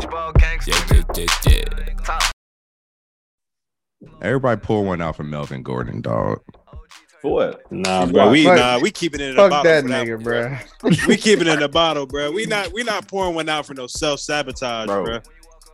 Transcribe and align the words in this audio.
Yeah, 0.00 0.32
yeah, 0.66 1.02
yeah, 1.16 1.26
yeah. 1.46 2.18
Everybody 4.22 4.60
pull 4.60 4.84
one 4.84 5.00
out 5.00 5.16
for 5.16 5.24
Melvin 5.24 5.62
Gordon, 5.62 6.00
dog. 6.00 6.40
For 7.20 7.32
what? 7.32 7.72
Nah, 7.72 8.06
bro. 8.06 8.30
We 8.30 8.44
Fuck- 8.44 8.56
nah, 8.58 8.78
we 8.78 8.92
keeping 8.92 9.20
it 9.20 9.30
in 9.30 9.36
the 9.36 9.42
Fuck 9.42 9.50
bottle. 9.50 9.72
that 9.72 9.84
nigga, 9.84 10.22
bro. 10.22 10.56
We 11.08 11.16
keeping 11.16 11.48
it 11.48 11.54
in 11.54 11.60
the 11.60 11.68
bottle, 11.68 12.06
bro. 12.06 12.30
We 12.30 12.46
not 12.46 12.72
we 12.72 12.84
not 12.84 13.08
pouring 13.08 13.34
one 13.34 13.48
out 13.48 13.66
for 13.66 13.74
no 13.74 13.88
self 13.88 14.20
sabotage, 14.20 14.86
Bro. 14.86 15.04
bro. 15.04 15.20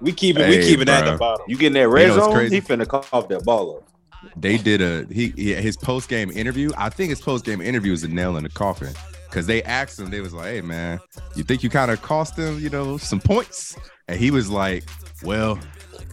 We 0.00 0.12
keeping 0.12 0.43
Hey, 0.43 0.59
we 0.59 0.64
keeping 0.64 0.86
that 0.86 1.06
in 1.06 1.12
the 1.12 1.18
bottle. 1.18 1.45
You 1.46 1.56
getting 1.59 1.75
that 1.75 1.88
red 1.88 2.09
know 2.09 2.20
zone? 2.20 2.32
crazy? 2.32 2.54
He 2.56 2.61
finna 2.62 2.88
cough 2.88 3.29
that 3.29 3.45
ball 3.45 3.77
up. 3.77 3.88
They 4.36 4.56
did 4.56 4.80
a 4.80 5.06
he, 5.12 5.34
he 5.36 5.52
his 5.54 5.77
post 5.77 6.09
game 6.09 6.30
interview. 6.30 6.70
I 6.79 6.88
think 6.88 7.11
his 7.11 7.20
post 7.20 7.45
game 7.45 7.61
interview 7.61 7.93
is 7.93 8.04
a 8.04 8.09
nail 8.09 8.38
in 8.38 8.45
the 8.45 8.48
coffin 8.50 8.95
because 9.35 9.48
they 9.48 9.64
asked 9.64 9.98
him. 9.98 10.11
They 10.11 10.21
was 10.21 10.32
like, 10.32 10.46
"Hey 10.46 10.61
man, 10.61 11.01
you 11.34 11.43
think 11.43 11.64
you 11.64 11.69
kind 11.71 11.91
of 11.91 12.01
cost 12.01 12.38
him, 12.38 12.61
you 12.61 12.70
know, 12.70 12.97
some 12.97 13.20
points?" 13.20 13.77
And 14.06 14.19
he 14.19 14.30
was 14.30 14.48
like, 14.48 14.84
"Well, 15.25 15.59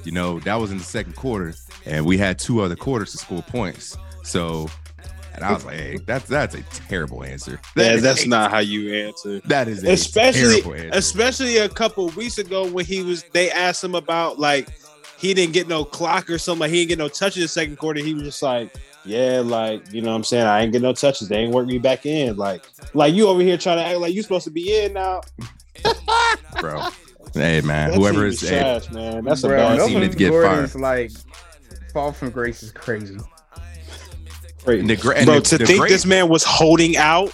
you 0.04 0.12
know, 0.12 0.40
that 0.40 0.56
was 0.56 0.72
in 0.72 0.80
the 0.80 0.84
second 0.84 1.16
quarter, 1.16 1.54
and 1.86 2.04
we 2.04 2.18
had 2.18 2.40
two 2.40 2.62
other 2.62 2.76
quarters 2.76 3.12
to 3.12 3.18
score 3.20 3.44
points." 3.44 3.96
So, 4.24 4.68
and 5.36 5.46
I 5.46 5.54
was 5.54 5.64
like, 5.64 5.76
"Hey, 5.76 5.98
that's 6.08 6.28
that's 6.28 6.56
a 6.56 6.64
terrible 6.88 7.24
answer. 7.24 7.60
That 7.76 7.96
Yeah, 7.96 8.00
that's 8.02 8.26
a- 8.26 8.30
not 8.30 8.50
how 8.50 8.60
you 8.60 8.92
answer. 9.06 9.40
That 9.46 9.68
is 9.68 9.84
a 9.84 9.92
especially 9.92 10.62
terrible 10.62 10.74
answer. 10.74 10.90
especially 10.98 11.58
a 11.58 11.70
couple 11.70 12.08
weeks 12.10 12.40
ago 12.40 12.68
when 12.72 12.86
he 12.86 13.04
was 13.04 13.24
they 13.34 13.52
asked 13.52 13.84
him 13.84 13.94
about 13.94 14.40
like 14.40 14.68
he 15.20 15.36
didn't 15.36 15.54
get 15.54 15.68
no 15.68 15.86
clock 15.86 16.28
or 16.32 16.40
something 16.40 16.62
like 16.62 16.72
he 16.72 16.78
didn't 16.78 16.90
get 16.90 16.98
no 16.98 17.08
touch 17.08 17.38
in 17.38 17.44
the 17.44 17.48
second 17.48 17.78
quarter 17.78 18.00
he 18.00 18.16
was 18.16 18.24
just 18.24 18.42
like 18.42 18.74
yeah 19.06 19.42
like 19.44 19.92
you 19.92 20.02
know 20.02 20.10
what 20.12 20.16
i'm 20.18 20.24
saying 20.24 20.46
i 20.46 20.62
ain't 20.62 20.72
get 20.72 20.82
no 20.82 20.94
touches 20.94 21.28
they 21.28 21.38
ain't 21.38 21.54
work 21.54 21.66
me 21.68 21.80
back 21.80 22.06
in 22.06 22.36
like 22.38 22.64
like 22.94 23.14
you 23.14 23.28
over 23.28 23.42
here 23.42 23.58
trying 23.58 23.78
to 23.78 23.84
act 23.84 23.98
like 24.00 24.14
you 24.14 24.22
supposed 24.22 24.44
to 24.46 24.52
be 24.52 24.76
in 24.84 24.94
now 24.94 25.22
bro. 26.60 26.82
Hey 27.34 27.62
man, 27.62 27.92
That 27.92 27.98
whoever 27.98 28.20
team 28.20 28.28
is, 28.30 28.42
hey, 28.42 28.82
man 28.92 29.24
that's 29.24 29.42
Bro, 29.42 29.52
a 29.52 29.54
bad 29.56 29.70
team 29.70 29.78
Melvin 29.78 30.02
need 30.02 30.12
to 30.12 30.18
get 30.18 30.30
Gordon's 30.32 30.76
like 30.76 31.12
fall 31.94 32.12
from 32.12 32.30
grace 32.30 32.62
is 32.62 32.72
crazy. 32.74 33.18
and 34.68 34.90
the, 34.90 34.96
gra- 34.98 35.16
and 35.16 35.26
bro 35.26 35.36
the- 35.36 35.42
to 35.42 35.58
the 35.58 35.66
think 35.66 35.80
great- 35.80 35.90
this 35.90 36.06
man 36.06 36.28
was 36.30 36.44
holding 36.44 36.98
out 36.98 37.34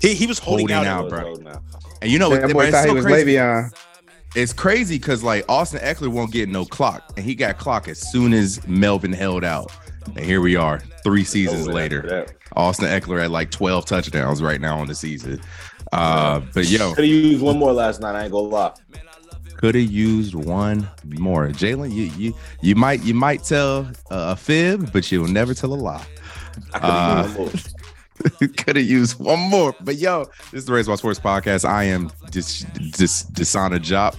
he, 0.00 0.14
he 0.14 0.26
was 0.26 0.38
holding, 0.38 0.68
Holding 0.68 0.88
out, 0.88 1.04
out, 1.04 1.08
bro. 1.10 1.34
Now. 1.36 1.62
and 2.02 2.10
you 2.10 2.18
know, 2.18 2.28
that 2.30 2.42
but 2.42 2.52
boy 2.52 2.62
it's 2.64 2.72
thought 2.76 2.84
he 2.84 2.88
so 2.90 2.94
was 2.94 3.04
crazy. 3.06 3.32
Le'Veon. 3.34 3.70
It's 4.34 4.52
crazy 4.52 4.98
because 4.98 5.22
like 5.22 5.44
Austin 5.48 5.80
Ekeler 5.80 6.08
won't 6.08 6.32
get 6.32 6.50
no 6.50 6.66
clock, 6.66 7.12
and 7.16 7.24
he 7.24 7.34
got 7.34 7.56
clock 7.56 7.88
as 7.88 7.98
soon 8.10 8.34
as 8.34 8.66
Melvin 8.68 9.12
held 9.12 9.42
out. 9.42 9.72
And 10.04 10.20
here 10.20 10.42
we 10.42 10.54
are, 10.54 10.82
three 11.06 11.22
seasons 11.24 11.68
later. 11.68 12.26
Austin 12.56 12.86
Ekeler 12.86 13.20
had 13.22 13.30
like 13.30 13.52
12 13.52 13.86
touchdowns 13.86 14.42
right 14.42 14.60
now 14.60 14.76
on 14.78 14.88
the 14.88 14.94
season. 14.94 15.40
Uh, 15.92 16.40
but 16.52 16.66
yo, 16.68 16.94
Could 16.94 17.04
have 17.04 17.12
used 17.14 17.42
one 17.42 17.58
more 17.58 17.72
last 17.72 18.00
night. 18.00 18.16
I 18.16 18.24
ain't 18.24 18.32
gonna 18.32 18.48
lie. 18.48 18.72
could 19.56 19.76
have 19.76 19.84
used 19.90 20.34
one 20.34 20.88
more. 21.04 21.46
Jalen, 21.48 21.92
you 21.92 22.04
you 22.18 22.34
you 22.60 22.74
might 22.74 23.02
you 23.04 23.14
might 23.14 23.44
tell 23.44 23.88
a 24.10 24.34
fib, 24.34 24.92
but 24.92 25.10
you'll 25.12 25.28
never 25.28 25.54
tell 25.54 25.72
a 25.72 25.76
lie. 25.76 26.04
Could 26.72 26.82
have 26.82 26.84
Uh, 26.84 27.22
used 27.22 27.36
one 27.38 27.46
more. 27.46 28.48
Could 28.56 28.76
have 28.76 28.84
used 28.86 29.20
one 29.20 29.38
more. 29.38 29.74
But 29.80 29.96
yo, 29.96 30.24
this 30.50 30.54
is 30.60 30.64
the 30.66 30.72
Race 30.72 30.86
Ball 30.88 30.96
Sports 30.96 31.20
Podcast. 31.20 31.64
I 31.68 31.84
am 31.84 32.10
dis 32.32 32.66
dis 32.96 33.22
Disana 33.30 33.78
Jop. 33.78 34.18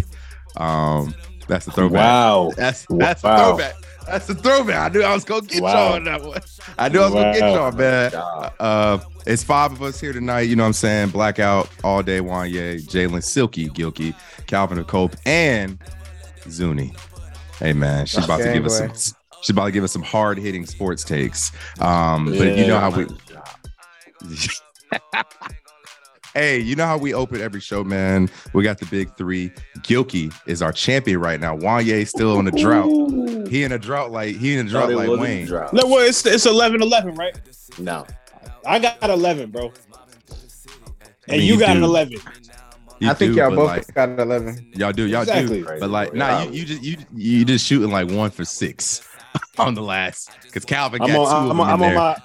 Um, 0.62 1.14
that's 1.50 1.66
the 1.66 1.72
throwback. 1.72 1.98
wow 2.02 2.52
That's 2.56 2.86
that's 2.90 3.24
Wow. 3.24 3.58
throwback. 3.58 3.74
That's 4.08 4.30
a 4.30 4.36
throwback. 4.36 4.92
I 4.92 4.94
knew 4.94 5.02
I 5.04 5.14
was 5.14 5.24
gonna 5.26 5.46
get 5.46 5.62
Wow. 5.62 5.74
y'all 5.88 5.94
on 5.96 6.04
that 6.06 6.24
one. 6.24 6.40
I 6.78 6.90
knew 6.90 7.00
I 7.00 7.06
was 7.06 7.14
gonna 7.14 7.34
get 7.34 7.54
y'all, 7.54 7.72
man. 7.72 8.12
Uh, 8.60 9.00
it's 9.26 9.44
five 9.44 9.72
of 9.74 9.82
us 9.82 10.00
here 10.00 10.14
tonight. 10.14 10.42
You 10.42 10.56
know 10.56 10.64
what 10.64 10.68
I'm 10.68 10.74
saying? 10.74 11.10
Blackout 11.10 11.70
all 11.84 12.02
day. 12.02 12.20
Wanye, 12.20 12.86
Jalen, 12.88 13.24
Silky, 13.24 13.70
Gilkey, 13.70 14.16
Calvin, 14.48 14.84
Cope, 14.86 15.16
and 15.26 15.78
Zuni. 16.50 16.94
Hey 17.60 17.74
man, 17.74 18.06
she's 18.06 18.24
about 18.24 18.38
to 18.38 18.44
Okay, 18.44 18.54
give 18.54 18.66
us 18.66 18.78
some. 18.78 18.92
She's 19.42 19.50
about 19.52 19.66
to 19.66 19.72
give 19.72 19.84
us 19.84 19.92
some 19.92 20.04
hard 20.04 20.38
hitting 20.38 20.66
sports 20.66 21.04
takes. 21.04 21.52
Um, 21.80 22.26
but 22.38 22.58
you 22.58 22.68
know 22.68 22.80
how 22.80 22.92
we. 22.92 23.08
hey, 26.34 26.60
you 26.60 26.76
know 26.76 26.86
how 26.86 26.98
we 26.98 27.14
open 27.14 27.42
every 27.42 27.60
show, 27.62 27.84
man. 27.84 28.30
We 28.54 28.64
got 28.64 28.78
the 28.80 28.86
big 28.88 29.16
three. 29.18 29.50
Gilkey 29.80 30.34
is 30.48 30.62
our 30.62 30.72
champion 30.72 31.20
right 31.20 31.40
now. 31.40 31.56
Wanye 31.58 32.08
still 32.08 32.40
in 32.40 32.48
a 32.48 32.52
drought. 32.52 33.48
He 33.50 33.64
in 33.64 33.72
a 33.72 33.80
drought 33.80 34.12
like 34.12 34.36
he 34.36 34.56
in 34.58 34.68
a 34.68 34.70
drought 34.70 34.92
like 34.92 35.10
Wayne. 35.10 35.46
drought. 35.48 35.74
no 35.74 35.86
well 35.88 36.06
it's 36.08 36.26
it's 36.26 36.46
11 36.46 36.82
11 36.82 37.16
right 37.16 37.40
No. 37.80 38.06
i 38.66 38.78
got 38.80 38.98
11 39.10 39.52
bro 39.52 39.72
I 41.30 41.34
and 41.34 41.38
mean, 41.40 41.48
you, 41.48 41.54
you 41.56 41.60
got 41.60 41.76
an 41.78 41.84
11 41.84 42.18
You 43.00 43.10
I 43.10 43.14
think 43.14 43.34
do, 43.34 43.40
y'all 43.40 43.56
both 43.56 43.68
like, 43.68 43.94
got 43.94 44.18
11. 44.20 44.72
y'all 44.76 44.92
do, 44.94 45.06
y'all 45.08 45.22
Exactly. 45.22 45.62
do. 45.62 45.66
But 45.80 45.90
like, 45.90 46.10
Crazy, 46.10 46.20
nah, 46.20 46.44
you, 46.44 46.52
you 46.52 46.66
just 46.66 46.84
you 46.84 46.98
you 47.16 47.46
just 47.46 47.66
shooting 47.66 47.92
like 47.92 48.10
one 48.10 48.32
for 48.32 48.44
six 48.46 49.08
on 49.58 49.74
the 49.76 49.82
last 49.82 50.30
because 50.44 50.66
Calvin 50.66 51.00
got 51.00 51.10
I'm 51.10 51.16
two 51.16 51.22
on, 51.22 51.28
of 51.28 51.42
I'm, 51.42 51.48
them 51.50 51.60
on, 51.62 51.70
I'm 51.70 51.80
in 51.82 51.86
on 51.86 51.94
there. 51.94 51.96
my 51.96 52.18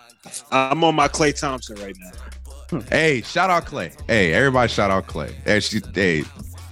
I'm 0.71 0.85
on 0.85 0.95
my 0.95 1.09
Klay 1.09 1.39
Thompson 1.39 1.77
right 1.77 1.95
now. 1.99 2.11
Hey, 2.89 3.23
shout 3.23 3.51
out 3.51 3.67
Klay. 3.67 3.95
Hey, 4.07 4.33
everybody 4.33 4.69
shout 4.69 4.91
out 4.91 5.07
Klay. 5.07 5.33
Hey, 5.45 5.61
she, 5.61 5.81
hey, 5.95 6.25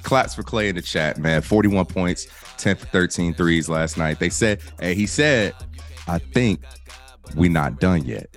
claps 0.03 0.34
for 0.34 0.43
Klay 0.43 0.69
in 0.69 0.77
the 0.77 0.83
chat, 0.83 1.19
man. 1.19 1.43
41 1.43 1.87
points, 1.87 2.27
10 2.56 2.77
for 2.77 2.87
13 2.87 3.34
threes 3.34 3.69
last 3.69 3.99
night. 3.99 4.19
They 4.19 4.31
said, 4.31 4.61
hey, 4.81 4.94
he 4.94 5.06
said, 5.06 5.55
I 6.09 6.19
think 6.19 6.62
we 7.37 7.49
not 7.49 7.81
done 7.81 8.05
yet. 8.05 8.34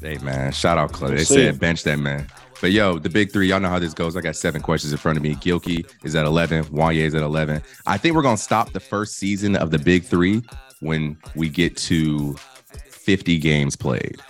Hey, 0.00 0.18
man, 0.18 0.52
shout 0.52 0.78
out 0.78 0.92
Klay. 0.92 1.16
They 1.16 1.24
see. 1.24 1.34
said 1.34 1.60
bench 1.60 1.84
that 1.84 1.98
man. 1.98 2.26
But 2.60 2.72
yo, 2.72 2.98
the 2.98 3.10
big 3.10 3.32
three, 3.32 3.48
y'all 3.48 3.60
know 3.60 3.68
how 3.68 3.78
this 3.78 3.94
goes. 3.94 4.16
I 4.16 4.20
got 4.20 4.34
seven 4.34 4.62
questions 4.62 4.92
in 4.92 4.98
front 4.98 5.18
of 5.18 5.22
me. 5.22 5.34
Gilkey 5.34 5.88
is 6.04 6.14
at 6.14 6.24
11. 6.24 6.64
Wanye 6.66 7.02
is 7.02 7.14
at 7.14 7.22
11. 7.22 7.62
I 7.86 7.98
think 7.98 8.14
we're 8.14 8.22
going 8.22 8.36
to 8.36 8.42
stop 8.42 8.72
the 8.72 8.80
first 8.80 9.16
season 9.16 9.56
of 9.56 9.70
the 9.70 9.78
big 9.78 10.04
three 10.04 10.42
when 10.80 11.18
we 11.34 11.48
get 11.48 11.76
to 11.76 12.34
50 12.88 13.38
games 13.38 13.76
played. 13.76 14.20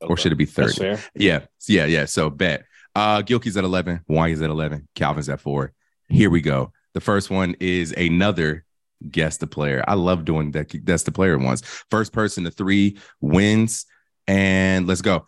Or 0.00 0.16
should 0.16 0.32
it 0.32 0.36
be 0.36 0.44
30? 0.44 0.98
Yeah, 1.14 1.40
yeah, 1.66 1.86
yeah. 1.86 2.04
So 2.04 2.30
bet. 2.30 2.64
Uh 2.94 3.22
Gilkey's 3.22 3.56
at 3.56 3.64
11, 3.64 4.00
Wanya's 4.08 4.42
at 4.42 4.50
11, 4.50 4.88
Calvin's 4.94 5.28
at 5.28 5.40
4. 5.40 5.72
Here 6.08 6.30
we 6.30 6.40
go. 6.40 6.72
The 6.94 7.00
first 7.00 7.30
one 7.30 7.56
is 7.60 7.92
another 7.92 8.64
guess 9.10 9.36
the 9.36 9.46
player. 9.46 9.84
I 9.86 9.94
love 9.94 10.24
doing 10.24 10.52
that 10.52 10.84
guess 10.84 11.02
the 11.02 11.12
player 11.12 11.38
ones. 11.38 11.62
First 11.90 12.12
person 12.12 12.44
to 12.44 12.50
3 12.50 12.96
wins 13.20 13.86
and 14.26 14.86
let's 14.86 15.02
go. 15.02 15.26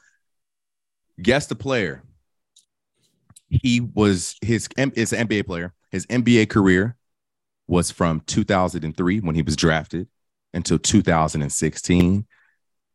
Guess 1.21 1.47
the 1.47 1.57
player. 1.57 2.03
He 3.51 3.81
was 3.81 4.37
his 4.43 4.69
is 4.77 5.13
an 5.13 5.29
NBA 5.29 5.47
player. 5.47 5.75
His 5.91 6.07
NBA 6.07 6.51
career 6.51 6.97
was 7.67 7.91
from 7.91 8.21
2003 8.21 9.21
when 9.21 9.35
he 9.35 9.43
was 9.43 9.57
drafted 9.57 10.09
until 10.55 10.79
2016. 10.79 12.27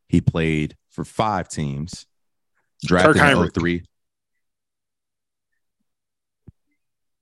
He 0.08 0.22
played 0.22 0.76
for 0.94 1.04
five 1.04 1.50
teams. 1.50 2.06
Drafted 2.86 3.18
in 3.18 3.50
03. 3.50 3.84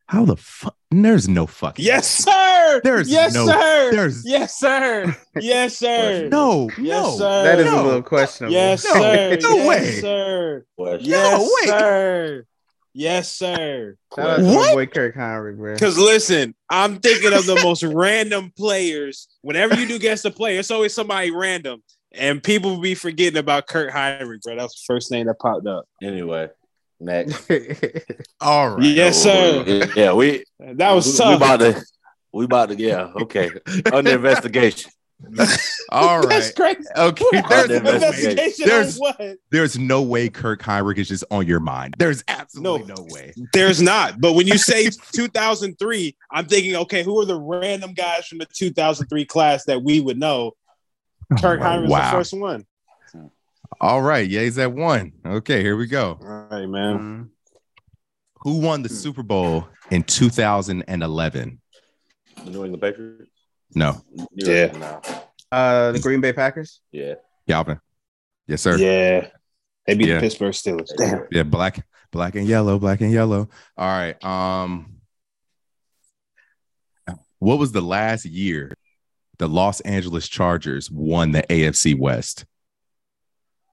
How 0.07 0.25
the 0.25 0.35
fuck? 0.35 0.75
There's 0.89 1.29
no 1.29 1.47
fucking. 1.47 1.85
Yes, 1.85 2.09
sir. 2.09 2.81
There's 2.83 3.09
yes, 3.09 3.33
no- 3.33 3.45
sir. 3.47 3.91
there's- 3.91 4.23
yes, 4.25 4.59
sir. 4.59 5.15
Yes, 5.39 5.77
sir. 5.77 6.27
No, 6.31 6.69
Yes, 6.77 7.05
no. 7.05 7.17
sir. 7.17 7.43
That 7.43 7.59
is 7.59 7.65
no. 7.65 7.81
a 7.81 7.83
little 7.85 8.01
questionable. 8.01 8.53
Yes, 8.53 8.83
No, 8.83 8.93
sir. 8.93 9.37
no 9.41 9.55
yes, 9.55 9.67
way. 9.67 9.91
sir. 10.01 10.65
Question. 10.77 11.09
Yes, 11.09 11.39
wait. 11.61 11.69
sir. 11.69 12.45
Yes, 12.93 13.31
sir. 13.33 13.95
Shout 14.13 14.29
out 14.31 14.37
to 14.39 14.43
What? 14.43 14.73
boy 14.73 14.85
Kirk 14.87 15.15
Hinrich, 15.15 15.55
bro. 15.55 15.73
Because 15.75 15.97
listen, 15.97 16.55
I'm 16.69 16.99
thinking 16.99 17.31
of 17.31 17.45
the 17.45 17.55
most 17.63 17.83
random 17.83 18.51
players. 18.57 19.29
Whenever 19.43 19.75
you 19.79 19.87
do 19.87 19.97
guess 19.97 20.23
the 20.23 20.31
player, 20.31 20.59
it's 20.59 20.71
always 20.71 20.93
somebody 20.93 21.31
random. 21.31 21.81
And 22.13 22.43
people 22.43 22.77
be 22.77 22.95
forgetting 22.95 23.37
about 23.37 23.67
Kurt 23.67 23.91
Hinrich, 23.91 24.41
bro. 24.41 24.55
That 24.55 24.63
was 24.63 24.73
the 24.73 24.93
first 24.93 25.11
name 25.11 25.27
that 25.27 25.39
popped 25.39 25.65
up. 25.65 25.85
Anyway, 26.01 26.49
next. 26.99 27.49
All 28.41 28.75
right. 28.75 28.83
Yes, 28.83 29.21
sir. 29.21 29.87
Yeah, 29.95 30.13
we 30.13 30.43
That 30.59 30.91
was 30.91 31.17
we, 31.19 31.27
we 31.29 31.35
about 31.35 31.59
to 31.61 31.81
we 32.33 32.45
about 32.45 32.69
to 32.69 32.75
yeah, 32.75 33.11
okay. 33.21 33.49
Under 33.93 34.11
investigation. 34.11 34.91
All 35.89 36.19
right. 36.19 36.29
That's 36.29 36.51
crazy. 36.51 36.79
Okay. 36.97 37.25
Under 37.51 37.79
There's 37.79 37.83
no, 37.83 37.89
way, 37.89 37.95
Investigation 37.95 38.67
There's- 38.67 38.97
what? 38.97 39.37
there's 39.51 39.77
no 39.77 40.01
way 40.01 40.29
Kirk 40.29 40.61
Hinrich 40.63 40.97
is 40.97 41.09
just 41.09 41.23
on 41.29 41.45
your 41.45 41.59
mind. 41.59 41.95
There's 41.99 42.23
absolutely 42.27 42.87
no, 42.87 43.05
way. 43.09 43.33
There's 43.53 43.81
not. 43.81 44.19
But 44.19 44.33
when 44.33 44.47
you 44.47 44.57
say 44.57 44.89
2003, 45.13 46.15
I'm 46.31 46.45
thinking, 46.47 46.75
okay, 46.75 47.03
who 47.03 47.19
are 47.21 47.25
the 47.25 47.39
random 47.39 47.93
guys 47.93 48.25
from 48.27 48.39
the 48.39 48.47
2003 48.47 49.25
class 49.25 49.65
that 49.65 49.83
we 49.83 49.99
would 49.99 50.17
know? 50.17 50.53
Kirk 51.39 51.61
Hinrich's 51.61 51.89
wow. 51.89 52.11
the 52.11 52.17
first 52.17 52.33
one. 52.33 52.65
All 53.79 54.01
right. 54.01 54.29
Yeah, 54.29 54.41
he's 54.41 54.57
at 54.57 54.71
one. 54.71 55.13
Okay, 55.25 55.61
here 55.61 55.77
we 55.77 55.87
go. 55.87 56.19
All 56.21 56.47
right, 56.51 56.65
man. 56.67 56.97
Mhm. 56.99 57.29
Who 58.41 58.59
won 58.59 58.81
the 58.81 58.89
Super 58.89 59.23
Bowl 59.23 59.67
in 59.91 60.03
2011? 60.03 61.61
The 62.43 62.49
New 62.49 62.65
England 62.65 62.81
Patriots? 62.81 63.29
No. 63.75 64.01
Yeah. 64.33 64.71
No. 64.77 65.01
Uh, 65.51 65.91
the 65.91 65.99
Green 65.99 66.21
Bay 66.21 66.33
Packers. 66.33 66.81
Yeah. 66.91 67.15
Calvin. 67.47 67.79
Yes, 68.47 68.61
sir. 68.61 68.77
Yeah. 68.77 69.27
They 69.87 69.95
beat 69.95 70.07
Yeah. 70.07 70.15
the 70.15 70.21
Pittsburgh 70.21 70.53
Steelers. 70.53 70.89
Damn. 70.97 71.27
Yeah, 71.31 71.43
black, 71.43 71.85
black 72.11 72.35
and 72.35 72.47
yellow, 72.47 72.77
black 72.79 73.01
and 73.01 73.11
yellow. 73.11 73.49
All 73.77 73.87
right. 73.87 74.21
Um, 74.23 74.87
What 77.39 77.57
was 77.57 77.71
the 77.71 77.81
last 77.81 78.23
year 78.25 78.71
the 79.41 79.49
Los 79.49 79.79
Angeles 79.81 80.29
Chargers 80.29 80.89
won 80.91 81.31
the 81.31 81.41
AFC 81.49 81.97
West? 81.97 82.45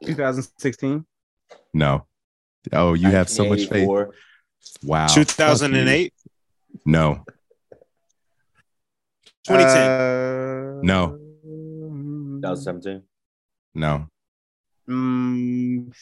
2016. 0.02 1.04
No. 1.74 2.06
Oh, 2.72 2.94
you 2.94 3.10
have 3.10 3.28
so 3.28 3.44
much 3.44 3.66
faith. 3.68 3.86
Wow. 4.82 5.06
2008, 5.08 6.14
No. 6.86 7.22
2010. 9.46 9.90
Uh, 9.90 10.80
No. 10.82 11.18
2017. 12.40 13.02
No. 13.74 14.08
Mm, 14.88 15.92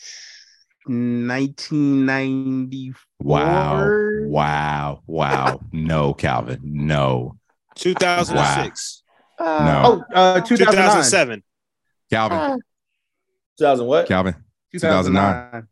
1994. 0.86 2.94
Wow. 3.18 3.88
Wow. 4.28 5.02
Wow. 5.08 5.60
No, 5.72 6.14
Calvin. 6.14 6.60
No. 6.62 7.36
2006, 7.74 9.02
No. 9.38 10.04
Oh, 10.14 10.14
uh, 10.14 10.40
2007. 10.40 11.42
Calvin. 12.10 12.60
2000 13.58 13.86
what? 13.86 14.06
Calvin. 14.08 14.34
2009. 14.72 15.66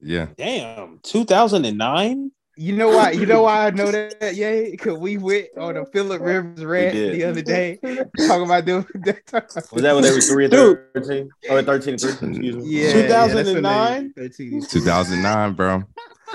Yeah. 0.00 0.26
Damn, 0.36 1.00
2009. 1.02 2.30
You 2.56 2.76
know 2.76 2.88
why? 2.88 3.12
You 3.12 3.24
know 3.24 3.42
why 3.42 3.66
I 3.66 3.70
know 3.70 3.90
that? 3.90 4.34
Yeah, 4.34 4.62
because 4.70 4.98
we 4.98 5.16
went 5.16 5.46
on 5.58 5.78
a 5.78 5.86
Philip 5.86 6.20
Rivers 6.20 6.62
rant 6.62 6.92
the 6.94 7.24
other 7.24 7.40
day 7.40 7.78
talking 8.26 8.44
about 8.44 8.66
doing 8.66 8.86
that. 8.94 9.68
Was 9.72 9.82
that 9.82 9.94
when 9.94 10.02
they 10.02 10.10
were 10.10 10.20
3 10.20 10.44
and 10.44 10.52
13? 10.52 11.30
Or 11.48 11.62
13 11.62 11.92
and 11.94 12.00
3? 12.00 12.10
Excuse 12.10 12.56
me. 12.56 12.62
Yeah, 12.66 12.88
yeah, 12.88 13.06
that's 13.06 13.34
when 13.34 13.44
they- 13.46 13.54
2009? 13.54 14.12
13. 14.14 14.62
2009, 14.66 15.52
bro. 15.54 15.84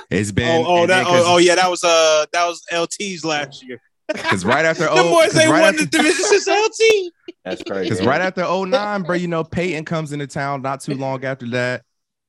It's 0.10 0.32
been. 0.32 0.66
Oh, 0.66 0.82
oh, 0.84 0.88
that, 0.88 1.06
oh, 1.08 1.24
oh, 1.36 1.38
yeah, 1.38 1.56
that 1.56 1.70
was 1.70 1.84
uh, 1.84 2.26
that 2.34 2.48
was 2.48 2.64
LT's 2.72 3.24
last 3.24 3.64
year. 3.64 3.80
Because 4.08 4.46
right 4.46 4.66
after 4.66 4.84
the 4.86 4.92
oh, 4.92 5.10
boys 5.10 5.26
'cause 5.26 5.34
they 5.34 5.48
right 5.48 5.62
won 5.62 5.74
after, 5.74 5.86
the 5.86 5.92
division 5.92 6.26
since 6.26 6.48
LT. 6.48 7.12
That's 7.44 7.64
crazy. 7.64 7.90
Because 7.90 8.06
right 8.06 8.22
after 8.22 8.44
09, 8.44 9.04
bro, 9.04 9.16
you 9.16 9.28
know, 9.28 9.44
Peyton 9.44 9.86
comes 9.86 10.12
into 10.12 10.28
town 10.28 10.62
not 10.62 10.82
too 10.82 10.96
long 10.96 11.24
after 11.26 11.48
that. 11.50 11.84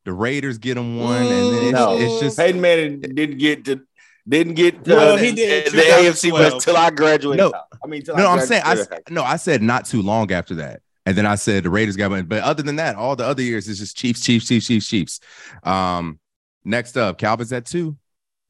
The 0.04 0.12
Raiders 0.12 0.58
get 0.58 0.76
him 0.76 1.00
one, 1.00 1.22
and 1.22 1.30
then 1.30 1.64
it's, 1.64 1.72
No. 1.72 1.98
it's 1.98 2.20
just 2.20 2.38
Peyton 2.38 2.60
Manning 2.60 3.00
didn't 3.00 3.38
get 3.38 3.64
to 3.66 3.80
didn't 4.28 4.54
get 4.54 4.84
to 4.84 4.94
Well, 4.94 5.14
uh, 5.14 5.16
he 5.16 5.32
did 5.32 5.72
the 5.72 5.78
AFC 5.82 6.32
West 6.32 6.60
till 6.60 6.76
I 6.76 6.90
graduated. 6.90 7.38
No. 7.38 7.52
I 7.82 7.86
mean 7.86 8.02
no, 8.08 8.14
I 8.14 8.32
I'm 8.32 8.46
saying 8.46 8.62
I 8.64 8.84
no. 9.10 9.22
I 9.22 9.36
said 9.36 9.62
not 9.62 9.84
too 9.84 10.02
long 10.02 10.32
after 10.32 10.56
that, 10.56 10.80
and 11.04 11.16
then 11.16 11.26
I 11.26 11.34
said 11.36 11.64
the 11.64 11.70
Raiders 11.70 11.96
got 11.96 12.10
one. 12.10 12.24
But 12.26 12.42
other 12.42 12.62
than 12.62 12.76
that, 12.76 12.96
all 12.96 13.14
the 13.16 13.24
other 13.24 13.42
years 13.42 13.68
is 13.68 13.78
just 13.78 13.96
Chiefs, 13.96 14.22
Chiefs, 14.22 14.46
Chiefs, 14.48 14.66
Chiefs, 14.66 14.88
Chiefs. 14.88 15.20
Um, 15.62 16.18
next 16.64 16.96
up, 16.96 17.18
Calvin's 17.18 17.52
at 17.52 17.66
two, 17.66 17.96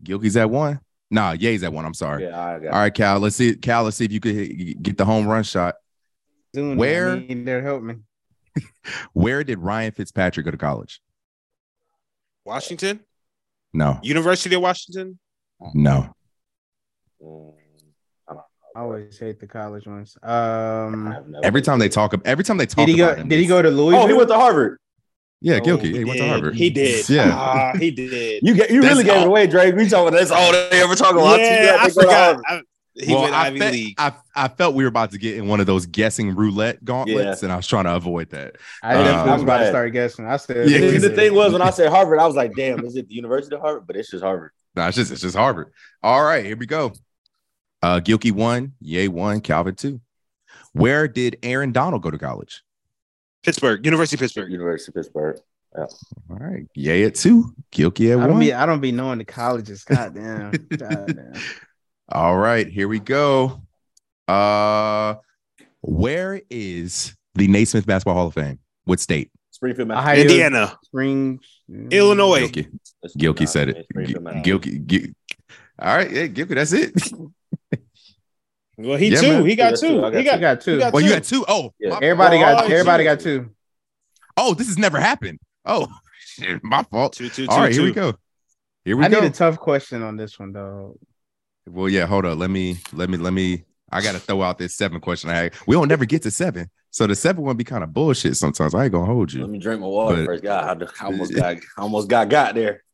Gilkey's 0.02 0.36
at 0.36 0.48
one. 0.50 0.80
Nah, 1.10 1.32
Ye's 1.32 1.62
at 1.62 1.72
one. 1.72 1.84
I'm 1.84 1.94
sorry. 1.94 2.24
Yeah, 2.24 2.38
I 2.40 2.58
got 2.58 2.72
All 2.72 2.80
right, 2.80 2.92
Cal. 2.94 3.20
Let's 3.20 3.36
see, 3.36 3.54
Cal. 3.54 3.84
Let's 3.84 3.96
see 3.96 4.04
if 4.06 4.12
you 4.12 4.20
could 4.20 4.82
get 4.82 4.96
the 4.96 5.04
home 5.04 5.26
run 5.26 5.44
shot. 5.44 5.76
Doing 6.52 6.72
it. 6.72 6.76
Where- 6.78 7.10
I 7.12 7.18
need 7.20 7.46
their 7.46 7.62
help 7.62 7.82
me. 7.82 7.96
Where 9.12 9.44
did 9.44 9.58
Ryan 9.58 9.92
Fitzpatrick 9.92 10.44
go 10.44 10.50
to 10.50 10.56
college? 10.56 11.00
Washington, 12.44 13.00
No, 13.74 13.98
University 14.02 14.54
of 14.54 14.62
Washington. 14.62 15.18
no. 15.74 16.14
Mm, 17.22 17.52
I 18.28 18.80
always 18.80 19.18
hate 19.18 19.40
the 19.40 19.46
college 19.46 19.86
ones. 19.86 20.16
Um, 20.22 21.34
Every 21.42 21.60
time 21.62 21.78
they 21.78 21.88
talk, 21.88 22.14
every 22.24 22.44
time 22.44 22.56
they 22.58 22.66
talk 22.66 22.86
did 22.86 22.88
he 22.92 22.96
go? 22.98 23.06
about 23.08 23.18
him, 23.18 23.28
Did 23.28 23.40
he 23.40 23.46
go 23.46 23.62
to 23.62 23.70
Louisville? 23.70 24.02
Oh, 24.02 24.06
he 24.06 24.12
went 24.12 24.28
to 24.28 24.36
Harvard. 24.36 24.78
Yeah, 25.46 25.58
Oh, 25.58 25.60
Gilkey. 25.60 25.94
he 25.96 26.04
went 26.04 26.18
to. 26.18 26.26
Harvard. 26.28 26.56
He 26.56 26.70
did. 26.70 27.08
Yeah. 27.16 27.30
Ah, 27.32 27.72
he 27.78 27.92
did. 27.92 28.42
You 28.42 28.54
get 28.54 28.68
you 28.68 28.80
That's 28.82 28.94
really 28.94 29.04
gave 29.04 29.14
all- 29.18 29.22
it 29.22 29.26
away, 29.28 29.46
Drake. 29.46 29.76
We 29.76 29.88
talking 29.88 30.08
about 30.08 30.18
that's 30.18 30.32
all 30.32 30.50
they 30.50 30.82
ever 30.82 30.96
talk 30.96 31.12
about. 31.14 31.38
yeah, 31.38 31.76
I 31.78 31.84
They 31.86 31.94
to 31.94 32.00
forgot. 32.00 32.12
Harvard. 32.14 32.44
I, 32.48 32.60
he 32.98 33.14
went 33.14 33.32
I, 33.32 33.46
Ivy 33.46 33.58
fe- 33.60 33.70
League. 33.70 33.94
I, 33.98 34.12
I 34.34 34.48
felt 34.48 34.74
we 34.74 34.82
were 34.82 34.88
about 34.88 35.12
to 35.12 35.18
get 35.18 35.36
in 35.36 35.46
one 35.46 35.60
of 35.60 35.66
those 35.66 35.86
guessing 35.86 36.34
roulette 36.34 36.84
gauntlets, 36.84 37.42
and 37.44 37.52
I 37.52 37.56
was 37.56 37.66
trying 37.68 37.84
to 37.84 37.94
avoid 37.94 38.30
that. 38.30 38.56
I 38.82 38.96
Uh, 38.96 39.04
definitely 39.04 39.32
was 39.34 39.42
about 39.42 39.58
to 39.58 39.68
start 39.68 39.92
guessing. 39.92 40.26
I 40.26 40.36
said, 40.38 40.68
Yeah, 40.68 40.78
See, 40.78 40.98
the 40.98 41.10
thing 41.10 41.32
was 41.34 41.52
when 41.52 41.62
I 41.62 41.70
said 41.70 41.90
Harvard, 41.90 42.18
I 42.18 42.26
was 42.26 42.34
like, 42.34 42.54
damn, 42.56 42.84
is 42.84 42.96
it 42.96 43.06
the 43.08 43.14
University 43.14 43.54
of 43.54 43.60
Harvard? 43.60 43.86
But 43.86 43.96
it's 43.96 44.10
just 44.10 44.24
Harvard. 44.24 44.50
No, 44.74 44.88
it's 44.88 44.96
just 44.96 45.12
it's 45.12 45.20
just 45.20 45.36
Harvard. 45.36 45.72
All 46.02 46.24
right, 46.24 46.44
here 46.44 46.56
we 46.56 46.66
go. 46.66 46.92
Uh 47.82 48.00
Gilkey 48.00 48.32
one, 48.32 48.72
Yay 48.80 49.06
one, 49.08 49.40
Calvin 49.42 49.76
two. 49.76 50.00
Where 50.72 51.06
did 51.06 51.36
Aaron 51.44 51.70
Donald 51.72 52.02
go 52.02 52.10
to 52.10 52.18
college? 52.18 52.62
Pittsburgh, 53.46 53.84
University 53.84 54.16
of 54.16 54.20
Pittsburgh. 54.20 54.50
University 54.52 54.90
of 54.90 54.94
Pittsburgh. 54.96 55.38
All 55.78 55.88
right, 56.30 56.66
Yay 56.74 57.04
at 57.04 57.14
two, 57.14 57.54
Gilkey 57.72 58.10
at 58.12 58.18
I 58.18 58.22
don't 58.22 58.30
one. 58.32 58.40
be. 58.40 58.52
I 58.52 58.64
don't 58.66 58.80
be 58.80 58.92
knowing 58.92 59.18
the 59.18 59.24
colleges. 59.24 59.84
Goddamn. 59.84 60.50
Goddamn. 60.76 61.34
All 62.10 62.36
right, 62.36 62.66
here 62.66 62.88
we 62.88 62.98
go. 62.98 63.62
Uh 64.28 65.14
where 65.82 66.40
is 66.50 67.14
the 67.34 67.46
Naismith 67.46 67.86
Basketball 67.86 68.14
Hall 68.14 68.26
of 68.28 68.34
Fame? 68.34 68.58
What 68.84 69.00
state? 69.00 69.30
Springfield, 69.50 69.90
Ohio- 69.90 70.02
Massachusetts. 70.04 70.32
Indiana, 70.32 70.78
Springs. 70.84 71.40
Illinois. 71.90 72.48
Gilkey. 72.48 72.78
Gilkey 73.18 73.48
said 73.48 73.68
it. 73.70 73.86
Springfield, 73.90 74.24
Massachusetts. 74.24 74.66
Gilkey. 74.68 74.86
Gil- 74.86 75.12
All 75.78 75.96
right, 75.96 76.10
yeah, 76.10 76.26
Gilkey, 76.26 76.54
that's 76.54 76.72
it. 76.72 76.92
Well, 78.78 78.98
he 78.98 79.08
Yeah, 79.08 79.20
two. 79.20 79.28
man. 79.32 79.46
He 79.46 79.56
got 79.56 79.70
two. 79.76 79.88
two. 79.88 79.98
I 80.04 80.10
got 80.10 80.12
He 80.14 80.18
I 80.28 80.32
got. 80.32 80.40
got 80.40 80.60
two. 80.60 80.78
Well, 80.92 81.00
you 81.02 81.10
got 81.10 81.24
two. 81.24 81.44
Oh, 81.48 81.72
Yeah. 81.78 81.98
Everybody 82.02 82.38
got. 82.38 82.64
Oh, 82.64 82.66
Everybody 82.66 83.04
two. 83.04 83.08
got 83.08 83.20
two. 83.20 83.50
oh, 84.36 84.54
this 84.54 84.66
has 84.66 84.78
never 84.78 85.00
happened. 85.00 85.38
Oh, 85.64 85.88
shit, 86.20 86.62
my 86.62 86.82
fault. 86.84 87.14
Two, 87.14 87.28
two, 87.28 87.46
two, 87.46 87.50
All 87.52 87.58
right, 87.60 87.72
here 87.72 87.82
we 87.82 87.92
go. 87.92 88.14
Here 88.84 88.96
we 88.96 89.04
I 89.04 89.08
go. 89.08 89.18
I 89.18 89.20
need 89.22 89.26
a 89.28 89.30
tough 89.30 89.58
question 89.58 90.02
on 90.02 90.16
this 90.16 90.38
one 90.38 90.52
though. 90.52 90.98
Well, 91.68 91.88
yeah, 91.88 92.06
hold 92.06 92.24
on. 92.26 92.38
Let 92.38 92.50
me, 92.50 92.78
let 92.92 93.10
me, 93.10 93.16
let 93.16 93.32
me. 93.32 93.64
I 93.90 94.00
gotta 94.02 94.18
throw 94.18 94.42
out 94.42 94.58
this 94.58 94.74
seven 94.74 95.00
question. 95.00 95.30
I 95.30 95.34
had. 95.36 95.54
We 95.66 95.74
don't 95.74 95.88
never 95.88 96.04
get 96.04 96.22
to 96.22 96.30
seven, 96.30 96.70
so 96.90 97.06
the 97.06 97.14
seven 97.14 97.42
one 97.44 97.56
be 97.56 97.64
kind 97.64 97.82
of 97.82 97.92
bullshit 97.94 98.36
sometimes. 98.36 98.74
I 98.74 98.84
ain't 98.84 98.92
gonna 98.92 99.06
hold 99.06 99.32
you. 99.32 99.40
Let 99.40 99.50
me 99.50 99.58
drink 99.58 99.80
my 99.80 99.86
water 99.86 100.16
But- 100.16 100.26
first. 100.26 100.42
God, 100.44 100.82
I 101.00 101.04
almost 101.04 101.34
got 101.36 101.56
almost 101.78 102.08
got 102.08 102.28
got 102.28 102.54
there. 102.54 102.84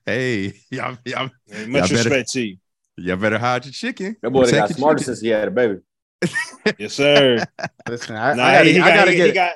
Hey, 0.05 0.53
y'all, 0.71 0.97
y'all, 1.05 1.29
Hey, 1.47 1.65
much 1.67 1.91
Y'all 1.91 2.03
better- 2.03 2.23
to 2.23 2.41
you. 2.41 2.57
y'all 2.97 3.17
better 3.17 3.37
hide 3.39 3.65
your 3.65 3.71
chicken. 3.71 4.15
That 4.21 4.29
boy 4.31 4.43
done 4.43 4.51
got 4.51 4.61
Protect 4.63 4.77
smarter 4.79 4.99
chicken. 4.99 5.05
since 5.15 5.21
he 5.21 5.27
had 5.29 5.47
a 5.47 5.51
baby. 5.51 5.79
Yes, 6.79 6.93
sir. 6.93 7.43
Listen, 7.87 8.15
I, 8.15 8.33
Nah, 8.33 8.43
I 8.43 8.53
gotta, 8.55 8.65
he, 8.65 8.73
he 8.73 8.79
I 8.79 8.89
got, 8.89 8.95
gotta 8.95 9.11
he, 9.11 9.17
get. 9.17 9.27
he 9.27 9.31
got 9.33 9.51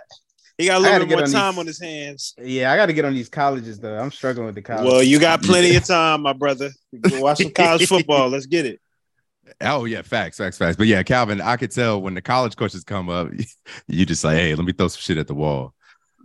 he 0.60 0.66
got 0.68 0.74
a 0.74 0.76
I 0.76 0.92
little 0.92 1.08
bit 1.08 1.16
more 1.16 1.24
on 1.24 1.32
time 1.32 1.54
these- 1.54 1.60
on 1.60 1.68
his 1.68 1.80
hands. 1.80 2.36
yeah, 2.40 2.72
I 2.72 2.76
got 2.76 2.86
to 2.88 2.94
get 2.94 3.06
on 3.06 3.14
these 3.14 3.30
colleges 3.30 3.80
though. 3.80 3.98
I'm 3.98 4.12
struggling 4.12 4.46
with 4.48 4.56
the 4.56 4.62
college. 4.62 4.86
Well, 4.92 5.02
you 5.02 5.20
got 5.20 5.42
plenty 5.42 5.76
of 5.76 5.86
time, 5.86 6.22
my 6.22 6.34
brother. 6.34 6.70
Go 7.02 7.22
Watch 7.22 7.40
some 7.40 7.52
college 7.56 7.88
football. 7.88 8.30
Let's 8.30 8.46
get 8.46 8.66
it. 8.66 8.80
Oh 9.62 9.86
yeah, 9.86 10.02
facts, 10.02 10.38
facts, 10.38 10.58
facts. 10.58 10.78
But 10.78 10.88
yeah, 10.88 11.04
Calvin, 11.04 11.42
I 11.42 11.58
could 11.58 11.72
tell 11.72 12.02
when 12.02 12.14
the 12.14 12.22
college 12.22 12.56
questions 12.56 12.84
come 12.84 13.10
up, 13.10 13.30
you 13.88 14.06
just 14.06 14.24
like, 14.24 14.38
hey, 14.38 14.56
let 14.56 14.66
me 14.66 14.74
throw 14.74 14.88
some 14.88 15.02
shit 15.02 15.18
at 15.18 15.28
the 15.28 15.36
wall. 15.36 15.74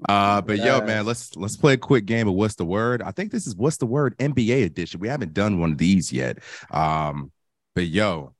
Uh, 0.09 0.41
but 0.41 0.59
yo, 0.59 0.81
man, 0.85 1.07
let's 1.07 1.35
let's 1.37 1.57
play 1.57 1.75
a 1.75 1.79
quick 1.79 2.05
game 2.05 2.29
of 2.29 2.35
what's 2.35 2.57
the 2.57 2.65
word. 2.65 3.03
I 3.03 3.11
think 3.11 3.31
this 3.31 3.47
is 3.47 3.57
what's 3.57 3.79
the 3.79 3.87
word 3.87 4.17
NBA 4.19 4.65
edition. 4.65 5.01
We 5.01 5.09
haven't 5.09 5.33
done 5.33 5.61
one 5.61 5.73
of 5.73 5.79
these 5.79 6.13
yet. 6.13 6.39
Um, 6.71 7.33
but 7.75 7.87
yo, 7.87 8.35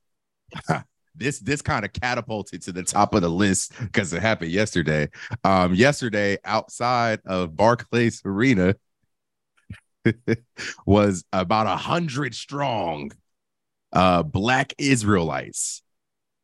this 1.15 1.39
this 1.39 1.61
kind 1.61 1.85
of 1.85 1.93
catapulted 1.93 2.61
to 2.63 2.71
the 2.71 2.83
top 2.83 3.13
of 3.15 3.21
the 3.21 3.29
list 3.29 3.73
because 3.79 4.13
it 4.13 4.21
happened 4.21 4.51
yesterday. 4.51 5.09
Um, 5.43 5.73
yesterday 5.73 6.37
outside 6.43 7.21
of 7.25 7.55
Barclays 7.55 8.21
Arena 8.25 8.75
was 10.85 11.23
about 11.33 11.67
a 11.67 11.77
hundred 11.77 12.35
strong 12.35 13.11
uh 13.93 14.23
black 14.23 14.73
Israelites 14.77 15.81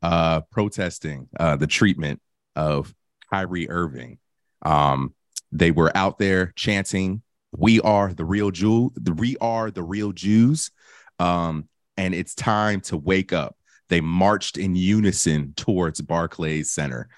uh 0.01 0.41
protesting 0.51 1.27
uh 1.39 1.55
the 1.55 1.67
treatment 1.67 2.21
of 2.55 2.93
Kyrie 3.31 3.69
Irving. 3.69 4.17
Um, 4.61 5.13
they 5.51 5.71
were 5.71 5.95
out 5.95 6.19
there 6.19 6.53
chanting, 6.55 7.23
"We 7.51 7.79
are 7.81 8.13
the 8.13 8.25
real 8.25 8.51
Jew. 8.51 8.91
The 8.95 9.13
we 9.13 9.37
are 9.41 9.71
the 9.71 9.83
real 9.83 10.11
Jews." 10.11 10.71
Um, 11.19 11.67
and 11.97 12.13
it's 12.13 12.33
time 12.35 12.81
to 12.81 12.97
wake 12.97 13.33
up. 13.33 13.55
They 13.89 14.01
marched 14.01 14.57
in 14.57 14.75
unison 14.75 15.53
towards 15.55 16.01
Barclays 16.01 16.71
Center. 16.71 17.09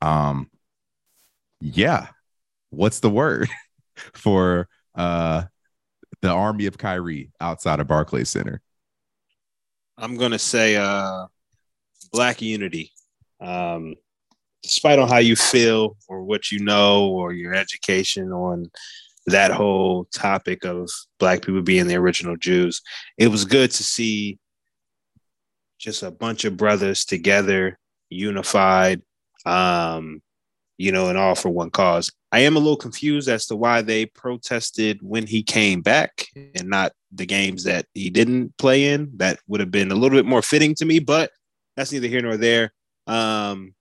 Um, 0.00 0.50
yeah, 1.60 2.08
what's 2.70 3.00
the 3.00 3.10
word 3.10 3.48
for 4.14 4.68
uh 4.94 5.44
the 6.20 6.30
army 6.30 6.66
of 6.66 6.78
Kyrie 6.78 7.32
outside 7.40 7.80
of 7.80 7.88
Barclays 7.88 8.30
Center? 8.30 8.62
I'm 10.02 10.16
gonna 10.16 10.38
say 10.38 10.74
uh 10.76 11.26
black 12.12 12.42
unity. 12.42 12.90
Um 13.40 13.94
despite 14.64 14.98
on 14.98 15.08
how 15.08 15.18
you 15.18 15.36
feel 15.36 15.96
or 16.08 16.24
what 16.24 16.50
you 16.50 16.58
know 16.58 17.08
or 17.08 17.32
your 17.32 17.54
education 17.54 18.32
on 18.32 18.70
that 19.26 19.52
whole 19.52 20.04
topic 20.06 20.64
of 20.64 20.90
black 21.18 21.42
people 21.42 21.62
being 21.62 21.86
the 21.86 21.96
original 21.96 22.36
Jews, 22.36 22.82
it 23.16 23.28
was 23.28 23.44
good 23.44 23.70
to 23.70 23.82
see 23.84 24.38
just 25.78 26.02
a 26.02 26.10
bunch 26.10 26.44
of 26.44 26.56
brothers 26.56 27.04
together, 27.04 27.78
unified, 28.08 29.02
um, 29.46 30.20
you 30.78 30.92
know, 30.92 31.08
and 31.08 31.18
all 31.18 31.34
for 31.34 31.50
one 31.50 31.70
cause. 31.70 32.10
I 32.32 32.40
am 32.40 32.56
a 32.56 32.58
little 32.58 32.78
confused 32.78 33.28
as 33.28 33.46
to 33.46 33.56
why 33.56 33.82
they 33.82 34.06
protested 34.06 35.00
when 35.02 35.26
he 35.26 35.42
came 35.42 35.82
back 35.82 36.28
and 36.34 36.68
not 36.68 36.92
the 37.12 37.26
games 37.26 37.64
that 37.64 37.84
he 37.92 38.08
didn't 38.08 38.56
play 38.56 38.88
in. 38.88 39.10
That 39.16 39.38
would 39.46 39.60
have 39.60 39.70
been 39.70 39.92
a 39.92 39.94
little 39.94 40.16
bit 40.16 40.24
more 40.24 40.40
fitting 40.40 40.74
to 40.76 40.86
me, 40.86 40.98
but 40.98 41.30
that's 41.76 41.92
neither 41.92 42.08
here 42.08 42.22
nor 42.22 42.38
there. 42.38 42.72
Um, 43.06 43.74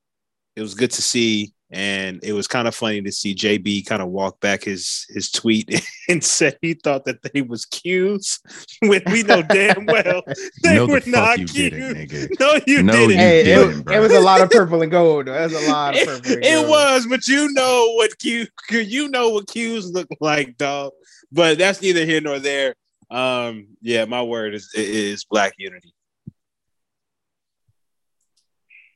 it 0.58 0.62
was 0.62 0.76
good 0.76 0.92
to 0.92 1.02
see 1.02 1.54
and 1.72 2.20
it 2.24 2.34
was 2.34 2.48
kind 2.48 2.68
of 2.68 2.76
funny 2.76 3.02
to 3.02 3.12
see 3.12 3.34
JB 3.34 3.86
kind 3.86 4.02
of 4.02 4.10
walk 4.10 4.40
back 4.42 4.64
his 4.66 5.06
his 5.10 5.32
tweet 5.32 5.82
and 6.10 6.24
said 6.24 6.58
he 6.62 6.74
thought 6.74 7.06
that 7.06 7.20
they 7.34 7.42
was 7.42 7.66
cues 7.66 8.40
when 8.82 9.02
we 9.12 9.24
know 9.24 9.42
damn 9.42 9.86
well 9.88 10.22
they 10.64 10.76
No, 10.78 10.88
were 10.88 11.00
fuck 11.02 11.08
not 11.08 11.40
you 11.40 11.48
cues. 11.48 12.30
No, 12.40 12.60
you 12.68 12.84
No, 12.84 12.94
didn't. 12.94 13.12
you 13.12 13.18
Hey, 13.18 13.44
didn't, 13.44 13.80
it, 13.80 13.86
bro. 13.86 13.96
it 13.96 14.00
was 14.00 14.12
a 14.14 14.20
lot 14.20 14.42
of 14.42 14.50
purple 14.50 14.82
and 14.82 14.92
gold. 14.92 15.28
There 15.28 15.42
was 15.44 15.54
a 15.54 15.68
lot 15.68 15.98
of 15.98 16.06
purple. 16.06 16.32
And 16.34 16.44
It, 16.44 16.68
was, 16.68 17.08
but 17.08 17.28
you 17.28 17.52
know 17.54 17.94
what 17.96 18.18
Q 18.20 18.48
you 18.70 19.08
know 19.10 19.30
what 19.30 19.48
cues 19.48 19.90
look 19.92 20.08
like, 20.20 20.58
dog. 20.58 20.92
But 21.32 21.58
that's 21.58 21.82
neither 21.82 22.06
here 22.06 22.20
nor 22.22 22.40
there. 22.40 22.76
Um, 23.10 23.68
yeah, 23.82 24.06
my 24.06 24.22
word 24.22 24.54
is 24.54 24.70
is 24.76 25.24
black 25.26 25.54
unity. 25.58 25.94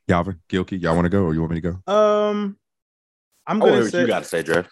Galvin, 0.08 0.40
Gilkey, 0.50 0.80
y'all 0.80 0.94
want 0.96 1.06
to 1.06 1.10
go 1.10 1.24
or 1.24 1.34
you 1.34 1.40
want 1.42 1.54
me 1.54 1.62
to 1.62 1.80
go? 1.88 1.92
Um, 1.94 2.58
I'm 3.48 3.62
I 3.62 3.66
to 3.66 3.72
gonna 3.72 3.72
hear 3.74 3.84
what 3.84 3.92
say. 3.92 4.02
you 4.02 4.08
got 4.08 4.20
to 4.24 4.26
say, 4.26 4.44
Dre. 4.44 4.64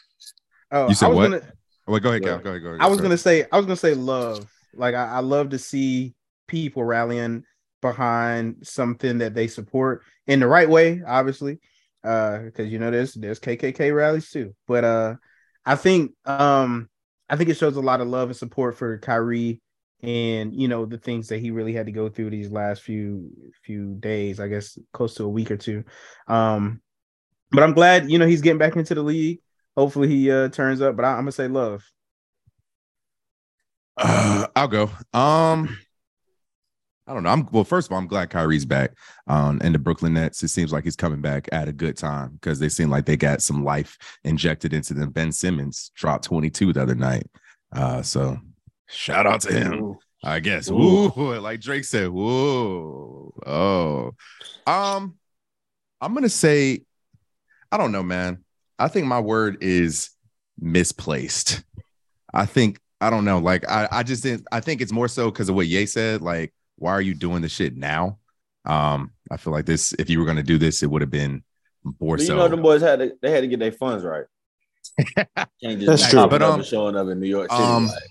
oh, 0.71 0.89
You 0.89 0.95
said 0.95 1.07
I 1.07 1.13
what? 1.13 1.23
Gonna, 1.31 1.41
Oh, 1.85 1.91
wait, 1.93 2.01
go 2.03 2.09
ahead, 2.09 2.23
Go 2.23 2.29
ahead. 2.29 2.43
Go 2.43 2.49
ahead, 2.51 2.61
go 2.63 2.69
ahead. 2.69 2.81
I 2.81 2.87
was 2.87 2.97
Sorry. 2.97 3.07
gonna 3.09 3.17
say. 3.17 3.45
I 3.51 3.57
was 3.57 3.65
gonna 3.65 3.75
say 3.75 3.93
love. 3.93 4.47
Like 4.73 4.95
I, 4.95 5.05
I 5.05 5.19
love 5.19 5.49
to 5.49 5.59
see 5.59 6.13
people 6.47 6.83
rallying 6.83 7.43
behind 7.81 8.55
something 8.63 9.17
that 9.17 9.33
they 9.35 9.47
support 9.47 10.03
in 10.27 10.39
the 10.39 10.47
right 10.47 10.69
way, 10.69 11.01
obviously. 11.05 11.59
Uh, 12.03 12.39
because 12.39 12.71
you 12.71 12.79
know 12.79 12.89
there's 12.89 13.13
there's 13.13 13.39
KKK 13.39 13.93
rallies 13.93 14.29
too. 14.29 14.55
But 14.67 14.83
uh, 14.85 15.15
I 15.65 15.75
think 15.75 16.11
um, 16.25 16.89
I 17.29 17.35
think 17.35 17.49
it 17.49 17.57
shows 17.57 17.75
a 17.75 17.81
lot 17.81 17.99
of 18.01 18.07
love 18.07 18.29
and 18.29 18.37
support 18.37 18.77
for 18.77 18.97
Kyrie 18.97 19.61
and 20.01 20.53
you 20.53 20.67
know 20.69 20.85
the 20.85 20.97
things 20.97 21.27
that 21.29 21.39
he 21.39 21.51
really 21.51 21.73
had 21.73 21.85
to 21.87 21.91
go 21.91 22.07
through 22.09 22.29
these 22.29 22.49
last 22.51 22.81
few 22.81 23.29
few 23.63 23.95
days. 23.99 24.39
I 24.39 24.47
guess 24.47 24.77
close 24.93 25.15
to 25.15 25.25
a 25.25 25.29
week 25.29 25.51
or 25.51 25.57
two. 25.57 25.83
Um, 26.27 26.81
but 27.53 27.63
I'm 27.63 27.73
glad 27.73 28.09
you 28.09 28.17
know 28.17 28.25
he's 28.25 28.41
getting 28.41 28.57
back 28.57 28.75
into 28.75 28.95
the 28.95 29.03
league. 29.03 29.39
Hopefully 29.77 30.07
he 30.07 30.31
uh 30.31 30.49
turns 30.49 30.81
up. 30.81 30.95
But 30.95 31.05
I, 31.05 31.11
I'm 31.11 31.21
gonna 31.21 31.31
say 31.31 31.47
love. 31.47 31.83
Uh, 33.95 34.47
I'll 34.55 34.67
go. 34.67 34.89
Um, 35.13 35.77
I 37.05 37.13
don't 37.13 37.23
know. 37.23 37.29
I'm 37.29 37.47
well. 37.51 37.63
First 37.63 37.87
of 37.87 37.93
all, 37.93 37.99
I'm 37.99 38.07
glad 38.07 38.29
Kyrie's 38.29 38.65
back. 38.65 38.91
Um, 39.27 39.59
and 39.63 39.75
the 39.75 39.79
Brooklyn 39.79 40.13
Nets. 40.13 40.41
It 40.41 40.49
seems 40.49 40.71
like 40.71 40.83
he's 40.83 40.95
coming 40.95 41.21
back 41.21 41.49
at 41.51 41.67
a 41.67 41.73
good 41.73 41.97
time 41.97 42.31
because 42.33 42.59
they 42.59 42.69
seem 42.69 42.89
like 42.89 43.05
they 43.05 43.17
got 43.17 43.41
some 43.41 43.63
life 43.63 43.97
injected 44.23 44.73
into 44.73 44.93
them. 44.93 45.11
Ben 45.11 45.31
Simmons 45.31 45.91
dropped 45.95 46.25
22 46.25 46.73
the 46.73 46.81
other 46.81 46.95
night. 46.95 47.27
Uh, 47.75 48.01
so 48.01 48.37
shout 48.87 49.27
out 49.27 49.41
to 49.41 49.53
him. 49.53 49.95
I 50.23 50.39
guess. 50.39 50.71
Ooh. 50.71 51.11
Ooh, 51.17 51.39
like 51.39 51.59
Drake 51.59 51.83
said. 51.83 52.09
Whoa. 52.09 53.33
Oh. 53.45 54.11
Um, 54.65 55.17
I'm 55.99 56.13
gonna 56.13 56.29
say, 56.29 56.83
I 57.73 57.77
don't 57.77 57.91
know, 57.91 58.03
man. 58.03 58.43
I 58.77 58.87
think 58.87 59.07
my 59.07 59.19
word 59.19 59.57
is 59.61 60.11
misplaced. 60.59 61.63
I 62.31 62.45
think 62.45 62.79
I 63.01 63.09
don't 63.09 63.25
know. 63.25 63.39
Like 63.39 63.67
I, 63.67 63.87
I 63.91 64.03
just 64.03 64.21
didn't. 64.21 64.47
I 64.51 64.59
think 64.59 64.79
it's 64.79 64.91
more 64.91 65.07
so 65.07 65.31
because 65.31 65.49
of 65.49 65.55
what 65.55 65.65
Ye 65.65 65.87
said. 65.87 66.21
Like, 66.21 66.53
why 66.77 66.91
are 66.91 67.01
you 67.01 67.15
doing 67.15 67.41
the 67.41 67.49
shit 67.49 67.75
now? 67.75 68.19
Um, 68.63 69.11
I 69.31 69.37
feel 69.37 69.51
like 69.53 69.65
this. 69.65 69.91
If 69.93 70.07
you 70.11 70.19
were 70.19 70.25
gonna 70.25 70.43
do 70.43 70.59
this, 70.59 70.83
it 70.83 70.89
would 70.91 71.01
have 71.01 71.09
been 71.09 71.43
more 71.99 72.17
But 72.17 72.21
you 72.21 72.27
so. 72.27 72.35
know, 72.37 72.47
them 72.47 72.61
boys 72.61 72.81
had 72.81 72.99
to, 72.99 73.13
they 73.23 73.31
had 73.31 73.41
to 73.41 73.47
get 73.47 73.59
their 73.59 73.71
funds 73.71 74.03
right. 74.03 74.25
Can't 75.15 75.79
just 75.79 75.85
That's 75.87 76.09
true. 76.09 76.27
But, 76.27 76.43
um, 76.43 76.61
showing 76.61 76.95
up 76.95 77.07
in 77.07 77.19
New 77.19 77.27
York 77.27 77.51
City. 77.51 77.63
um, 77.63 77.87
like, 77.87 78.03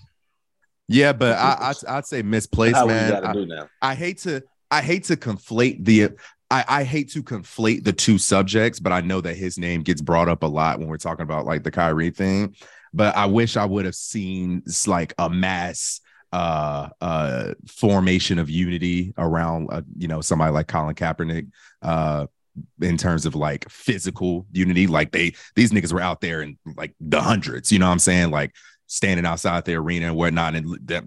yeah, 0.89 1.13
but 1.13 1.37
I, 1.37 1.57
I'd, 1.69 1.85
I'd 1.87 2.05
say 2.05 2.21
misplaced, 2.21 2.75
how 2.75 2.85
man. 2.87 3.13
I- 3.25 3.31
do 3.33 3.45
now. 3.45 3.69
I 3.81 3.95
hate 3.95 4.17
to 4.23 4.43
I 4.69 4.81
hate 4.81 5.05
to 5.05 5.15
conflate 5.15 5.85
the 5.85 6.09
I, 6.53 6.65
I 6.67 6.83
hate 6.83 7.09
to 7.13 7.23
conflate 7.23 7.83
the 7.83 7.93
two 7.93 8.19
subjects, 8.19 8.79
but 8.79 8.91
I 8.91 9.01
know 9.01 9.21
that 9.21 9.35
his 9.35 9.57
name 9.57 9.81
gets 9.81 10.01
brought 10.01 10.29
up 10.29 10.43
a 10.43 10.47
lot 10.47 10.77
when 10.77 10.87
we're 10.87 10.97
talking 10.97 11.23
about 11.23 11.47
like 11.47 11.63
the 11.63 11.71
Kyrie 11.71 12.11
thing. 12.11 12.55
But 12.93 13.17
I 13.17 13.25
wish 13.25 13.57
I 13.57 13.65
would 13.65 13.85
have 13.85 13.95
seen 13.95 14.61
like 14.85 15.15
a 15.17 15.29
mass 15.29 15.99
uh 16.31 16.89
uh 16.99 17.53
formation 17.67 18.39
of 18.39 18.49
unity 18.49 19.13
around 19.19 19.69
uh, 19.71 19.83
you 19.97 20.07
know 20.07 20.19
somebody 20.19 20.51
like 20.51 20.67
Colin 20.67 20.95
Kaepernick 20.95 21.47
uh 21.83 22.25
in 22.81 22.97
terms 22.97 23.27
of 23.27 23.35
like 23.35 23.69
physical 23.69 24.47
unity 24.51 24.87
like 24.87 25.11
they 25.11 25.33
these 25.55 25.71
niggas 25.71 25.93
were 25.93 26.01
out 26.01 26.21
there 26.21 26.41
in 26.41 26.57
like 26.75 26.95
the 26.99 27.21
hundreds 27.21 27.71
you 27.71 27.77
know 27.77 27.85
what 27.85 27.91
I'm 27.91 27.99
saying 27.99 28.31
like 28.31 28.55
standing 28.87 29.27
outside 29.27 29.65
the 29.65 29.75
arena 29.75 30.07
and 30.07 30.15
whatnot 30.15 30.55
and 30.55 30.75
that 30.87 31.03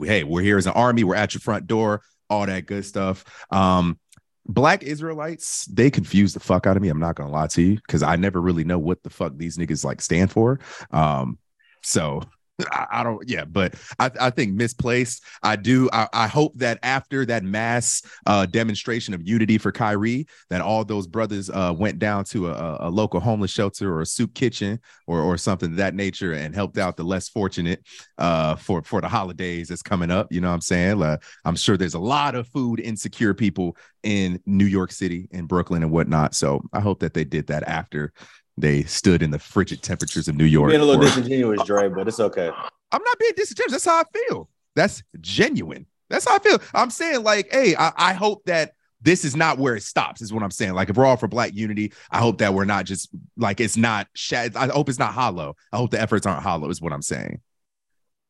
hey 0.00 0.24
we're 0.24 0.42
here 0.42 0.58
as 0.58 0.66
an 0.66 0.72
army 0.72 1.04
we're 1.04 1.14
at 1.14 1.34
your 1.34 1.40
front 1.40 1.68
door 1.68 2.02
all 2.30 2.46
that 2.46 2.66
good 2.66 2.84
stuff. 2.84 3.24
Um, 3.50 3.98
Black 4.46 4.82
Israelites, 4.82 5.64
they 5.66 5.90
confuse 5.90 6.34
the 6.34 6.40
fuck 6.40 6.66
out 6.66 6.76
of 6.76 6.82
me. 6.82 6.88
I'm 6.88 7.00
not 7.00 7.14
gonna 7.14 7.30
lie 7.30 7.46
to 7.48 7.62
you 7.62 7.76
because 7.76 8.02
I 8.02 8.16
never 8.16 8.40
really 8.40 8.64
know 8.64 8.78
what 8.78 9.02
the 9.02 9.10
fuck 9.10 9.32
these 9.36 9.56
niggas 9.56 9.84
like 9.84 10.00
stand 10.00 10.30
for. 10.30 10.60
Um, 10.90 11.38
so 11.82 12.22
I, 12.70 12.86
I 12.92 13.02
don't, 13.02 13.28
yeah, 13.28 13.44
but 13.44 13.74
I, 13.98 14.10
I 14.20 14.30
think 14.30 14.54
misplaced. 14.54 15.24
I 15.42 15.56
do. 15.56 15.88
I, 15.92 16.08
I 16.12 16.26
hope 16.28 16.52
that 16.56 16.78
after 16.82 17.26
that 17.26 17.42
mass 17.42 18.02
uh, 18.26 18.46
demonstration 18.46 19.12
of 19.12 19.26
unity 19.26 19.58
for 19.58 19.72
Kyrie, 19.72 20.26
that 20.50 20.60
all 20.60 20.84
those 20.84 21.06
brothers 21.06 21.50
uh, 21.50 21.74
went 21.76 21.98
down 21.98 22.24
to 22.26 22.50
a, 22.50 22.88
a 22.88 22.90
local 22.90 23.20
homeless 23.20 23.50
shelter 23.50 23.92
or 23.92 24.02
a 24.02 24.06
soup 24.06 24.34
kitchen 24.34 24.80
or 25.06 25.20
or 25.20 25.36
something 25.36 25.72
of 25.72 25.76
that 25.76 25.94
nature 25.94 26.32
and 26.32 26.54
helped 26.54 26.78
out 26.78 26.96
the 26.96 27.02
less 27.02 27.28
fortunate 27.28 27.82
uh, 28.18 28.54
for 28.54 28.82
for 28.82 29.00
the 29.00 29.08
holidays 29.08 29.68
that's 29.68 29.82
coming 29.82 30.10
up. 30.10 30.32
You 30.32 30.40
know 30.40 30.48
what 30.48 30.54
I'm 30.54 30.60
saying? 30.60 31.02
I'm 31.44 31.56
sure 31.56 31.76
there's 31.76 31.94
a 31.94 31.98
lot 31.98 32.34
of 32.34 32.46
food 32.48 32.78
insecure 32.80 33.34
people 33.34 33.76
in 34.02 34.40
New 34.46 34.66
York 34.66 34.92
City 34.92 35.28
and 35.32 35.48
Brooklyn 35.48 35.82
and 35.82 35.90
whatnot. 35.90 36.34
So 36.34 36.62
I 36.72 36.80
hope 36.80 37.00
that 37.00 37.14
they 37.14 37.24
did 37.24 37.48
that 37.48 37.64
after 37.64 38.12
they 38.56 38.84
stood 38.84 39.22
in 39.22 39.30
the 39.30 39.38
frigid 39.38 39.82
temperatures 39.82 40.28
of 40.28 40.36
New 40.36 40.44
York. 40.44 40.70
Being 40.70 40.80
a 40.80 40.84
little 40.84 41.02
for- 41.02 41.08
disingenuous, 41.08 41.62
Dre, 41.64 41.88
but 41.88 42.08
it's 42.08 42.20
okay. 42.20 42.50
I'm 42.92 43.02
not 43.02 43.18
being 43.18 43.32
disingenuous. 43.36 43.72
That's 43.72 43.84
how 43.84 44.00
I 44.00 44.04
feel. 44.12 44.48
That's 44.76 45.02
genuine. 45.20 45.86
That's 46.10 46.28
how 46.28 46.36
I 46.36 46.38
feel. 46.38 46.58
I'm 46.72 46.90
saying, 46.90 47.22
like, 47.24 47.50
hey, 47.52 47.74
I, 47.76 47.92
I 47.96 48.12
hope 48.12 48.44
that 48.44 48.72
this 49.00 49.24
is 49.24 49.34
not 49.36 49.58
where 49.58 49.74
it 49.76 49.82
stops, 49.82 50.22
is 50.22 50.32
what 50.32 50.42
I'm 50.42 50.50
saying. 50.50 50.74
Like, 50.74 50.88
if 50.88 50.96
we're 50.96 51.04
all 51.04 51.16
for 51.16 51.28
black 51.28 51.52
unity, 51.54 51.92
I 52.10 52.18
hope 52.20 52.38
that 52.38 52.54
we're 52.54 52.64
not 52.64 52.84
just 52.84 53.08
like 53.36 53.60
it's 53.60 53.76
not 53.76 54.06
shat. 54.14 54.56
I 54.56 54.68
hope 54.68 54.88
it's 54.88 54.98
not 54.98 55.12
hollow. 55.12 55.56
I 55.72 55.76
hope 55.76 55.90
the 55.90 56.00
efforts 56.00 56.26
aren't 56.26 56.42
hollow, 56.42 56.70
is 56.70 56.80
what 56.80 56.92
I'm 56.92 57.02
saying. 57.02 57.40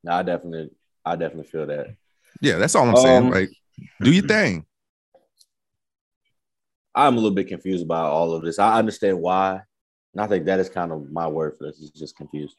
No, 0.02 0.12
I 0.12 0.22
definitely, 0.22 0.70
I 1.04 1.16
definitely 1.16 1.50
feel 1.50 1.66
that. 1.66 1.94
Yeah, 2.40 2.56
that's 2.56 2.74
all 2.74 2.88
I'm 2.88 2.96
saying. 2.96 3.24
Um, 3.24 3.30
Like, 3.30 3.50
do 4.00 4.10
your 4.10 4.26
thing. 4.26 4.64
I'm 6.94 7.14
a 7.14 7.16
little 7.16 7.34
bit 7.34 7.48
confused 7.48 7.84
about 7.84 8.10
all 8.12 8.32
of 8.32 8.42
this. 8.42 8.58
I 8.58 8.78
understand 8.78 9.20
why, 9.20 9.60
and 10.14 10.22
I 10.22 10.26
think 10.26 10.46
that 10.46 10.60
is 10.60 10.68
kind 10.68 10.92
of 10.92 11.10
my 11.10 11.26
word 11.26 11.56
for 11.58 11.64
this. 11.64 11.80
Is 11.80 11.90
just 11.90 12.16
confused. 12.16 12.56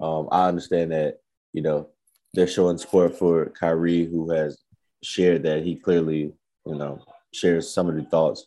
Um, 0.00 0.28
I 0.32 0.48
understand 0.48 0.92
that 0.92 1.18
you 1.52 1.62
know 1.62 1.88
they're 2.34 2.46
showing 2.46 2.78
support 2.78 3.16
for 3.16 3.46
Kyrie, 3.50 4.06
who 4.06 4.30
has 4.30 4.58
shared 5.02 5.42
that 5.44 5.62
he 5.62 5.76
clearly, 5.76 6.32
you 6.66 6.74
know, 6.74 7.00
shares 7.32 7.72
some 7.72 7.88
of 7.88 7.94
the 7.94 8.04
thoughts 8.04 8.46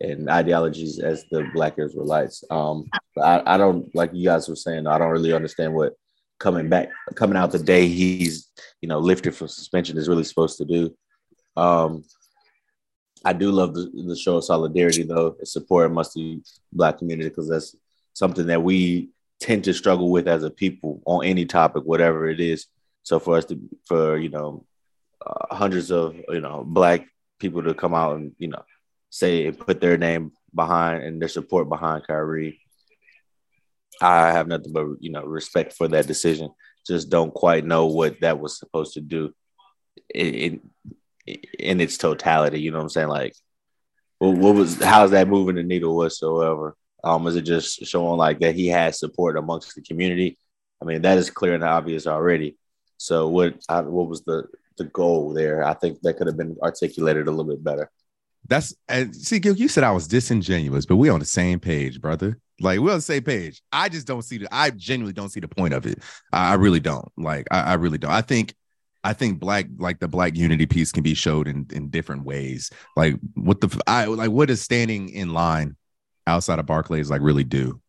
and 0.00 0.28
ideologies 0.28 0.98
as 0.98 1.24
the 1.30 1.48
Black 1.54 1.78
Israelites. 1.78 2.44
Um, 2.50 2.88
I, 3.22 3.42
I 3.46 3.56
don't 3.56 3.92
like 3.94 4.10
you 4.12 4.24
guys 4.24 4.48
were 4.48 4.56
saying. 4.56 4.86
I 4.86 4.98
don't 4.98 5.10
really 5.10 5.32
understand 5.32 5.74
what 5.74 5.94
coming 6.38 6.68
back, 6.68 6.90
coming 7.14 7.36
out 7.36 7.52
the 7.52 7.58
day 7.58 7.88
he's 7.88 8.50
you 8.80 8.88
know 8.88 8.98
lifted 8.98 9.34
from 9.34 9.48
suspension 9.48 9.96
is 9.96 10.08
really 10.08 10.24
supposed 10.24 10.58
to 10.58 10.64
do. 10.64 10.94
Um, 11.56 12.04
I 13.26 13.32
do 13.32 13.50
love 13.50 13.74
the, 13.74 13.90
the 13.92 14.14
show 14.14 14.36
of 14.36 14.44
solidarity 14.44 15.02
though, 15.02 15.34
and 15.36 15.48
support 15.48 15.86
amongst 15.86 16.14
the 16.14 16.40
Black 16.72 16.98
community 16.98 17.28
because 17.28 17.48
that's 17.48 17.74
something 18.14 18.46
that 18.46 18.62
we 18.62 19.08
tend 19.40 19.64
to 19.64 19.74
struggle 19.74 20.10
with 20.12 20.28
as 20.28 20.44
a 20.44 20.50
people 20.50 21.02
on 21.06 21.24
any 21.24 21.44
topic, 21.44 21.82
whatever 21.82 22.28
it 22.28 22.38
is. 22.38 22.66
So 23.02 23.18
for 23.18 23.36
us 23.36 23.44
to, 23.46 23.60
for 23.84 24.16
you 24.16 24.28
know, 24.28 24.64
uh, 25.26 25.56
hundreds 25.56 25.90
of 25.90 26.14
you 26.28 26.40
know 26.40 26.62
Black 26.64 27.08
people 27.40 27.64
to 27.64 27.74
come 27.74 27.94
out 27.94 28.16
and 28.16 28.30
you 28.38 28.46
know 28.46 28.62
say 29.10 29.48
and 29.48 29.58
put 29.58 29.80
their 29.80 29.98
name 29.98 30.30
behind 30.54 31.02
and 31.02 31.20
their 31.20 31.28
support 31.28 31.68
behind 31.68 32.06
Kyrie. 32.06 32.60
I 34.00 34.30
have 34.30 34.46
nothing 34.46 34.72
but 34.72 34.86
you 35.00 35.10
know 35.10 35.24
respect 35.24 35.72
for 35.72 35.88
that 35.88 36.06
decision. 36.06 36.50
Just 36.86 37.10
don't 37.10 37.34
quite 37.34 37.64
know 37.64 37.86
what 37.86 38.20
that 38.20 38.38
was 38.38 38.56
supposed 38.56 38.94
to 38.94 39.00
do 39.00 39.34
in 40.14 40.34
in, 40.34 40.60
in 41.26 41.80
its 41.80 41.98
totality. 41.98 42.60
You 42.60 42.70
know 42.70 42.78
what 42.78 42.84
I'm 42.84 42.90
saying? 42.90 43.08
Like, 43.08 43.34
what, 44.18 44.54
was 44.54 44.82
how's 44.82 45.10
that 45.10 45.28
moving 45.28 45.56
the 45.56 45.62
needle 45.62 45.96
whatsoever? 45.96 46.76
Um, 47.04 47.26
is 47.26 47.36
it 47.36 47.42
just 47.42 47.84
showing 47.86 48.18
like 48.18 48.40
that 48.40 48.54
he 48.54 48.68
has 48.68 48.98
support 48.98 49.36
amongst 49.36 49.74
the 49.74 49.82
community? 49.82 50.38
I 50.80 50.84
mean, 50.84 51.02
that 51.02 51.18
is 51.18 51.30
clear 51.30 51.54
and 51.54 51.64
obvious 51.64 52.06
already. 52.06 52.56
So 52.98 53.28
what 53.28 53.62
I, 53.68 53.80
what 53.82 54.08
was 54.08 54.22
the 54.22 54.46
the 54.76 54.84
goal 54.84 55.32
there? 55.32 55.64
I 55.64 55.74
think 55.74 56.00
that 56.02 56.16
could 56.16 56.26
have 56.26 56.36
been 56.36 56.56
articulated 56.62 57.28
a 57.28 57.30
little 57.30 57.44
bit 57.44 57.62
better. 57.62 57.90
That's 58.48 58.74
and 58.88 59.14
see, 59.14 59.38
Gil, 59.38 59.56
you 59.56 59.68
said 59.68 59.84
I 59.84 59.92
was 59.92 60.06
disingenuous, 60.06 60.86
but 60.86 60.96
we're 60.96 61.12
on 61.12 61.20
the 61.20 61.26
same 61.26 61.60
page, 61.60 62.00
brother. 62.00 62.38
Like 62.60 62.80
we're 62.80 62.92
on 62.92 62.98
the 62.98 63.02
same 63.02 63.22
page. 63.22 63.62
I 63.72 63.88
just 63.88 64.06
don't 64.06 64.22
see 64.22 64.38
the. 64.38 64.48
I 64.50 64.70
genuinely 64.70 65.12
don't 65.12 65.28
see 65.28 65.40
the 65.40 65.48
point 65.48 65.74
of 65.74 65.86
it. 65.86 65.98
I, 66.32 66.52
I 66.52 66.54
really 66.54 66.80
don't. 66.80 67.10
Like 67.16 67.46
I, 67.50 67.60
I, 67.60 67.74
really 67.74 67.98
don't. 67.98 68.10
I 68.10 68.22
think, 68.22 68.54
I 69.06 69.12
think 69.12 69.38
black 69.38 69.66
like 69.78 70.00
the 70.00 70.08
black 70.08 70.34
unity 70.34 70.66
piece 70.66 70.90
can 70.90 71.04
be 71.04 71.14
showed 71.14 71.46
in 71.46 71.64
in 71.72 71.90
different 71.90 72.24
ways. 72.24 72.70
Like 72.96 73.14
what 73.34 73.60
the 73.60 73.80
I 73.86 74.06
like 74.06 74.32
what 74.32 74.48
does 74.48 74.60
standing 74.60 75.10
in 75.10 75.32
line 75.32 75.76
outside 76.26 76.58
of 76.58 76.66
Barclays 76.66 77.08
like 77.08 77.20
really 77.20 77.44
do? 77.44 77.80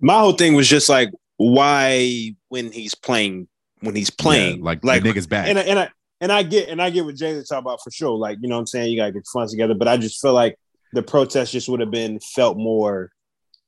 My 0.00 0.18
whole 0.18 0.32
thing 0.32 0.54
was 0.54 0.66
just 0.66 0.88
like 0.88 1.10
why 1.36 2.34
when 2.48 2.72
he's 2.72 2.94
playing 2.94 3.48
when 3.80 3.94
he's 3.94 4.08
playing 4.08 4.60
yeah, 4.60 4.64
like 4.64 4.82
like 4.82 5.02
the 5.02 5.12
niggas 5.12 5.28
back. 5.28 5.46
and 5.46 5.58
I, 5.58 5.62
and 5.62 5.78
I 5.78 5.88
and 6.22 6.32
I 6.32 6.42
get 6.42 6.70
and 6.70 6.80
I 6.80 6.88
get 6.88 7.04
what 7.04 7.16
Jay's 7.16 7.46
talking 7.46 7.58
about 7.58 7.80
for 7.84 7.90
sure. 7.90 8.16
Like 8.16 8.38
you 8.40 8.48
know 8.48 8.54
what 8.54 8.60
I'm 8.60 8.66
saying 8.66 8.92
you 8.92 8.98
gotta 8.98 9.12
get 9.12 9.26
funds 9.30 9.52
together, 9.52 9.74
but 9.74 9.88
I 9.88 9.98
just 9.98 10.22
feel 10.22 10.32
like 10.32 10.56
the 10.94 11.02
protest 11.02 11.52
just 11.52 11.68
would 11.68 11.80
have 11.80 11.90
been 11.90 12.18
felt 12.18 12.56
more 12.56 13.10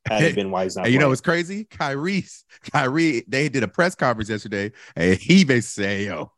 had 0.07 0.23
it 0.23 0.35
been 0.35 0.51
why 0.51 0.65
he's 0.65 0.77
not. 0.77 0.91
You 0.91 0.99
know 0.99 1.11
what's 1.11 1.21
crazy? 1.21 1.65
Kyrie, 1.65 2.25
Kyrie, 2.73 3.25
they 3.29 3.51
did 3.51 3.63
a 3.63 3.69
press 3.69 3.95
conference 3.95 4.31
yesterday, 4.31 4.73
and 4.95 5.19
he 5.19 5.45
basically 5.45 5.85
said, 5.85 6.01
"Yo, 6.07 6.33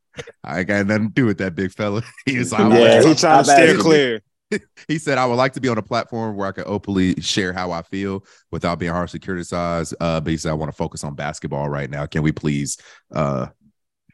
I 0.45 0.63
got 0.65 0.87
nothing 0.87 1.09
to 1.09 1.13
do 1.15 1.27
with 1.27 1.39
that 1.39 1.55
big 1.55 1.73
fella." 1.73 2.03
He 2.27 2.39
was 2.39 2.53
like, 2.53 2.61
"I 2.63 2.79
yeah, 2.79 2.95
want- 2.97 3.07
he's 3.07 3.21
trying 3.21 3.45
to 3.45 3.51
How 3.51 3.57
bad 3.57 3.69
steer 3.71 3.79
clear. 3.83 4.23
he 4.89 4.97
said, 4.99 5.19
I 5.19 5.27
would 5.27 5.35
like 5.35 5.53
to 5.55 5.61
be 5.61 5.69
on 5.69 5.77
a 5.77 5.83
platform 5.83 6.35
where 6.35 6.49
I 6.49 6.53
can 6.53 6.65
openly 6.67 7.21
share 7.21 7.53
how 7.53 7.71
I 7.71 7.83
feel 7.83 8.25
without 8.51 8.79
being 8.79 8.93
harshly 8.93 9.21
criticized. 9.21 9.95
Uh, 10.01 10.21
but 10.23 10.31
he 10.31 10.39
said, 10.39 10.51
I 10.51 10.55
want 10.55 10.73
to 10.73 10.77
focus 10.77 11.05
on 11.05 11.15
basketball 11.15 11.69
right 11.69 11.91
now. 11.91 12.07
Can 12.07 12.23
we 12.23 12.33
please 12.33 12.79
uh, 13.15 13.49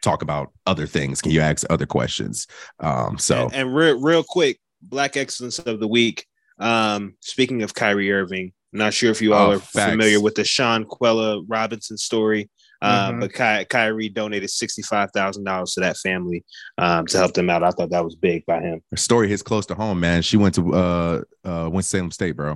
talk 0.03 0.23
about 0.23 0.51
other 0.67 0.89
things? 0.89 1.23
Can 1.23 1.31
you 1.31 1.41
ask 1.41 1.65
other 1.71 1.87
questions? 1.87 2.49
Um, 2.81 3.17
so, 3.17 3.45
And, 3.45 3.55
and 3.55 3.75
real, 3.77 4.01
real 4.01 4.25
quick, 4.29 4.59
Black 4.83 5.17
Excellence 5.17 5.61
of 5.61 5.79
the 5.79 5.87
Week. 5.87 6.27
Um, 6.59 7.15
speaking 7.21 7.63
of 7.63 7.73
Kyrie 7.75 8.11
Irving, 8.13 8.53
not 8.73 8.93
sure 8.93 9.13
if 9.13 9.23
you 9.23 9.35
all 9.35 9.51
Oh, 9.53 9.55
are 9.55 9.59
facts. 9.61 9.93
familiar 9.93 10.21
with 10.21 10.35
the 10.35 10.43
Shanquella 10.43 11.45
Robinson 11.47 11.97
story. 11.97 12.51
Uh, 12.83 13.13
Mhm. 13.13 13.21
But 13.21 13.33
Ky- 13.33 13.65
Kyrie 13.67 14.09
donated 14.09 14.51
sixty-five 14.51 15.11
thousand 15.13 15.45
dollars 15.45 15.73
to 15.75 15.81
that 15.81 15.97
family 15.99 16.45
um, 16.79 17.07
to 17.07 17.19
help 17.19 17.35
them 17.35 17.49
out. 17.51 17.63
I 17.63 17.71
thought 17.71 17.91
that 17.91 18.05
was 18.05 18.15
big 18.17 18.45
by 18.47 18.61
him. 18.61 18.81
her 18.91 18.97
story 18.97 19.29
hits 19.29 19.43
close 19.43 19.67
to 19.67 19.75
home, 19.75 20.01
man. 20.01 20.23
She 20.23 20.37
went 20.37 20.55
to 20.57 20.75
uh, 20.75 21.23
uh, 21.45 21.69
Winston 21.73 21.99
Salem 22.01 22.11
State, 22.11 22.37
bro. 22.37 22.53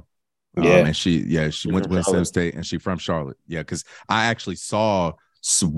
Um, 0.57 0.65
Yeah. 0.65 0.87
and 0.87 0.97
she, 0.97 1.19
yeah, 1.21 1.47
she 1.51 1.69
She's 1.69 1.73
went 1.73 1.85
to 1.85 1.91
Salem 1.91 2.05
Charlotte. 2.05 2.25
State, 2.27 2.55
and 2.55 2.67
she 2.67 2.79
from 2.79 2.99
Charlotte. 2.99 3.37
Yeah, 3.47 3.61
because 3.61 3.85
I 4.09 4.27
actually 4.27 4.57
saw 4.57 5.13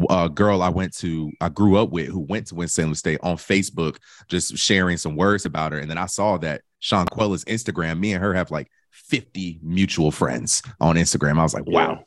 a 0.08 0.28
girl 0.28 0.62
I 0.62 0.70
went 0.70 0.96
to, 0.96 1.30
I 1.40 1.50
grew 1.50 1.76
up 1.76 1.90
with, 1.90 2.08
who 2.08 2.20
went 2.20 2.46
to 2.46 2.54
Winston 2.54 2.84
Salem 2.84 2.94
State 2.94 3.20
on 3.22 3.36
Facebook, 3.36 3.98
just 4.28 4.56
sharing 4.56 4.96
some 4.96 5.16
words 5.16 5.44
about 5.44 5.72
her, 5.72 5.78
and 5.78 5.90
then 5.90 5.98
I 5.98 6.06
saw 6.06 6.38
that 6.38 6.62
Shanquella's 6.78 7.44
Instagram. 7.44 8.00
Me 8.00 8.14
and 8.14 8.22
her 8.24 8.32
have 8.34 8.50
like 8.50 8.68
fifty 8.90 9.60
mutual 9.62 10.10
friends 10.10 10.62
on 10.80 10.96
Instagram. 10.96 11.38
I 11.38 11.42
was 11.42 11.52
like, 11.54 11.66
wow, 11.66 11.90
Yeah. 11.90 11.98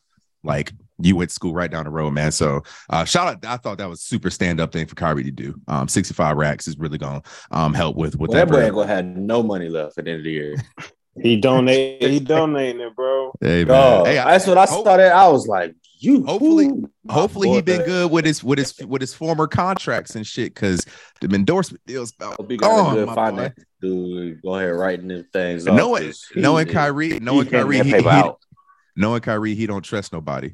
like 0.43 0.74
you 1.05 1.15
went 1.15 1.29
to 1.29 1.33
school 1.33 1.53
right 1.53 1.69
down 1.69 1.83
the 1.85 1.89
road, 1.91 2.11
man. 2.11 2.31
So 2.31 2.63
uh 2.89 3.05
shout 3.05 3.27
out. 3.27 3.45
I 3.45 3.57
thought 3.57 3.77
that 3.79 3.89
was 3.89 4.01
super 4.01 4.29
stand 4.29 4.59
up 4.59 4.71
thing 4.71 4.85
for 4.87 4.95
Kyrie 4.95 5.23
to 5.23 5.31
do. 5.31 5.55
Um, 5.67 5.87
65 5.87 6.37
racks 6.37 6.67
is 6.67 6.77
really 6.77 6.97
gonna 6.97 7.21
um 7.51 7.73
help 7.73 7.95
with 7.95 8.15
with 8.17 8.29
Well, 8.31 8.39
that 8.39 8.45
that. 8.45 8.51
boy 8.51 8.55
bread. 8.57 8.65
ain't 8.67 8.75
gonna 8.75 8.87
have 8.87 9.05
no 9.05 9.43
money 9.43 9.69
left 9.69 9.97
at 9.97 10.05
the 10.05 10.11
end 10.11 10.19
of 10.19 10.23
the 10.25 10.31
year. 10.31 10.55
He 11.21 11.39
donated. 11.39 12.09
he 12.09 12.19
donated 12.19 12.81
it, 12.81 12.95
bro. 12.95 13.33
Hey, 13.39 13.65
man. 13.65 14.03
Hey, 14.05 14.17
I- 14.17 14.31
that's 14.31 14.47
what 14.47 14.57
I 14.57 14.65
hope- 14.65 14.83
saw. 14.83 14.97
That 14.97 15.11
I 15.11 15.27
was 15.27 15.45
like, 15.47 15.75
you. 15.99 16.25
Hopefully- 16.25 16.65
ooh, 16.69 16.89
my 17.03 17.13
hopefully 17.13 17.49
he 17.51 17.61
been 17.61 17.83
good 17.83 18.09
with 18.09 18.25
his 18.25 18.43
with 18.43 18.57
his 18.57 18.75
with 18.83 18.99
his 18.99 19.13
former 19.13 19.45
contracts 19.45 20.15
and 20.15 20.25
shit 20.25 20.55
because 20.55 20.87
the 21.21 21.27
endorsement 21.35 21.85
deals 21.85 22.13
about 22.15 22.37
Hope 22.37 22.49
he 22.49 22.57
got 22.57 22.67
gone, 22.67 22.95
good 22.95 23.05
my 23.05 23.13
finance 23.13 23.59
dude. 23.79 24.41
Go 24.41 24.55
ahead, 24.55 24.73
writing 24.73 25.07
them 25.09 25.27
things. 25.31 25.65
boy. 25.65 25.71
off, 25.73 25.77
knowing 25.77 26.03
'cause 26.07 26.25
he 26.33 26.41
knowing 26.41 26.67
is- 26.67 26.73
Kyrie, 26.73 27.19
knowing 27.19 27.45
he 27.45 27.51
Kyrie, 27.51 27.77
that 27.77 27.85
he, 27.85 27.91
he- 28.01 28.09
out. 28.09 28.39
knowing 28.95 29.21
Kyrie, 29.21 29.53
he 29.53 29.67
don't 29.67 29.83
trust 29.83 30.13
nobody 30.13 30.53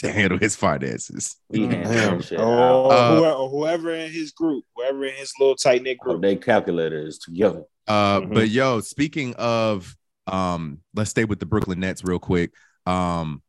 to 0.00 0.12
handle 0.12 0.38
his 0.38 0.56
finances. 0.56 1.36
He 1.52 1.66
handing 1.66 2.20
shit 2.22 2.40
Oh. 2.40 2.88
Uh, 2.88 3.16
whoever, 3.16 3.34
whoever 3.48 3.94
in 3.94 4.10
his 4.10 4.32
group, 4.32 4.64
whoever 4.74 5.04
in 5.04 5.14
his 5.14 5.32
little 5.38 5.56
tight 5.56 5.82
knit 5.82 5.98
Hope 6.00 6.12
group. 6.20 6.22
they 6.22 6.36
calculators 6.36 7.18
together. 7.18 7.62
Uh, 7.86 8.20
Mhm. 8.20 8.34
but 8.34 8.48
yo, 8.48 8.80
speaking 8.80 9.34
of 9.34 9.94
um, 10.28 10.80
let's 10.94 11.10
stay 11.10 11.24
with 11.24 11.38
the 11.38 11.46
Brooklyn 11.46 11.78
Nets 11.78 12.02
real 12.02 12.18
quick. 12.18 12.50
Um, 12.84 13.42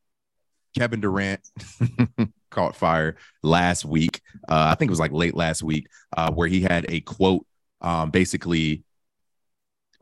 Kevin 0.77 0.99
Durant 1.01 1.41
caught 2.51 2.75
fire 2.75 3.15
last 3.41 3.83
week. 3.83 4.21
Uh, 4.47 4.67
I 4.71 4.75
think 4.75 4.89
it 4.89 4.91
was 4.91 4.99
like 4.99 5.11
late 5.11 5.33
last 5.33 5.63
week, 5.63 5.87
uh, 6.15 6.31
where 6.31 6.47
he 6.47 6.61
had 6.61 6.85
a 6.89 6.99
quote. 7.01 7.47
Um, 7.81 8.11
basically, 8.11 8.83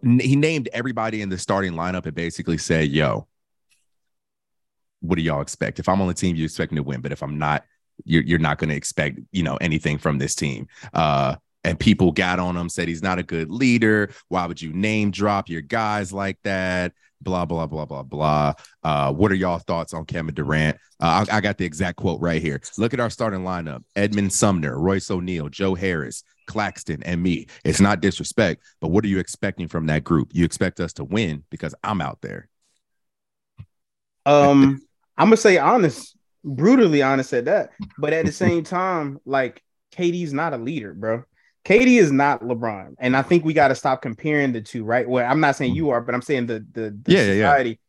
n- 0.04 0.20
he 0.20 0.36
named 0.36 0.68
everybody 0.74 1.22
in 1.22 1.30
the 1.30 1.38
starting 1.38 1.74
lineup 1.74 2.06
and 2.06 2.14
basically 2.16 2.58
said, 2.58 2.90
"Yo, 2.90 3.28
what 5.02 5.18
do 5.18 5.22
y'all 5.22 5.42
expect? 5.42 5.80
If 5.80 5.90
I'm 5.90 6.02
on 6.02 6.08
the 6.08 6.14
team, 6.14 6.36
you 6.36 6.46
expect 6.46 6.72
me 6.72 6.78
to 6.78 6.84
win, 6.84 7.02
but 7.02 7.12
if 7.12 7.22
I'm 7.22 7.38
not, 7.38 7.64
you're 8.04 8.24
you're 8.24 8.40
not 8.40 8.58
going 8.58 8.70
to 8.70 8.76
expect 8.76 9.20
you 9.32 9.44
know 9.44 9.58
anything 9.58 9.98
from 9.98 10.18
this 10.18 10.36
team." 10.36 10.68
Uh, 10.94 11.36
and 11.64 11.80
people 11.80 12.12
got 12.12 12.40
on 12.40 12.56
him, 12.56 12.70
said 12.70 12.88
he's 12.88 13.02
not 13.02 13.18
a 13.18 13.24
good 13.24 13.50
leader. 13.50 14.12
Why 14.30 14.46
would 14.46 14.62
you 14.62 14.72
name 14.72 15.10
drop 15.12 15.50
your 15.50 15.62
guys 15.62 16.14
like 16.14 16.38
that? 16.44 16.94
Blah 17.22 17.46
blah 17.46 17.66
blah 17.66 17.86
blah 17.86 18.04
blah. 18.04 18.54
Uh, 18.84 19.12
what 19.12 19.32
are 19.32 19.36
y'all 19.36 19.60
thoughts 19.60 19.94
on 19.94 20.06
Kevin 20.06 20.36
Durant? 20.36 20.78
Uh, 21.00 21.26
I, 21.30 21.38
I 21.38 21.42
got 21.42 21.58
the 21.58 21.66
exact 21.66 21.98
quote 21.98 22.22
right 22.22 22.42
here. 22.42 22.62
Look 22.78 22.94
at 22.94 23.00
our 23.00 23.10
starting 23.10 23.42
lineup: 23.42 23.84
Edmond 23.96 24.32
Sumner, 24.32 24.78
Royce 24.80 25.10
O'Neal, 25.10 25.50
Joe 25.50 25.74
Harris, 25.74 26.24
Claxton, 26.46 27.02
and 27.04 27.24
me. 27.24 27.48
It's 27.64 27.82
not 27.82 28.02
disrespect, 28.02 28.64
but 28.80 28.90
what 28.90 29.04
are 29.04 29.08
you 29.08 29.20
expecting 29.20 29.68
from 29.68 29.88
that 29.88 30.04
group? 30.04 30.30
You 30.34 30.46
expect 30.46 30.80
us 30.80 30.94
to 30.94 31.04
win 31.04 31.44
because 31.50 31.74
I'm 31.84 32.02
out 32.02 32.20
there. 32.22 32.48
Um, 34.26 34.82
I'm 35.18 35.28
gonna 35.28 35.38
say 35.38 35.58
honest, 35.58 36.18
brutally 36.44 37.02
honest 37.02 37.34
at 37.34 37.46
that. 37.46 37.72
But 37.98 38.14
at 38.14 38.26
the 38.26 38.32
same 38.32 38.64
time, 38.64 39.20
like 39.26 39.64
KD's 39.96 40.34
not 40.34 40.54
a 40.54 40.58
leader, 40.58 40.94
bro. 40.94 41.24
KD 41.64 42.00
is 42.00 42.12
not 42.12 42.42
LeBron, 42.42 42.96
and 43.00 43.18
I 43.18 43.24
think 43.24 43.44
we 43.44 43.54
got 43.54 43.70
to 43.70 43.76
stop 43.76 44.02
comparing 44.02 44.52
the 44.52 44.62
two. 44.62 44.84
Right? 44.84 45.08
Well, 45.08 45.26
I'm 45.30 45.40
not 45.40 45.56
saying 45.56 45.74
you 45.74 45.90
are, 45.90 46.02
but 46.02 46.14
I'm 46.14 46.22
saying 46.22 46.46
the 46.48 46.66
the, 46.72 46.98
the 47.02 47.12
Yeah, 47.12 47.20
yeah, 47.22 47.26
yeah. 47.34 47.50
society. 47.50 47.80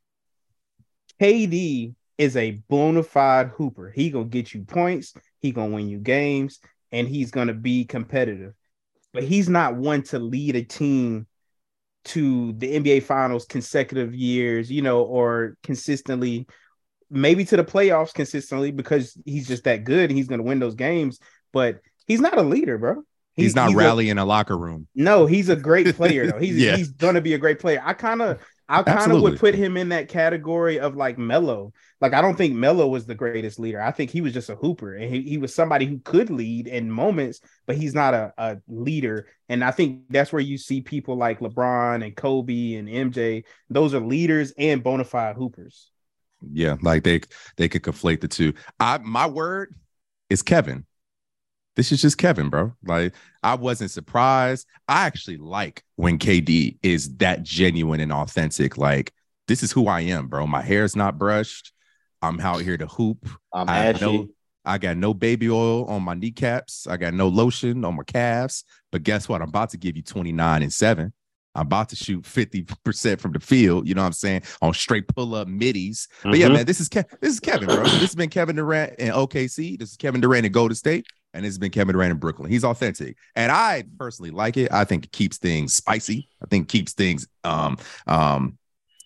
KD 1.21 1.95
is 2.19 2.37
a 2.37 2.53
bona 2.69 3.03
fide 3.03 3.49
hooper. 3.49 3.91
He 3.91 4.11
gonna 4.11 4.25
get 4.27 4.55
you 4.55 4.63
points. 4.63 5.15
He 5.41 5.53
gonna 5.53 5.75
win 5.75 5.89
you 5.89 5.99
games, 5.99 6.59
and 6.93 7.07
he's 7.07 7.31
gonna 7.31 7.55
be 7.55 7.85
competitive. 7.85 8.55
But 9.13 9.25
he's 9.25 9.49
not 9.49 9.77
one 9.77 10.03
to 10.05 10.19
lead 10.19 10.57
a 10.57 10.63
team 10.63 11.27
to 12.07 12.53
the 12.55 12.75
NBA 12.81 13.03
finals 13.03 13.45
consecutive 13.47 14.15
years, 14.15 14.71
you 14.71 14.83
know, 14.83 15.03
or 15.03 15.57
consistently, 15.63 16.47
maybe 17.11 17.45
to 17.45 17.57
the 17.57 17.65
playoffs 17.65 18.13
consistently 18.15 18.71
because 18.73 19.17
he's 19.25 19.47
just 19.47 19.65
that 19.65 19.85
good. 19.85 20.11
And 20.11 20.17
he's 20.19 20.29
going 20.29 20.39
to 20.41 20.45
win 20.45 20.59
those 20.59 20.75
games, 20.75 21.19
but 21.53 21.81
he's 22.07 22.21
not 22.21 22.39
a 22.39 22.43
leader, 22.43 22.79
bro. 22.79 23.03
He- 23.35 23.43
he's 23.43 23.55
not 23.55 23.69
he's 23.69 23.75
a- 23.77 23.79
rallying 23.79 24.19
a 24.19 24.25
locker 24.25 24.57
room. 24.57 24.89
No, 24.95 25.27
he's 25.27 25.49
a 25.49 25.57
great 25.57 25.95
player 25.95 26.31
though. 26.31 26.39
He's 26.39 26.57
Yeah. 26.63 26.77
he's 26.77 26.89
gonna 26.91 27.21
be 27.21 27.35
a 27.35 27.39
great 27.39 27.59
player. 27.61 27.83
I 27.85 27.93
kind 27.93 28.23
of 28.23 28.41
I 28.69 28.83
kind 28.83 29.13
of 29.13 29.23
would 29.23 29.39
put 29.39 29.55
him 29.55 29.77
in 29.77 29.91
that 29.91 30.09
category 30.09 30.81
of 30.81 30.97
like 30.97 31.19
Melo. 31.19 31.73
Like 32.01 32.15
I 32.15 32.21
don't 32.21 32.37
think 32.37 32.55
Melo 32.55 32.89
was 32.89 33.07
the 33.07 33.15
greatest 33.15 33.61
leader. 33.61 33.81
I 33.81 33.93
think 33.93 34.11
he 34.11 34.21
was 34.21 34.33
just 34.33 34.51
a 34.51 34.57
hooper 34.57 34.95
and 34.95 35.13
he, 35.13 35.23
he 35.23 35.39
was 35.39 35.55
somebody 35.55 35.87
who 35.87 35.99
could 36.01 36.31
lead 36.31 36.67
in 36.67 36.91
moments, 36.91 37.41
but 37.67 37.77
he's 37.77 37.95
not 37.95 38.15
a, 38.15 38.33
a 38.37 38.57
leader. 38.67 39.29
And 39.49 39.63
I 39.63 39.71
think 39.71 40.03
that's 40.11 40.33
where 40.33 40.43
you 40.43 40.59
see 40.59 40.81
people 40.81 41.17
like 41.17 41.39
LeBron 41.39 42.05
and 42.05 42.17
Kobe 42.17 42.75
and 42.75 42.89
MJ. 42.89 43.45
Those 43.71 43.95
are 43.95 44.01
leaders 44.01 44.53
and 44.59 44.83
bona 44.83 45.05
fide 45.05 45.37
hoopers. 45.37 45.91
Yeah, 46.53 46.77
like 46.83 47.05
they 47.05 47.21
they 47.57 47.69
could 47.69 47.83
conflate 47.83 48.21
the 48.21 48.29
two. 48.29 48.53
I 48.81 48.99
my 48.99 49.27
word 49.27 49.75
is 50.29 50.43
Kevin. 50.43 50.87
This 51.77 51.93
is 51.93 52.01
just 52.03 52.19
Kevin, 52.19 52.49
bro. 52.49 52.73
Like 52.85 53.15
I 53.43 53.55
wasn't 53.55 53.91
surprised. 53.91 54.67
I 54.89 55.07
actually 55.07 55.37
like 55.37 55.85
when 55.97 56.19
KD 56.19 56.79
is 56.83 57.17
that 57.19 57.43
genuine 57.43 58.01
and 58.01 58.13
authentic. 58.13 58.77
Like 58.79 59.13
this 59.47 59.63
is 59.63 59.71
who 59.73 59.87
I 59.87 60.01
am, 60.01 60.27
bro. 60.29 60.47
My 60.47 60.63
hair's 60.63 60.97
not 60.97 61.19
brushed. 61.19 61.73
I'm 62.23 62.41
out 62.41 62.63
here 62.63 62.77
to 62.79 62.87
hoop. 62.87 63.29
I'm 63.53 63.69
I 63.69 63.87
ashy. 63.87 64.05
no 64.05 64.27
I 64.65 64.79
got 64.79 64.97
no 64.97 65.15
baby 65.15 65.49
oil 65.49 65.85
on 65.85 66.03
my 66.03 66.15
kneecaps. 66.15 66.89
I 66.89 66.97
got 66.97 67.15
no 67.15 67.29
lotion 67.29 67.85
on 67.85 67.95
my 67.95 68.03
calves. 68.03 68.65
But 68.91 69.05
guess 69.05 69.29
what? 69.29 69.41
I'm 69.43 69.49
about 69.51 69.71
to 69.71 69.77
give 69.77 69.97
you 69.97 70.03
29 70.03 70.63
and 70.63 70.73
7. 70.73 71.13
I'm 71.55 71.63
about 71.63 71.89
to 71.91 71.97
shoot 71.97 72.23
50% 72.25 73.21
from 73.21 73.33
the 73.33 73.41
field, 73.41 73.87
you 73.89 73.95
know 73.95 74.03
what 74.03 74.07
I'm 74.09 74.13
saying? 74.13 74.43
On 74.61 74.75
straight 74.75 75.07
pull-up 75.09 75.47
middies. 75.49 76.09
But 76.23 76.37
yeah, 76.39 76.49
Mhm. 76.49 76.53
man, 76.55 76.67
this 76.67 76.81
is 76.81 76.89
Ke- 76.89 77.09
this 77.21 77.33
is 77.35 77.41
Kevin, 77.41 77.67
bro. 77.69 77.83
this 77.85 78.01
has 78.01 78.15
been 78.15 78.29
Kevin 78.29 78.57
Durant 78.57 78.95
in 78.99 79.11
OKC. 79.13 79.77
This 79.79 79.93
is 79.93 79.97
Kevin 79.97 80.21
Durant 80.21 80.45
in 80.45 80.53
Golden 80.53 80.75
State, 80.75 81.07
and 81.37 81.45
has 81.45 81.59
been 81.59 81.71
Kevin 81.71 81.93
Durant 81.93 82.13
in 82.13 82.19
Brooklyn. 82.19 82.51
He's 82.51 82.65
authentic, 82.65 83.17
and 83.35 83.53
I 83.53 83.85
personally 83.99 84.31
like 84.31 84.57
it. 84.57 84.73
I 84.73 84.85
think 84.85 85.05
it 85.05 85.13
keeps 85.13 85.39
things 85.39 85.75
spicy. 85.75 86.29
I 86.43 86.47
think 86.47 86.69
keeps 86.69 86.93
things 86.93 87.29
um 87.45 87.79
um 88.07 88.59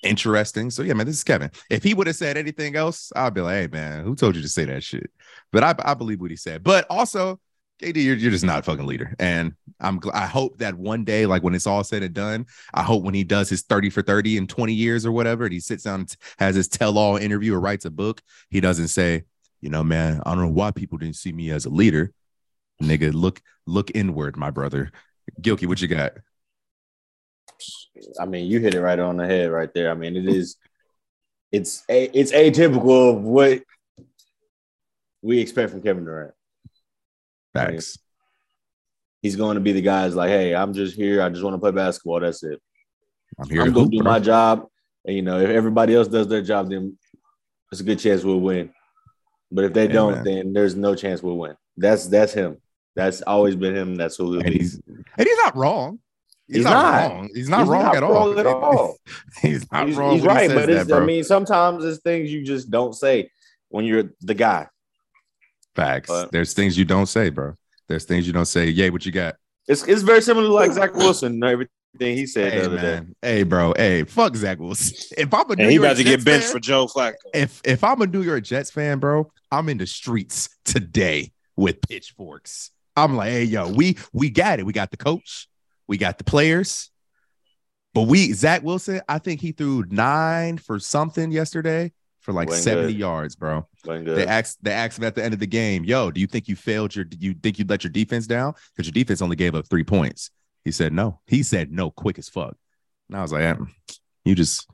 interesting. 0.02 0.70
So 0.70 0.82
yeah, 0.82 0.94
man, 0.94 1.06
this 1.06 1.16
is 1.16 1.24
Kevin. 1.24 1.50
If 1.68 1.82
he 1.82 1.94
would 1.94 2.06
have 2.06 2.16
said 2.16 2.36
anything 2.36 2.76
else, 2.76 3.12
I'd 3.14 3.34
be 3.34 3.40
like, 3.40 3.56
hey 3.56 3.66
man, 3.66 4.04
who 4.04 4.14
told 4.14 4.36
you 4.36 4.42
to 4.42 4.48
say 4.48 4.64
that 4.64 4.82
shit? 4.82 5.10
But 5.52 5.64
I, 5.64 5.74
I 5.78 5.94
believe 5.94 6.20
what 6.20 6.30
he 6.30 6.36
said. 6.36 6.62
But 6.62 6.86
also, 6.88 7.40
KD, 7.80 8.04
you're, 8.04 8.16
you're 8.16 8.30
just 8.30 8.44
not 8.44 8.60
a 8.60 8.62
fucking 8.62 8.86
leader. 8.86 9.14
And 9.18 9.54
I'm 9.80 10.00
I 10.12 10.26
hope 10.26 10.58
that 10.58 10.74
one 10.74 11.04
day, 11.04 11.26
like 11.26 11.42
when 11.42 11.54
it's 11.54 11.66
all 11.66 11.82
said 11.82 12.02
and 12.02 12.14
done, 12.14 12.46
I 12.74 12.82
hope 12.82 13.02
when 13.02 13.14
he 13.14 13.24
does 13.24 13.48
his 13.48 13.62
30 13.62 13.90
for 13.90 14.02
30 14.02 14.36
in 14.36 14.46
20 14.46 14.72
years 14.72 15.06
or 15.06 15.12
whatever, 15.12 15.44
and 15.44 15.52
he 15.52 15.60
sits 15.60 15.84
down 15.84 16.00
and 16.00 16.16
has 16.38 16.54
his 16.54 16.68
tell-all 16.68 17.16
interview 17.16 17.54
or 17.54 17.60
writes 17.60 17.84
a 17.84 17.90
book, 17.90 18.20
he 18.50 18.60
doesn't 18.60 18.88
say, 18.88 19.24
you 19.60 19.70
know, 19.70 19.82
man, 19.82 20.20
I 20.24 20.34
don't 20.34 20.44
know 20.44 20.52
why 20.52 20.70
people 20.70 20.98
didn't 20.98 21.16
see 21.16 21.32
me 21.32 21.50
as 21.50 21.64
a 21.64 21.70
leader. 21.70 22.12
Nigga, 22.82 23.12
look, 23.12 23.40
look 23.66 23.90
inward, 23.94 24.36
my 24.36 24.50
brother. 24.50 24.90
Gilkey, 25.40 25.66
what 25.66 25.80
you 25.80 25.88
got? 25.88 26.12
I 28.18 28.24
mean, 28.24 28.46
you 28.46 28.60
hit 28.60 28.74
it 28.74 28.80
right 28.80 28.98
on 28.98 29.16
the 29.16 29.26
head 29.26 29.50
right 29.50 29.72
there. 29.74 29.90
I 29.90 29.94
mean, 29.94 30.16
it 30.16 30.26
is 30.26 30.56
it's 31.52 31.84
a, 31.88 32.04
it's 32.18 32.32
atypical 32.32 33.16
of 33.16 33.22
what 33.22 33.62
we 35.22 35.40
expect 35.40 35.70
from 35.70 35.82
Kevin 35.82 36.04
Durant. 36.04 36.34
Facts. 37.52 37.98
He's 39.20 39.36
going 39.36 39.56
to 39.56 39.60
be 39.60 39.72
the 39.72 39.82
guys 39.82 40.14
like, 40.14 40.30
hey, 40.30 40.54
I'm 40.54 40.72
just 40.72 40.96
here. 40.96 41.20
I 41.20 41.28
just 41.28 41.42
want 41.42 41.54
to 41.54 41.58
play 41.58 41.72
basketball. 41.72 42.20
That's 42.20 42.42
it. 42.42 42.60
I'm 43.38 43.50
here 43.50 43.62
I'm 43.62 43.68
to 43.68 43.72
going 43.72 43.90
to 43.90 43.98
do 43.98 44.02
my 44.02 44.18
job. 44.18 44.66
And 45.04 45.14
you 45.16 45.22
know, 45.22 45.38
if 45.40 45.50
everybody 45.50 45.94
else 45.94 46.08
does 46.08 46.28
their 46.28 46.42
job, 46.42 46.70
then 46.70 46.96
there's 47.70 47.80
a 47.80 47.84
good 47.84 47.98
chance 47.98 48.24
we'll 48.24 48.40
win. 48.40 48.72
But 49.50 49.64
if 49.64 49.72
they 49.72 49.86
Yeah, 49.86 49.92
don't, 49.92 50.24
then 50.24 50.52
there's 50.52 50.76
no 50.76 50.94
chance 50.94 51.22
we'll 51.22 51.36
win. 51.36 51.56
That's 51.76 52.06
that's 52.06 52.32
him. 52.32 52.58
That's 52.96 53.22
always 53.22 53.56
been 53.56 53.74
him. 53.74 53.94
That's 53.94 54.16
who 54.16 54.32
he'll 54.32 54.40
and 54.42 54.52
be. 54.52 54.58
he's 54.58 54.80
and 54.86 55.28
he's 55.28 55.36
not 55.38 55.56
wrong. 55.56 55.98
He's, 56.46 56.56
He's 56.56 56.64
not, 56.64 56.72
not. 56.82 57.10
wrong. 57.12 57.28
He's 57.32 57.48
not 57.48 57.60
He's 57.60 57.68
wrong 57.68 57.82
not 57.84 57.96
at 57.96 58.02
all. 58.02 58.38
at 58.40 58.46
all. 58.46 58.96
he's 59.40 59.70
not 59.70 59.86
he's, 59.86 59.96
wrong. 59.96 60.14
he's 60.14 60.22
when 60.22 60.36
he 60.36 60.46
right, 60.48 60.54
but 60.54 60.68
it's, 60.68 60.88
that, 60.88 61.00
I 61.02 61.04
mean, 61.04 61.22
sometimes 61.22 61.84
it's 61.84 62.00
things 62.02 62.32
you 62.32 62.42
just 62.44 62.70
don't 62.72 62.92
say 62.92 63.30
when 63.68 63.84
you're 63.84 64.10
the 64.22 64.34
guy. 64.34 64.66
Facts. 65.76 66.08
but- 66.08 66.32
There's 66.32 66.52
things 66.52 66.76
you 66.76 66.84
don't 66.84 67.06
say, 67.06 67.30
bro. 67.30 67.54
There's 67.88 68.04
things 68.04 68.26
you 68.26 68.32
don't 68.32 68.46
say. 68.46 68.66
Yay, 68.68 68.90
what 68.90 69.06
you 69.06 69.12
got? 69.12 69.36
It's 69.68 69.84
it's 69.86 70.02
very 70.02 70.22
similar 70.22 70.46
to 70.48 70.52
like 70.52 70.72
Zach 70.72 70.94
Wilson 70.94 71.34
and 71.34 71.44
everything 71.44 71.70
he 72.16 72.26
said 72.26 72.52
Hey 72.52 72.58
the 72.60 72.66
other 72.66 72.78
day. 72.78 73.00
Hey, 73.22 73.42
bro. 73.44 73.72
Hey, 73.76 74.02
fuck 74.04 74.34
Zach 74.34 74.58
Wilson. 74.58 74.96
If 75.18 75.32
I'm 75.34 75.48
a 75.50 75.54
New 75.56 75.62
And 75.62 75.70
he 75.70 75.76
York 75.76 75.86
about 75.86 75.96
to 75.98 76.04
Jets 76.04 76.16
get 76.16 76.24
benched 76.24 76.44
fan- 76.46 76.52
for 76.52 76.60
Joe 76.60 76.86
Flacco. 76.86 77.14
if 77.34 77.60
if 77.64 77.84
I'm 77.84 78.00
a 78.02 78.06
New 78.08 78.22
York 78.22 78.42
Jets 78.42 78.70
fan, 78.72 78.98
bro, 78.98 79.30
I'm 79.52 79.68
in 79.68 79.78
the 79.78 79.86
streets 79.86 80.48
today 80.64 81.32
with 81.56 81.80
pitchforks. 81.82 82.70
I'm 83.04 83.16
like, 83.16 83.30
hey, 83.30 83.44
yo, 83.44 83.68
we 83.70 83.96
we 84.12 84.30
got 84.30 84.58
it. 84.58 84.66
We 84.66 84.72
got 84.72 84.90
the 84.90 84.96
coach, 84.96 85.48
we 85.86 85.96
got 85.98 86.18
the 86.18 86.24
players, 86.24 86.90
but 87.94 88.02
we 88.02 88.32
Zach 88.32 88.62
Wilson. 88.62 89.00
I 89.08 89.18
think 89.18 89.40
he 89.40 89.52
threw 89.52 89.84
nine 89.88 90.58
for 90.58 90.78
something 90.78 91.30
yesterday 91.30 91.92
for 92.20 92.32
like 92.32 92.48
Wasn't 92.48 92.64
70 92.64 92.92
good. 92.92 92.98
yards, 92.98 93.34
bro. 93.36 93.66
Wasn't 93.86 94.06
They 94.06 94.26
asked 94.26 94.62
they 94.62 94.72
asked 94.72 94.98
him 94.98 95.04
at 95.04 95.14
the 95.14 95.24
end 95.24 95.34
of 95.34 95.40
the 95.40 95.46
game, 95.46 95.84
yo, 95.84 96.10
do 96.10 96.20
you 96.20 96.26
think 96.26 96.48
you 96.48 96.56
failed 96.56 96.94
your? 96.94 97.04
Do 97.04 97.16
you 97.18 97.34
think 97.34 97.58
you 97.58 97.64
let 97.68 97.82
your 97.82 97.90
defense 97.90 98.26
down? 98.26 98.54
Because 98.76 98.86
your 98.86 98.92
defense 98.92 99.22
only 99.22 99.36
gave 99.36 99.54
up 99.54 99.66
three 99.68 99.84
points. 99.84 100.30
He 100.64 100.70
said 100.70 100.92
no. 100.92 101.20
He 101.26 101.42
said 101.42 101.72
no, 101.72 101.90
quick 101.90 102.18
as 102.18 102.28
fuck. 102.28 102.54
And 103.08 103.16
I 103.18 103.22
was 103.22 103.32
like, 103.32 103.42
"Mm, 103.42 103.68
you 104.24 104.34
just 104.34 104.68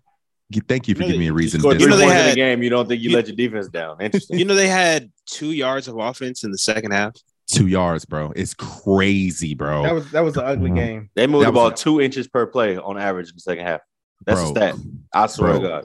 thank 0.68 0.88
you 0.88 0.94
for 0.94 1.02
You 1.02 1.04
know 1.04 1.06
giving 1.06 1.20
me 1.20 1.28
a 1.28 1.32
reason. 1.32 1.60
To 1.62 1.68
You 1.78 1.86
know 1.88 1.96
they 1.96 2.04
points 2.04 2.20
in 2.20 2.28
the 2.30 2.34
game. 2.34 2.62
You 2.62 2.70
don't 2.70 2.88
think 2.88 3.00
you, 3.02 3.10
you- 3.10 3.16
let 3.16 3.28
your 3.28 3.36
defense 3.36 3.68
down? 3.68 4.00
Interesting. 4.00 4.38
You 4.38 4.44
know 4.44 4.54
they 4.54 4.68
had 4.68 5.10
two 5.26 5.52
yards 5.52 5.88
of 5.88 5.96
offense 5.98 6.44
in 6.44 6.50
the 6.50 6.58
second 6.58 6.90
half. 6.90 7.14
Two 7.46 7.66
yards, 7.66 8.04
bro. 8.04 8.32
It's 8.36 8.54
crazy, 8.54 9.54
bro. 9.54 9.82
That 9.82 9.94
was 9.94 10.10
that 10.12 10.20
was 10.24 10.36
an 10.36 10.44
ugly 10.44 10.70
game. 10.70 11.10
they 11.14 11.26
moved 11.26 11.44
That 11.44 11.48
the 11.50 11.52
ball 11.52 11.70
was- 11.70 11.80
two 11.80 12.00
inches 12.00 12.28
per 12.28 12.46
play 12.46 12.76
on 12.76 12.98
average 12.98 13.28
in 13.30 13.36
the 13.36 13.40
second 13.40 13.64
half. 13.66 13.80
That's 14.24 14.40
bro, 14.40 14.48
a 14.48 14.54
stat. 14.54 14.74
I 15.14 15.26
swear 15.26 15.50
Bro. 15.52 15.60
to 15.60 15.68
God. 15.68 15.84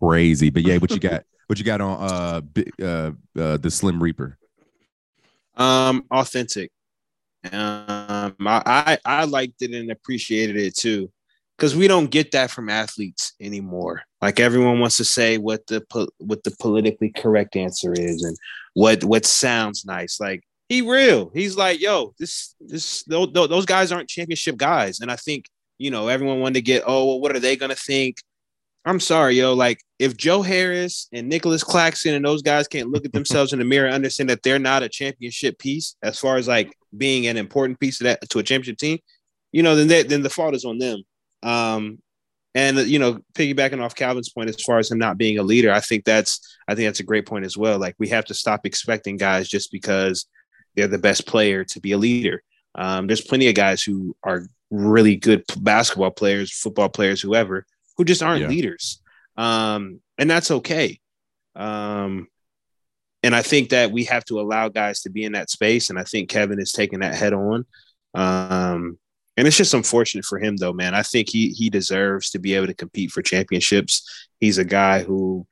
crazy. 0.00 0.50
But 0.50 0.62
yeah, 0.62 0.78
what 0.78 0.90
you 0.90 0.98
got? 1.00 1.24
what 1.46 1.58
you 1.58 1.64
got 1.64 1.80
on 1.80 2.02
uh, 2.02 2.40
uh 2.82 3.12
uh 3.38 3.56
the 3.58 3.70
Slim 3.70 4.02
Reaper? 4.02 4.38
Um, 5.56 6.04
authentic. 6.10 6.70
Um, 7.52 8.34
I, 8.40 8.62
I 8.66 8.98
I 9.04 9.24
liked 9.24 9.62
it 9.62 9.72
and 9.72 9.90
appreciated 9.90 10.56
it 10.56 10.76
too, 10.76 11.10
because 11.56 11.76
we 11.76 11.88
don't 11.88 12.10
get 12.10 12.32
that 12.32 12.50
from 12.50 12.68
athletes 12.68 13.34
anymore. 13.40 14.02
Like 14.20 14.40
everyone 14.40 14.80
wants 14.80 14.96
to 14.96 15.04
say 15.04 15.38
what 15.38 15.66
the 15.66 15.80
po- 15.82 16.08
what 16.18 16.42
the 16.42 16.54
politically 16.58 17.10
correct 17.16 17.54
answer 17.56 17.92
is 17.92 18.22
and 18.24 18.36
what 18.74 19.04
what 19.04 19.24
sounds 19.24 19.84
nice. 19.84 20.18
Like 20.20 20.42
he 20.68 20.82
real. 20.82 21.30
He's 21.32 21.56
like, 21.56 21.80
yo, 21.80 22.14
this 22.18 22.54
this 22.60 23.02
those, 23.04 23.32
those 23.32 23.66
guys 23.66 23.90
aren't 23.90 24.08
championship 24.08 24.56
guys, 24.56 25.00
and 25.00 25.10
I 25.10 25.16
think 25.16 25.46
you 25.78 25.90
know 25.90 26.08
everyone 26.08 26.40
wanted 26.40 26.54
to 26.54 26.62
get 26.62 26.84
oh 26.86 27.06
well, 27.06 27.20
what 27.20 27.34
are 27.34 27.40
they 27.40 27.56
gonna 27.56 27.74
think? 27.74 28.18
I'm 28.84 29.00
sorry, 29.00 29.34
yo. 29.36 29.52
Like, 29.54 29.82
if 29.98 30.16
Joe 30.16 30.40
Harris 30.40 31.08
and 31.12 31.28
Nicolas 31.28 31.62
Claxton 31.62 32.14
and 32.14 32.24
those 32.24 32.42
guys 32.42 32.68
can't 32.68 32.90
look 32.90 33.04
at 33.04 33.12
themselves 33.14 33.52
in 33.52 33.58
the 33.58 33.64
mirror 33.64 33.86
and 33.86 33.94
understand 33.94 34.30
that 34.30 34.42
they're 34.42 34.58
not 34.58 34.82
a 34.82 34.88
championship 34.88 35.58
piece, 35.58 35.96
as 36.02 36.18
far 36.18 36.36
as 36.36 36.48
like 36.48 36.72
being 36.96 37.26
an 37.26 37.36
important 37.36 37.80
piece 37.80 38.00
of 38.00 38.04
that 38.04 38.28
to 38.30 38.38
a 38.38 38.42
championship 38.42 38.78
team, 38.78 38.98
you 39.52 39.62
know, 39.62 39.76
then 39.76 39.88
they, 39.88 40.02
then 40.02 40.22
the 40.22 40.30
fault 40.30 40.54
is 40.54 40.64
on 40.64 40.78
them. 40.78 41.02
Um, 41.42 41.98
and 42.54 42.78
you 42.78 42.98
know, 42.98 43.20
piggybacking 43.34 43.80
off 43.80 43.94
Calvin's 43.94 44.30
point 44.30 44.48
as 44.48 44.60
far 44.62 44.78
as 44.78 44.90
him 44.90 44.98
not 44.98 45.18
being 45.18 45.38
a 45.38 45.42
leader, 45.42 45.70
I 45.70 45.80
think 45.80 46.04
that's 46.04 46.40
I 46.66 46.74
think 46.74 46.88
that's 46.88 47.00
a 47.00 47.04
great 47.04 47.26
point 47.26 47.44
as 47.44 47.56
well. 47.56 47.78
Like, 47.78 47.94
we 47.98 48.08
have 48.08 48.24
to 48.26 48.34
stop 48.34 48.64
expecting 48.64 49.16
guys 49.16 49.48
just 49.48 49.70
because 49.70 50.26
they're 50.76 50.88
the 50.88 50.98
best 50.98 51.26
player 51.26 51.64
to 51.64 51.80
be 51.80 51.92
a 51.92 51.98
leader. 51.98 52.42
Um, 52.74 53.06
there's 53.06 53.20
plenty 53.20 53.48
of 53.48 53.54
guys 53.54 53.82
who 53.82 54.16
are 54.22 54.46
really 54.70 55.16
good 55.16 55.44
basketball 55.58 56.10
players, 56.10 56.52
football 56.52 56.88
players, 56.88 57.20
whoever, 57.20 57.66
who 57.96 58.04
just 58.04 58.22
aren't 58.22 58.42
Yeah. 58.42 58.48
leaders. 58.48 59.00
Um, 59.36 60.00
and 60.18 60.30
that's 60.30 60.50
okay. 60.50 61.00
Um, 61.56 62.28
and 63.22 63.34
I 63.34 63.42
think 63.42 63.70
that 63.70 63.90
we 63.90 64.04
have 64.04 64.24
to 64.26 64.40
allow 64.40 64.68
guys 64.68 65.00
to 65.02 65.10
be 65.10 65.24
in 65.24 65.32
that 65.32 65.50
space. 65.50 65.90
And 65.90 65.98
I 65.98 66.04
think 66.04 66.28
Kevin 66.28 66.60
is 66.60 66.70
taking 66.72 67.00
that 67.00 67.14
head 67.14 67.32
on. 67.32 67.66
Um, 68.14 68.98
and 69.36 69.46
it's 69.46 69.56
just 69.56 69.74
unfortunate 69.74 70.24
for 70.24 70.38
him, 70.38 70.56
though, 70.56 70.72
man. 70.72 70.94
I 70.94 71.02
think 71.02 71.28
he 71.30 71.50
he 71.50 71.70
deserves 71.70 72.30
to 72.30 72.38
be 72.38 72.54
able 72.54 72.66
to 72.66 72.74
compete 72.74 73.10
for 73.12 73.22
championships. 73.22 74.28
He's 74.40 74.58
a 74.58 74.64
guy 74.64 75.02
who, 75.02 75.46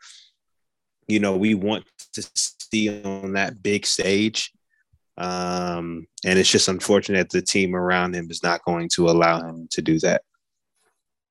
you 1.07 1.21
know, 1.21 1.37
we 1.37 1.55
want 1.55 1.85
to 2.15 2.29
see 2.35 3.03
on 3.03 3.35
that 3.35 3.63
big 3.63 3.87
stage. 3.87 4.53
Um, 5.19 6.07
and 6.25 6.39
it's 6.39 6.51
just 6.51 6.69
unfortunate 6.69 7.31
that 7.31 7.39
the 7.39 7.45
team 7.45 7.75
around 7.75 8.15
him 8.15 8.31
is 8.31 8.43
not 8.43 8.65
going 8.65 8.89
to 8.91 9.09
allow 9.09 9.41
him 9.41 9.69
to 9.71 9.83
do 9.83 9.99
that. 10.01 10.23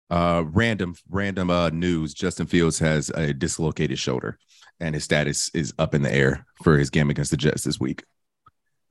Uh, 0.09 0.43
random, 0.47 0.95
random 1.09 1.49
uh 1.49 1.69
news. 1.69 2.13
Justin 2.13 2.45
Fields 2.45 2.79
has 2.79 3.09
a 3.09 3.33
dislocated 3.33 3.97
shoulder, 3.97 4.37
and 4.79 4.93
his 4.95 5.03
status 5.03 5.49
is 5.53 5.73
up 5.79 5.95
in 5.95 6.03
the 6.03 6.13
air 6.13 6.45
for 6.63 6.77
his 6.77 6.89
game 6.89 7.09
against 7.09 7.31
the 7.31 7.37
Jets 7.37 7.63
this 7.63 7.79
week. 7.79 8.03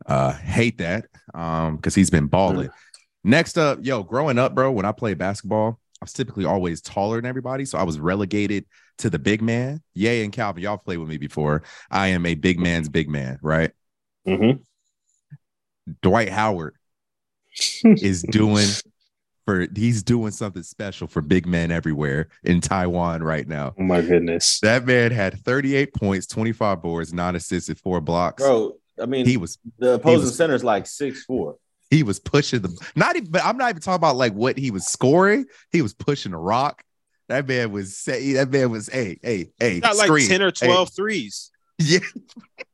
Uh, 0.06 0.32
hate 0.32 0.78
that, 0.78 1.06
um, 1.32 1.76
because 1.76 1.94
he's 1.94 2.10
been 2.10 2.26
balling. 2.26 2.68
Next 3.22 3.56
up, 3.56 3.78
yo, 3.82 4.02
growing 4.02 4.38
up, 4.38 4.54
bro, 4.54 4.72
when 4.72 4.84
I 4.84 4.92
played 4.92 5.18
basketball, 5.18 5.78
I 6.00 6.04
was 6.04 6.12
typically 6.12 6.44
always 6.44 6.82
taller 6.82 7.16
than 7.16 7.26
everybody, 7.26 7.64
so 7.64 7.78
I 7.78 7.84
was 7.84 7.98
relegated 7.98 8.66
to 8.98 9.08
the 9.08 9.18
big 9.18 9.40
man. 9.40 9.82
Yay 9.94 10.24
and 10.24 10.32
Calvin, 10.32 10.62
y'all 10.62 10.76
played 10.76 10.98
with 10.98 11.08
me 11.08 11.16
before. 11.16 11.62
I 11.90 12.08
am 12.08 12.26
a 12.26 12.34
big 12.34 12.58
man's 12.58 12.88
big 12.88 13.08
man, 13.08 13.38
right? 13.40 13.70
Mm-hmm. 14.26 14.62
Dwight 16.02 16.28
Howard 16.30 16.74
is 17.84 18.22
doing 18.22 18.66
for 19.44 19.66
he's 19.74 20.02
doing 20.02 20.30
something 20.30 20.62
special 20.62 21.06
for 21.06 21.20
big 21.20 21.46
men 21.46 21.70
everywhere 21.70 22.28
in 22.42 22.60
Taiwan 22.60 23.22
right 23.22 23.46
now. 23.46 23.74
Oh 23.78 23.82
my 23.82 24.00
goodness. 24.00 24.60
That 24.60 24.86
man 24.86 25.12
had 25.12 25.38
38 25.40 25.94
points, 25.94 26.26
25 26.26 26.82
boards, 26.82 27.12
nine 27.12 27.36
assists, 27.36 27.68
and 27.68 27.78
four 27.78 28.00
blocks. 28.00 28.42
Bro, 28.42 28.76
I 29.00 29.06
mean, 29.06 29.26
he 29.26 29.36
was 29.36 29.58
the 29.78 29.94
opposing 29.94 30.26
was- 30.26 30.36
center 30.36 30.54
is 30.54 30.64
like 30.64 30.86
six 30.86 31.24
four. 31.24 31.56
he 31.90 32.02
was 32.02 32.18
pushing 32.18 32.62
the 32.62 32.90
not 32.96 33.16
even 33.16 33.34
I'm 33.36 33.56
not 33.58 33.70
even 33.70 33.82
talking 33.82 33.96
about 33.96 34.16
like 34.16 34.32
what 34.32 34.56
he 34.56 34.70
was 34.70 34.86
scoring. 34.86 35.44
He 35.70 35.82
was 35.82 35.92
pushing 35.94 36.32
the 36.32 36.38
rock. 36.38 36.82
That 37.28 37.46
man 37.48 37.72
was 37.72 37.96
say 37.96 38.34
that 38.34 38.50
man 38.50 38.70
was 38.70 38.88
hey, 38.88 39.18
hey, 39.22 39.50
hey, 39.58 39.80
Got 39.80 39.96
like 39.96 40.26
10 40.28 40.42
or 40.42 40.52
Hey, 40.58 40.66
12 40.66 40.90
threes. 40.94 41.50
yeah, 41.78 41.98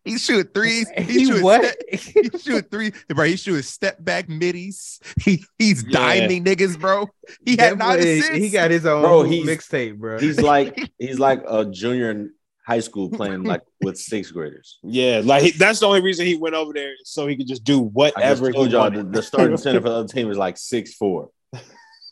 he 0.04 0.18
shoot 0.18 0.52
threes. 0.52 0.88
He, 0.96 1.02
He 1.04 1.24
shoot 1.26 1.42
what? 1.42 1.64
Step, 1.64 2.00
he 2.32 2.38
shoot 2.38 2.70
three, 2.70 2.92
bro. 3.08 3.24
He 3.24 3.36
shoot 3.36 3.62
step 3.62 4.02
back 4.04 4.28
middies. 4.28 5.00
He 5.24 5.42
he's 5.58 5.84
Yeah. 5.84 5.98
diming 6.28 6.44
niggas, 6.44 6.78
bro. 6.78 7.08
He 7.44 7.56
That 7.56 7.70
had 7.70 7.78
nine 7.78 7.98
boy- 7.98 8.38
he 8.38 8.50
got 8.50 8.70
his 8.70 8.84
own 8.86 9.02
Bro, 9.02 9.22
mixtape, 9.24 9.96
bro. 9.98 10.18
He's 10.18 10.40
like 10.42 10.78
he's 10.98 11.18
like 11.18 11.42
a 11.48 11.64
junior 11.64 12.10
in 12.10 12.32
high 12.66 12.80
school 12.80 13.10
playing 13.10 13.42
like 13.44 13.62
with 13.80 13.96
sixth 13.98 14.32
graders. 14.32 14.78
Yeah, 14.82 15.22
like 15.24 15.42
he, 15.44 15.50
that's 15.52 15.80
the 15.80 15.86
only 15.86 16.02
reason 16.02 16.26
he 16.26 16.36
went 16.36 16.54
over 16.54 16.72
there 16.72 16.92
so 17.04 17.26
he 17.26 17.36
could 17.36 17.48
just 17.48 17.64
do 17.64 17.80
whatever. 17.80 18.18
I 18.24 18.30
just 18.30 18.42
whatever 18.42 18.52
told 18.52 18.66
he 18.68 18.72
y'all 18.74 18.90
the, 18.90 19.02
the 19.02 19.22
starting 19.22 19.56
center 19.56 19.80
for 19.80 19.88
the 19.88 19.94
other 19.96 20.08
team 20.08 20.30
is 20.30 20.36
like 20.36 20.56
six 20.58 20.94
four. 20.94 21.30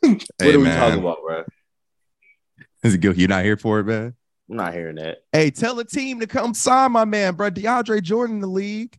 What 0.01 0.23
Hey, 0.41 0.55
are 0.55 0.59
we 0.59 0.65
man. 0.65 0.79
talking 0.79 1.01
about, 1.01 1.19
bro? 1.25 1.45
Is 2.83 2.95
it 2.95 2.99
good? 2.99 3.17
You're 3.19 3.29
not 3.29 3.45
here 3.45 3.57
for 3.57 3.81
it, 3.81 3.85
man. 3.85 4.15
I'm 4.51 4.57
not 4.57 4.73
hearing 4.73 4.97
that. 4.97 5.19
Hey, 5.33 5.51
tell 5.51 5.79
a 5.79 5.85
team 5.85 6.21
to 6.21 6.27
come 6.27 6.55
sign 6.55 6.93
my 6.93 7.05
man, 7.05 7.35
bro. 7.35 7.51
DeAndre 7.51 8.03
Jordan 8.03 8.37
in 8.37 8.41
the 8.41 8.47
league, 8.47 8.97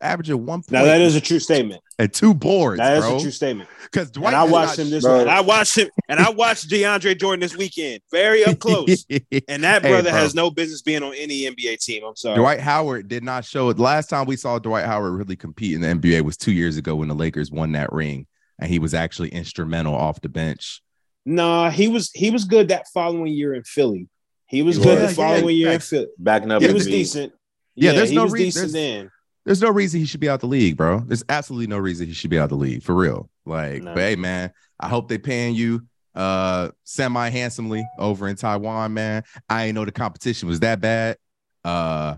averaging 0.00 0.44
one 0.46 0.60
point 0.60 0.72
Now 0.72 0.84
that 0.84 1.00
is 1.00 1.14
a 1.16 1.20
true 1.20 1.38
statement. 1.38 1.82
and 1.98 2.12
two 2.12 2.34
boards, 2.34 2.78
That 2.78 2.98
is 2.98 3.04
bro. 3.04 3.16
a 3.16 3.20
true 3.20 3.30
statement. 3.30 3.68
Because 3.82 4.10
Dwight 4.10 4.34
and 4.34 4.36
I 4.36 4.44
watched 4.44 4.78
not 4.78 4.84
him 4.86 4.90
this 4.90 5.04
bro. 5.04 5.20
and 5.20 5.30
I 5.30 5.40
watched 5.40 5.76
him 5.78 5.88
and 6.08 6.20
I 6.20 6.30
watched 6.30 6.68
DeAndre 6.68 7.18
Jordan 7.18 7.40
this 7.40 7.56
weekend, 7.56 8.00
very 8.10 8.44
up 8.44 8.58
close. 8.58 9.04
And 9.48 9.62
that 9.64 9.82
Hey, 9.82 9.90
brother 9.90 10.10
bro. 10.10 10.18
has 10.20 10.34
no 10.34 10.50
business 10.50 10.82
being 10.82 11.02
on 11.02 11.14
any 11.14 11.42
NBA 11.42 11.78
team. 11.84 12.02
I'm 12.04 12.16
sorry. 12.16 12.36
Dwight 12.36 12.60
Howard 12.60 13.08
did 13.08 13.22
not 13.24 13.44
show 13.44 13.68
it. 13.70 13.78
Last 13.78 14.08
time 14.08 14.26
we 14.26 14.36
saw 14.36 14.58
Dwight 14.58 14.86
Howard 14.86 15.14
really 15.14 15.36
compete 15.36 15.74
in 15.74 15.80
the 15.82 15.88
NBA 15.88 16.22
was 16.22 16.36
two 16.36 16.52
years 16.52 16.76
ago 16.76 16.96
when 16.96 17.08
the 17.08 17.14
Lakers 17.14 17.50
won 17.50 17.72
that 17.72 17.92
ring, 17.92 18.26
and 18.58 18.70
he 18.70 18.78
was 18.78 18.94
actually 18.94 19.28
instrumental 19.30 19.94
off 19.94 20.20
the 20.22 20.28
bench. 20.30 20.80
Nah, 21.26 21.70
he 21.70 21.88
was 21.88 22.10
he 22.12 22.30
was 22.30 22.44
good 22.44 22.68
that 22.68 22.86
following 22.92 23.32
year 23.32 23.54
in 23.54 23.62
Philly. 23.64 24.08
He 24.54 24.62
was 24.62 24.76
He 24.76 24.82
good 24.82 25.00
was. 25.00 25.10
the 25.10 25.14
following 25.16 25.44
Yeah, 25.56 25.66
year 25.66 25.72
in. 25.72 25.80
Philly. 25.80 26.06
Backing 26.18 26.50
up 26.50 26.62
He 26.62 26.72
was 26.72 26.84
beat. 26.86 26.92
decent. 26.92 27.32
Yeah, 27.74 27.92
there's 27.92 28.10
he 28.10 28.14
no 28.16 28.24
was 28.24 28.32
re- 28.32 28.44
decent 28.44 28.72
there's- 28.72 28.98
then. 29.00 29.10
There's 29.44 29.60
no 29.60 29.70
reason 29.70 30.00
he 30.00 30.06
should 30.06 30.20
be 30.20 30.28
out 30.30 30.40
the 30.40 30.46
league, 30.46 30.76
bro. 30.76 31.00
There's 31.00 31.24
absolutely 31.28 31.66
no 31.66 31.76
reason 31.76 32.06
he 32.06 32.14
should 32.14 32.30
be 32.30 32.38
out 32.38 32.48
the 32.48 32.54
league 32.54 32.82
for 32.82 32.94
real. 32.94 33.28
Like, 33.44 33.82
No. 33.82 33.92
but 33.92 34.00
hey, 34.00 34.16
man, 34.16 34.50
I 34.80 34.88
hope 34.88 35.08
they 35.08 35.18
paying 35.18 35.54
you 35.54 35.82
uh 36.14 36.70
semi 36.84 37.28
handsomely 37.28 37.84
over 37.98 38.26
in 38.28 38.36
Taiwan, 38.36 38.94
man. 38.94 39.24
I 39.48 39.64
ain't 39.64 39.74
know 39.74 39.84
the 39.84 39.92
competition 39.92 40.48
was 40.48 40.60
that 40.60 40.80
bad. 40.80 41.18
Uh, 41.64 42.16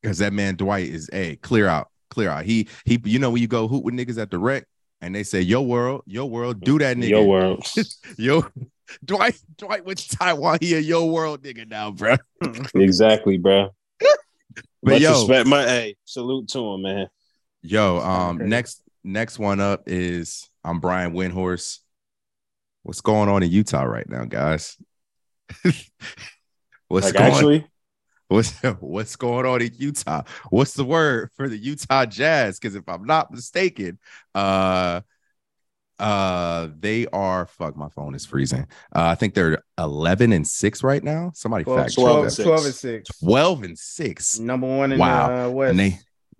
because 0.00 0.18
that 0.18 0.32
man 0.32 0.56
Dwight 0.56 0.88
is 0.88 1.08
a 1.12 1.36
clear 1.36 1.66
out, 1.66 1.88
clear 2.10 2.28
out. 2.30 2.44
He 2.44 2.68
he, 2.84 3.00
you 3.04 3.18
know 3.18 3.30
when 3.30 3.40
you 3.42 3.48
go 3.48 3.66
hoot 3.66 3.82
with 3.84 3.94
niggas 3.94 4.18
at 4.20 4.30
the 4.30 4.38
rec 4.38 4.64
and 5.00 5.14
they 5.14 5.22
say 5.24 5.40
your 5.40 5.64
world, 5.66 6.02
your 6.06 6.28
world, 6.28 6.60
do 6.60 6.78
that 6.78 6.96
nigga. 6.96 7.08
Your 7.08 7.24
world. 7.26 7.66
Yo, 8.18 8.44
Dwight, 9.04 9.40
Dwight 9.56 9.84
went 9.84 9.98
to 9.98 10.16
Taiwan. 10.16 10.58
He 10.60 10.74
a 10.74 10.80
yo 10.80 11.06
world 11.06 11.42
nigga 11.42 11.68
now, 11.68 11.90
bro. 11.90 12.16
exactly, 12.74 13.38
bro. 13.38 13.70
But 14.00 14.94
Much 14.94 15.00
yo, 15.00 15.12
respect, 15.12 15.46
my 15.46 15.62
hey, 15.62 15.96
salute 16.04 16.48
to 16.48 16.58
him, 16.58 16.82
man. 16.82 17.08
yo, 17.62 17.98
um, 17.98 18.48
next 18.48 18.82
next 19.04 19.38
one 19.38 19.60
up 19.60 19.84
is 19.86 20.48
I'm 20.64 20.80
Brian 20.80 21.12
Windhorst. 21.12 21.78
What's 22.82 23.00
going 23.00 23.28
on 23.28 23.44
in 23.44 23.50
Utah 23.50 23.84
right 23.84 24.08
now, 24.08 24.24
guys? 24.24 24.76
what's 26.88 27.06
Like 27.06 27.14
going 27.14 27.32
actually, 27.32 27.66
what's 28.26 28.52
what's 28.80 29.14
going 29.14 29.46
on 29.46 29.62
in 29.62 29.70
Utah? 29.76 30.22
What's 30.50 30.74
the 30.74 30.84
word 30.84 31.30
for 31.36 31.48
the 31.48 31.58
Utah 31.58 32.06
Jazz? 32.06 32.58
Because 32.58 32.74
if 32.74 32.88
I'm 32.88 33.04
not 33.04 33.30
mistaken, 33.30 33.98
uh 34.34 35.02
uh 35.98 36.68
they 36.80 37.06
are 37.12 37.46
fuck 37.46 37.76
my 37.76 37.88
phone 37.88 38.14
is 38.14 38.26
freezing. 38.26 38.66
Uh, 38.94 39.04
I 39.06 39.14
think 39.14 39.34
they're 39.34 39.62
11 39.78 40.32
and 40.32 40.46
6 40.46 40.82
right 40.82 41.02
now. 41.02 41.30
Somebody 41.34 41.64
12, 41.64 41.80
fact 41.80 41.90
check 41.94 42.02
12 42.02 42.16
that. 42.16 42.22
and 42.24 42.32
6. 42.32 42.44
12 42.46 42.64
and 42.64 42.74
6. 42.74 43.18
12 43.20 43.62
and 43.62 43.78
6. 43.78 44.38
Number 44.40 44.66
one 44.66 44.92
in 44.92 44.98
Wow. 44.98 45.28
the 45.28 45.34
uh, 45.44 45.50
West. 45.50 45.70
And 45.70 45.80
they, 45.80 45.98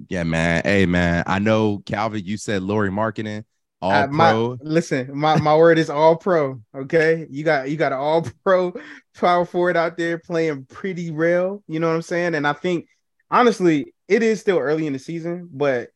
yeah, 0.09 0.25
man. 0.25 0.63
Hey, 0.65 0.85
man. 0.87 1.23
I 1.27 1.39
know 1.39 1.83
Calvin. 1.87 2.23
You 2.25 2.37
said 2.37 2.63
Lauri 2.63 2.91
Markkanen 2.91 3.45
all 3.81 4.07
my- 4.09 4.31
pro. 4.33 4.59
listen, 4.63 5.11
my, 5.17 5.39
my 5.41 5.57
word 5.57 5.79
is 5.79 5.91
all 5.91 6.17
pro. 6.17 6.61
Okay, 6.75 7.27
you 7.31 7.45
got 7.45 7.69
you 7.71 7.77
got 7.77 7.93
an 7.93 7.99
all 7.99 8.27
pro 8.45 8.73
power 9.15 9.45
forward 9.45 9.77
out 9.77 9.97
there 9.97 10.19
playing 10.19 10.65
pretty 10.67 11.11
real. 11.13 11.63
You 11.69 11.79
know 11.79 11.89
what 11.89 11.95
I'm 11.95 12.03
saying? 12.03 12.35
And 12.35 12.47
I 12.47 12.53
think 12.53 12.87
honestly, 13.31 13.93
it 14.09 14.23
is 14.23 14.41
still 14.41 14.59
early 14.59 14.87
in 14.87 14.93
the 14.93 14.99
season, 14.99 15.49
but 15.53 15.91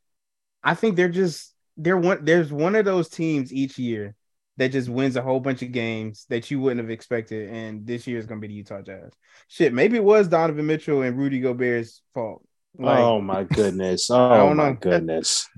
I 0.62 0.74
think 0.74 0.96
they're 0.96 1.08
just 1.08 1.52
they're 1.76 1.96
one. 1.96 2.24
There's 2.24 2.52
one 2.52 2.74
of 2.74 2.84
those 2.84 3.08
teams 3.08 3.52
each 3.52 3.78
year 3.78 4.14
that 4.56 4.72
just 4.72 4.88
wins 4.88 5.16
a 5.16 5.22
whole 5.22 5.40
bunch 5.40 5.62
of 5.62 5.72
games 5.72 6.26
that 6.30 6.50
you 6.50 6.60
wouldn't 6.60 6.80
have 6.80 6.90
expected, 6.90 7.50
and 7.50 7.86
this 7.86 8.06
year 8.06 8.18
is 8.18 8.26
gonna 8.26 8.40
be 8.40 8.48
the 8.48 8.54
Utah 8.54 8.82
Jazz. 8.82 9.12
Shit, 9.48 9.72
maybe 9.72 9.96
it 9.96 10.04
was 10.04 10.28
Donovan 10.28 10.66
Mitchell 10.66 11.02
and 11.02 11.16
Rudy 11.16 11.40
Gobert's 11.40 12.02
fault. 12.14 12.42
Like, 12.78 12.98
oh 12.98 13.20
my 13.20 13.44
goodness. 13.54 14.10
Oh 14.10 14.54
my 14.54 14.72
goodness. 14.72 15.48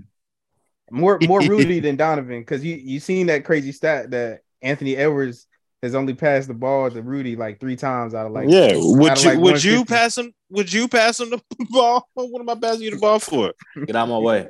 More 0.91 1.19
more 1.27 1.41
Rudy 1.43 1.81
than 1.81 1.97
Donovan 1.97 2.41
because 2.41 2.65
you 2.65 2.75
you 2.77 3.01
seen 3.01 3.27
that 3.27 3.45
crazy 3.45 3.73
stat 3.73 4.11
that 4.11 4.41
Anthony 4.63 4.97
Edwards 4.97 5.47
has 5.83 5.95
only 5.95 6.15
passed 6.15 6.49
the 6.49 6.55
ball 6.55 6.91
to 6.91 7.03
Rudy 7.03 7.37
like 7.37 7.61
three 7.61 7.77
times 7.77 8.15
out 8.15 8.27
of 8.27 8.33
like 8.33 8.49
yeah. 8.49 8.73
Would 8.75 9.23
you 9.23 9.31
like, 9.31 9.39
would 9.39 9.63
you 9.63 9.85
pass 9.85 10.19
him? 10.19 10.33
Would 10.51 10.73
you 10.73 10.89
pass 10.89 11.21
him 11.21 11.31
the 11.31 11.41
ball? 11.71 12.09
What 12.15 12.41
am 12.41 12.49
I 12.49 12.55
passing 12.57 12.83
you 12.83 12.91
the 12.91 12.99
ball 12.99 13.19
for? 13.19 13.53
Get 13.87 13.95
out 13.95 14.05
of 14.05 14.09
my 14.09 14.19
way. 14.19 14.49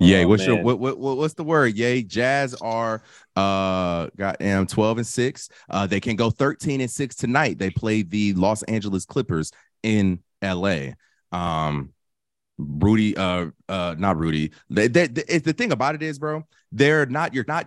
Yay. 0.00 0.24
Oh, 0.24 0.28
what's 0.28 0.46
your 0.46 0.56
man. 0.56 0.64
what, 0.64 0.78
what 0.78 0.98
what 0.98 1.16
what's 1.18 1.34
the 1.34 1.44
word? 1.44 1.74
Yay. 1.76 2.02
Jazz 2.02 2.54
are 2.54 3.02
uh 3.36 4.08
goddamn 4.16 4.66
12 4.66 4.98
and 4.98 5.06
6. 5.06 5.48
Uh 5.68 5.86
they 5.86 6.00
can 6.00 6.16
go 6.16 6.30
13 6.30 6.80
and 6.80 6.90
6 6.90 7.14
tonight. 7.14 7.58
They 7.58 7.70
play 7.70 8.02
the 8.02 8.32
Los 8.34 8.62
Angeles 8.64 9.04
Clippers 9.04 9.52
in 9.82 10.20
LA. 10.42 10.92
Um 11.32 11.92
Rudy, 12.62 13.16
uh, 13.16 13.46
uh, 13.70 13.94
not 13.98 14.18
Rudy. 14.18 14.52
They, 14.68 14.86
they, 14.86 15.06
they- 15.06 15.24
it's 15.26 15.46
the 15.46 15.54
thing 15.54 15.72
about 15.72 15.94
it 15.94 16.02
is, 16.02 16.18
bro, 16.18 16.46
they're 16.72 17.06
not. 17.06 17.32
You're 17.32 17.46
not 17.48 17.66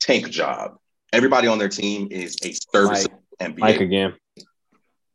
tank 0.00 0.28
job. 0.28 0.76
Everybody 1.12 1.48
on 1.48 1.58
their 1.58 1.68
team 1.68 2.08
is 2.10 2.36
a 2.42 2.52
service 2.52 3.06
NBA. 3.40 3.58
Mike 3.58 3.80
again. 3.80 4.14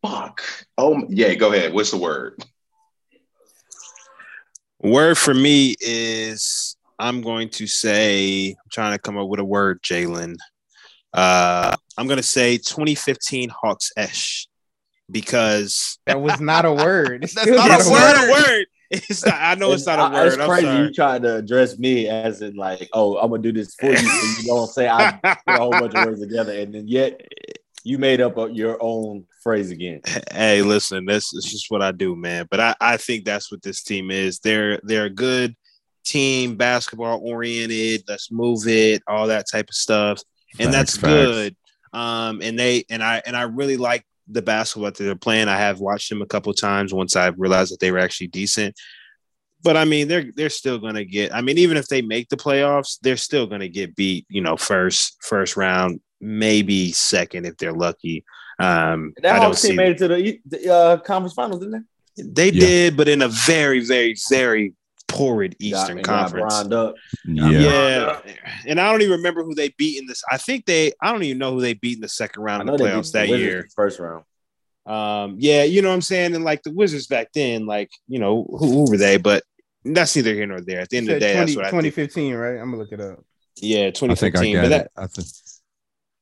Fuck. 0.02 0.42
Oh 0.78 1.04
yeah, 1.10 1.34
go 1.36 1.52
ahead. 1.54 1.74
What's 1.74 1.92
the 1.92 1.98
word? 1.98 2.44
Word 4.82 5.18
for 5.18 5.34
me 5.34 5.76
is 5.80 6.76
I'm 7.00 7.22
going 7.22 7.50
to 7.50 7.68
say 7.68 8.50
I'm 8.50 8.70
trying 8.72 8.94
to 8.94 9.00
come 9.00 9.18
up 9.18 9.28
with 9.28 9.40
a 9.40 9.44
word, 9.46 9.82
Jalen. 9.82 10.36
Uh, 11.14 11.76
I'm 11.98 12.08
gonna 12.08 12.22
say 12.24 12.58
2015 12.58 13.50
Hawks 13.50 13.92
Esh 13.98 14.48
because 15.10 15.98
that 16.06 16.22
was 16.22 16.40
not 16.40 16.66
a 16.66 16.74
word. 16.74 17.24
It's 17.24 17.34
That's 17.34 17.48
not 17.50 17.68
not 17.70 17.80
it's 17.80 17.90
a 17.90 17.92
not 17.92 18.16
word. 18.16 18.30
a 18.30 18.32
word. 18.32 18.66
It's 18.90 19.26
not, 19.26 19.36
I 19.36 19.56
know 19.56 19.74
it's 19.74 19.86
not 19.86 20.00
a 20.00 20.04
I- 20.04 20.14
word. 20.14 20.28
It's 20.28 20.38
I'm 20.38 20.50
crazy. 20.50 20.66
sorry. 20.66 20.86
You 20.88 20.94
trying 20.94 21.22
to 21.24 21.36
address 21.38 21.78
me 21.80 22.08
as 22.08 22.42
in 22.42 22.56
like, 22.56 22.88
oh, 22.94 23.18
I'm 23.18 23.30
gonna 23.32 23.42
do 23.42 23.52
this 23.52 23.76
for 23.76 23.92
you, 23.92 23.98
so 23.98 24.42
you 24.42 24.48
don't 24.48 24.68
say 24.68 24.88
I 24.88 25.20
put 25.46 25.56
a 25.56 25.60
whole 25.60 25.78
bunch 25.78 25.94
of 25.96 26.04
words 26.04 26.22
together, 26.22 26.54
and 26.54 26.74
then 26.74 26.88
yet 26.88 27.20
you 27.84 27.98
made 27.98 28.22
up 28.22 28.36
your 28.52 28.78
own 28.82 29.26
phrase 29.42 29.72
again. 29.72 30.02
hey, 30.32 30.62
listen, 30.62 31.06
this 31.06 31.34
is 31.34 31.46
just 31.46 31.70
what 31.70 31.82
I 31.82 31.92
do, 31.92 32.16
man. 32.16 32.48
But 32.50 32.60
I, 32.60 32.76
I 32.82 32.98
think 32.98 33.26
that's 33.26 33.52
what 33.52 33.62
this 33.62 33.84
team 33.84 34.12
is. 34.12 34.40
They're 34.40 34.80
they're 34.84 35.06
a 35.06 35.10
good 35.10 35.56
team, 36.04 36.56
basketball 36.56 37.20
oriented. 37.24 38.04
Let's 38.08 38.32
move 38.32 38.68
it, 38.68 39.04
all 39.08 39.28
that 39.28 39.46
type 39.50 39.70
of 39.70 39.76
stuff, 39.76 40.22
and 40.60 40.72
Facts, 40.72 40.76
that's 40.76 40.98
facts. 40.98 41.14
good. 41.14 41.56
Um, 41.94 42.42
and 42.42 42.60
they 42.60 42.84
and 42.90 43.04
I 43.04 43.22
and 43.26 43.36
I 43.36 43.44
really 43.44 43.78
like 43.78 44.06
the 44.28 44.42
basketball 44.42 44.92
that 44.92 44.98
they're 44.98 45.16
playing. 45.16 45.48
I 45.48 45.58
have 45.58 45.80
watched 45.80 46.10
them 46.10 46.22
a 46.22 46.26
couple 46.26 46.54
times 46.54 46.94
once 46.94 47.16
I 47.16 47.28
realized 47.28 47.72
that 47.72 47.80
they 47.80 47.92
were 47.92 48.00
actually 48.00 48.28
decent. 48.28 48.76
But 49.64 49.78
I 49.78 49.86
mean, 49.86 50.08
they're 50.08 50.32
they're 50.36 50.50
still 50.50 50.78
gonna 50.78 51.06
get. 51.06 51.34
I 51.34 51.42
mean, 51.42 51.58
even 51.58 51.78
if 51.78 51.88
they 51.88 52.02
make 52.02 52.30
the 52.30 52.38
playoffs, 52.38 53.00
they're 53.02 53.18
still 53.18 53.48
gonna 53.48 53.68
get 53.68 53.96
beat. 53.96 54.26
You 54.30 54.42
know, 54.42 54.58
first 54.58 55.18
first 55.22 55.58
round, 55.58 56.00
maybe 56.22 56.92
second 56.92 57.46
if 57.46 57.58
they're 57.58 57.74
lucky. 57.74 58.24
Um, 58.60 59.14
I 59.18 59.22
That 59.22 59.34
don't 59.36 59.42
Hawks 59.48 59.60
see 59.60 59.68
team 59.70 59.78
made 59.78 59.92
it 59.92 59.98
to 60.00 60.08
the, 60.08 60.40
the 60.46 60.74
uh, 60.74 60.98
conference 60.98 61.34
finals, 61.34 61.60
didn't 61.62 61.86
they? 62.18 62.24
they 62.24 62.50
Yeah. 62.52 62.66
did, 62.66 62.98
but 62.98 63.08
in 63.08 63.22
a 63.22 63.28
very, 63.28 63.82
very, 63.86 64.16
very 64.30 64.74
torrid 65.08 65.56
Eastern 65.60 65.98
Got- 66.02 66.32
got 66.32 66.32
Conference. 66.32 66.74
up. 66.74 66.96
yeah. 67.26 67.50
Yeah. 67.50 68.22
and 68.66 68.80
I 68.82 68.92
don't 68.92 69.02
even 69.02 69.18
remember 69.18 69.44
who 69.44 69.54
they 69.56 69.70
beat 69.78 70.00
in 70.00 70.08
this. 70.08 70.24
I 70.32 70.38
think 70.38 70.66
they. 70.66 70.92
I 71.02 71.12
don't 71.12 71.24
even 71.24 71.38
know 71.38 71.54
who 71.54 71.62
they 71.62 71.74
beat 71.76 71.96
in 71.98 72.02
the 72.02 72.10
second 72.10 72.42
round 72.44 72.66
know 72.66 72.74
of 72.74 72.80
the 72.80 72.86
playoffs 72.86 73.12
that 73.14 73.30
Wizards 73.30 73.42
year. 73.44 73.68
first 73.76 74.00
round. 74.00 74.24
Um, 74.86 75.36
yeah, 75.40 75.64
you 75.64 75.82
know 75.82 75.90
what 75.90 75.96
I'm 75.96 76.02
saying, 76.02 76.34
and 76.34 76.44
like 76.44 76.64
the 76.64 76.72
Wizards 76.72 77.08
back 77.08 77.28
then, 77.34 77.66
like 77.66 77.90
you 78.08 78.20
know 78.20 78.44
who, 78.50 78.68
who 78.86 78.90
were 78.92 78.98
they? 78.98 79.18
But 79.18 79.44
that's 79.86 80.16
neither 80.16 80.34
here 80.34 80.46
nor 80.48 80.62
there. 80.62 80.80
At 80.82 80.90
the 80.90 80.98
end 80.98 81.10
of 81.10 81.16
the 81.16 81.20
day, 81.20 81.34
20, 81.36 81.46
that's 81.46 81.56
what 81.58 81.66
I 81.66 81.72
think. 81.72 81.94
2015, 81.94 82.34
right? 82.36 82.52
I'm 82.60 82.72
gonna 82.72 82.78
look 82.78 82.92
it 82.92 83.00
up. 83.02 83.24
Yeah, 83.58 83.88
I 83.88 83.92
think 83.92 83.96
I 84.04 84.16
2015. 84.16 84.56
got 84.56 84.62
But 84.64 84.70
that, 84.70 84.86
it. 84.86 84.92
I 84.98 85.08
think. 85.08 85.28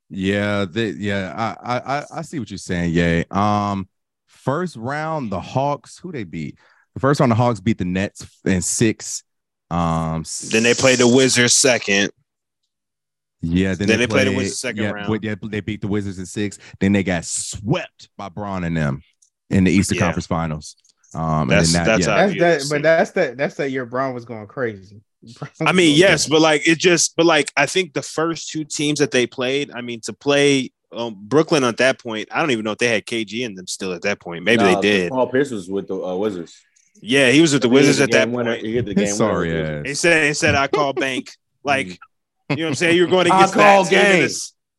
Yeah, 0.09 0.65
they, 0.69 0.89
yeah, 0.91 1.33
I, 1.63 1.77
I, 1.77 1.97
I- 1.99 2.05
I 2.17 2.21
see 2.21 2.39
what 2.39 2.49
you're 2.51 2.57
saying. 2.57 2.91
Yeah. 2.93 3.23
Um, 3.31 3.89
first 4.27 4.75
round, 4.75 5.31
the 5.31 5.41
Hawks. 5.41 5.97
Who 5.99 6.11
they 6.11 6.23
beat? 6.23 6.57
The 6.93 6.99
first 6.99 7.19
round, 7.19 7.31
the 7.31 7.35
Hawks 7.35 7.59
beat 7.59 7.77
the 7.77 7.85
Nets 7.85 8.25
in 8.45 8.61
six. 8.61 9.23
Um, 9.71 10.23
then 10.51 10.63
they 10.63 10.73
played 10.75 10.99
the 10.99 11.07
Wizards 11.07 11.53
second. 11.53 12.11
Yeah, 13.41 13.75
then, 13.75 13.87
Then 13.87 13.99
they 13.99 14.07
played 14.07 14.27
the 14.27 14.35
Wizards 14.35 14.59
second 14.59 14.83
yeah, 14.83 14.91
round. 14.91 15.07
but 15.07 15.21
They, 15.21 15.35
they 15.49 15.59
beat 15.59 15.81
the 15.81 15.87
Wizards 15.87 16.17
in 16.19 16.25
six. 16.25 16.57
Then 16.79 16.93
they 16.93 17.03
got 17.03 17.25
swept 17.25 18.09
by 18.17 18.29
Bron 18.29 18.63
and 18.63 18.75
them 18.77 19.01
in 19.49 19.63
the 19.65 19.71
Eastern 19.71 19.97
Yeah. 19.97 20.03
Conference 20.05 20.27
Finals. 20.27 20.75
Um, 21.13 21.47
That's- 21.47 21.73
and 21.75 21.85
that, 21.85 21.85
that's 21.85 22.07
yeah, 22.07 22.15
That's 22.15 22.33
that, 22.39 22.59
this 22.59 22.69
but 22.69 22.81
that's 22.83 23.11
that. 23.11 23.37
That's 23.37 23.55
that 23.55 23.71
year 23.71 23.85
Brown 23.85 24.13
was 24.13 24.25
going 24.25 24.47
crazy. 24.47 25.01
Brown 25.39 25.51
I 25.67 25.71
mean, 25.71 25.97
yes, 25.97 26.27
but 26.27 26.41
like 26.41 26.67
it 26.67 26.77
just, 26.77 27.15
but 27.15 27.25
like 27.25 27.51
I 27.57 27.65
think 27.65 27.93
the 27.93 28.01
first 28.01 28.49
two 28.49 28.63
teams 28.63 28.99
that 28.99 29.11
they 29.11 29.25
played, 29.27 29.71
I 29.73 29.81
mean, 29.81 30.01
to 30.01 30.13
play 30.13 30.71
um, 30.91 31.15
Brooklyn 31.19 31.63
at 31.63 31.77
that 31.77 31.99
point, 31.99 32.27
I 32.31 32.39
don't 32.39 32.51
even 32.51 32.63
know 32.63 32.71
if 32.71 32.77
they 32.77 32.87
had 32.87 33.05
KG 33.05 33.41
in 33.41 33.55
them 33.55 33.67
still 33.67 33.93
at 33.93 34.01
that 34.03 34.19
point. 34.19 34.43
Maybe 34.43 34.63
Nah, 34.63 34.75
they 34.75 34.81
did. 34.81 35.11
Paul 35.11 35.27
Pierce 35.27 35.51
was 35.51 35.69
with 35.69 35.87
the 35.87 35.95
uh, 36.01 36.15
Wizards. 36.15 36.55
Yeah, 37.01 37.29
he 37.31 37.41
was 37.41 37.51
with 37.53 37.61
the 37.61 37.69
Wizards 37.69 37.97
the 37.97 38.03
at 38.05 38.11
that 38.11 38.29
winner- 38.29 38.53
point. 38.53 38.65
He 38.65 38.73
hit 38.73 38.85
the 38.85 38.93
game. 38.93 39.03
winner 39.05 39.15
sorry 39.15 39.53
with 39.53 39.83
the 39.83 39.89
He 39.89 39.95
said, 39.95 40.27
he 40.27 40.33
said, 40.33 40.55
I 40.55 40.67
call 40.67 40.93
bank. 40.93 41.31
Like, 41.63 41.87
you 41.87 42.57
know 42.57 42.61
what 42.65 42.67
I'm 42.67 42.75
saying? 42.75 42.95
You're 42.95 43.07
going 43.07 43.25
I 43.31 43.35
against 43.37 43.55
call 43.55 43.83
that 43.85 43.89
team 43.89 43.99
in 44.21 44.27
game. 44.27 44.29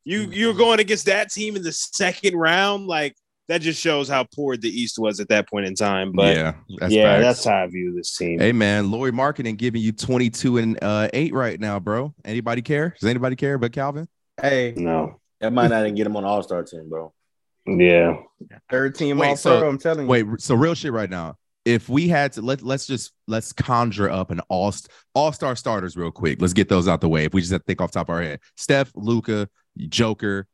You 0.04 0.20
you're 0.30 0.54
going 0.54 0.78
against 0.78 1.06
that 1.06 1.32
team 1.32 1.56
in 1.56 1.64
the 1.64 1.72
second 1.72 2.36
round. 2.36 2.86
Like 2.86 3.16
that 3.48 3.60
just 3.60 3.80
shows 3.80 4.08
how 4.08 4.24
poor 4.24 4.56
the 4.56 4.68
East 4.68 4.98
was 4.98 5.20
at 5.20 5.28
that 5.28 5.48
point 5.48 5.66
in 5.66 5.74
time. 5.74 6.12
But 6.12 6.36
yeah, 6.36 6.54
yeah, 6.68 6.78
that's 6.80 6.94
facts. 6.94 7.22
that's 7.22 7.44
how 7.44 7.64
I 7.64 7.66
view 7.68 7.94
this 7.94 8.16
team. 8.16 8.38
Hey 8.38 8.52
man, 8.52 8.90
Lauri 8.90 9.12
Markkanen 9.12 9.56
giving 9.56 9.82
you 9.82 9.92
22 9.92 10.58
and 10.58 10.78
uh, 10.82 11.08
8 11.12 11.32
right 11.32 11.60
now, 11.60 11.78
bro. 11.78 12.14
Anybody 12.24 12.62
care? 12.62 12.94
Does 12.98 13.08
anybody 13.08 13.36
care 13.36 13.58
but 13.58 13.72
Calvin? 13.72 14.08
Hey, 14.40 14.74
No. 14.76 15.20
That 15.40 15.52
might 15.52 15.68
not 15.68 15.82
even 15.82 15.94
get 15.94 16.06
him 16.06 16.16
on 16.16 16.24
All 16.24 16.42
Star 16.42 16.62
team, 16.62 16.88
bro. 16.88 17.12
Yeah. 17.66 18.16
third 18.70 18.94
team 18.94 19.18
Wait, 19.18 19.28
all 19.30 19.36
so- 19.36 19.68
I'm 19.68 19.78
telling 19.78 20.06
you. 20.06 20.08
Wait, 20.08 20.26
so 20.40 20.54
real 20.54 20.74
shit 20.74 20.92
right 20.92 21.10
now. 21.10 21.36
If 21.64 21.88
we 21.88 22.08
had 22.08 22.32
to 22.34 22.42
let 22.42 22.62
let's 22.62 22.86
just 22.86 23.12
let's 23.26 23.52
conjure 23.52 24.08
up 24.08 24.30
an 24.30 24.40
all 24.48 24.72
all 25.14 25.32
star 25.32 25.56
starters 25.56 25.96
real 25.96 26.12
quick. 26.12 26.40
Let's 26.40 26.52
get 26.52 26.68
those 26.68 26.86
out 26.86 27.00
the 27.00 27.08
way. 27.08 27.24
If 27.24 27.34
we 27.34 27.40
just 27.40 27.52
have 27.52 27.62
to 27.62 27.64
think 27.64 27.80
off 27.80 27.90
the 27.90 27.98
top 27.98 28.08
of 28.08 28.14
our 28.14 28.22
head, 28.22 28.40
Steph, 28.56 28.92
Luka, 28.94 29.48
Joker. 29.76 30.46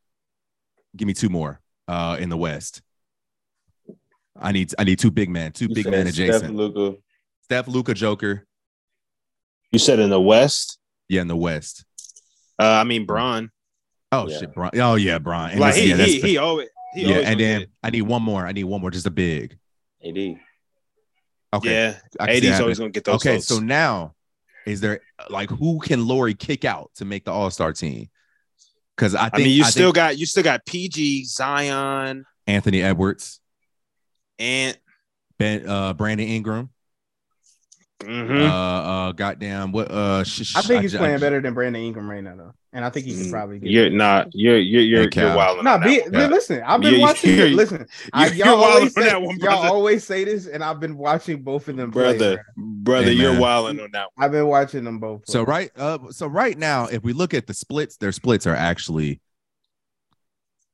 Give 0.95 1.07
me 1.07 1.13
two 1.13 1.29
more 1.29 1.61
uh, 1.87 2.17
in 2.19 2.29
the 2.29 2.37
West. 2.37 2.81
I 4.39 4.51
need 4.51 4.73
I 4.79 4.83
need 4.83 4.99
two 4.99 5.11
big 5.11 5.29
men, 5.29 5.51
two 5.51 5.65
You 5.67 5.75
big 5.75 5.83
said 5.85 5.91
men 5.91 6.11
Steph, 6.11 6.43
adjacent. 6.43 6.97
Steph, 7.43 7.67
Luka, 7.67 7.93
Joker. 7.93 8.45
You 9.71 9.79
said 9.79 9.99
in 9.99 10.09
the 10.09 10.19
West. 10.21 10.79
Yeah, 11.07 11.21
in 11.21 11.27
the 11.27 11.35
West. 11.35 11.85
Uh, 12.59 12.65
I 12.65 12.83
mean 12.83 13.05
Bron. 13.05 13.51
Oh 14.11 14.27
Yeah. 14.27 14.39
shit, 14.39 14.53
Bron. 14.53 14.71
Oh 14.75 14.95
yeah, 14.95 15.19
Bron. 15.19 15.51
And 15.51 15.59
like 15.59 15.75
listen, 15.75 15.83
he, 15.83 15.89
yeah, 15.89 16.05
he, 16.05 16.19
fa- 16.19 16.27
he 16.27 16.37
always 16.37 16.69
he 16.95 17.01
yeah, 17.03 17.09
always 17.09 17.27
and 17.27 17.39
then 17.39 17.59
get 17.61 17.69
I 17.83 17.89
need 17.91 18.01
one 18.03 18.23
more. 18.23 18.45
I 18.45 18.51
need 18.51 18.63
one 18.63 18.81
more, 18.81 18.91
just 18.91 19.05
a 19.07 19.11
big. 19.11 19.57
AD. 20.03 20.15
Okay. 20.15 20.39
Yeah. 21.71 21.97
I 22.19 22.25
can 22.27 22.41
see 22.41 22.49
AD's 22.49 22.59
always 22.59 22.79
gonna 22.79 22.91
get 22.91 23.03
those. 23.03 23.15
Okay, 23.15 23.35
votes. 23.35 23.47
so 23.47 23.59
now 23.59 24.15
is 24.65 24.81
there 24.81 25.01
like 25.29 25.49
who 25.49 25.79
can 25.79 26.07
Lauri 26.07 26.33
kick 26.33 26.65
out 26.65 26.91
to 26.95 27.05
make 27.05 27.25
the 27.25 27.31
All 27.31 27.51
Star 27.51 27.73
team? 27.73 28.09
Because 28.95 29.15
I 29.15 29.29
I 29.33 29.37
mean, 29.37 29.49
you 29.49 29.63
I 29.63 29.69
still 29.69 29.87
think 29.87 29.95
got 29.95 30.17
you 30.17 30.25
still 30.25 30.43
got 30.43 30.65
PG, 30.65 31.25
Zion, 31.25 32.25
Anthony 32.47 32.81
Edwards, 32.81 33.39
and 34.37 34.77
Ben, 35.39 35.67
uh, 35.67 35.93
Brandon 35.93 36.27
Ingram, 36.27 36.69
mhm. 37.99 38.41
uh, 38.41 38.53
uh, 38.53 39.11
goddamn 39.13 39.71
what? 39.71 39.89
Uh, 39.89 40.23
sh- 40.23 40.45
sh- 40.45 40.55
I 40.55 40.61
think 40.61 40.81
he's 40.83 40.93
I- 40.95 40.99
playing 40.99 41.15
I- 41.15 41.19
better 41.19 41.41
than 41.41 41.53
Brandon 41.53 41.81
Ingram 41.81 42.09
right 42.09 42.23
now, 42.23 42.35
though, 42.35 42.53
and 42.73 42.83
I 42.83 42.89
think 42.89 43.05
he 43.05 43.15
could 43.15 43.27
Mm, 43.27 43.31
probably 43.31 43.59
get. 43.59 43.69
you're 43.69 43.89
not 43.89 44.27
you're 44.33 44.57
you're 44.57 44.81
you're, 44.81 44.97
Hey, 44.99 45.03
you're 45.03 45.09
Cal. 45.11 45.37
wild. 45.37 45.63
No, 45.63 45.77
be, 45.79 46.01
Yeah. 46.11 46.27
listen. 46.27 46.61
I've 46.65 46.81
been 46.81 46.95
You- 46.95 47.01
watching. 47.01 47.35
you're- 47.37 47.49
Listen, 47.55 47.85
I, 48.11 48.27
you're 48.27 48.47
y'all 48.47 48.59
wilding 48.59 48.77
always 48.79 48.93
say, 48.95 49.15
one, 49.15 49.37
y'all 49.39 49.71
always 49.71 50.03
say 50.03 50.23
this, 50.25 50.47
and 50.47 50.63
I've 50.63 50.79
been 50.79 50.97
watching 50.97 51.41
both 51.43 51.67
of 51.67 51.77
them, 51.77 51.91
brother, 51.91 52.43
bro. 52.55 52.65
brother, 52.65 53.05
Hey, 53.07 53.13
you're 53.13 53.31
man. 53.33 53.41
wilding 53.41 53.79
on 53.79 53.89
that. 53.93 54.07
I've 54.17 54.31
been 54.31 54.47
watching 54.47 54.83
them 54.83 54.99
both. 54.99 55.21
So 55.27 55.43
right, 55.43 55.71
uh, 55.77 55.99
so 56.11 56.27
right 56.27 56.57
now, 56.57 56.87
if 56.87 57.03
we 57.03 57.13
look 57.13 57.33
at 57.33 57.47
the 57.47 57.53
splits, 57.53 57.97
their 57.97 58.11
splits 58.11 58.45
are 58.47 58.55
actually 58.55 59.21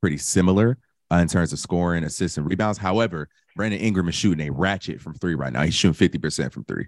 pretty 0.02 0.18
similar 0.18 0.78
uh, 1.12 1.18
in 1.18 1.28
terms 1.28 1.52
of 1.54 1.60
scoring, 1.60 2.04
assists, 2.04 2.38
and 2.38 2.50
rebounds. 2.50 2.78
However, 2.78 3.28
Brandon 3.56 3.80
Ingram 3.82 4.08
is 4.08 4.16
shooting 4.16 4.48
a 4.48 4.52
ratchet 4.52 5.02
from 5.02 5.16
three 5.16 5.36
right 5.36 5.52
now. 5.52 5.64
He's 5.64 5.74
shooting 5.74 5.94
fifty 5.94 6.18
percent 6.18 6.54
from 6.54 6.64
three. 6.64 6.88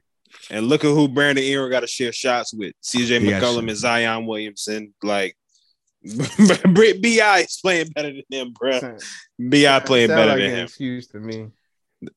And 0.50 0.68
look 0.68 0.84
at 0.84 0.90
who 0.90 1.08
Brandon 1.08 1.44
Ingram 1.44 1.70
got 1.70 1.82
to 1.82 1.88
share 1.88 2.12
shots 2.12 2.54
with: 2.54 2.74
C.J. 2.82 3.20
He 3.20 3.28
McCollum 3.28 3.68
and 3.70 3.78
Zion 3.78 4.26
Williamson. 4.26 4.94
Like, 5.04 5.36
Bi 6.04 7.40
is 7.40 7.60
playing 7.62 7.90
better 7.90 8.12
than 8.12 8.24
him, 8.30 8.54
bro. 8.54 8.80
Bi 9.40 9.80
playing 9.80 10.08
sound 10.10 10.18
better 10.18 10.32
like 10.32 10.38
than 10.40 10.50
an 10.52 10.56
him. 10.58 10.64
excuse 10.66 11.08
to 11.08 11.20
me. 11.20 11.48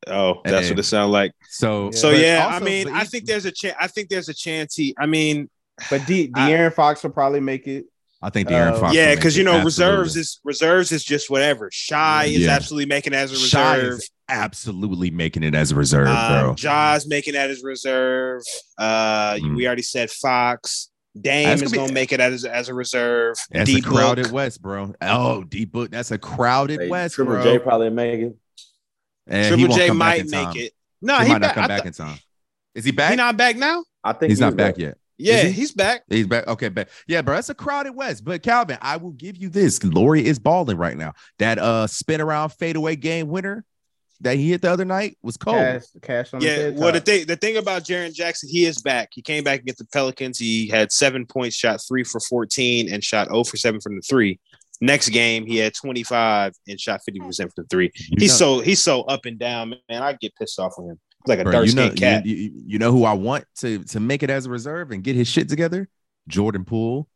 Oh, 0.06 0.40
that's 0.44 0.66
Hey. 0.68 0.72
what 0.72 0.78
it 0.78 0.84
sounds 0.84 1.10
like. 1.12 1.32
So, 1.50 1.90
So 1.90 2.10
yeah, 2.10 2.44
also- 2.46 2.56
I 2.56 2.60
mean, 2.60 2.88
I 2.88 3.04
think 3.04 3.26
there's 3.26 3.44
a 3.44 3.52
chance. 3.52 3.76
I 3.78 3.86
think 3.86 4.08
there's 4.08 4.28
a 4.30 4.34
chance 4.34 4.74
he. 4.74 4.94
I 4.98 5.04
mean, 5.06 5.50
But 5.90 6.06
D, 6.06 6.30
I- 6.34 6.50
De'Aaron 6.50 6.72
Fox 6.72 7.02
will 7.02 7.10
probably 7.10 7.40
make 7.40 7.66
it. 7.66 7.84
I 8.24 8.30
think 8.30 8.48
De'Aaron 8.48 8.72
Uh, 8.72 8.78
Fox. 8.80 8.82
will 8.82 8.94
yeah, 8.94 9.14
because 9.14 9.36
you 9.36 9.44
know 9.44 9.52
Absolutely. 9.56 9.66
reserves 9.96 10.16
is 10.16 10.40
reserves 10.44 10.92
is 10.92 11.04
just 11.04 11.28
whatever. 11.28 11.68
Shai 11.70 12.24
is 12.26 12.38
Yeah. 12.44 12.50
absolutely 12.56 12.86
making 12.86 13.12
it 13.12 13.16
as 13.16 13.32
a 13.32 13.36
Shai 13.36 13.76
reserve. 13.76 13.98
is 13.98 14.10
absolutely 14.30 15.10
making 15.10 15.42
it 15.42 15.54
as 15.54 15.72
a 15.72 15.74
reserve, 15.74 16.08
Um, 16.08 16.42
bro. 16.42 16.54
Jaws 16.54 17.06
making 17.06 17.34
that 17.34 17.50
as 17.50 17.62
a 17.62 17.66
reserve. 17.66 18.42
Uh, 18.78 19.34
Mm. 19.34 19.56
we 19.56 19.66
already 19.66 19.82
said 19.82 20.10
Fox. 20.10 20.88
Dame 21.20 21.48
That's 21.48 21.62
is 21.62 21.70
gonna 21.70 21.82
be- 21.82 21.86
gonna 21.88 21.92
make 21.92 22.12
it 22.12 22.18
as 22.20 22.44
as 22.44 22.68
a 22.70 22.74
reserve. 22.74 23.36
That's 23.50 23.70
D 23.70 23.78
a 23.78 23.82
crowded 23.82 24.24
Book. 24.24 24.32
West, 24.32 24.62
bro. 24.62 24.94
Oh, 25.02 25.44
D 25.44 25.64
book. 25.66 25.90
That's 25.92 26.10
a 26.10 26.18
crowded 26.18 26.80
Hey, 26.80 26.88
West, 26.88 27.14
Triple 27.16 27.34
bro. 27.34 27.44
J 27.44 27.58
probably 27.60 27.90
make 27.90 28.20
it. 28.20 28.36
And 29.28 29.48
Triple 29.58 29.76
J 29.76 29.90
might 29.90 30.24
make 30.26 30.44
time. 30.44 30.56
it. 30.56 30.72
No, 31.02 31.18
he, 31.18 31.26
he, 31.26 31.32
might 31.32 31.40
back, 31.40 31.48
not 31.50 31.54
come 31.54 31.64
I 31.64 31.68
back 31.68 31.78
thought- 31.80 31.86
in 31.86 31.92
time. 31.92 32.18
Is 32.74 32.84
he 32.84 32.90
back? 32.90 33.10
He 33.10 33.16
not 33.16 33.36
back 33.36 33.56
now? 33.56 33.84
I 34.02 34.12
think 34.14 34.30
He's 34.30 34.38
he 34.38 34.40
not 34.44 34.48
was 34.48 34.56
back 34.56 34.78
yet. 34.78 34.96
Yeah, 35.16 35.44
he? 35.44 35.52
he's 35.52 35.72
back. 35.72 36.02
He's 36.08 36.26
back. 36.26 36.46
Okay, 36.48 36.68
back. 36.68 36.88
Yeah, 37.06 37.22
bro. 37.22 37.36
That's 37.36 37.48
a 37.48 37.54
crowded 37.54 37.92
West. 37.92 38.24
But 38.24 38.42
Calvin, 38.42 38.78
I 38.82 38.96
will 38.96 39.12
give 39.12 39.36
you 39.36 39.48
this. 39.48 39.82
Lauri 39.84 40.24
is 40.24 40.38
balling 40.38 40.76
right 40.76 40.96
now. 40.96 41.14
That 41.38 41.58
uh 41.58 41.86
spin 41.86 42.20
around 42.20 42.50
fadeaway 42.50 42.96
game 42.96 43.28
winner 43.28 43.64
that 44.20 44.36
he 44.36 44.50
hit 44.50 44.62
the 44.62 44.70
other 44.70 44.84
night 44.84 45.16
was 45.22 45.36
cold. 45.36 45.56
Cash, 45.56 45.82
cash 46.02 46.34
on 46.34 46.40
Yeah, 46.40 46.50
head 46.50 46.78
well, 46.78 46.92
the 46.92 47.00
thing 47.00 47.26
the 47.26 47.36
thing 47.36 47.56
about 47.56 47.84
Jaren 47.84 48.12
Jackson, 48.12 48.48
he 48.48 48.64
is 48.64 48.80
back. 48.82 49.10
He 49.12 49.22
came 49.22 49.44
back 49.44 49.60
against 49.60 49.78
the 49.78 49.86
Pelicans. 49.86 50.38
He 50.38 50.68
had 50.68 50.92
seven 50.92 51.26
points, 51.26 51.56
shot 51.56 51.80
three 51.86 52.04
for 52.04 52.20
14, 52.20 52.92
and 52.92 53.02
shot 53.02 53.28
0 53.28 53.44
for 53.44 53.56
7 53.56 53.80
from 53.80 53.96
the 53.96 54.02
three. 54.02 54.40
Next 54.80 55.10
game, 55.10 55.46
he 55.46 55.58
had 55.58 55.72
25 55.74 56.52
and 56.68 56.80
shot 56.80 57.00
50% 57.08 57.36
from 57.36 57.50
the 57.56 57.64
three. 57.70 57.90
He's 58.18 58.36
so 58.36 58.60
he's 58.60 58.82
so 58.82 59.02
up 59.02 59.24
and 59.24 59.38
down, 59.38 59.74
man. 59.88 60.02
I 60.02 60.14
get 60.14 60.34
pissed 60.36 60.58
off 60.58 60.74
with 60.76 60.90
him. 60.90 61.00
Like 61.26 61.38
a 61.38 61.44
dark 61.44 61.66
you 61.66 61.74
know, 61.74 61.86
skinned 61.86 61.98
cat. 61.98 62.26
You, 62.26 62.52
you, 62.66 62.78
know 62.78 62.92
who 62.92 63.04
I 63.04 63.14
want 63.14 63.44
to 63.56 63.82
to 63.84 64.00
make 64.00 64.22
it 64.22 64.30
as 64.30 64.46
a 64.46 64.50
reserve 64.50 64.90
and 64.90 65.02
get 65.02 65.16
his 65.16 65.26
shit 65.26 65.48
together? 65.48 65.88
Jordan 66.28 66.64
Poole. 66.64 67.08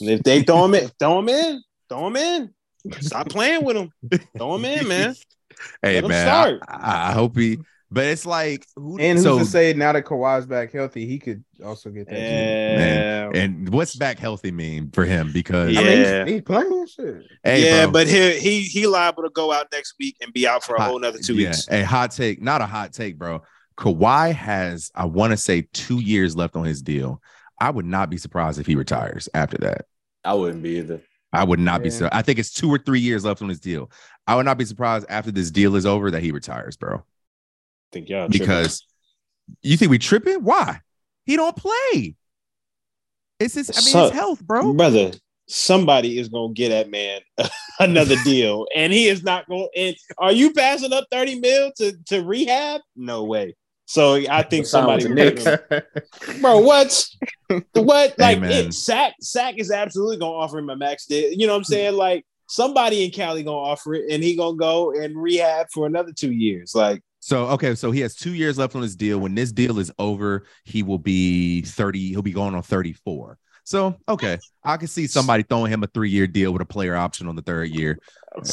if 0.00 0.22
they 0.22 0.42
throw 0.42 0.64
him 0.64 0.74
in, 0.74 0.90
throw 0.98 1.18
him 1.18 1.28
in, 1.28 1.62
throw 1.88 2.06
him 2.06 2.16
in. 2.16 2.54
Stop 3.00 3.28
playing 3.28 3.64
with 3.64 3.76
him. 3.76 3.92
Throw 4.36 4.54
him 4.54 4.64
in, 4.64 4.88
man. 4.88 5.14
Hey 5.82 6.00
Let 6.00 6.08
man. 6.08 6.60
I, 6.68 7.08
I 7.08 7.12
hope 7.12 7.36
he. 7.36 7.58
But 7.90 8.04
it's 8.04 8.26
like 8.26 8.66
who? 8.76 8.98
and 8.98 9.16
who's 9.18 9.24
so, 9.24 9.38
to 9.38 9.44
say 9.46 9.72
now 9.72 9.92
that 9.92 10.04
Kawhi's 10.04 10.44
back 10.46 10.72
healthy, 10.72 11.06
he 11.06 11.18
could 11.18 11.42
also 11.64 11.88
get 11.90 12.06
that. 12.08 12.14
too. 12.14 12.20
Yeah, 12.20 13.30
and 13.42 13.68
what's 13.70 13.96
back 13.96 14.18
healthy 14.18 14.50
mean 14.50 14.90
for 14.90 15.04
him? 15.06 15.32
Because 15.32 15.72
Yeah. 15.72 15.80
I 15.80 15.84
mean, 15.84 16.26
he's, 16.26 16.34
he's 16.34 16.42
playing 16.42 16.86
shit. 16.86 17.22
hey, 17.42 17.64
yeah, 17.64 17.84
bro, 17.84 17.92
but 17.92 18.06
he 18.08 18.38
he 18.38 18.60
he 18.62 18.86
liable 18.86 19.22
to 19.22 19.30
go 19.30 19.52
out 19.52 19.68
next 19.72 19.94
week 19.98 20.16
and 20.20 20.32
be 20.34 20.46
out 20.46 20.62
for 20.64 20.76
a 20.76 20.80
hot- 20.80 20.90
whole 20.90 20.98
nother 21.00 21.18
two 21.18 21.34
yeah, 21.34 21.48
weeks. 21.48 21.66
A 21.70 21.82
hot 21.82 22.10
take, 22.10 22.42
not 22.42 22.60
a 22.60 22.66
hot 22.66 22.92
take, 22.92 23.16
bro. 23.18 23.42
Kawhi 23.78 24.34
has, 24.34 24.90
I 24.94 25.04
want 25.06 25.30
to 25.30 25.36
say, 25.36 25.68
two 25.72 26.00
years 26.02 26.36
left 26.36 26.56
on 26.56 26.64
his 26.64 26.82
deal. 26.82 27.22
I 27.60 27.70
would 27.70 27.86
not 27.86 28.10
be 28.10 28.18
surprised 28.18 28.58
if 28.60 28.66
he 28.66 28.74
retires 28.74 29.28
after 29.34 29.56
that. 29.58 29.86
I 30.24 30.34
wouldn't 30.34 30.62
be 30.62 30.78
either. 30.78 31.00
I 31.32 31.44
would 31.44 31.60
not 31.60 31.82
be 31.82 31.88
Yeah. 31.88 31.94
so. 31.94 32.08
I 32.12 32.22
think 32.22 32.38
it's 32.38 32.52
two 32.52 32.68
or 32.70 32.78
three 32.78 33.00
years 33.00 33.24
left 33.24 33.40
on 33.40 33.48
his 33.48 33.60
deal. 33.60 33.90
I 34.26 34.34
would 34.34 34.44
not 34.46 34.58
be 34.58 34.64
surprised 34.64 35.06
after 35.08 35.30
this 35.30 35.50
deal 35.50 35.74
is 35.76 35.86
over 35.86 36.10
that 36.10 36.22
he 36.22 36.32
retires, 36.32 36.76
bro. 36.76 37.04
Think 37.92 38.08
y'all 38.08 38.28
tripping. 38.28 38.40
Because 38.40 38.86
you 39.62 39.76
think 39.76 39.90
we 39.90 39.98
tripping? 39.98 40.42
Why? 40.42 40.80
He 41.24 41.36
don't 41.36 41.56
play. 41.56 42.16
It's 43.38 43.54
his. 43.54 43.70
I 43.70 43.80
mean, 43.80 43.92
So- 43.92 44.02
his 44.04 44.12
health, 44.12 44.40
bro. 44.42 44.72
brother, 44.72 45.12
somebody 45.46 46.18
is 46.18 46.28
gonna 46.28 46.52
get 46.52 46.70
that 46.70 46.90
man 46.90 47.20
another 47.80 48.16
deal, 48.24 48.66
and 48.74 48.92
he 48.92 49.08
is 49.08 49.22
not 49.22 49.48
going. 49.48 49.68
And 49.76 49.96
are 50.18 50.32
you 50.32 50.52
passing 50.52 50.92
up 50.92 51.06
thirty 51.10 51.38
mil 51.40 51.72
to 51.78 51.92
to 52.06 52.22
rehab? 52.22 52.80
No 52.96 53.24
way. 53.24 53.56
So 53.86 54.16
I 54.28 54.42
think 54.42 54.66
Sign 54.66 54.86
with 54.86 55.02
somebody, 55.02 55.32
the 55.32 55.84
bro. 56.42 56.58
What? 56.58 57.06
What? 57.72 58.18
Like 58.18 58.40
man. 58.40 58.50
it, 58.50 58.74
Sack 58.74 59.14
Sack 59.20 59.54
is 59.56 59.70
absolutely 59.70 60.18
gonna 60.18 60.32
offer 60.32 60.58
him 60.58 60.68
a 60.68 60.76
max 60.76 61.06
deal. 61.06 61.32
You 61.32 61.46
know 61.46 61.54
what 61.54 61.60
I'm 61.60 61.62
hmm. 61.62 61.72
saying? 61.72 61.94
Like 61.94 62.26
somebody 62.48 63.04
in 63.04 63.10
Cali 63.10 63.42
gonna 63.42 63.56
offer 63.56 63.94
it, 63.94 64.10
and 64.10 64.22
he 64.22 64.36
gonna 64.36 64.58
go 64.58 64.92
and 64.92 65.16
rehab 65.16 65.68
for 65.72 65.86
another 65.86 66.12
two 66.12 66.32
years. 66.32 66.74
Like 66.74 67.02
So 67.28 67.48
okay, 67.48 67.74
so 67.74 67.90
he 67.90 68.00
has 68.00 68.14
two 68.14 68.32
years 68.32 68.56
left 68.56 68.74
on 68.74 68.80
his 68.80 68.96
deal. 68.96 69.18
When 69.18 69.34
this 69.34 69.52
deal 69.52 69.78
is 69.78 69.92
over, 69.98 70.46
he 70.64 70.82
will 70.82 70.96
be 70.96 71.60
30, 71.60 72.08
he'll 72.08 72.22
be 72.22 72.32
going 72.32 72.54
on 72.54 72.62
34. 72.62 73.36
So 73.64 73.98
okay, 74.08 74.38
I 74.64 74.78
can 74.78 74.88
see 74.88 75.06
somebody 75.06 75.42
throwing 75.42 75.70
him 75.70 75.82
a 75.82 75.88
three-year 75.88 76.26
deal 76.26 76.54
with 76.54 76.62
a 76.62 76.64
player 76.64 76.96
option 76.96 77.28
on 77.28 77.36
the 77.36 77.42
third 77.42 77.68
year. 77.68 77.98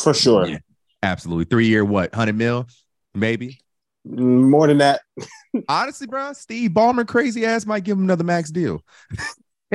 For 0.03 0.13
sure. 0.13 0.45
Yeah. 0.45 0.57
Absolutely. 1.01 1.45
Three 1.45 1.67
year 1.67 1.85
what? 1.85 2.11
100 2.11 2.35
mil? 2.35 2.67
Maybe. 3.13 3.61
More 4.03 4.67
than 4.67 4.79
that. 4.79 4.99
Honestly, 5.69 6.07
bro, 6.07 6.33
Steve 6.33 6.71
Ballmer 6.71 7.07
crazy 7.07 7.45
ass 7.45 7.65
might 7.65 7.85
give 7.85 7.97
him 7.97 8.03
another 8.03 8.25
max 8.25 8.51
deal. 8.51 8.83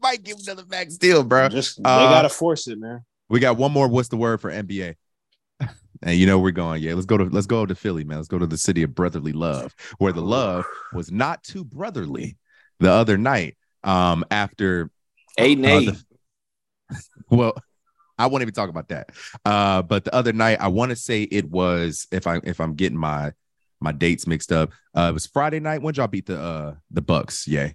might 0.00 0.22
give 0.22 0.38
him 0.38 0.44
another 0.46 0.64
max 0.70 0.96
deal, 0.96 1.24
bro. 1.24 1.50
Just 1.50 1.76
they 1.76 1.90
Uh, 1.90 2.08
gotta 2.08 2.30
force 2.30 2.68
it, 2.68 2.78
man. 2.78 3.04
We 3.28 3.38
got 3.38 3.58
one 3.58 3.70
more. 3.72 3.86
What's 3.86 4.08
the 4.08 4.16
word 4.16 4.40
for 4.40 4.50
NBA? 4.50 4.94
And 6.04 6.16
you 6.18 6.26
know 6.26 6.38
we're 6.38 6.50
going. 6.50 6.82
Yeah, 6.82 6.92
let's 6.94 7.06
go 7.06 7.16
to 7.16 7.24
let's 7.24 7.46
go 7.46 7.64
to 7.64 7.74
Philly, 7.74 8.04
man. 8.04 8.18
Let's 8.18 8.28
go 8.28 8.38
to 8.38 8.46
the 8.46 8.58
city 8.58 8.82
of 8.82 8.94
brotherly 8.94 9.32
love, 9.32 9.74
where 9.98 10.12
the 10.12 10.20
love 10.20 10.66
was 10.92 11.10
not 11.10 11.42
too 11.42 11.64
brotherly 11.64 12.36
the 12.78 12.90
other 12.90 13.16
night. 13.16 13.56
Um, 13.82 14.24
after 14.30 14.90
Eight 15.38 15.56
and 15.58 15.66
uh, 15.66 15.68
eight. 15.70 15.86
the- 16.90 16.96
well, 17.36 17.54
I 18.18 18.26
won't 18.26 18.42
even 18.42 18.52
talk 18.54 18.68
about 18.68 18.88
that. 18.88 19.10
Uh, 19.46 19.80
but 19.82 20.04
the 20.04 20.14
other 20.14 20.32
night, 20.34 20.60
I 20.60 20.68
want 20.68 20.90
to 20.90 20.96
say 20.96 21.22
it 21.22 21.50
was 21.50 22.06
if 22.12 22.26
I 22.26 22.38
if 22.44 22.60
I'm 22.60 22.74
getting 22.74 22.98
my 22.98 23.32
my 23.80 23.92
dates 23.92 24.26
mixed 24.26 24.52
up. 24.52 24.72
Uh, 24.94 25.08
it 25.10 25.12
was 25.12 25.26
Friday 25.26 25.58
night. 25.60 25.80
When 25.80 25.94
y'all 25.94 26.06
beat 26.06 26.26
the 26.26 26.38
uh 26.38 26.74
the 26.90 27.00
Bucks? 27.02 27.48
Yay! 27.48 27.74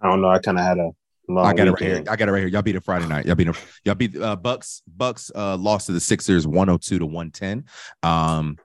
I 0.00 0.08
don't 0.08 0.22
know. 0.22 0.28
I 0.28 0.38
kind 0.38 0.58
of 0.58 0.64
had 0.64 0.78
a 0.78 0.90
long 1.32 1.46
I 1.46 1.54
got 1.54 1.68
it 1.68 1.72
right 1.72 1.82
here. 1.82 2.04
I 2.08 2.16
got 2.16 2.28
it 2.28 2.32
right 2.32 2.40
here. 2.40 2.48
Y'all 2.48 2.62
beat 2.62 2.76
it 2.76 2.84
Friday 2.84 3.06
night. 3.06 3.26
Y'all 3.26 3.34
beat 3.34 3.48
it. 3.48 3.56
Y'all 3.84 3.94
beat 3.94 4.16
uh, 4.16 4.36
Bucks. 4.36 4.82
Bucks 4.86 5.30
uh, 5.34 5.56
lost 5.56 5.86
to 5.86 5.92
the 5.92 6.00
Sixers 6.00 6.46
102 6.46 6.98
to 6.98 7.06
110. 7.06 7.64
Um, 8.02 8.58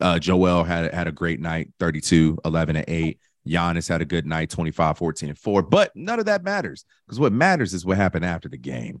uh, 0.00 0.18
Joel 0.18 0.64
had 0.64 0.92
had 0.92 1.06
a 1.06 1.12
great 1.12 1.40
night, 1.40 1.70
32, 1.78 2.38
11 2.44 2.76
and 2.76 2.84
8. 2.88 3.18
Giannis 3.46 3.88
had 3.88 4.00
a 4.00 4.04
good 4.04 4.26
night, 4.26 4.50
25, 4.50 4.98
14 4.98 5.28
and 5.30 5.38
4. 5.38 5.62
But 5.62 5.94
none 5.94 6.18
of 6.18 6.26
that 6.26 6.42
matters 6.42 6.84
because 7.06 7.20
what 7.20 7.32
matters 7.32 7.74
is 7.74 7.84
what 7.84 7.96
happened 7.96 8.24
after 8.24 8.48
the 8.48 8.56
game. 8.56 9.00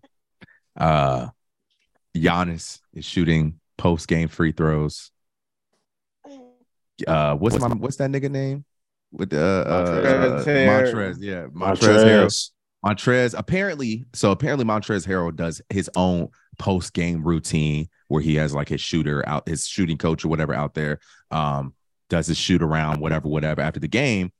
Uh, 0.76 1.28
Giannis 2.14 2.80
is 2.92 3.04
shooting 3.04 3.60
post 3.76 4.06
game 4.08 4.28
free 4.28 4.52
throws. 4.52 5.10
Uh, 7.06 7.34
what's 7.34 7.58
my 7.58 7.68
what's 7.68 7.96
that 7.96 8.10
nigga 8.10 8.30
name? 8.30 8.64
With 9.10 9.30
the 9.30 9.64
uh, 9.66 9.70
uh, 9.70 10.44
Montrez. 10.44 10.44
Montrez, 10.44 11.16
yeah, 11.20 11.46
Montrezl 11.46 12.04
Harrell. 12.04 12.26
Montrez. 12.26 12.50
Montrez 12.84 13.34
apparently, 13.36 14.04
so 14.12 14.30
apparently 14.30 14.64
Montrezl 14.64 15.06
Harrell 15.06 15.34
does 15.34 15.62
his 15.70 15.90
own 15.96 16.28
post 16.58 16.92
game 16.92 17.22
routine 17.22 17.88
where 18.08 18.20
he 18.20 18.34
has 18.36 18.54
like 18.54 18.68
his 18.68 18.80
shooter 18.80 19.26
out, 19.26 19.48
his 19.48 19.66
shooting 19.66 19.96
coach 19.96 20.24
or 20.24 20.28
whatever 20.28 20.54
out 20.54 20.74
there, 20.74 21.00
um, 21.30 21.74
does 22.10 22.26
his 22.26 22.36
shoot 22.36 22.62
around, 22.62 23.00
whatever, 23.00 23.28
whatever. 23.28 23.62
After 23.62 23.80
the 23.80 23.88
game, 23.88 24.32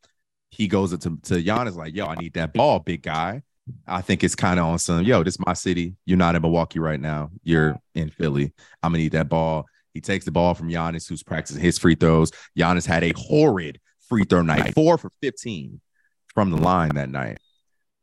he 0.51 0.68
goes 0.68 0.92
up 0.92 1.01
to, 1.01 1.18
to 1.22 1.42
Giannis 1.42 1.74
like, 1.74 1.95
yo, 1.95 2.07
I 2.07 2.16
need 2.16 2.34
that 2.34 2.53
ball, 2.53 2.80
big 2.80 3.03
guy. 3.03 3.42
I 3.86 4.03
think 4.03 4.22
it's 4.22 4.34
kind 4.34 4.61
of 4.61 4.66
on 4.66 4.78
some, 4.78 5.05
yo, 5.05 5.22
this 5.22 5.34
is 5.34 5.47
my 5.47 5.55
city. 5.55 5.95
You're 6.05 6.18
not 6.18 6.36
in 6.36 6.42
Milwaukee 6.42 6.80
right 6.80 7.01
now. 7.01 7.30
You're 7.45 7.78
in 7.95 8.11
Philly. 8.11 8.53
I'm 8.82 8.92
gonna 8.92 8.99
need 8.99 9.12
that 9.12 9.30
ball. 9.30 9.64
He 9.95 10.03
takes 10.03 10.26
the 10.26 10.32
ball 10.32 10.55
from 10.55 10.68
Giannis, 10.68 11.09
who's 11.09 11.22
practicing 11.22 11.62
his 11.62 11.78
free 11.78 11.95
throws. 11.95 12.30
Giannis 12.59 12.86
had 12.86 13.05
a 13.05 13.12
horrid 13.16 13.80
free 14.09 14.24
throw 14.24 14.42
night, 14.42 14.74
four 14.74 14.99
for 14.99 15.11
15 15.22 15.80
from 16.34 16.51
the 16.51 16.59
line 16.59 16.97
that 16.97 17.09
night. 17.09 17.38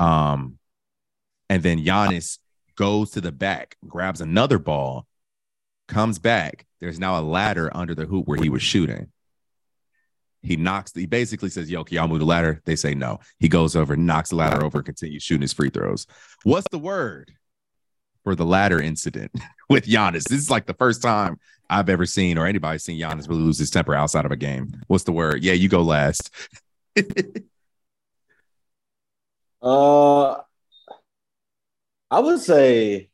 Um, 0.02 0.58
and 1.48 1.62
then 1.62 1.84
Giannis 1.84 2.40
goes 2.76 3.12
to 3.12 3.22
the 3.22 3.32
back, 3.32 3.76
grabs 3.88 4.20
another 4.20 4.58
ball, 4.58 5.06
comes 5.88 6.18
back. 6.18 6.66
There's 6.80 7.00
now 7.00 7.20
a 7.20 7.22
ladder 7.22 7.70
under 7.76 7.94
the 7.94 8.06
hoop 8.06 8.28
where 8.28 8.42
he 8.42 8.50
was 8.50 8.64
shooting. 8.64 9.12
He 10.42 10.56
knocks, 10.56 10.92
he 10.96 11.06
basically 11.06 11.50
says, 11.52 11.70
Yo, 11.70 11.84
can 11.84 11.98
y'all 11.98 12.08
move 12.08 12.18
the 12.18 12.26
ladder? 12.26 12.64
They 12.66 12.76
say 12.76 12.96
no. 12.96 13.20
He 13.38 13.48
goes 13.48 13.76
over, 13.76 13.96
knocks 13.96 14.30
the 14.30 14.38
ladder 14.38 14.66
over, 14.66 14.82
continues 14.82 15.22
shooting 15.22 15.44
his 15.44 15.54
free 15.54 15.70
throws. 15.70 16.08
What's 16.44 16.68
the 16.72 16.80
word 16.80 17.32
for 18.24 18.34
the 18.34 18.46
ladder 18.46 18.82
incident 18.82 19.32
with 19.70 19.86
Giannis? 19.86 20.24
This 20.24 20.40
is 20.40 20.50
like 20.50 20.66
the 20.66 20.74
first 20.74 21.04
time 21.04 21.40
I've 21.70 21.90
ever 21.90 22.08
seen 22.08 22.40
or 22.40 22.48
anybody 22.48 22.80
seen 22.80 23.00
Giannis 23.00 23.30
really 23.30 23.44
lose 23.44 23.60
his 23.60 23.70
temper 23.70 23.94
outside 23.94 24.26
of 24.26 24.32
a 24.32 24.36
game. 24.36 24.82
What's 24.88 25.04
the 25.04 25.12
word? 25.12 25.44
Yeah, 25.44 25.54
you 25.54 25.70
go 25.70 25.84
last. 25.84 26.32
Uh, 29.62 30.42
I 32.10 32.20
would 32.20 32.40
say 32.40 33.10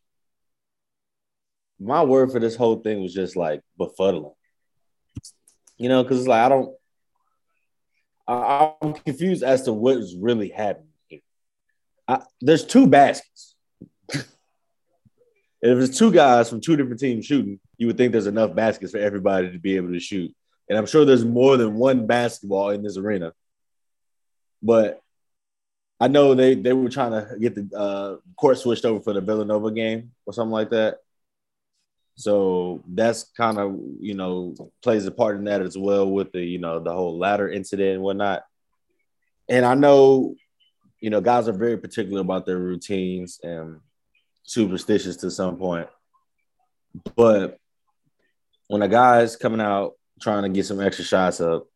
my 1.79 2.03
word 2.03 2.31
for 2.31 2.39
this 2.39 2.55
whole 2.55 2.77
thing 2.77 3.01
was 3.01 3.13
just 3.13 3.35
like 3.35 3.61
befuddling. 3.79 4.33
You 5.77 5.89
know, 5.89 6.03
because 6.03 6.19
it's 6.19 6.27
like 6.27 6.41
I 6.41 6.49
don't, 6.49 6.75
I, 8.27 8.73
I'm 8.81 8.93
confused 8.93 9.43
as 9.43 9.63
to 9.63 9.73
what 9.73 9.97
is 9.97 10.15
really 10.15 10.49
happening 10.49 10.87
here. 11.07 11.19
I, 12.07 12.21
there's 12.41 12.65
two 12.65 12.87
baskets. 12.87 13.55
And 14.11 14.23
if 15.61 15.77
it's 15.77 15.97
two 15.97 16.11
guys 16.11 16.49
from 16.49 16.61
two 16.61 16.75
different 16.75 16.99
teams 16.99 17.25
shooting, 17.25 17.59
you 17.77 17.87
would 17.87 17.97
think 17.97 18.11
there's 18.11 18.25
enough 18.27 18.55
baskets 18.55 18.91
for 18.91 18.97
everybody 18.97 19.51
to 19.51 19.59
be 19.59 19.75
able 19.75 19.91
to 19.91 19.99
shoot. 19.99 20.33
And 20.69 20.77
I'm 20.77 20.87
sure 20.87 21.05
there's 21.05 21.23
more 21.23 21.57
than 21.57 21.75
one 21.75 22.07
basketball 22.07 22.71
in 22.71 22.81
this 22.81 22.97
arena. 22.97 23.33
But 24.63 25.01
I 25.99 26.07
know 26.07 26.35
they 26.35 26.53
they 26.55 26.73
were 26.73 26.89
trying 26.89 27.11
to 27.11 27.37
get 27.39 27.55
the 27.55 27.75
uh, 27.75 28.17
court 28.35 28.57
switched 28.57 28.85
over 28.85 28.99
for 28.99 29.13
the 29.13 29.21
Villanova 29.21 29.71
game 29.71 30.11
or 30.25 30.33
something 30.33 30.51
like 30.51 30.69
that. 30.69 30.97
So 32.15 32.83
that's 32.87 33.25
kind 33.35 33.57
of 33.57 33.77
you 33.99 34.13
know 34.13 34.55
plays 34.83 35.05
a 35.05 35.11
part 35.11 35.37
in 35.37 35.45
that 35.45 35.61
as 35.61 35.77
well 35.77 36.09
with 36.09 36.31
the 36.31 36.41
you 36.41 36.59
know 36.59 36.79
the 36.79 36.93
whole 36.93 37.17
ladder 37.17 37.49
incident 37.49 37.95
and 37.95 38.01
whatnot. 38.01 38.43
And 39.49 39.65
I 39.65 39.73
know 39.73 40.35
you 40.99 41.09
know 41.09 41.21
guys 41.21 41.47
are 41.47 41.53
very 41.53 41.77
particular 41.77 42.21
about 42.21 42.45
their 42.45 42.59
routines 42.59 43.39
and 43.41 43.79
superstitious 44.43 45.17
to 45.17 45.31
some 45.31 45.57
point, 45.57 45.89
but 47.15 47.59
when 48.67 48.81
a 48.81 48.87
guy's 48.87 49.35
coming 49.35 49.61
out 49.61 49.93
trying 50.21 50.43
to 50.43 50.49
get 50.49 50.65
some 50.65 50.81
extra 50.81 51.05
shots 51.05 51.41
up, 51.41 51.67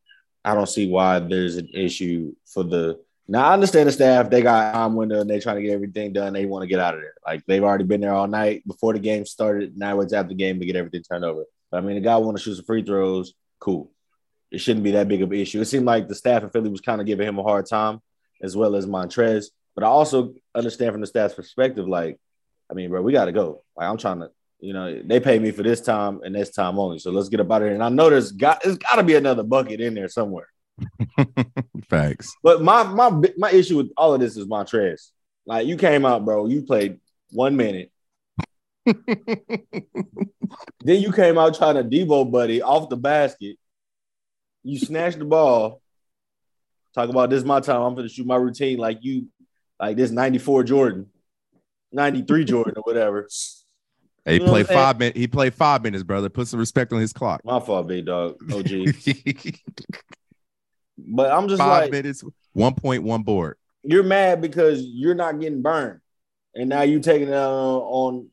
I 0.43 0.53
don't 0.53 0.69
see 0.69 0.89
why 0.89 1.19
there's 1.19 1.57
an 1.57 1.69
issue 1.73 2.33
for 2.45 2.63
the 2.63 2.99
now 3.27 3.45
I 3.45 3.53
understand 3.53 3.87
the 3.87 3.93
staff, 3.93 4.29
they 4.29 4.41
got 4.41 4.73
time 4.73 4.95
window 4.95 5.21
and 5.21 5.29
they're 5.29 5.39
trying 5.39 5.57
to 5.57 5.61
get 5.61 5.73
everything 5.73 6.13
done. 6.13 6.33
They 6.33 6.45
want 6.45 6.63
to 6.63 6.67
get 6.67 6.79
out 6.79 6.95
of 6.95 7.01
there. 7.01 7.13
Like 7.25 7.45
they've 7.45 7.63
already 7.63 7.85
been 7.85 8.01
there 8.01 8.13
all 8.13 8.27
night 8.27 8.67
before 8.67 8.93
the 8.93 8.99
game 8.99 9.25
started. 9.25 9.77
Now 9.77 10.01
it's 10.01 10.13
after 10.13 10.29
the 10.29 10.35
game 10.35 10.59
to 10.59 10.65
get 10.65 10.75
everything 10.75 11.03
turned 11.03 11.25
over. 11.25 11.45
But 11.69 11.77
I 11.77 11.81
mean, 11.81 11.95
the 11.95 12.01
guy 12.01 12.17
want 12.17 12.37
to 12.37 12.43
shoot 12.43 12.55
some 12.55 12.65
free 12.65 12.83
throws, 12.83 13.33
cool. 13.59 13.91
It 14.51 14.59
shouldn't 14.59 14.83
be 14.83 14.91
that 14.91 15.07
big 15.07 15.21
of 15.21 15.31
an 15.31 15.37
issue. 15.37 15.61
It 15.61 15.65
seemed 15.65 15.85
like 15.85 16.07
the 16.07 16.15
staff 16.15 16.43
in 16.43 16.49
Philly 16.49 16.69
was 16.69 16.81
kind 16.81 16.99
of 16.99 17.07
giving 17.07 17.27
him 17.27 17.39
a 17.39 17.43
hard 17.43 17.67
time, 17.67 18.01
as 18.41 18.57
well 18.57 18.75
as 18.75 18.85
Montrez. 18.85 19.45
But 19.75 19.85
I 19.85 19.87
also 19.87 20.33
understand 20.53 20.91
from 20.91 21.01
the 21.01 21.07
staff's 21.07 21.33
perspective, 21.33 21.87
like, 21.87 22.19
I 22.69 22.73
mean, 22.73 22.89
bro, 22.89 23.01
we 23.01 23.13
got 23.13 23.25
to 23.25 23.31
go. 23.31 23.63
Like 23.77 23.87
I'm 23.87 23.97
trying 23.97 24.19
to, 24.19 24.31
you 24.59 24.73
know, 24.73 25.01
they 25.03 25.21
pay 25.21 25.39
me 25.39 25.51
for 25.51 25.63
this 25.63 25.79
time 25.79 26.21
and 26.23 26.35
this 26.35 26.51
time 26.51 26.77
only. 26.77 26.99
So 26.99 27.11
let's 27.11 27.29
get 27.29 27.39
up 27.39 27.51
out 27.51 27.61
of 27.61 27.67
here. 27.67 27.73
And 27.73 27.83
I 27.83 27.89
know 27.89 28.09
there's 28.09 28.33
got 28.33 28.61
there's 28.61 28.77
got 28.77 28.95
to 28.95 29.03
be 29.03 29.15
another 29.15 29.43
bucket 29.43 29.79
in 29.79 29.93
there 29.93 30.09
somewhere. 30.09 30.47
Facts. 31.89 32.35
But 32.43 32.61
my 32.61 32.83
my 32.83 33.21
my 33.37 33.51
issue 33.51 33.77
with 33.77 33.91
all 33.97 34.13
of 34.13 34.19
this 34.19 34.37
is 34.37 34.45
Montrez. 34.45 35.09
Like 35.45 35.67
you 35.67 35.77
came 35.77 36.05
out, 36.05 36.25
bro. 36.25 36.45
You 36.45 36.61
played 36.63 36.99
one 37.31 37.55
minute. 37.55 37.91
then 38.85 38.95
you 40.85 41.11
came 41.11 41.37
out 41.37 41.55
trying 41.55 41.75
to 41.75 41.83
Devo 41.83 42.29
buddy 42.29 42.61
off 42.61 42.89
the 42.89 42.97
basket. 42.97 43.57
You 44.63 44.79
snatched 44.79 45.19
the 45.19 45.25
ball. 45.25 45.81
Talk 46.93 47.09
about 47.09 47.29
this 47.29 47.39
is 47.39 47.45
my 47.45 47.59
time. 47.59 47.81
I'm 47.81 47.95
gonna 47.95 48.09
shoot 48.09 48.25
my 48.25 48.35
routine 48.35 48.77
like 48.77 48.99
you, 49.01 49.27
like 49.79 49.97
this 49.97 50.11
94 50.11 50.63
Jordan, 50.63 51.07
93 51.91 52.45
Jordan 52.45 52.73
or 52.77 52.83
whatever. 52.83 53.27
He 54.25 54.33
You 54.33 54.39
know 54.39 54.47
played 54.47 54.67
five 54.67 54.99
minutes. 54.99 55.17
He 55.17 55.27
played 55.27 55.53
five 55.53 55.83
minutes, 55.83 56.03
brother. 56.03 56.29
Put 56.29 56.47
some 56.47 56.59
respect 56.59 56.93
on 56.93 56.99
his 56.99 57.13
clock. 57.13 57.41
My 57.43 57.59
fault, 57.59 57.87
big 57.87 58.05
dog. 58.05 58.35
OG. 58.51 58.69
but 61.07 61.31
I'm 61.31 61.47
just 61.47 61.59
five 61.59 61.83
like 61.83 61.91
minutes, 61.91 62.23
one 62.53 62.73
point 62.73 63.03
one 63.03 63.23
board. 63.23 63.57
you're 63.83 64.03
mad 64.03 64.41
because 64.41 64.81
you're 64.81 65.15
not 65.15 65.39
getting 65.39 65.61
burned, 65.61 65.99
and 66.55 66.69
now 66.69 66.81
you're 66.81 66.99
taking 66.99 67.29
it 67.29 67.33
out 67.33 67.81
on 67.83 68.29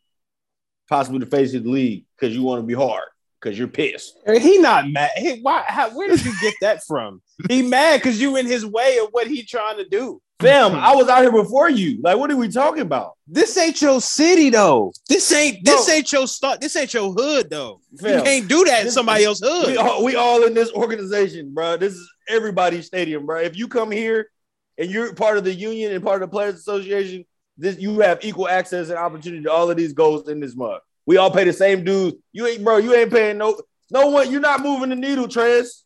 possibly 0.89 1.21
the 1.21 1.27
face 1.27 1.55
of 1.55 1.65
the 1.65 1.71
league 1.71 2.05
because 2.17 2.35
you 2.35 2.43
want 2.43 2.63
to 2.63 2.67
be 2.67 2.75
hard 2.75 3.05
because 3.41 3.59
you're 3.59 3.69
pissed. 3.69 4.19
He 4.27 4.59
not 4.59 4.89
mad. 4.89 5.11
He, 5.17 5.41
why? 5.41 5.65
How, 5.67 5.91
where 5.91 6.09
did 6.09 6.25
you 6.25 6.33
get 6.41 6.55
that 6.61 6.83
from? 6.85 7.23
He 7.49 7.63
mad 7.63 8.01
because 8.01 8.21
you 8.21 8.37
in 8.37 8.47
his 8.47 8.67
way 8.67 8.99
of 8.99 9.09
what 9.13 9.27
he 9.27 9.43
trying 9.45 9.77
to 9.77 9.89
do. 9.89 10.21
Fam, 10.41 10.77
I 10.77 10.95
was 10.95 11.09
out 11.09 11.23
here 11.23 11.33
before 11.33 11.69
you. 11.69 12.01
Like, 12.01 12.17
what 12.17 12.31
are 12.31 12.37
we 12.37 12.49
talking 12.49 12.83
about? 12.83 13.15
This 13.27 13.57
ain't 13.59 13.83
your 13.83 14.01
city 14.01 14.51
though. 14.51 14.93
This 15.09 15.33
ain't 15.33 15.65
this 15.65 15.87
Bro. 15.87 15.95
ain't 15.95 16.13
your 16.13 16.29
start. 16.29 16.61
This 16.61 16.77
ain't 16.77 16.95
your 16.95 17.13
hood 17.13 17.51
though. 17.51 17.81
Fam, 18.01 18.19
you 18.19 18.25
can't 18.25 18.49
do 18.49 18.65
that 18.65 18.85
in 18.87 18.93
somebody 18.93 19.25
else's 19.25 19.49
hood. 19.49 19.67
we 19.67 19.77
all, 19.77 20.05
we 20.05 20.15
all 20.15 20.45
in 20.45 20.55
this 20.55 20.71
organization, 20.73 21.53
bro. 21.53 21.77
This 21.77 21.95
is 21.95 22.09
everybody's 22.29 22.87
stadium, 22.87 23.27
bro. 23.27 23.41
If 23.41 23.57
you 23.57 23.69
come 23.69 23.91
here 23.91 24.31
and 24.77 24.91
you're 24.91 25.15
part 25.15 25.39
of 25.39 25.45
the 25.45 25.55
union 25.55 25.93
and 25.93 26.05
part 26.05 26.23
of 26.23 26.31
the 26.31 26.33
players 26.33 26.57
association, 26.57 27.25
this 27.57 27.79
you 27.79 28.01
have 28.01 28.25
equal 28.25 28.49
access 28.49 28.89
and 28.89 28.99
opportunity 28.99 29.43
to 29.43 29.53
all 29.53 29.71
of 29.71 29.77
these 29.77 29.93
goals 29.93 30.29
in 30.29 30.41
this 30.41 30.55
mug. 30.55 30.81
We 31.07 31.17
all 31.17 31.31
pay 31.31 31.45
the 31.45 31.53
same 31.53 31.85
dues. 31.85 32.15
You 32.33 32.47
ain't, 32.47 32.63
bro. 32.63 32.77
You 32.77 32.95
ain't 32.95 33.11
paying 33.11 33.39
no. 33.39 33.61
No 33.91 34.09
one, 34.09 34.31
you're 34.31 34.41
not 34.41 34.61
moving 34.61 34.91
the 34.91 34.97
needle, 34.97 35.27
Trez. 35.27 35.83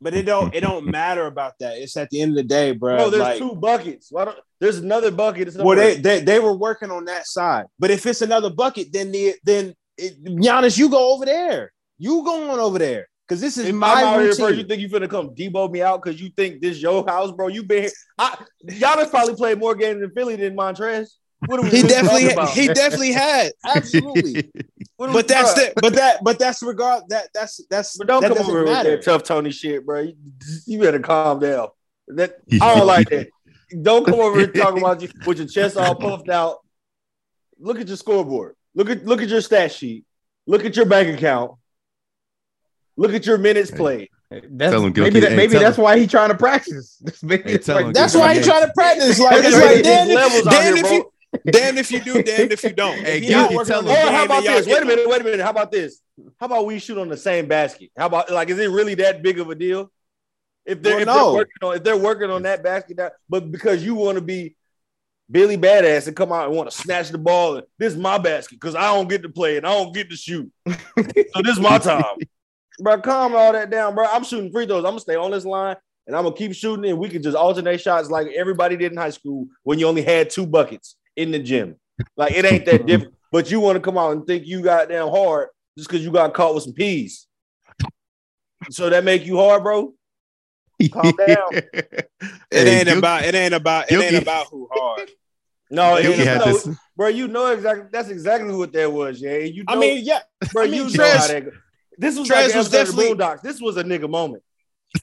But 0.00 0.14
it 0.14 0.26
don't 0.26 0.54
it 0.54 0.60
don't 0.60 0.86
matter 0.86 1.26
about 1.26 1.54
that. 1.60 1.78
It's 1.78 1.96
at 1.96 2.10
the 2.10 2.20
end 2.20 2.32
of 2.32 2.36
the 2.36 2.42
day, 2.42 2.72
bro. 2.72 2.96
Bro, 2.96 3.10
there's 3.10 3.22
like, 3.22 3.38
two 3.38 3.54
buckets. 3.54 4.08
Why 4.10 4.26
don't 4.26 4.38
there's 4.60 4.78
another 4.78 5.10
bucket? 5.10 5.48
It's 5.48 5.56
well, 5.56 5.76
they, 5.76 5.96
they 5.96 6.20
they 6.20 6.40
were 6.40 6.52
working 6.52 6.90
on 6.90 7.06
that 7.06 7.26
side. 7.26 7.66
But 7.78 7.90
if 7.90 8.04
it's 8.04 8.20
another 8.20 8.50
bucket, 8.50 8.92
then 8.92 9.12
the 9.12 9.36
then 9.44 9.74
it, 9.96 10.22
Giannis, 10.22 10.76
you 10.76 10.90
go 10.90 11.14
over 11.14 11.24
there. 11.24 11.72
You 11.96 12.24
going 12.24 12.58
over 12.58 12.78
there 12.78 13.06
because 13.26 13.40
this 13.40 13.56
is 13.58 13.66
If 13.68 13.74
my 13.74 14.02
I'm 14.02 14.20
here 14.20 14.28
routine. 14.28 14.46
first, 14.46 14.58
you 14.58 14.64
think 14.64 14.80
you 14.82 14.88
finna 14.88 15.08
come 15.08 15.30
debo 15.34 15.70
me 15.70 15.82
out 15.82 16.02
because 16.02 16.20
you 16.20 16.30
think 16.36 16.60
this 16.60 16.80
your 16.80 17.04
house, 17.06 17.32
bro? 17.32 17.48
You 17.48 17.62
been 17.62 17.84
here. 17.84 17.92
I, 18.18 18.36
Giannis 18.68 19.10
probably 19.10 19.34
played 19.34 19.58
more 19.58 19.74
games 19.74 20.02
in 20.02 20.10
Philly 20.12 20.36
than 20.36 20.56
Montrez. 20.56 21.08
What 21.46 21.58
are 21.60 21.62
we 21.62 21.70
he 21.70 21.82
definitely 21.82 22.22
talking 22.22 22.32
about? 22.32 22.48
he 22.50 22.66
definitely 22.68 23.12
had 23.12 23.52
absolutely. 23.64 24.50
What 24.96 25.06
are 25.06 25.12
we- 25.12 25.14
but 25.14 25.28
that's 25.28 25.54
bro, 25.54 25.64
the 25.64 25.72
but 25.82 25.94
that 25.94 26.22
but 26.22 26.38
that's 26.38 26.62
regard 26.62 27.02
that 27.08 27.28
that's 27.34 27.60
that's 27.68 27.96
But 27.98 28.06
don't 28.06 28.20
that 28.22 28.28
come 28.36 28.46
over 28.46 28.58
here 28.58 28.64
matter. 28.64 28.90
with 28.92 29.04
that 29.04 29.10
tough 29.10 29.22
Tony 29.24 29.50
shit, 29.50 29.84
bro. 29.84 30.02
You, 30.02 30.14
you 30.66 30.78
better 30.80 31.00
calm 31.00 31.40
down. 31.40 31.68
That 32.08 32.36
I 32.62 32.74
don't 32.76 32.86
like 32.86 33.08
that. 33.10 33.28
Don't 33.82 34.04
come 34.06 34.20
over 34.20 34.38
here 34.38 34.46
talking 34.52 34.78
about 34.78 35.02
you 35.02 35.08
with 35.26 35.38
your 35.38 35.46
chest 35.48 35.76
all 35.76 35.96
puffed 35.96 36.28
out. 36.28 36.58
Look 37.58 37.80
at 37.80 37.88
your 37.88 37.96
scoreboard. 37.96 38.54
Look 38.74 38.88
at 38.88 39.04
look 39.04 39.20
at 39.20 39.28
your 39.28 39.40
stat 39.40 39.72
sheet. 39.72 40.04
Look 40.46 40.64
at 40.64 40.76
your 40.76 40.86
bank 40.86 41.16
account. 41.18 41.52
Look 42.96 43.12
at 43.14 43.26
your 43.26 43.38
minutes 43.38 43.70
played. 43.70 44.08
That's, 44.30 44.72
Tell 44.72 44.84
him, 44.84 44.92
maybe 44.96 45.20
that, 45.20 45.30
Hey, 45.30 45.36
maybe 45.36 45.52
tell 45.52 45.62
that's 45.62 45.78
him. 45.78 45.84
why 45.84 45.98
he's 45.98 46.10
trying 46.10 46.30
to 46.30 46.36
practice. 46.36 47.00
Maybe 47.22 47.42
Hey, 47.44 47.52
that's 47.52 47.66
tell 47.66 47.76
why 47.76 47.82
him, 47.82 47.92
That's 47.92 48.14
why 48.14 48.34
he 48.34 48.42
trying 48.42 48.66
to 48.66 48.72
practice. 48.72 49.20
Like 49.20 49.44
it's 49.44 49.50
There's 49.50 49.74
like 49.76 49.84
damn, 49.84 50.08
if, 50.10 50.44
damn 50.44 50.76
here, 50.76 50.84
if 50.84 50.90
you 50.92 51.12
damn 51.52 51.78
if 51.78 51.90
you 51.92 52.00
do, 52.00 52.22
damn 52.22 52.50
if 52.50 52.62
you 52.64 52.72
don't. 52.72 52.98
Hey, 52.98 53.18
If 53.18 53.24
you're 53.24 53.38
not 53.38 53.50
Gilkey, 53.52 53.66
tell 53.66 53.78
on 53.78 53.84
him. 53.84 53.88
the 53.90 53.94
game, 53.94 54.12
how 54.12 54.24
about 54.24 54.42
this? 54.42 54.66
Wait 54.66 54.82
a 54.82 54.84
minute, 54.84 55.08
wait 55.08 55.20
a 55.20 55.24
minute. 55.24 55.40
How 55.40 55.50
about 55.50 55.70
this? 55.70 56.00
How 56.40 56.46
about 56.46 56.66
we 56.66 56.78
shoot 56.80 56.98
on 56.98 57.08
the 57.08 57.16
same 57.16 57.46
basket? 57.46 57.90
How 57.96 58.06
about 58.06 58.30
like 58.30 58.48
is 58.50 58.58
it 58.58 58.70
really 58.70 58.94
that 58.96 59.22
big 59.22 59.38
of 59.38 59.50
a 59.50 59.54
deal? 59.54 59.90
If 60.66 60.82
they're, 60.82 60.94
Well, 60.94 61.00
if 61.02 61.06
no. 61.06 61.14
they're 61.14 61.34
working 61.34 61.62
on 61.62 61.76
if 61.76 61.84
they're 61.84 61.96
working 61.96 62.30
on 62.30 62.42
that 62.42 62.62
basket, 62.64 62.96
that, 62.96 63.12
but 63.28 63.52
because 63.52 63.84
you 63.84 63.94
want 63.94 64.16
to 64.16 64.22
be 64.22 64.56
Billy 65.30 65.56
Badass 65.58 66.06
and 66.08 66.16
come 66.16 66.32
out 66.32 66.46
and 66.48 66.56
want 66.56 66.70
to 66.70 66.76
snatch 66.76 67.10
the 67.10 67.18
ball, 67.18 67.56
and 67.58 67.66
this 67.78 67.92
is 67.92 67.98
my 67.98 68.18
basket 68.18 68.58
because 68.60 68.74
I 68.74 68.92
don't 68.94 69.08
get 69.08 69.22
to 69.22 69.28
play 69.28 69.58
and 69.58 69.66
I 69.66 69.72
don't 69.74 69.94
get 69.94 70.10
to 70.10 70.16
shoot. 70.16 70.50
so 70.66 70.72
this 71.42 71.56
is 71.56 71.60
my 71.60 71.78
time, 71.78 72.02
bro. 72.80 73.00
Calm 73.00 73.34
all 73.34 73.52
that 73.52 73.70
down, 73.70 73.94
bro. 73.94 74.06
I'm 74.06 74.24
shooting 74.24 74.50
free 74.52 74.66
throws. 74.66 74.84
I'm 74.84 74.90
gonna 74.92 75.00
stay 75.00 75.16
on 75.16 75.30
this 75.30 75.44
line 75.44 75.76
and 76.06 76.16
I'm 76.16 76.24
gonna 76.24 76.36
keep 76.36 76.54
shooting, 76.54 76.84
and 76.90 76.98
we 76.98 77.08
can 77.08 77.22
just 77.22 77.36
alternate 77.36 77.80
shots 77.80 78.10
like 78.10 78.28
everybody 78.28 78.76
did 78.76 78.92
in 78.92 78.98
high 78.98 79.10
school 79.10 79.46
when 79.62 79.78
you 79.78 79.86
only 79.86 80.02
had 80.02 80.30
two 80.30 80.46
buckets 80.46 80.96
in 81.16 81.30
the 81.30 81.38
gym. 81.38 81.76
Like 82.16 82.32
it 82.32 82.44
ain't 82.44 82.66
that 82.66 82.86
different. 82.86 83.14
But 83.32 83.50
you 83.50 83.58
want 83.58 83.74
to 83.74 83.80
come 83.80 83.98
out 83.98 84.12
and 84.12 84.24
think 84.24 84.46
you 84.46 84.62
got 84.62 84.88
damn 84.88 85.08
hard 85.08 85.48
just 85.76 85.88
because 85.88 86.04
you 86.04 86.12
got 86.12 86.32
caught 86.34 86.54
with 86.54 86.62
some 86.62 86.72
peas. 86.72 87.26
So 88.70 88.88
that 88.88 89.02
make 89.02 89.26
you 89.26 89.36
hard, 89.38 89.64
bro? 89.64 89.92
Calm 90.92 91.12
down. 91.16 91.48
It 92.52 92.68
ain't 92.68 92.88
Gilkey- 92.88 92.98
about 92.98 93.24
it 93.24 93.34
ain't 93.34 93.54
about 93.54 93.90
it 93.90 94.00
ain't 94.00 94.22
about 94.22 94.46
who 94.52 94.68
hard. 94.70 95.10
No, 95.68 95.96
Gilkey 95.96 96.18
you 96.18 96.24
had 96.24 96.38
know, 96.38 96.52
this. 96.52 96.68
bro. 96.96 97.08
You 97.08 97.26
know 97.26 97.46
exactly. 97.48 97.86
That's 97.90 98.08
exactly 98.08 98.54
what 98.54 98.72
that 98.72 98.92
was, 98.92 99.20
yeah. 99.20 99.38
You 99.38 99.64
know, 99.64 99.74
I 99.74 99.76
mean, 99.76 100.04
yeah, 100.04 100.20
bro, 100.52 100.62
I 100.62 100.66
mean, 100.68 100.88
you 100.88 100.96
know 100.96 101.10
how 101.10 101.26
that. 101.26 101.44
Go. 101.44 101.50
This 101.98 102.18
was 102.18 102.28
Trez 102.28 102.34
like 102.34 102.46
was 102.46 102.54
was 102.56 102.68
definitely- 102.70 103.04
definitely 103.14 103.24
Boondocks. 103.24 103.42
This 103.42 103.60
was 103.60 103.76
a 103.76 103.84
nigga 103.84 104.08
moment. 104.10 104.42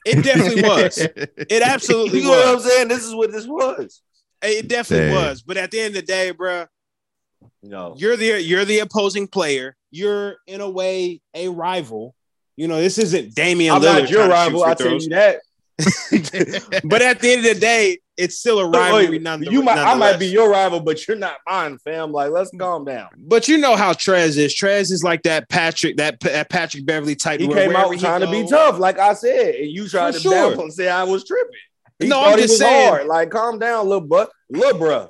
it 0.06 0.22
definitely 0.22 0.62
was. 0.68 0.98
It 0.98 1.62
absolutely 1.62 2.20
You 2.20 2.24
know 2.24 2.30
what 2.30 2.48
I'm 2.48 2.60
saying? 2.60 2.88
This 2.88 3.04
is 3.04 3.14
what 3.14 3.30
this 3.32 3.46
was. 3.46 4.02
It 4.42 4.68
definitely 4.68 5.08
Dang. 5.14 5.28
was. 5.28 5.42
But 5.42 5.56
at 5.56 5.70
the 5.70 5.80
end 5.80 5.88
of 5.96 6.00
the 6.00 6.06
day, 6.06 6.30
bro, 6.32 6.66
No, 7.62 7.94
you're 7.96 8.16
the 8.16 8.42
you're 8.42 8.64
the 8.64 8.80
opposing 8.80 9.28
player. 9.28 9.76
You're 9.90 10.36
in 10.46 10.60
a 10.60 10.70
way 10.70 11.20
a 11.34 11.48
rival. 11.48 12.14
You 12.56 12.68
know, 12.68 12.80
this 12.80 12.98
isn't 12.98 13.34
Damian 13.34 13.74
I'm 13.74 13.82
Lillard. 13.82 14.00
not 14.02 14.10
your 14.10 14.26
trying 14.26 14.50
to 14.50 14.56
shoot 14.56 14.62
rival. 14.62 14.64
I 14.64 14.74
tell 14.74 14.92
you 15.02 15.08
that. 15.10 15.40
but 16.84 17.02
at 17.02 17.20
the 17.20 17.32
end 17.32 17.46
of 17.46 17.54
the 17.54 17.58
day, 17.60 17.98
it's 18.16 18.38
still 18.38 18.60
a 18.60 18.66
Wait, 18.68 18.76
oh, 18.78 18.96
rivalry. 18.96 19.18
nonetheless. 19.18 19.52
you 19.52 19.62
might, 19.62 19.78
I 19.78 19.94
might 19.94 20.18
be 20.18 20.26
your 20.26 20.50
rival, 20.50 20.80
but 20.80 21.06
you're 21.08 21.16
not 21.16 21.36
mine, 21.48 21.78
fam. 21.78 22.12
Like, 22.12 22.30
let's 22.30 22.50
calm 22.56 22.84
down. 22.84 23.08
But 23.16 23.48
you 23.48 23.56
know 23.58 23.74
how 23.74 23.92
Trez 23.94 24.36
is. 24.36 24.54
Trez 24.54 24.92
is 24.92 25.02
like 25.02 25.22
that 25.22 25.48
Patrick, 25.48 25.96
that, 25.96 26.20
that 26.20 26.50
Patrick 26.50 26.84
Beverly 26.86 27.14
type. 27.16 27.40
He 27.40 27.46
where 27.46 27.56
came 27.56 27.68
wherever 27.68 27.86
out 27.88 27.94
he 27.94 28.00
trying 28.00 28.20
to 28.20 28.30
be 28.30 28.46
tough, 28.46 28.78
like 28.78 28.98
I 28.98 29.14
said, 29.14 29.54
and 29.54 29.70
you 29.70 29.88
tried 29.88 30.12
For 30.14 30.18
to 30.18 30.22
sure. 30.22 30.32
downplay 30.56 30.62
and 30.62 30.72
say 30.72 30.88
I 30.88 31.04
was 31.04 31.24
tripping. 31.24 31.50
He 31.98 32.08
No, 32.08 32.22
I'm 32.22 32.38
just 32.38 32.58
saying. 32.58 32.88
hard. 32.88 33.06
Like, 33.06 33.30
calm 33.30 33.58
down, 33.58 33.86
little 33.88 34.06
butt, 34.06 34.30
little 34.50 34.78
bruh. 34.78 35.08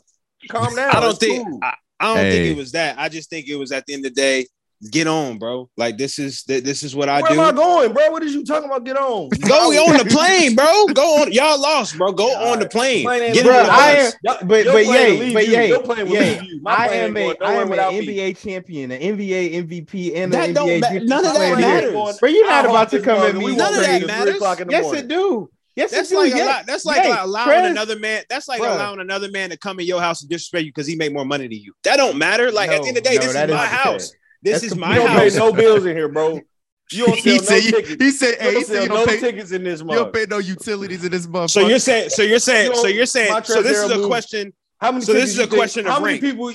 Calm 0.48 0.74
down. 0.76 0.90
I 0.94 1.00
don't 1.00 1.10
It's 1.10 1.18
think. 1.18 1.46
cool. 1.48 1.58
I, 1.62 1.74
I 1.98 2.14
don't 2.14 2.24
Hey. 2.24 2.30
think 2.30 2.56
it 2.56 2.56
was 2.56 2.72
that. 2.72 2.98
I 2.98 3.08
just 3.08 3.30
think 3.30 3.48
it 3.48 3.56
was 3.56 3.72
at 3.72 3.84
the 3.86 3.94
end 3.94 4.06
of 4.06 4.14
the 4.14 4.20
day. 4.20 4.46
Get 4.90 5.06
on, 5.06 5.38
bro. 5.38 5.70
Like 5.76 5.96
this 5.96 6.18
is 6.18 6.42
th- 6.42 6.64
this 6.64 6.82
is 6.82 6.96
what 6.96 7.08
I 7.08 7.20
Where 7.22 7.32
do. 7.34 7.40
am 7.40 7.54
I 7.54 7.56
going, 7.56 7.92
bro? 7.92 8.10
What 8.10 8.24
is 8.24 8.34
you 8.34 8.44
talking 8.44 8.68
about? 8.68 8.82
Get 8.84 8.96
on. 8.96 9.28
Go 9.48 9.54
on 9.88 9.96
the 9.96 10.04
plane, 10.10 10.56
bro. 10.56 10.86
Go 10.92 11.22
on. 11.22 11.30
Y'all 11.32 11.60
lost, 11.60 11.96
bro. 11.96 12.10
Go 12.10 12.34
on 12.34 12.58
the 12.58 12.68
plane. 12.68 13.04
Plane 13.04 13.32
Get 13.32 13.44
Bro, 13.44 13.60
in 13.60 13.66
the 13.66 13.70
leaving. 13.70 13.70
I 13.70 13.94
bus. 13.94 14.14
am, 14.40 14.48
but 14.48 14.64
your 14.64 14.72
but 14.74 14.84
plane 14.84 14.86
will 14.88 14.94
yay, 15.26 15.32
but 15.34 15.46
you. 15.46 15.52
yay, 15.52 15.68
Your 15.68 15.82
plane 15.82 16.08
will 16.08 16.14
yay. 16.14 16.40
My 16.62 16.74
I 16.74 16.86
am 16.88 17.16
ain't 17.16 17.36
a 17.36 17.38
going 17.38 17.50
I 17.50 17.54
am 17.54 17.62
an 17.62 17.68
without 17.70 17.92
me. 17.94 18.06
NBA 18.06 18.38
champion, 18.42 18.90
an 18.90 19.00
NBA 19.00 19.54
MVP, 19.68 20.16
and 20.16 20.32
That 20.32 20.48
an 20.48 20.54
don't 20.54 20.68
NBA 20.68 20.80
ma- 20.80 20.88
defensive 20.88 21.08
none 21.08 21.18
of 21.26 21.32
that 21.32 21.36
player 21.36 21.52
of 21.52 21.58
the 21.58 21.62
matters. 22.02 22.18
Bro, 22.18 22.28
you're 22.30 22.46
not 22.46 22.66
I 22.66 22.68
about 22.68 22.90
to 22.90 23.00
come 23.00 23.18
mother- 23.18 23.28
at 23.28 23.34
me. 23.36 23.44
we 23.44 23.50
with 23.52 23.58
None 23.58 23.74
of 23.74 23.80
that 23.80 23.86
crazy 23.86 23.90
crazy- 24.00 24.02
at 24.02 24.06
matters. 24.08 24.24
three 24.24 24.34
o'clock 24.36 24.60
in 24.60 24.66
the 24.68 24.72
Yes, 24.72 24.92
it 24.94 25.08
do. 25.08 25.50
Yes, 25.76 25.90
That's 25.92 26.10
it 26.10 26.14
do. 26.14 26.20
like 26.20 26.32
a 26.32 26.36
yes. 26.36 26.46
lot. 26.46 26.66
That's 26.66 26.84
like 26.84 27.04
Yay, 27.04 27.14
allowing 27.18 27.50
Trez- 27.50 27.70
another 27.70 27.98
man. 28.00 28.22
That's 28.28 28.48
like 28.48 28.60
Bruh. 28.60 28.74
allowing 28.74 29.00
another 29.00 29.30
man 29.30 29.50
to 29.50 29.56
come 29.56 29.78
in 29.80 29.86
your 29.86 30.00
house 30.00 30.22
and 30.22 30.28
disrespect 30.28 30.64
you 30.64 30.70
because 30.70 30.86
he 30.88 30.96
make 30.96 31.12
more 31.12 31.24
money 31.24 31.44
than 31.44 31.52
you. 31.58 31.72
That 31.84 31.96
don't 31.98 32.18
matter. 32.18 32.50
Like 32.50 32.70
at 32.70 32.82
the 32.82 32.88
end 32.88 32.96
of 32.98 33.04
the 33.04 33.08
day, 33.08 33.14
No, 33.14 33.20
this 33.22 33.28
is 33.30 33.34
my 33.36 33.44
is 33.44 33.48
the 33.50 33.56
house. 33.56 34.12
Case. 34.45 34.61
This 34.61 34.61
That's 34.62 34.72
is 34.72 34.78
my 34.78 34.95
You 34.97 35.03
don't 35.03 35.09
pay 35.18 35.24
house. 35.24 35.36
no 35.36 35.53
bills 35.53 35.84
in 35.86 35.97
here, 35.97 36.09
bro. 36.09 36.40
You 36.90 37.07
don't 37.07 37.16
he 37.18 37.38
sell 37.38 37.45
said, 37.47 37.53
no 37.55 37.57
you- 37.57 37.70
tickets. 37.72 38.03
he 38.05 38.11
said, 38.11 38.30
You 38.32 38.36
hey, 38.40 38.49
he 38.49 38.53
don't 38.55 38.66
sell 38.66 38.82
you 38.82 38.88
no 38.90 39.07
pay, 39.07 39.18
tickets 39.20 39.51
in 39.53 39.64
this 39.64 39.80
month. 39.82 39.93
you 39.99 40.05
don't 40.05 40.12
pay 40.12 40.26
no 40.28 40.38
utilities 40.38 41.03
in 41.05 41.11
this 41.11 41.26
month. 41.26 41.51
So 41.57 41.66
you're 41.66 41.78
saying. 41.78 42.11
So 42.11 42.20
you're 42.22 42.38
saying. 42.38 42.70
You 42.72 42.76
So 42.76 42.86
you're 42.88 43.07
saying. 43.07 43.45
So 43.45 43.62
this 43.62 43.78
is 43.78 43.90
a 43.90 43.97
move- 43.97 44.09
question. 44.09 44.53
How 44.78 44.93
many? 44.93 45.03
So 45.03 45.14
this 45.14 45.30
is 45.30 45.38
a 45.38 45.43
you 45.45 45.49
think- 45.66 45.86
of 45.86 45.86
How 45.86 46.01
many 46.01 46.18
people 46.20 46.53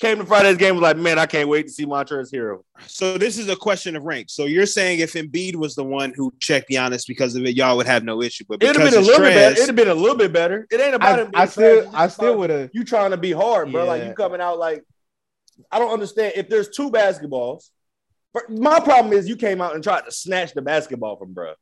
came 0.00 0.16
to 0.18 0.24
Friday's 0.24 0.56
game 0.56 0.74
was 0.76 0.82
like, 0.82 0.96
man, 0.96 1.18
I 1.18 1.26
can't 1.26 1.48
wait 1.50 1.66
to 1.66 1.72
see 1.72 1.84
Montrezl 1.84 2.32
Harrell. 2.32 2.62
So 2.86 3.18
this 3.18 3.36
is 3.36 3.48
a 3.50 3.56
question 3.56 3.94
of 3.94 4.04
rank. 4.04 4.30
So 4.30 4.46
you're 4.46 4.64
saying 4.64 5.00
if 5.00 5.12
Embiid 5.12 5.54
was 5.56 5.74
the 5.74 5.84
one 5.84 6.14
who 6.16 6.32
checked 6.40 6.70
Giannis 6.70 7.06
because 7.06 7.36
of 7.36 7.44
it, 7.44 7.54
y'all 7.54 7.76
would 7.76 7.86
have 7.86 8.04
no 8.04 8.22
issue. 8.22 8.44
But 8.48 8.62
It'd 8.62 8.76
have 8.76 8.84
been 8.90 8.94
a 8.94 8.98
it's 9.00 9.06
little 9.06 9.22
bit 9.24 9.34
better. 9.34 9.52
It'd 9.54 9.66
have 9.66 9.76
been 9.76 9.88
a 9.88 9.94
little 9.94 10.16
bit 10.16 10.32
better. 10.32 10.66
It 10.70 10.80
ain't 10.80 10.94
about 10.94 11.18
I, 11.18 11.22
him. 11.24 11.30
I 11.34 11.46
still. 11.46 11.90
I 11.94 12.08
still 12.08 12.38
would 12.38 12.48
have. 12.50 12.70
You 12.72 12.84
trying 12.84 13.10
to 13.10 13.16
be 13.18 13.32
hard, 13.32 13.70
bro? 13.70 13.84
Like 13.84 14.02
you 14.04 14.14
coming 14.14 14.40
out 14.40 14.58
like 14.58 14.82
I 15.70 15.78
don't 15.78 15.92
understand. 15.92 16.34
If 16.36 16.48
there's 16.48 16.68
two 16.68 16.90
basketballs, 16.90 17.68
but 18.32 18.50
my 18.50 18.80
problem 18.80 19.12
is 19.12 19.28
you 19.28 19.36
came 19.36 19.60
out 19.60 19.74
and 19.74 19.82
tried 19.84 20.04
to 20.04 20.10
snatch 20.12 20.54
the 20.54 20.62
basketball 20.62 21.16
from 21.16 21.32
bro. 21.32 21.54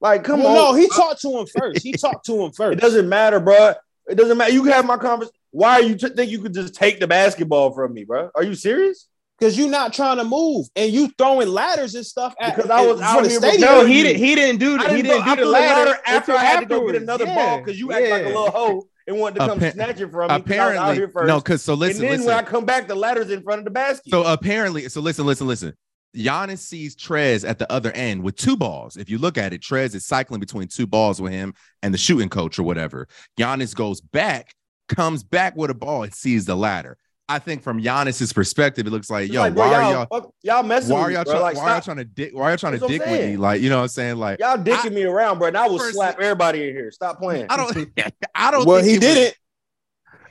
Like, 0.00 0.24
come 0.24 0.40
well, 0.42 0.48
on. 0.68 0.74
no, 0.74 0.80
he 0.80 0.88
talked 0.88 1.20
to 1.22 1.38
him 1.38 1.46
first. 1.46 1.82
He 1.82 1.92
talked 1.94 2.26
to 2.26 2.42
him 2.44 2.52
first. 2.52 2.60
It 2.72 2.74
first. 2.74 2.78
doesn't 2.80 3.08
matter, 3.08 3.40
bro. 3.40 3.74
It 4.08 4.14
doesn't 4.16 4.36
matter. 4.38 4.52
You 4.52 4.64
have 4.64 4.84
my 4.86 4.96
conversation. 4.96 5.34
Why 5.50 5.72
are 5.74 5.82
you 5.82 5.96
t- 5.96 6.08
think 6.10 6.30
you 6.30 6.40
could 6.40 6.54
just 6.54 6.74
take 6.74 7.00
the 7.00 7.06
basketball 7.08 7.72
from 7.72 7.92
me, 7.92 8.04
bro? 8.04 8.30
Are 8.34 8.42
you 8.44 8.54
serious? 8.54 9.06
because 9.38 9.56
you're 9.56 9.70
not 9.70 9.94
trying 9.94 10.18
to 10.18 10.24
move 10.24 10.66
and 10.76 10.92
you 10.92 11.08
throwing 11.16 11.48
ladders 11.48 11.94
and 11.94 12.04
stuff. 12.04 12.34
At, 12.38 12.54
Because 12.54 12.70
I 12.70 12.84
was 12.84 12.98
for 12.98 13.04
out 13.06 13.22
the 13.22 13.30
here 13.30 13.38
stadium. 13.40 13.60
No, 13.70 13.86
he 13.86 14.02
didn't. 14.02 14.18
He 14.22 14.34
didn't 14.34 14.60
do. 14.60 14.78
I 14.78 14.82
The, 14.88 14.96
he 14.96 15.02
didn't 15.02 15.04
didn't 15.16 15.24
go- 15.24 15.30
I 15.30 15.34
do 15.34 15.40
the 15.40 15.42
threw 15.46 15.52
ladder 15.52 15.98
after 16.06 16.32
I 16.34 16.44
had 16.44 16.60
to 16.60 16.66
go 16.66 16.86
get 16.86 17.00
another 17.00 17.24
Yeah, 17.24 17.34
ball 17.36 17.58
because 17.58 17.80
you 17.80 17.90
act 17.90 18.06
like 18.10 18.22
a 18.24 18.26
little 18.26 18.50
hoe 18.50 18.88
and 19.10 19.20
wanted 19.20 19.40
to 19.40 19.46
come 19.46 19.58
Appa- 19.58 19.72
snatch 19.72 20.00
it 20.00 20.10
from 20.10 20.28
me. 20.30 20.40
'cause 20.42 20.58
I 20.58 20.68
was 20.70 20.76
out 20.78 20.96
apparently 20.96 21.26
no, 21.26 21.38
because 21.38 21.62
so 21.62 21.74
listen, 21.74 21.96
and 21.96 22.04
then 22.04 22.10
listen. 22.20 22.26
when 22.26 22.36
I 22.36 22.42
come 22.42 22.64
back, 22.64 22.88
the 22.88 22.94
ladder's 22.94 23.30
in 23.30 23.42
front 23.42 23.58
of 23.58 23.64
the 23.64 23.70
basket. 23.70 24.10
So 24.10 24.24
apparently, 24.24 24.88
so 24.88 25.00
listen, 25.00 25.26
listen, 25.26 25.46
listen. 25.46 25.74
Giannis 26.16 26.58
sees 26.58 26.96
Trez 26.96 27.48
at 27.48 27.58
the 27.58 27.70
other 27.70 27.92
end 27.92 28.22
with 28.22 28.34
two 28.36 28.56
balls. 28.56 28.96
If 28.96 29.08
you 29.08 29.18
look 29.18 29.38
at 29.38 29.52
it, 29.52 29.60
Trez 29.60 29.94
is 29.94 30.04
cycling 30.06 30.40
between 30.40 30.66
two 30.66 30.86
balls 30.86 31.20
with 31.20 31.32
him 31.32 31.54
and 31.82 31.94
the 31.94 31.98
shooting 31.98 32.28
coach 32.28 32.58
or 32.58 32.64
whatever. 32.64 33.06
Giannis 33.38 33.74
goes 33.76 34.00
back, 34.00 34.52
comes 34.88 35.22
back 35.22 35.54
with 35.56 35.70
a 35.70 35.74
ball 35.74 36.02
and 36.02 36.12
sees 36.14 36.46
the 36.46 36.56
ladder. 36.56 36.96
I 37.30 37.38
think 37.38 37.62
from 37.62 37.80
Giannis's 37.82 38.32
perspective, 38.32 38.86
it 38.86 38.90
looks 38.90 39.08
like, 39.08 39.24
It's 39.26 39.32
yo, 39.34 39.40
like, 39.40 39.54
bro, 39.54 39.68
why 39.68 39.74
are 39.74 39.82
y'all, 39.82 39.92
y'all, 39.92 40.06
fuck- 40.22 40.34
y'all 40.42 40.62
messing 40.62 40.94
why 40.94 41.00
are 41.02 41.10
y'all, 41.10 41.20
me, 41.20 41.24
bro. 41.24 41.32
try- 41.34 41.40
Like, 41.42 41.56
why 41.56 41.62
are 41.62 41.70
y'all 41.74 41.80
trying 41.80 41.96
to 41.98 42.04
dick, 42.04 42.30
why 42.34 42.42
are 42.42 42.48
y'all 42.50 42.56
trying 42.58 42.72
to 42.72 42.78
That's 42.80 42.82
what 42.90 42.92
I'm 42.92 42.98
dick 42.98 43.10
with 43.20 43.30
me? 43.30 43.36
Like, 43.36 43.60
you 43.60 43.68
know 43.70 43.76
what 43.76 43.82
I'm 43.82 43.88
saying? 43.88 44.16
Like, 44.16 44.40
Y'all 44.40 44.56
dicking 44.58 44.92
me 44.92 45.04
around, 45.04 45.38
bro. 45.38 45.48
And 45.48 45.56
I 45.56 45.68
will 45.68 45.78
First- 45.78 45.94
slap 45.94 46.18
everybody 46.20 46.68
in 46.68 46.74
here. 46.74 46.90
Stop 46.90 47.18
playing. 47.18 47.46
I 47.48 47.56
don't, 47.56 47.88
I 48.34 48.50
don't. 48.50 48.66
Well, 48.66 48.80
think 48.82 48.92
he 48.92 48.98
did 48.98 49.08
was- 49.16 49.16
it. 49.28 49.36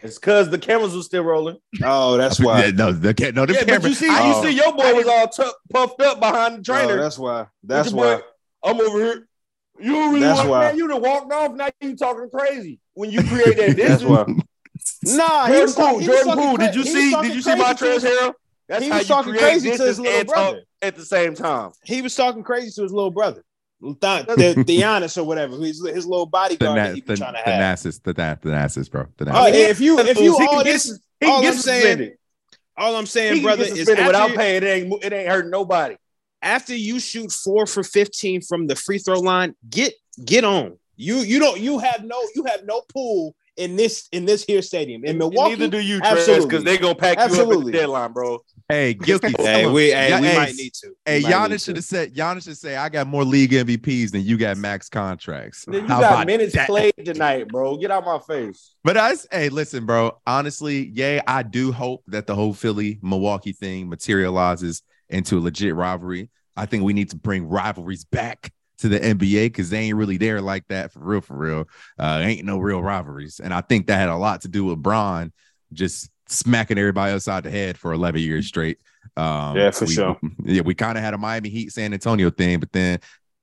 It's 0.02 0.18
because 0.18 0.50
the 0.50 0.58
cameras 0.58 0.95
were 0.95 1.02
still 1.02 1.24
rolling. 1.24 1.58
Oh, 1.84 2.16
that's 2.18 2.39
Yeah, 2.39 2.45
why. 2.45 2.72
no, 2.72 2.91
the 2.93 3.14
ca- 3.14 3.32
no, 3.32 3.45
the 3.45 3.54
yeah, 3.54 3.64
camera. 3.66 3.80
but 3.82 3.89
you 3.89 3.95
see, 3.95 4.08
I- 4.10 4.28
you 4.28 4.34
Oh. 4.36 4.43
see, 4.43 4.52
your 4.52 4.74
boy 4.74 4.93
was 4.95 5.08
all 5.08 5.28
tu- 5.28 5.54
puffed 5.74 6.02
up 6.02 6.20
behind 6.20 6.60
the 6.60 6.64
trainer. 6.64 6.93
Oh, 6.93 7.02
that's 7.02 7.18
why. 7.18 7.47
That's 7.64 7.91
why. 7.91 8.16
boy, 8.18 8.22
I'm 8.64 8.80
over 8.80 8.97
here. 8.97 9.28
You 9.82 9.93
don't 9.93 10.10
really 10.14 10.20
That's 10.26 10.38
want 10.39 10.50
why. 10.50 10.60
man. 10.68 10.78
You 10.78 10.88
done 10.88 11.02
walked 11.02 11.32
off. 11.34 11.54
Now 11.54 11.70
you 11.82 11.95
talking 11.95 12.30
crazy 12.34 12.80
when 12.93 13.12
you 13.12 13.24
create 13.24 13.58
that 13.58 13.76
That's 13.78 14.02
distance. 14.02 14.43
Why. 15.04 15.16
Nah, 15.18 15.45
he 15.47 15.54
Jordan 15.54 15.62
was 15.62 15.76
talking. 15.76 15.91
Poole, 15.91 16.00
he 16.00 16.08
was 16.10 16.24
Jordan 16.24 16.43
Poole. 16.43 16.56
cra- 16.58 16.66
Did 16.66 16.76
you 16.76 16.84
see? 16.84 17.16
Did 17.22 17.36
you 17.36 17.41
see 17.41 17.56
my 17.56 17.74
to 17.74 17.86
his- 17.86 18.04
Trez 18.04 18.34
That's 18.68 18.84
he 18.84 18.89
how 18.89 18.97
was 18.97 19.10
you 19.10 19.16
talking 19.16 19.32
create 19.34 19.43
crazy 19.43 19.72
to 19.78 19.84
his 19.84 20.00
little 20.00 20.20
and 20.20 20.28
talk 20.28 20.36
brother. 20.36 20.62
at 20.82 20.95
the 20.95 21.06
same 21.06 21.36
time. 21.36 21.72
He 21.84 22.02
was 22.02 22.16
talking 22.16 22.43
crazy 22.43 22.72
to 22.76 22.84
his 22.84 22.91
little 22.91 23.10
brother, 23.12 23.43
Th- 23.82 23.95
the 24.26 24.54
Giannis 24.68 25.18
or 25.18 25.24
whatever. 25.24 25.56
His, 25.58 25.84
his 25.88 26.06
little 26.06 26.26
bodyguard 26.26 26.76
na- 26.76 26.84
that 26.84 26.95
he 26.95 27.02
the, 27.02 27.14
was 27.14 27.20
trying 27.20 27.34
to 27.34 27.41
the 27.45 27.52
have. 27.52 27.80
Nasus, 27.80 28.00
the, 28.04 28.14
na- 28.14 28.36
Thanasis, 28.36 28.91
bro. 28.91 29.06
The 29.18 29.26
Oh, 29.30 29.34
Nasus. 29.34 29.45
and 29.47 29.56
if 29.56 29.80
you 29.80 30.00
if 30.00 30.20
you 30.20 30.38
He 30.38 30.45
all 30.47 30.64
this, 30.64 31.00
he 31.20 31.26
can 31.26 31.30
all 31.32 31.38
I'm 31.45 31.54
saying, 31.54 31.82
suspended. 31.82 32.14
all 32.78 32.95
I'm 32.95 33.06
saying, 33.06 33.41
brother, 33.41 33.64
is 33.64 33.88
without 33.88 34.32
you- 34.32 34.38
paying. 34.38 34.64
It 34.64 34.68
ain't 34.68 35.04
it 35.04 35.14
ain't 35.14 35.30
hurting 35.30 35.50
nobody. 35.52 35.95
after 36.41 36.76
you 36.76 37.00
shoot 37.00 37.32
four 37.32 37.66
for 37.66 37.84
15 37.84 38.41
from 38.41 38.68
the 38.68 38.76
free 38.76 39.00
throw 39.00 39.20
line, 39.20 39.56
get 39.70 39.93
get 40.24 40.43
on. 40.43 40.78
You 40.95 41.18
you 41.20 41.39
don't 41.39 41.60
you 41.60 41.80
have 41.80 42.04
no 42.04 42.22
you 42.36 42.43
have 42.43 42.66
no 42.66 42.82
pool 42.93 43.34
in 43.60 43.76
this 43.76 44.07
in 44.12 44.26
this 44.26 44.43
here 44.43 44.62
stadium 44.62 45.03
in 45.05 45.18
Milwaukee. 45.18 45.51
Neither 45.55 45.68
do 45.68 45.80
you, 45.80 45.99
Trash, 45.99 46.14
Absolutely. 46.20 46.45
because 46.47 46.64
they 46.64 46.78
gonna 46.78 46.95
pack 46.95 47.18
you 47.18 47.24
up 47.24 47.30
at 47.32 47.38
Absolutely. 47.38 47.72
the 47.72 47.78
deadline, 47.78 48.14
bro. 48.14 48.39
Hey, 48.68 48.95
Gilkey. 48.99 49.36
Hey, 49.39 49.66
we 49.68 49.91
hey, 49.91 50.10
Yeah, 50.10 50.22
we 50.22 50.28
hey, 50.28 50.38
might 50.38 50.55
need 50.55 50.74
to. 50.76 50.93
Hey, 51.05 51.20
We 51.20 51.26
Giannis 51.26 51.66
should 51.66 51.76
have 51.76 51.86
said. 51.86 52.14
Giannis 52.16 52.43
should 52.45 52.57
say, 52.57 52.76
"I 52.78 52.88
got 52.89 53.07
more 53.07 53.24
league 53.24 53.51
MVPs 53.51 54.12
than 54.12 54.22
you 54.22 54.38
got 54.38 54.57
max 54.57 54.89
contracts." 54.89 55.66
Then 55.66 55.82
you 55.84 55.88
How 55.88 55.99
got 55.99 56.28
minutes 56.28 56.53
that? 56.53 56.68
played 56.68 56.93
tonight, 57.03 57.47
bro. 57.49 57.78
Get 57.78 57.91
out 57.91 58.05
my 58.05 58.20
face. 58.20 58.76
But 58.84 58.97
I, 58.97 59.14
hey, 59.32 59.49
listen, 59.49 59.86
bro. 59.86 60.18
Honestly, 60.26 60.89
yeah, 60.93 61.22
I 61.28 61.43
do 61.43 61.72
hope 61.72 62.03
that 62.07 62.28
the 62.28 62.36
whole 62.36 62.53
Philly 62.53 62.99
Milwaukee 63.01 63.51
thing 63.53 63.89
materializes 63.89 64.82
into 65.10 65.38
a 65.38 65.41
legit 65.41 65.76
rivalry. 65.76 66.30
I 66.55 66.66
think 66.66 66.84
we 66.84 66.93
need 66.93 67.10
to 67.12 67.16
bring 67.18 67.47
rivalries 67.47 68.05
back 68.05 68.51
to 68.80 68.89
the 68.89 68.99
NBA 68.99 69.45
because 69.47 69.69
they 69.69 69.80
ain't 69.80 69.95
really 69.95 70.17
there 70.17 70.41
like 70.41 70.67
that 70.69 70.91
for 70.91 70.99
real, 70.99 71.21
for 71.21 71.36
real. 71.36 71.69
Uh, 71.97 72.21
ain't 72.23 72.45
no 72.45 72.57
real 72.59 72.82
rivalries, 72.82 73.39
and 73.39 73.53
I 73.53 73.61
think 73.61 73.88
that 73.88 73.97
had 73.97 74.09
a 74.09 74.15
lot 74.15 74.41
to 74.41 74.47
do 74.47 74.65
with 74.65 74.82
Bron 74.82 75.32
just 75.73 76.09
smacking 76.27 76.77
everybody 76.77 77.13
upside 77.13 77.43
the 77.43 77.51
head 77.51 77.77
for 77.77 77.91
11 77.93 78.21
years 78.21 78.47
straight. 78.47 78.80
Um, 79.17 79.57
Yeah, 79.57 79.71
for 79.71 79.86
we- 79.86 79.93
sure. 79.93 80.17
Yeah, 80.45 80.61
we 80.61 80.75
kind 80.75 80.97
of 80.97 81.03
had 81.03 81.13
a 81.13 81.17
Miami 81.17 81.49
Heat 81.49 81.71
San 81.71 81.93
Antonio 81.93 82.30
thing, 82.30 82.59
but 82.59 82.71
then 82.71 82.99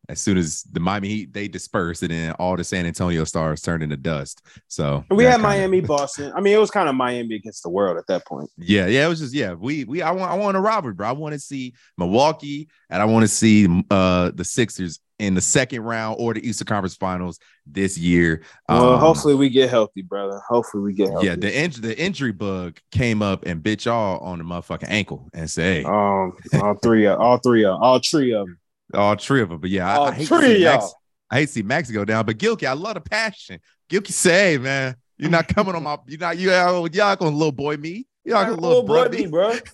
as 0.08 0.20
soon 0.20 0.36
as 0.38 0.62
the 0.70 0.80
Miami 0.80 1.08
Heat 1.08 1.32
they 1.32 1.48
dispersed, 1.48 2.02
and 2.02 2.10
then 2.12 2.32
all 2.32 2.56
the 2.56 2.64
San 2.64 2.86
Antonio 2.86 3.24
stars 3.24 3.60
turned 3.62 3.82
into 3.82 3.96
dust. 3.96 4.42
So 4.68 5.04
We 5.10 5.24
had 5.24 5.40
Miami, 5.40 5.80
Boston. 5.80 6.32
I 6.36 6.40
mean, 6.40 6.54
it 6.54 6.60
was 6.60 6.70
kind 6.70 6.88
of 6.88 6.94
Miami 6.94 7.34
against 7.36 7.62
the 7.62 7.70
world 7.70 7.98
at 7.98 8.06
that 8.08 8.24
point. 8.26 8.50
Yeah, 8.58 8.86
yeah, 8.86 9.06
it 9.06 9.08
was 9.08 9.20
just 9.20 9.34
yeah. 9.34 9.54
We 9.54 9.84
we 9.84 10.02
I 10.02 10.10
want 10.12 10.30
I 10.30 10.34
want 10.34 10.56
a 10.56 10.60
rivalry, 10.60 10.94
bro. 10.94 11.08
I 11.08 11.12
want 11.12 11.32
to 11.32 11.38
see 11.38 11.74
Milwaukee 11.98 12.68
and 12.90 13.02
I 13.02 13.04
want 13.06 13.24
to 13.24 13.28
see 13.28 13.66
uh 13.90 14.30
the 14.34 14.44
Sixers 14.44 15.00
in 15.18 15.32
the 15.32 15.40
second 15.40 15.80
round 15.80 16.16
or 16.20 16.34
the 16.34 16.46
Eastern 16.46 16.66
Conference 16.66 16.94
Finals 16.94 17.38
this 17.66 17.96
year. 17.96 18.42
Well, 18.68 18.92
Um, 18.94 19.00
hopefully 19.00 19.34
we 19.34 19.48
get 19.48 19.70
healthy, 19.70 20.02
brother. 20.02 20.42
Hopefully 20.46 20.82
we 20.82 20.92
get 20.92 21.08
healthy. 21.08 21.26
yeah. 21.26 21.36
The 21.36 21.58
in- 21.64 21.70
the 21.80 21.98
injury 21.98 22.32
bug 22.32 22.78
came 22.92 23.22
up 23.22 23.46
and 23.46 23.62
bit 23.62 23.86
y'all 23.86 24.18
on 24.20 24.36
the 24.38 24.44
motherfucking 24.44 24.88
ankle 24.88 25.30
and 25.32 25.50
say, 25.50 25.78
hey, 25.80 25.84
Um, 25.84 26.36
all 26.60 26.74
three 26.82 27.06
of 27.06 27.18
all 27.18 27.38
three 27.38 27.64
of 27.64 27.80
all 27.80 27.98
three 27.98 28.32
of 28.34 28.46
them. 28.46 28.58
All 28.94 29.16
three 29.16 29.42
of 29.42 29.48
them. 29.48 29.60
But 29.60 29.70
yeah, 29.70 29.88
I, 29.90 29.96
All 29.96 30.06
I 30.06 30.12
hate 30.12 30.28
to 30.28 30.38
three 30.38 30.56
see 30.58 30.64
Max. 30.64 30.94
I 31.30 31.34
hate 31.36 31.46
to 31.46 31.52
see 31.52 31.62
Max 31.62 31.90
go 31.90 32.04
down, 32.04 32.24
but 32.24 32.38
Gilkey, 32.38 32.66
I 32.66 32.72
love 32.72 32.94
the 32.94 33.00
passion. 33.00 33.60
Gilkey 33.90 34.12
say, 34.12 34.58
man, 34.58 34.96
you're 35.18 35.30
not 35.30 35.48
coming 35.48 35.74
on 35.74 35.82
my, 35.82 35.98
you're 36.06 36.20
not, 36.20 36.38
you 36.38 36.50
y'all 36.50 36.86
y'all 36.88 37.16
gonna 37.16 37.36
little 37.36 37.52
boy 37.52 37.76
me. 37.76 38.06
Y'all 38.24 38.44
gonna 38.44 38.60
little 38.60 38.82
boy, 38.82 39.04
boy 39.04 39.10
me, 39.10 39.24
me. 39.24 39.26
bro. 39.26 39.54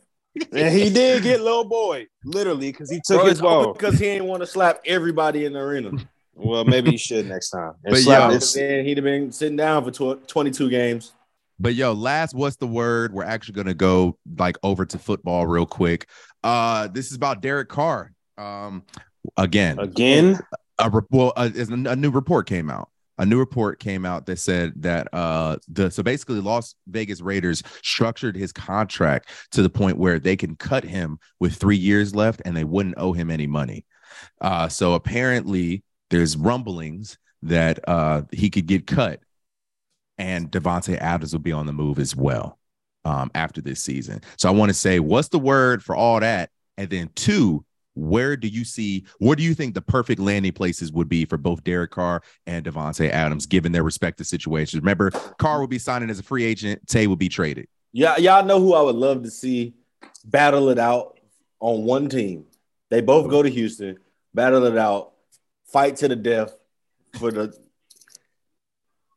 And 0.50 0.74
he 0.74 0.88
did 0.88 1.22
get 1.22 1.42
little 1.42 1.64
boy, 1.66 2.06
literally, 2.24 2.72
because 2.72 2.90
he 2.90 3.02
took 3.04 3.20
Bro, 3.20 3.26
his 3.26 3.40
ball. 3.42 3.74
because 3.74 3.98
he 3.98 4.06
ain't 4.06 4.24
want 4.24 4.40
to 4.40 4.46
slap 4.46 4.80
everybody 4.86 5.44
in 5.44 5.52
the 5.52 5.60
arena. 5.60 5.90
Well, 6.34 6.64
maybe 6.64 6.92
he 6.92 6.96
should 6.96 7.28
next 7.28 7.50
time. 7.50 7.72
And 7.84 7.92
But 7.92 7.98
slap 7.98 8.32
yo- 8.32 8.38
Then 8.38 8.86
he'd 8.86 8.96
have 8.96 9.04
been 9.04 9.30
sitting 9.30 9.56
down 9.58 9.84
for 9.84 9.90
tw- 10.16 10.26
22 10.26 10.70
games. 10.70 11.12
But 11.60 11.74
yo, 11.74 11.92
last 11.92 12.34
what's 12.34 12.56
the 12.56 12.66
word? 12.66 13.12
We're 13.12 13.24
actually 13.24 13.52
gonna 13.56 13.74
go 13.74 14.16
like 14.38 14.56
over 14.62 14.86
to 14.86 14.98
football 14.98 15.46
real 15.46 15.66
quick. 15.66 16.08
Uh, 16.42 16.88
this 16.88 17.10
is 17.10 17.16
about 17.16 17.42
Derek 17.42 17.68
Carr. 17.68 18.12
Um, 18.38 18.84
again, 19.36 19.78
again. 19.78 20.38
a 20.78 20.90
re- 20.90 21.02
well, 21.10 21.32
a, 21.36 21.46
a, 21.46 21.90
a 21.90 21.96
new 21.96 22.10
report 22.10 22.46
came 22.46 22.70
out. 22.70 22.88
A 23.18 23.26
new 23.26 23.38
report 23.38 23.78
came 23.78 24.06
out 24.06 24.26
that 24.26 24.38
said 24.38 24.72
that 24.76 25.12
uh 25.12 25.58
the 25.68 25.90
so 25.90 26.02
basically 26.02 26.40
Las 26.40 26.74
Vegas 26.88 27.20
Raiders 27.20 27.62
structured 27.82 28.36
his 28.36 28.52
contract 28.52 29.28
to 29.52 29.62
the 29.62 29.70
point 29.70 29.98
where 29.98 30.18
they 30.18 30.34
can 30.34 30.56
cut 30.56 30.82
him 30.82 31.18
with 31.38 31.54
three 31.54 31.76
years 31.76 32.14
left 32.14 32.40
and 32.44 32.56
they 32.56 32.64
wouldn't 32.64 32.96
owe 32.98 33.12
him 33.12 33.30
any 33.30 33.46
money. 33.46 33.84
Uh, 34.40 34.68
so 34.68 34.94
apparently 34.94 35.84
there's 36.10 36.36
rumblings 36.36 37.18
that 37.42 37.86
uh 37.88 38.22
he 38.32 38.48
could 38.48 38.66
get 38.66 38.86
cut 38.86 39.20
and 40.18 40.50
Davante 40.50 40.96
Adams 40.98 41.32
will 41.32 41.40
be 41.40 41.52
on 41.52 41.66
the 41.66 41.72
move 41.72 41.98
as 41.98 42.14
well 42.14 42.58
um, 43.04 43.30
after 43.34 43.60
this 43.60 43.82
season. 43.82 44.20
So 44.36 44.48
I 44.48 44.52
want 44.52 44.70
to 44.70 44.74
say, 44.74 45.00
what's 45.00 45.28
the 45.28 45.38
word 45.38 45.82
for 45.82 45.96
all 45.96 46.20
that? 46.20 46.50
And 46.76 46.88
then 46.88 47.10
two, 47.14 47.64
where 47.94 48.36
do 48.36 48.48
you 48.48 48.64
see, 48.64 49.04
where 49.18 49.36
do 49.36 49.42
you 49.42 49.54
think 49.54 49.74
the 49.74 49.82
perfect 49.82 50.20
landing 50.20 50.52
places 50.52 50.92
would 50.92 51.08
be 51.08 51.24
for 51.24 51.36
both 51.36 51.62
Derek 51.64 51.90
Carr 51.90 52.22
and 52.46 52.64
Davante 52.64 53.10
Adams, 53.10 53.46
given 53.46 53.72
their 53.72 53.82
respective 53.82 54.26
situations? 54.26 54.80
Remember, 54.80 55.10
Carr 55.38 55.60
will 55.60 55.66
be 55.66 55.78
signing 55.78 56.10
as 56.10 56.18
a 56.18 56.22
free 56.22 56.44
agent, 56.44 56.86
Tay 56.86 57.06
would 57.06 57.18
be 57.18 57.28
traded. 57.28 57.66
Yeah, 57.92 58.16
y'all 58.16 58.44
know 58.44 58.58
who 58.58 58.74
I 58.74 58.80
would 58.80 58.96
love 58.96 59.22
to 59.24 59.30
see 59.30 59.74
battle 60.24 60.70
it 60.70 60.78
out 60.78 61.18
on 61.60 61.84
one 61.84 62.08
team. 62.08 62.46
They 62.90 63.00
both 63.00 63.30
go 63.30 63.42
to 63.42 63.48
Houston, 63.48 63.98
battle 64.34 64.64
it 64.64 64.76
out, 64.76 65.12
fight 65.64 65.96
to 65.96 66.08
the 66.08 66.16
death 66.16 66.54
for 67.18 67.30
the 67.30 67.56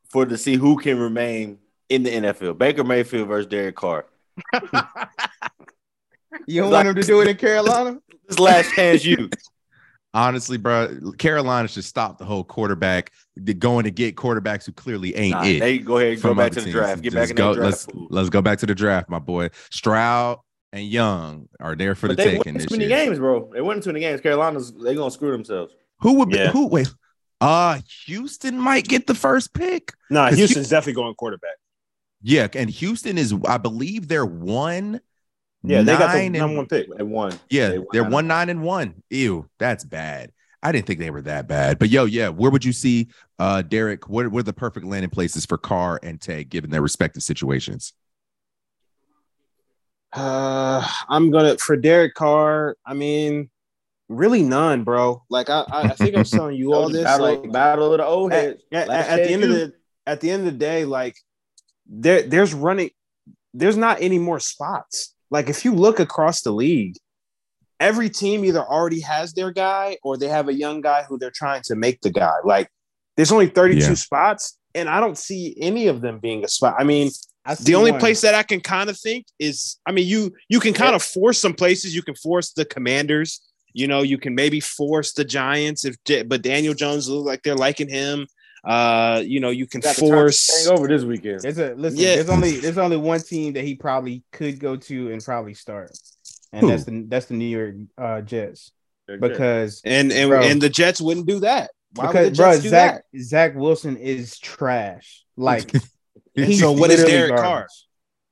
for 0.09 0.25
to 0.25 0.37
see 0.37 0.55
who 0.55 0.77
can 0.77 0.99
remain 0.99 1.57
in 1.89 2.03
the 2.03 2.09
NFL. 2.09 2.57
Baker 2.57 2.83
Mayfield 2.83 3.27
versus 3.27 3.47
Derek 3.47 3.75
Carr. 3.75 4.05
You 6.47 6.61
don't 6.61 6.71
want 6.71 6.87
him 6.87 6.95
to 6.95 7.01
do 7.03 7.21
it 7.21 7.27
in 7.27 7.37
Carolina? 7.37 7.99
This 8.27 8.39
last 8.39 8.73
chance 8.73 9.05
you. 9.05 9.29
Honestly, 10.15 10.57
bro, 10.57 11.11
Carolina 11.19 11.67
should 11.67 11.83
stop 11.83 12.17
the 12.17 12.25
whole 12.25 12.43
quarterback 12.43 13.11
the 13.35 13.53
going 13.53 13.83
to 13.83 13.91
get 13.91 14.15
quarterbacks 14.15 14.65
who 14.65 14.71
clearly 14.71 15.15
ain't 15.15 15.35
Nah, 15.35 15.43
it. 15.43 15.59
they 15.59 15.77
go 15.77 15.97
ahead 15.97 16.13
and 16.13 16.21
go 16.23 16.33
back 16.33 16.53
to 16.53 16.61
the 16.61 16.71
draft. 16.71 17.01
Get 17.03 17.13
back 17.13 17.29
in 17.29 17.35
go, 17.35 17.49
the 17.49 17.55
draft. 17.61 17.65
Let's 17.71 17.85
pool. 17.85 18.07
let's 18.09 18.29
go 18.29 18.41
back 18.41 18.57
to 18.59 18.65
the 18.65 18.73
draft, 18.73 19.09
my 19.09 19.19
boy. 19.19 19.49
Stroud 19.69 20.39
and 20.73 20.85
Young 20.87 21.47
are 21.59 21.75
there 21.75 21.93
for 21.93 22.07
But 22.07 22.17
the 22.17 22.23
they 22.23 22.29
taking 22.37 22.53
win 22.53 22.57
this 22.61 22.65
too 22.65 22.77
many 22.77 22.89
year. 22.89 23.05
games, 23.05 23.19
bro. 23.19 23.51
They 23.53 23.61
win 23.61 23.81
too 23.81 23.89
many 23.89 23.99
games. 23.99 24.21
Carolina's 24.21 24.73
they 24.73 24.95
gonna 24.95 25.11
screw 25.11 25.31
themselves. 25.31 25.73
Who 25.99 26.13
would 26.13 26.29
be 26.29 26.37
Yeah. 26.37 26.51
who? 26.51 26.65
Wait, 26.67 26.91
uh, 27.41 27.79
Houston 28.07 28.57
might 28.57 28.87
get 28.87 29.05
the 29.05 29.15
first 29.15 29.53
pick. 29.53 29.91
Nah, 30.09 30.29
'Cause 30.29 30.37
Houston's 30.39 30.69
definitely 30.69 30.93
going 30.93 31.13
quarterback. 31.15 31.57
Yeah, 32.23 32.47
and 32.55 32.69
Houston 32.69 33.17
is, 33.19 33.35
I 33.47 33.57
believe, 33.59 34.07
they're 34.07 34.25
one. 34.25 35.01
Yeah, 35.67 35.81
they 35.81 35.93
got 35.97 36.11
the 36.13 36.19
nine 36.19 36.31
number 36.33 36.45
and- 36.47 36.57
one 36.57 36.65
pick. 36.67 36.87
They 36.97 37.03
won. 37.03 37.37
Yeah, 37.49 37.69
They 37.69 37.79
they 37.93 37.99
are 37.99 38.09
one 38.09 38.27
nine 38.27 38.49
and 38.49 38.61
one. 38.63 39.03
Ew, 39.09 39.49
that's 39.59 39.83
bad. 39.83 40.31
I 40.63 40.71
didn't 40.71 40.87
think 40.87 40.99
they 40.99 41.11
were 41.11 41.21
that 41.21 41.47
bad. 41.47 41.77
But 41.77 41.89
yo, 41.89 42.05
yeah, 42.05 42.29
where 42.29 42.49
would 42.51 42.65
you 42.65 42.73
see 42.73 43.07
uh 43.39 43.61
Derek? 43.61 44.09
What 44.09 44.31
were 44.31 44.43
the 44.43 44.53
perfect 44.53 44.85
landing 44.85 45.09
places 45.11 45.45
for 45.45 45.57
Carr 45.57 45.99
and 46.01 46.19
Tay 46.19 46.43
given 46.43 46.69
their 46.71 46.81
respective 46.81 47.21
situations? 47.23 47.93
Uh, 50.13 50.87
I'm 51.09 51.29
gonna 51.31 51.57
for 51.57 51.75
Derek 51.75 52.13
Carr. 52.13 52.77
I 52.85 52.93
mean, 52.93 53.49
really 54.07 54.43
none, 54.43 54.83
bro. 54.83 55.23
Like 55.29 55.49
I, 55.49 55.65
I 55.69 55.81
I 55.81 55.87
think 55.89 56.15
I'm 56.15 56.23
telling 56.25 56.55
you 56.55 56.73
all 56.73 56.89
this. 56.89 57.03
battle, 57.03 57.25
Like 57.41 57.51
battle 57.51 57.91
of 57.93 57.97
the 57.99 58.05
old 58.05 58.31
at, 58.31 58.41
heads. 58.43 58.63
at- 58.71 58.87
Last 58.87 59.09
at 59.09 59.15
the 59.17 59.27
chance 59.27 59.31
end 59.33 59.43
of 59.43 59.49
the 59.49 59.73
at 60.07 60.21
the 60.21 60.31
end 60.31 60.47
of 60.47 60.53
the 60.53 60.57
day, 60.59 60.85
like 60.85 61.17
there 61.87 62.21
there's 62.23 62.53
running, 62.53 62.91
there's 63.53 63.77
not 63.77 64.01
any 64.01 64.17
more 64.19 64.39
spots. 64.39 65.13
Like 65.31 65.49
if 65.49 65.65
you 65.65 65.73
look 65.73 65.99
across 65.99 66.41
the 66.41 66.51
league, 66.51 66.95
every 67.79 68.09
team 68.09 68.45
either 68.45 68.61
already 68.61 69.01
has 69.01 69.33
their 69.33 69.51
guy 69.51 69.97
or 70.03 70.17
they 70.17 70.27
have 70.27 70.47
a 70.47 70.53
young 70.53 70.81
guy 70.81 71.03
who 71.03 71.17
they're 71.17 71.31
trying 71.31 71.61
to 71.65 71.75
make 71.75 72.01
the 72.01 72.09
guy. 72.11 72.33
Like 72.43 72.69
there's 73.17 73.31
only 73.31 73.47
32 73.47 73.79
Yeah. 73.79 73.93
spots, 73.95 74.57
and 74.73 74.89
I 74.89 74.99
don't 74.99 75.17
see 75.17 75.55
any 75.59 75.87
of 75.87 76.01
them 76.01 76.19
being 76.19 76.43
a 76.43 76.47
spot. 76.47 76.75
I 76.77 76.83
mean, 76.83 77.11
I 77.45 77.55
the 77.55 77.75
only 77.75 77.91
one. 77.91 77.99
place 77.99 78.21
that 78.21 78.33
I 78.35 78.43
can 78.43 78.59
kind 78.59 78.89
of 78.89 78.97
think 78.99 79.25
is, 79.39 79.77
I 79.85 79.91
mean, 79.91 80.07
you 80.07 80.33
you 80.49 80.59
can 80.59 80.73
kind 80.73 80.95
of 80.95 81.03
force 81.03 81.39
some 81.39 81.53
places. 81.53 81.95
You 81.95 82.01
can 82.01 82.15
force 82.15 82.51
the 82.53 82.65
Commanders. 82.65 83.41
You 83.73 83.87
know, 83.87 84.03
you 84.03 84.17
can 84.17 84.35
maybe 84.35 84.61
force 84.61 85.11
the 85.13 85.25
Giants 85.25 85.83
if, 85.85 85.95
but 86.29 86.41
Daniel 86.41 86.73
Jones 86.73 87.09
look 87.09 87.25
like 87.25 87.43
they're 87.43 87.55
liking 87.55 87.89
him. 87.89 88.25
Uh, 88.65 89.21
you 89.25 89.39
know, 89.39 89.49
you 89.51 89.67
can 89.67 89.79
Got 89.81 89.95
the 89.95 90.01
Titans 90.01 90.11
force. 90.11 90.67
over 90.67 90.87
this 90.87 91.03
weekend. 91.03 91.41
There's 91.41 91.57
a 91.59 91.75
listen. 91.75 91.99
Yeah. 91.99 92.15
There's 92.15 92.29
only 92.29 92.57
there's 92.57 92.77
only 92.77 92.97
one 92.97 93.19
team 93.21 93.53
that 93.53 93.63
he 93.63 93.75
probably 93.75 94.23
could 94.31 94.59
go 94.59 94.75
to 94.75 95.11
and 95.11 95.23
probably 95.23 95.53
start, 95.53 95.91
and 96.51 96.61
Who? 96.61 96.67
that's 96.69 96.83
the 96.85 97.05
that's 97.07 97.25
the 97.27 97.35
New 97.35 97.45
York 97.45 97.75
uh, 97.97 98.21
Jets 98.21 98.71
because 99.07 99.81
And 99.85 100.11
and 100.11 100.29
Bro. 100.29 100.41
and 100.43 100.61
the 100.61 100.69
Jets 100.69 100.99
wouldn't 100.99 101.27
do 101.27 101.41
that. 101.41 101.71
Why 101.93 102.07
would 102.07 102.11
because 102.13 102.29
the 102.31 102.35
bro 102.43 102.51
Jets 102.53 102.63
do 102.63 102.69
Zach 102.69 103.03
Zach 103.19 103.55
Wilson 103.55 103.97
is 103.97 104.39
trash. 104.39 105.23
Like 105.37 105.71
he's 106.33 106.59
So 106.59 106.71
what 106.71 106.89
is 106.91 107.01
literally 107.03 107.11
Derek 107.11 107.35
garbage. 107.35 107.43
Carr? 107.43 107.67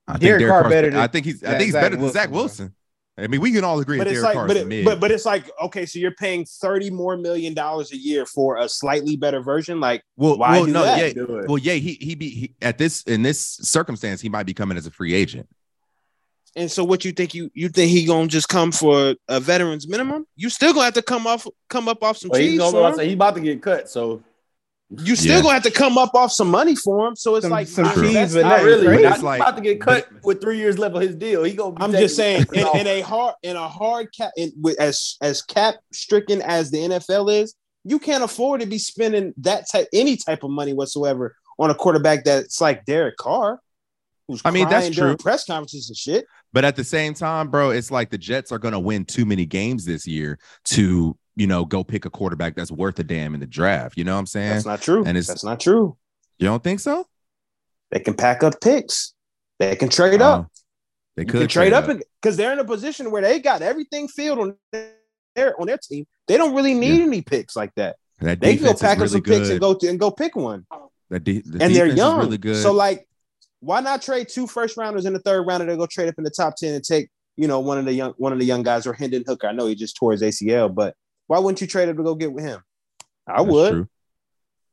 I 0.07 0.17
Derek 0.17 0.47
Carr 0.47 0.69
better 0.69 0.89
than 0.89 0.99
I 0.99 1.07
think 1.07 1.25
he's. 1.25 1.43
I 1.43 1.51
think 1.51 1.63
he's 1.65 1.71
Zach 1.73 1.83
better 1.83 1.95
than 1.95 2.01
Wilson, 2.01 2.13
Zach 2.21 2.29
bro. 2.29 2.39
Wilson. 2.39 2.75
I 3.17 3.27
mean, 3.27 3.41
we 3.41 3.51
can 3.51 3.63
all 3.63 3.79
agree 3.79 3.99
But 3.99 4.05
that 4.05 4.13
it's 4.13 4.21
Derek 4.21 4.35
like, 4.35 4.47
but, 4.47 4.57
it, 4.57 4.67
mid. 4.67 4.85
but 4.85 4.99
but 4.99 5.11
it's 5.11 5.25
like, 5.25 5.49
okay, 5.61 5.85
so 5.85 5.99
you're 5.99 6.15
paying 6.15 6.45
thirty 6.45 6.89
more 6.89 7.15
million 7.15 7.53
dollars 7.53 7.91
a 7.91 7.97
year 7.97 8.25
for 8.25 8.57
a 8.57 8.67
slightly 8.67 9.15
better 9.15 9.39
version. 9.39 9.79
Like, 9.79 10.03
well, 10.17 10.37
why 10.37 10.53
well, 10.53 10.65
do 10.65 10.71
no, 10.71 10.83
that? 10.83 10.97
yeah, 10.99 11.13
Do 11.13 11.45
well, 11.47 11.59
yeah. 11.59 11.73
He 11.73 11.93
he 12.01 12.15
be 12.15 12.29
he, 12.29 12.55
at 12.61 12.79
this 12.79 13.03
in 13.03 13.21
this 13.21 13.39
circumstance, 13.39 14.19
he 14.19 14.29
might 14.29 14.47
be 14.47 14.53
coming 14.55 14.77
as 14.77 14.87
a 14.87 14.91
free 14.91 15.13
agent. 15.13 15.47
And 16.55 16.71
so, 16.71 16.83
what 16.83 17.05
you 17.05 17.11
think 17.11 17.35
you 17.35 17.51
you 17.53 17.69
think 17.69 17.91
he 17.91 18.05
gonna 18.05 18.27
just 18.27 18.49
come 18.49 18.71
for 18.71 19.15
a 19.27 19.39
veterans 19.39 19.87
minimum? 19.87 20.25
You 20.35 20.49
still 20.49 20.73
gonna 20.73 20.85
have 20.85 20.93
to 20.95 21.03
come 21.03 21.27
off 21.27 21.45
come 21.69 21.87
up 21.87 22.03
off 22.03 22.17
some 22.17 22.29
Well, 22.31 22.41
he's 22.41 22.57
gonna 22.57 22.93
for 22.93 22.99
him. 23.01 23.07
He 23.07 23.13
about 23.13 23.35
to 23.35 23.41
get 23.41 23.61
cut, 23.61 23.89
so 23.89 24.23
you 24.89 25.15
still 25.15 25.37
Yeah. 25.37 25.41
gonna 25.41 25.53
have 25.55 25.63
to 25.63 25.71
come 25.71 25.97
up 25.97 26.13
off 26.13 26.31
some 26.31 26.49
money 26.51 26.75
for 26.75 27.07
him. 27.07 27.15
So 27.15 27.35
it's 27.35 27.43
Some- 27.45 27.51
like 27.51 27.67
some 27.67 27.85
not 27.85 27.95
cheese, 27.95 28.05
invest- 28.07 28.33
but 28.35 28.41
Not 28.43 28.63
really. 28.63 28.85
crazy. 28.85 29.03
Not, 29.03 29.13
It's 29.15 29.23
like- 29.23 29.41
about 29.41 29.55
to 29.55 29.61
get 29.61 29.81
cut 29.81 30.07
with 30.23 30.41
three 30.41 30.57
years 30.57 30.77
left 30.77 30.95
of 30.95 31.01
his 31.01 31.15
deal. 31.15 31.43
He 31.43 31.53
gonna. 31.53 31.71
Be 31.75 31.81
I'm 31.83 31.91
just 31.91 32.15
saying, 32.15 32.45
in, 32.53 32.67
in 32.77 32.87
a 32.87 33.01
hard, 33.01 33.35
in 33.43 33.55
a 33.55 33.67
hard 33.67 34.09
cap, 34.15 34.31
in, 34.37 34.51
with 34.61 34.79
as 34.79 35.17
as 35.21 35.41
cap 35.41 35.75
stricken 35.91 36.41
as 36.41 36.69
the 36.69 36.79
NFL 36.79 37.29
is, 37.29 37.55
you 37.83 37.97
can't 37.99 38.23
afford 38.23 38.61
to 38.61 38.67
be 38.67 38.77
spending 38.77 39.33
that 39.37 39.65
type, 39.71 39.87
any 39.93 40.15
type 40.15 40.43
of 40.43 40.51
money 40.51 40.73
whatsoever 40.73 41.35
on 41.59 41.69
a 41.69 41.75
quarterback 41.75 42.23
that's 42.23 42.61
like 42.61 42.85
Derek 42.85 43.17
Carr, 43.17 43.59
who's 44.27 44.41
I 44.45 44.51
mean, 44.51 44.69
that's 44.69 44.89
true. 44.95 45.17
press 45.17 45.45
conferences 45.45 45.89
and 45.89 45.97
shit. 45.97 46.25
But 46.53 46.65
at 46.65 46.75
the 46.75 46.83
same 46.83 47.13
time, 47.13 47.49
bro, 47.49 47.71
it's 47.71 47.89
like 47.91 48.09
the 48.11 48.17
Jets 48.17 48.51
are 48.51 48.59
going 48.59 48.73
to 48.73 48.79
win 48.79 49.05
too 49.05 49.25
many 49.25 49.45
games 49.45 49.85
this 49.85 50.05
year 50.07 50.37
to, 50.65 51.17
you 51.35 51.47
know, 51.47 51.65
go 51.65 51.83
pick 51.83 52.05
a 52.05 52.09
quarterback 52.09 52.55
that's 52.55 52.71
worth 52.71 52.99
a 52.99 53.03
damn 53.03 53.33
in 53.33 53.39
the 53.39 53.47
draft. 53.47 53.97
You 53.97 54.03
know 54.03 54.13
what 54.13 54.19
I'm 54.19 54.25
saying? 54.27 54.53
That's 54.53 54.65
not 54.65 54.81
true. 54.81 54.99
And 54.99 55.09
it's- 55.17 55.27
that's 55.27 55.43
not 55.43 55.59
true. 55.59 55.97
you 56.39 56.45
don't 56.47 56.63
think 56.63 56.79
so? 56.79 57.05
They 57.91 57.99
can 57.99 58.13
pack 58.15 58.43
up 58.43 58.59
picks. 58.61 59.13
They 59.59 59.75
can 59.75 59.89
trade 59.89 60.21
Oh, 60.21 60.25
up. 60.25 60.51
They 61.15 61.25
could 61.25 61.41
can 61.41 61.47
trade 61.47 61.73
up 61.73 61.87
because 62.21 62.37
they're 62.37 62.51
in 62.53 62.59
a 62.59 62.65
position 62.65 63.11
where 63.11 63.21
they 63.21 63.39
got 63.39 63.61
everything 63.61 64.07
filled 64.07 64.39
on 64.39 64.55
their 64.71 65.59
on 65.61 65.67
their 65.67 65.77
team. 65.77 66.05
They 66.27 66.37
don't 66.37 66.55
really 66.55 66.73
need 66.73 67.01
any 67.01 67.21
picks 67.21 67.55
like 67.55 67.73
that. 67.75 67.97
that 68.19 68.39
They 68.39 68.55
can 68.55 68.65
go 68.65 68.73
pack 68.73 68.93
up 68.97 69.03
really 69.03 69.09
some 69.09 69.21
picks 69.21 69.49
and 69.49 69.59
go 69.59 69.75
to, 69.75 69.87
and 69.87 69.99
go 69.99 70.09
pick 70.09 70.35
one. 70.35 70.65
That 71.11 71.23
de- 71.23 71.41
the 71.41 71.63
and 71.63 71.75
they're 71.75 71.85
young. 71.85 72.19
really 72.19 72.39
good. 72.39 72.55
So 72.63 72.71
like, 72.73 73.07
why 73.59 73.79
not 73.81 74.01
trade 74.01 74.27
two 74.29 74.47
first 74.47 74.75
rounders 74.75 75.05
in 75.05 75.13
the 75.13 75.19
third 75.19 75.43
round 75.45 75.67
to 75.67 75.77
go 75.77 75.85
trade 75.85 76.09
up 76.09 76.15
in 76.17 76.23
the 76.23 76.31
top 76.31 76.55
ten 76.55 76.73
and 76.73 76.83
take 76.83 77.09
you 77.37 77.47
know 77.47 77.59
one 77.59 77.77
of 77.77 77.85
the 77.85 77.93
young 77.93 78.13
one 78.17 78.33
of 78.33 78.39
the 78.39 78.45
young 78.45 78.63
guys 78.63 78.87
or 78.87 78.93
Hendon 78.93 79.23
Hooker? 79.27 79.47
I 79.47 79.51
know 79.51 79.67
he 79.67 79.75
just 79.75 79.95
tore 79.95 80.13
his 80.13 80.23
ACL, 80.23 80.73
but 80.73 80.95
why 81.27 81.39
wouldn't 81.39 81.61
you 81.61 81.67
trade 81.67 81.89
him 81.89 81.97
to 81.97 82.03
go 82.03 82.15
get 82.15 82.31
with 82.31 82.43
him? 82.43 82.61
I 83.27 83.37
That's 83.37 83.49
would. 83.51 83.71
true. 83.71 83.87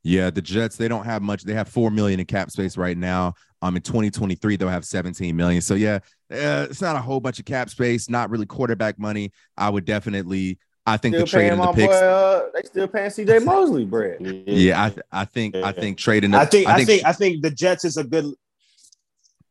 Yeah, 0.02 0.30
the 0.30 0.40
Jets 0.40 0.76
they 0.76 0.88
don't 0.88 1.04
have 1.04 1.20
much. 1.20 1.42
They 1.42 1.52
have 1.52 1.68
four 1.68 1.90
million 1.90 2.20
in 2.20 2.26
cap 2.26 2.50
space 2.50 2.76
right 2.76 2.96
now. 2.96 3.34
Um, 3.60 3.76
in 3.76 3.82
2023 3.82 4.56
they'll 4.56 4.68
have 4.68 4.84
17 4.86 5.36
million. 5.36 5.60
So 5.60 5.74
yeah, 5.74 5.96
uh, 6.32 6.66
it's 6.70 6.80
not 6.80 6.96
a 6.96 7.00
whole 7.00 7.20
bunch 7.20 7.38
of 7.38 7.44
cap 7.44 7.68
space. 7.68 8.08
Not 8.08 8.30
really 8.30 8.46
quarterback 8.46 8.98
money. 8.98 9.32
I 9.56 9.68
would 9.68 9.84
definitely. 9.84 10.58
I 10.86 10.96
think 10.96 11.14
Still 11.14 11.26
the 11.26 11.30
trade 11.30 11.40
paying 11.42 11.52
in 11.52 11.58
the 11.58 11.64
my 11.66 11.72
picks. 11.74 11.92
boy. 11.92 12.06
Uh, 12.06 12.42
they 12.54 12.62
still 12.66 12.88
paying 12.88 13.10
C.J. 13.10 13.38
Mosley 13.44 13.84
bread. 13.84 14.16
Yeah, 14.46 14.82
I, 15.12 15.20
I 15.20 15.24
think 15.26 15.54
I 15.54 15.72
think 15.72 15.98
trading. 15.98 16.30
The, 16.30 16.38
I 16.38 16.46
think 16.46 16.66
I 16.66 16.82
think 16.84 17.04
I 17.04 17.12
think 17.12 17.42
the 17.42 17.50
Jets 17.50 17.84
is 17.84 17.98
a 17.98 18.04
good. 18.04 18.24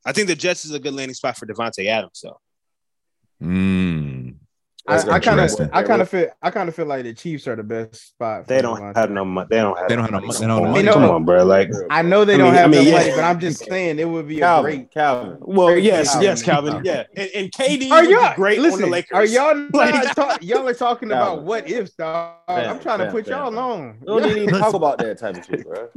I 0.03 0.11
think 0.11 0.27
the 0.27 0.35
Jets 0.35 0.65
is 0.65 0.71
a 0.71 0.79
good 0.79 0.95
landing 0.95 1.13
spot 1.13 1.37
for 1.37 1.45
Davante 1.45 1.85
Adams. 1.85 2.13
So 2.15 2.39
Mm, 3.41 4.18
I, 4.87 4.95
That's 4.97 5.07
I 5.09 5.19
kind 5.19 5.39
of. 5.39 5.69
I 5.73 5.83
kind 5.83 6.01
of 6.01 6.09
feel, 6.09 6.27
I 6.41 6.51
kind 6.51 6.69
of 6.69 6.73
feel 6.75 6.85
like 6.85 7.03
the 7.03 7.13
Chiefs 7.13 7.47
are 7.47 7.55
the 7.55 7.63
best 7.63 7.95
spot. 8.11 8.47
they 8.47 8.61
don't 8.61 8.79
Davante. 8.79 8.95
have 8.97 9.11
no 9.11 9.25
money. 9.25 9.47
They 9.51 9.57
don't 9.57 9.77
have. 9.77 9.89
They 9.89 9.95
don't 9.95 10.05
have 10.05 10.11
no 10.13 10.19
money. 10.21 10.27
money. 10.27 10.39
They 10.39 10.47
don't 10.47 10.57
have 10.57 10.63
Come 10.63 10.71
money. 10.71 10.87
on, 10.87 10.93
Come 10.93 11.03
on, 11.15 11.25
bro. 11.25 11.43
Like, 11.45 11.69
I 11.89 12.01
know 12.01 12.23
they 12.25 12.35
I 12.35 12.37
don't 12.37 12.47
mean- 12.47 12.55
have 12.55 12.65
I 12.65 12.67
mean, 12.71 12.85
the 12.85 12.89
yeah. 12.91 12.97
money, 12.97 13.11
but 13.11 13.23
I'm 13.25 13.39
just 13.39 13.65
saying 13.65 13.99
it 13.99 14.07
would 14.09 14.27
be 14.27 14.39
a 14.41 14.61
great. 14.61 14.89
Calvin. 14.91 15.37
well, 15.41 15.77
yes, 15.77 16.07
Calvin. 16.11 16.23
yes, 16.23 16.41
Calvin, 16.43 16.81
yeah, 16.85 17.03
and, 17.17 17.29
and 17.35 17.51
KD 17.51 17.91
Are 17.91 18.01
would 18.01 18.07
be 18.07 18.13
y'all 18.13 18.35
great 18.35 18.59
listen, 18.59 18.83
on 18.83 18.89
the 18.89 18.93
Lakers. 18.93 19.11
Are 19.13 19.25
y'all 19.25 19.55
not 19.55 19.73
Like- 19.73 20.15
talk, 20.15 20.43
y'all 20.43 20.67
are 20.67 20.73
talking 20.73 21.11
about 21.11 21.43
what 21.43 21.69
ifs, 21.69 21.91
dog? 21.95 22.35
Fam, 22.47 22.69
I'm 22.69 22.79
trying 22.79 22.99
to 22.99 23.11
put 23.11 23.25
fam, 23.27 23.53
y'all 23.53 23.59
on. 23.59 23.97
You 24.01 24.05
don't 24.07 24.33
need 24.33 24.49
to 24.49 24.59
talk 24.59 24.73
about 24.73 24.97
that 24.99 25.19
type 25.19 25.35
of 25.37 25.45
shit, 25.45 25.65
bro. 25.65 25.89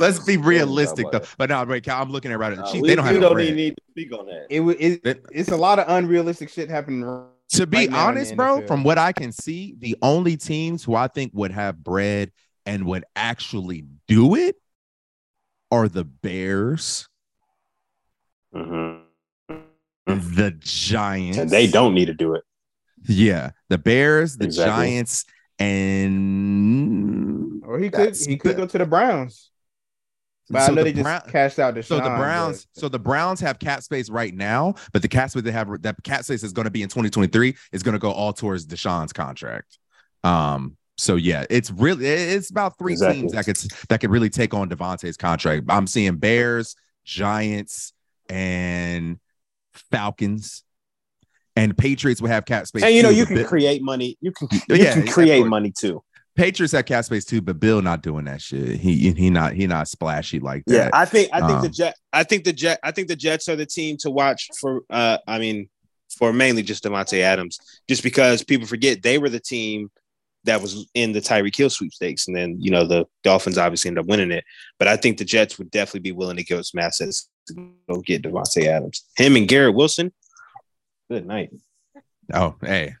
let's 0.00 0.20
be 0.20 0.36
realistic 0.36 1.06
though. 1.12 1.20
But 1.38 1.50
no, 1.50 1.62
right, 1.64 1.82
Cal, 1.82 2.00
I'm 2.02 2.10
looking 2.10 2.32
at 2.32 2.38
right 2.38 2.52
at 2.52 2.58
the 2.58 2.64
Chiefs. 2.64 2.82
we, 2.82 2.88
They 2.88 2.94
don't 2.94 3.04
we 3.04 3.12
have 3.12 3.20
no 3.20 3.28
don't 3.28 3.34
bread. 3.34 3.44
even 3.46 3.56
need 3.56 3.76
to 3.76 3.82
speak 3.90 4.12
on 4.18 4.26
that. 4.26 4.46
It, 4.48 4.60
would- 4.60 4.80
it, 4.80 5.24
it's 5.32 5.50
a 5.50 5.56
lot 5.56 5.78
of 5.78 5.84
unrealistic 5.88 6.48
shit 6.48 6.70
happening. 6.70 7.04
To 7.50 7.66
be 7.66 7.78
right 7.78 7.90
now 7.90 8.08
in 8.08 8.14
the 8.16 8.20
honest, 8.20 8.36
bro, 8.36 8.60
NFL. 8.60 8.66
from 8.66 8.84
what 8.84 8.98
I 8.98 9.12
can 9.12 9.32
see, 9.32 9.74
the 9.78 9.96
only 10.02 10.36
teams 10.36 10.84
who 10.84 10.94
I 10.94 11.08
think 11.08 11.32
would 11.34 11.52
have 11.52 11.82
bread 11.82 12.32
and 12.66 12.84
would 12.86 13.04
actually 13.14 13.84
do 14.08 14.34
it 14.34 14.56
are 15.70 15.88
the 15.88 16.04
Bears, 16.04 17.08
Mhm. 18.54 19.02
the 20.06 20.50
Giants. 20.58 21.38
and 21.38 21.50
they 21.50 21.66
don't 21.68 21.94
need 21.94 22.06
to 22.06 22.14
do 22.14 22.34
it. 22.34 22.42
Yeah, 23.08 23.50
the 23.68 23.78
Bears, 23.78 24.36
the 24.36 24.46
Exactly. 24.46 24.86
Giants, 24.86 25.24
and 25.60 27.62
Or 27.64 27.78
he 27.78 27.88
could, 27.90 28.08
That's 28.08 28.24
he 28.24 28.36
could 28.36 28.56
the- 28.56 28.62
go 28.62 28.66
to 28.66 28.78
the 28.78 28.86
Browns. 28.86 29.50
But 30.48 30.62
I 30.62 30.66
So 30.66 30.74
know 30.74 30.84
the 30.84 30.92
they 30.92 31.02
just 31.02 31.26
cashed 31.28 31.58
out 31.58 31.74
the. 31.74 31.82
So 31.82 31.96
the 31.96 32.02
Browns, 32.10 32.66
so 32.72 32.88
the 32.88 32.98
Browns 32.98 33.40
have 33.40 33.58
cap 33.58 33.82
space 33.82 34.08
right 34.08 34.32
now, 34.34 34.74
but 34.92 35.02
the 35.02 35.08
cap 35.08 35.30
space 35.30 35.42
they 35.42 35.50
have 35.52 35.82
that 35.82 35.96
cap 36.04 36.24
space 36.24 36.42
is 36.42 36.52
going 36.52 36.64
to 36.66 36.70
be 36.70 36.82
in 36.82 36.88
2023 36.88 37.56
is 37.72 37.82
going 37.82 37.94
to 37.94 37.98
go 37.98 38.12
all 38.12 38.32
towards 38.32 38.66
Deshaun's 38.66 39.12
contract. 39.12 39.78
Um, 40.24 40.76
so 40.96 41.16
yeah, 41.16 41.44
it's 41.50 41.70
really 41.70 42.06
it's 42.06 42.50
about 42.50 42.78
three 42.78 42.92
Exactly. 42.92 43.20
teams 43.22 43.32
that 43.32 43.44
could 43.44 43.56
that 43.88 44.00
could 44.00 44.10
really 44.10 44.30
take 44.30 44.54
on 44.54 44.68
Davante's 44.68 45.16
contract. 45.16 45.64
I'm 45.68 45.86
seeing 45.86 46.16
Bears, 46.16 46.76
Giants, 47.04 47.92
and 48.28 49.18
Falcons, 49.90 50.62
and 51.54 51.76
Patriots 51.76 52.20
will 52.22 52.28
have 52.28 52.44
cap 52.44 52.66
space. 52.66 52.82
And 52.84 52.94
you 52.94 53.02
know, 53.02 53.10
you 53.10 53.26
can 53.26 53.36
Bi- 53.36 53.42
create 53.44 53.82
money. 53.82 54.16
You 54.20 54.32
can 54.32 54.48
you 54.52 54.76
Yeah, 54.76 54.94
can 54.94 55.06
create 55.08 55.46
money 55.46 55.72
too. 55.76 56.02
Patriots 56.36 56.72
have 56.72 56.84
cap 56.84 57.04
space 57.04 57.24
too, 57.24 57.40
but 57.40 57.58
Bill 57.58 57.80
not 57.80 58.02
doing 58.02 58.26
that 58.26 58.42
shit. 58.42 58.78
He 58.78 59.12
he 59.12 59.30
not 59.30 59.54
he 59.54 59.66
not 59.66 59.88
splashy 59.88 60.38
like 60.38 60.64
that. 60.66 60.74
Yeah, 60.74 60.90
I 60.92 61.06
think 61.06 61.30
I 61.32 61.40
think 61.46 61.60
the 61.62 61.66
Um, 61.66 61.72
Jet 61.72 61.96
I 62.12 62.22
think 62.24 62.44
the 62.44 62.52
Jet 62.52 62.78
I 62.82 62.90
think 62.92 63.08
the 63.08 63.16
Jets 63.16 63.48
are 63.48 63.56
the 63.56 63.66
team 63.66 63.96
to 64.00 64.10
watch 64.10 64.48
for 64.60 64.82
uh 64.90 65.18
I 65.26 65.38
mean 65.38 65.68
for 66.16 66.32
mainly 66.32 66.62
just 66.62 66.84
Davante 66.84 67.20
Adams, 67.20 67.58
just 67.88 68.02
because 68.02 68.44
people 68.44 68.66
forget 68.66 69.02
they 69.02 69.18
were 69.18 69.28
the 69.28 69.40
team 69.40 69.90
that 70.44 70.62
was 70.62 70.88
in 70.94 71.12
the 71.12 71.20
Tyreek 71.20 71.56
Hill 71.56 71.70
sweepstakes, 71.70 72.28
and 72.28 72.36
then 72.36 72.56
you 72.60 72.70
know 72.70 72.86
the 72.86 73.06
Dolphins 73.24 73.58
obviously 73.58 73.88
ended 73.88 74.04
up 74.04 74.08
winning 74.08 74.30
it. 74.30 74.44
But 74.78 74.88
I 74.88 74.96
think 74.96 75.18
the 75.18 75.24
Jets 75.24 75.58
would 75.58 75.70
definitely 75.70 76.00
be 76.00 76.12
willing 76.12 76.36
to 76.36 76.44
give 76.44 76.58
up 76.58 76.64
some 76.64 76.80
assets 76.80 77.28
to 77.48 77.72
go 77.88 78.00
get 78.00 78.22
Davante 78.22 78.66
Adams. 78.66 79.04
Him 79.16 79.36
and 79.36 79.48
Garrett 79.48 79.74
Wilson. 79.74 80.12
Good 81.10 81.26
night. 81.26 81.50
Oh, 82.32 82.56
hey, 82.60 82.94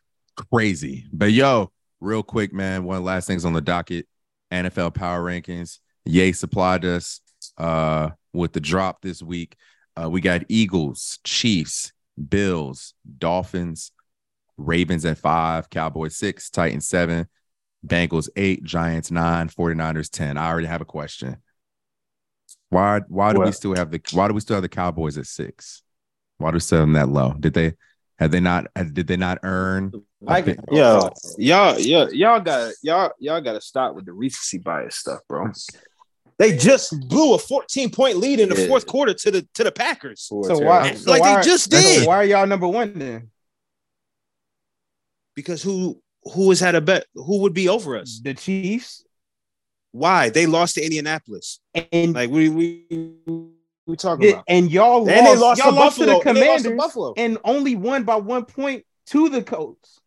crazy. 0.50 1.06
But 1.12 1.32
yo, 1.32 1.70
real 2.00 2.22
quick, 2.22 2.52
man. 2.52 2.84
One 2.84 3.04
last 3.04 3.26
things 3.26 3.44
on 3.44 3.52
the 3.52 3.60
docket: 3.60 4.06
NFL 4.52 4.94
power 4.94 5.22
rankings. 5.22 5.78
Yay 6.04 6.32
supplied 6.32 6.84
us 6.84 7.20
uh 7.58 8.10
with 8.32 8.52
the 8.52 8.60
drop 8.60 9.02
this 9.02 9.22
week. 9.22 9.56
Uh, 10.00 10.10
we 10.10 10.20
got 10.20 10.44
Eagles, 10.48 11.18
Chiefs, 11.24 11.92
Bills, 12.28 12.94
Dolphins, 13.18 13.92
Ravens 14.56 15.04
at 15.04 15.18
five, 15.18 15.70
Cowboys 15.70 16.16
six, 16.16 16.50
Titans 16.50 16.86
seven, 16.86 17.28
Bengals 17.86 18.28
eight, 18.36 18.62
Giants 18.62 19.10
nine, 19.10 19.48
49ers 19.48 20.10
10. 20.10 20.36
I 20.36 20.48
already 20.48 20.66
have 20.66 20.80
a 20.80 20.86
question. 20.86 21.36
Why 22.68 23.00
why 23.08 23.32
do 23.32 23.40
we 23.40 23.52
still 23.52 23.74
have 23.76 23.90
the 23.90 24.00
why 24.12 24.28
do 24.28 24.34
we 24.34 24.40
still 24.40 24.56
have 24.56 24.62
the 24.62 24.68
Cowboys 24.68 25.18
at 25.18 25.26
six? 25.26 25.82
Why 26.38 26.50
do 26.50 26.54
we 26.56 26.60
still 26.60 26.80
have 26.80 26.88
them 26.88 26.94
that 26.94 27.08
low? 27.08 27.34
Did 27.38 27.54
they 27.54 27.74
have 28.18 28.30
they 28.30 28.40
not 28.40 28.66
did 28.92 29.06
they 29.06 29.16
not 29.16 29.38
earn 29.42 29.92
Vikings, 30.26 30.56
bro. 30.66 30.76
Yo, 30.76 31.10
y'all, 31.38 31.78
y'all, 31.78 32.12
y'all 32.12 32.40
got 32.40 32.72
y'all, 32.82 33.10
y'all 33.18 33.40
got 33.40 33.52
to 33.54 33.60
stop 33.60 33.94
with 33.94 34.06
the 34.06 34.12
recency 34.12 34.58
bias 34.58 34.96
stuff, 34.96 35.20
bro. 35.28 35.50
They 36.38 36.56
just 36.56 36.94
blew 37.08 37.34
a 37.34 37.38
14 37.38 37.90
point 37.90 38.18
lead 38.18 38.40
in 38.40 38.48
the 38.50 38.60
Yeah. 38.60 38.66
fourth 38.68 38.86
quarter 38.86 39.14
to 39.14 39.30
the 39.30 39.48
to 39.54 39.64
the 39.64 39.72
Packers. 39.72 40.22
So 40.22 40.36
why? 40.58 40.94
So 40.94 41.10
Like 41.10 41.22
they 41.22 41.32
why, 41.34 41.42
just 41.42 41.70
so 41.72 41.80
did. 41.80 42.06
why 42.06 42.16
are 42.16 42.24
y'all 42.24 42.46
number 42.46 42.68
one 42.68 42.98
then? 42.98 43.30
Because 45.34 45.62
who 45.62 46.00
who 46.34 46.48
has 46.50 46.60
had 46.60 46.74
a 46.74 46.80
bet? 46.80 47.06
Who 47.14 47.40
would 47.42 47.54
be 47.54 47.68
over 47.68 47.96
us? 47.96 48.20
The 48.22 48.34
Chiefs 48.34 49.04
Why 49.92 50.28
they 50.28 50.44
lost 50.46 50.74
to 50.74 50.82
Indianapolis? 50.84 51.60
and 51.92 52.12
Like 52.14 52.30
we 52.30 52.48
we 52.50 52.84
we 53.86 53.96
talking 53.96 54.26
the- 54.26 54.32
about? 54.34 54.44
and 54.48 54.70
y'all 54.70 55.08
And 55.08 55.26
they 55.26 55.36
lost 55.36 55.58
y'all 55.60 55.70
to 55.70 55.76
lost 55.76 55.96
to 55.98 56.06
Buffalo. 56.06 56.22
the 56.22 56.28
and 56.28 56.36
they 56.36 56.48
lost 56.50 56.64
to 56.64 56.70
Commanders 56.70 56.86
Buffalo. 56.86 57.14
and 57.16 57.38
only 57.44 57.76
won 57.76 58.04
by 58.04 58.16
one 58.16 58.44
point 58.44 58.84
to 59.06 59.28
the 59.30 59.42
Colts. 59.42 60.00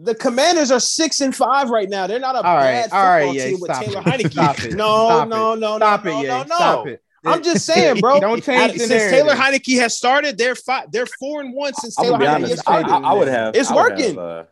The 0.00 0.14
Commanders 0.14 0.70
are 0.70 0.80
six 0.80 1.20
and 1.20 1.34
five 1.34 1.70
right 1.70 1.88
now. 1.88 2.06
They're 2.06 2.20
not 2.20 2.36
a 2.36 2.38
All 2.38 2.56
right, 2.56 2.88
bad 2.88 2.92
all 2.92 3.04
right, 3.04 3.20
football 3.20 3.34
yeah, 3.34 3.44
team 3.46 3.60
with 3.60 3.70
stop 3.70 3.84
Taylor 3.84 4.00
it. 4.00 4.04
Heinicke. 4.04 4.32
Stop 4.32 4.58
it. 4.60 4.74
No, 4.74 5.06
Stop 5.08 5.28
no, 5.28 5.54
no, 5.54 5.76
Stop 5.76 6.04
no, 6.04 6.10
it, 6.10 6.14
no, 6.14 6.22
yeah. 6.22 6.28
no, 6.28 6.38
no. 6.44 6.56
Stop 6.56 6.86
it. 6.86 7.02
I'm 7.26 7.42
just 7.42 7.66
saying, 7.66 7.96
bro. 8.00 8.20
Don't 8.20 8.42
change 8.42 8.74
the 8.74 8.78
Since. 8.80 9.10
Taylor 9.10 9.34
Heinicke 9.34 9.78
has 9.80 9.96
started, 9.96 10.38
they're 10.38 10.54
five, 10.54 10.90
they're 10.92 11.06
four 11.18 11.40
and 11.40 11.52
one 11.52 11.74
since 11.74 11.98
I'm 11.98 12.04
Taylor 12.04 12.18
Heinicke 12.18 12.22
has 12.22 12.42
honest. 12.42 12.52
I, 12.68 12.82
started. 12.82 12.90
I, 13.06 13.10
I 13.10 13.12
would 13.14 13.28
have. 13.28 13.56
It's 13.56 13.70
I 13.70 13.74
would 13.74 13.80
working. 13.92 14.08
have, 14.10 14.18
uh, 14.18 14.44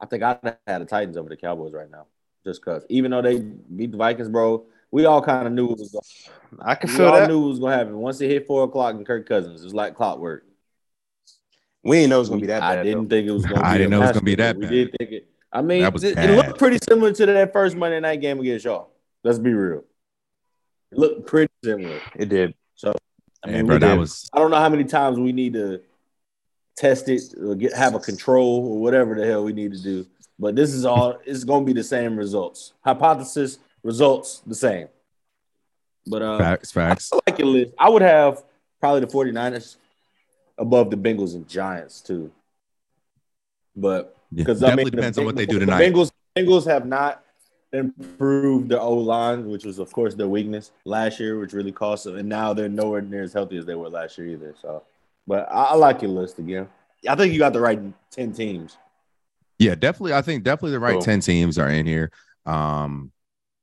I 0.00 0.06
think 0.06 0.22
I'd 0.24 0.38
have 0.42 0.58
had 0.66 0.80
the 0.82 0.86
Titans 0.86 1.16
over 1.16 1.28
the 1.28 1.36
Cowboys 1.36 1.72
right 1.72 1.90
now, 1.90 2.06
just 2.44 2.60
because. 2.60 2.84
Even 2.88 3.12
though 3.12 3.22
they 3.22 3.38
beat 3.38 3.92
the 3.92 3.98
Vikings, 3.98 4.28
bro, 4.28 4.66
we 4.90 5.04
all 5.04 5.22
kind 5.22 5.46
of 5.46 5.52
knew 5.52 5.70
it 5.70 5.78
was. 5.78 5.90
Gonna, 5.90 6.62
I 6.64 6.74
can 6.74 6.90
we 6.90 6.96
feel 6.96 7.06
all 7.06 7.20
that. 7.20 7.28
knew 7.28 7.44
it 7.44 7.48
was 7.48 7.60
gonna 7.60 7.76
happen. 7.76 7.96
Once 7.98 8.20
it 8.20 8.28
hit 8.28 8.46
four 8.46 8.64
o'clock 8.64 8.94
and 8.96 9.06
Kirk 9.06 9.28
Cousins, 9.28 9.60
it 9.60 9.64
was 9.64 9.74
like 9.74 9.94
clockwork. 9.94 10.44
We 11.84 11.98
didn't 11.98 12.10
know 12.10 12.16
it 12.16 12.20
was 12.20 12.28
gonna 12.28 12.40
be 12.40 12.46
that 12.46 12.62
I 12.62 12.82
didn't 12.82 13.08
think 13.08 13.26
it 13.26 13.32
was 13.32 13.44
gonna. 13.44 13.62
I 13.62 13.72
be 13.72 13.78
didn't 13.78 13.90
know 13.90 13.98
it 13.98 14.00
was 14.00 14.12
gonna 14.12 14.22
be 14.22 14.34
that 14.36 14.60
bad. 14.60 14.70
We 14.70 14.76
did 14.76 14.94
think 14.98 15.12
it. 15.12 15.28
I 15.52 15.62
mean, 15.62 15.82
it, 15.82 16.04
it 16.04 16.36
looked 16.36 16.58
pretty 16.58 16.78
similar 16.88 17.12
to 17.12 17.26
that 17.26 17.52
first 17.52 17.76
Monday 17.76 18.00
night 18.00 18.20
game 18.20 18.40
against 18.40 18.64
y'all. 18.64 18.90
Let's 19.22 19.38
be 19.38 19.52
real. 19.52 19.84
It 20.92 20.98
looked 20.98 21.26
pretty 21.26 21.52
similar. 21.64 22.00
It 22.16 22.28
did. 22.28 22.54
So, 22.74 22.94
I 23.44 23.50
Hey, 23.50 23.56
mean, 23.58 23.66
bro, 23.66 23.78
that 23.78 23.98
was 23.98 24.30
I 24.32 24.38
don't 24.38 24.50
know 24.50 24.58
how 24.58 24.68
many 24.68 24.84
times 24.84 25.18
we 25.18 25.32
need 25.32 25.54
to 25.54 25.82
test 26.76 27.08
it 27.08 27.22
or 27.42 27.54
get 27.54 27.74
have 27.74 27.94
a 27.94 27.98
control 27.98 28.66
or 28.72 28.80
whatever 28.80 29.14
the 29.14 29.26
hell 29.26 29.44
we 29.44 29.52
need 29.52 29.72
to 29.72 29.82
do. 29.82 30.06
But 30.38 30.56
this 30.56 30.72
is 30.72 30.84
all 30.84 31.18
it's 31.26 31.44
gonna 31.44 31.64
be 31.64 31.72
the 31.72 31.84
same 31.84 32.16
results. 32.16 32.72
Hypothesis 32.84 33.58
results 33.82 34.42
the 34.46 34.54
same. 34.54 34.88
But 36.06 36.22
uh, 36.22 36.38
Facts, 36.38 36.72
facts. 36.72 37.10
I 37.12 37.18
like 37.26 37.38
your 37.38 37.48
list. 37.48 37.74
I 37.78 37.88
would 37.88 38.02
have 38.02 38.42
probably 38.80 39.00
the 39.00 39.06
49ers 39.06 39.76
above 40.62 40.90
the 40.90 40.96
Bengals 40.96 41.34
and 41.34 41.46
Giants 41.48 42.00
too. 42.00 42.30
But 43.74 44.16
because 44.32 44.60
definitely 44.60 44.82
I 44.82 44.84
mean, 44.84 44.92
depends 44.92 45.16
the 45.16 45.22
on 45.22 45.26
what 45.26 45.36
they 45.36 45.46
do 45.46 45.58
the 45.58 45.66
tonight. 45.66 45.92
Bengals, 45.92 46.10
Bengals 46.36 46.66
have 46.66 46.86
not 46.86 47.24
improved 47.72 48.68
their 48.68 48.80
O 48.80 48.94
line, 48.94 49.48
which 49.48 49.64
was 49.64 49.78
of 49.78 49.92
course 49.92 50.14
their 50.14 50.28
weakness 50.28 50.70
last 50.84 51.18
year, 51.18 51.38
which 51.38 51.52
really 51.52 51.72
cost 51.72 52.04
them. 52.04 52.16
And 52.16 52.28
now 52.28 52.54
they're 52.54 52.68
nowhere 52.68 53.02
near 53.02 53.24
as 53.24 53.32
healthy 53.32 53.58
as 53.58 53.66
they 53.66 53.74
were 53.74 53.88
last 53.88 54.16
year 54.16 54.28
either. 54.28 54.54
So, 54.62 54.84
but 55.26 55.48
I, 55.50 55.64
I 55.64 55.74
like 55.74 56.02
your 56.02 56.12
list 56.12 56.38
again. 56.38 56.68
I 57.08 57.16
think 57.16 57.32
you 57.32 57.38
got 57.38 57.52
the 57.52 57.60
right 57.60 57.80
ten 58.10 58.32
teams. 58.32 58.76
Yeah, 59.58 59.74
definitely. 59.74 60.14
I 60.14 60.22
think 60.22 60.44
definitely 60.44 60.72
the 60.72 60.80
right 60.80 60.94
Cool. 60.94 61.02
10 61.02 61.20
teams 61.20 61.56
are 61.56 61.70
in 61.70 61.86
here. 61.86 62.10
Um, 62.46 63.12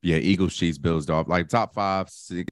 yeah, 0.02 0.16
Eagles, 0.16 0.56
Chiefs, 0.56 0.78
Bills, 0.78 1.04
Dolphins, 1.04 1.30
like 1.30 1.48
top 1.48 1.74
five, 1.74 2.08
six, 2.08 2.50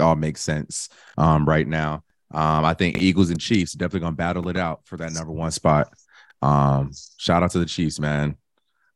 all 0.00 0.16
makes 0.16 0.40
sense 0.40 0.88
um, 1.16 1.48
right 1.48 1.68
now. 1.68 2.02
Um, 2.32 2.64
I 2.64 2.74
think 2.74 3.02
Eagles 3.02 3.30
and 3.30 3.40
Chiefs 3.40 3.72
definitely 3.72 4.00
gonna 4.00 4.16
battle 4.16 4.48
it 4.48 4.56
out 4.56 4.82
for 4.84 4.96
that 4.98 5.12
number 5.12 5.32
one 5.32 5.50
spot. 5.50 5.92
Um, 6.42 6.92
shout 7.18 7.42
out 7.42 7.50
to 7.52 7.58
the 7.58 7.66
Chiefs, 7.66 7.98
man. 7.98 8.36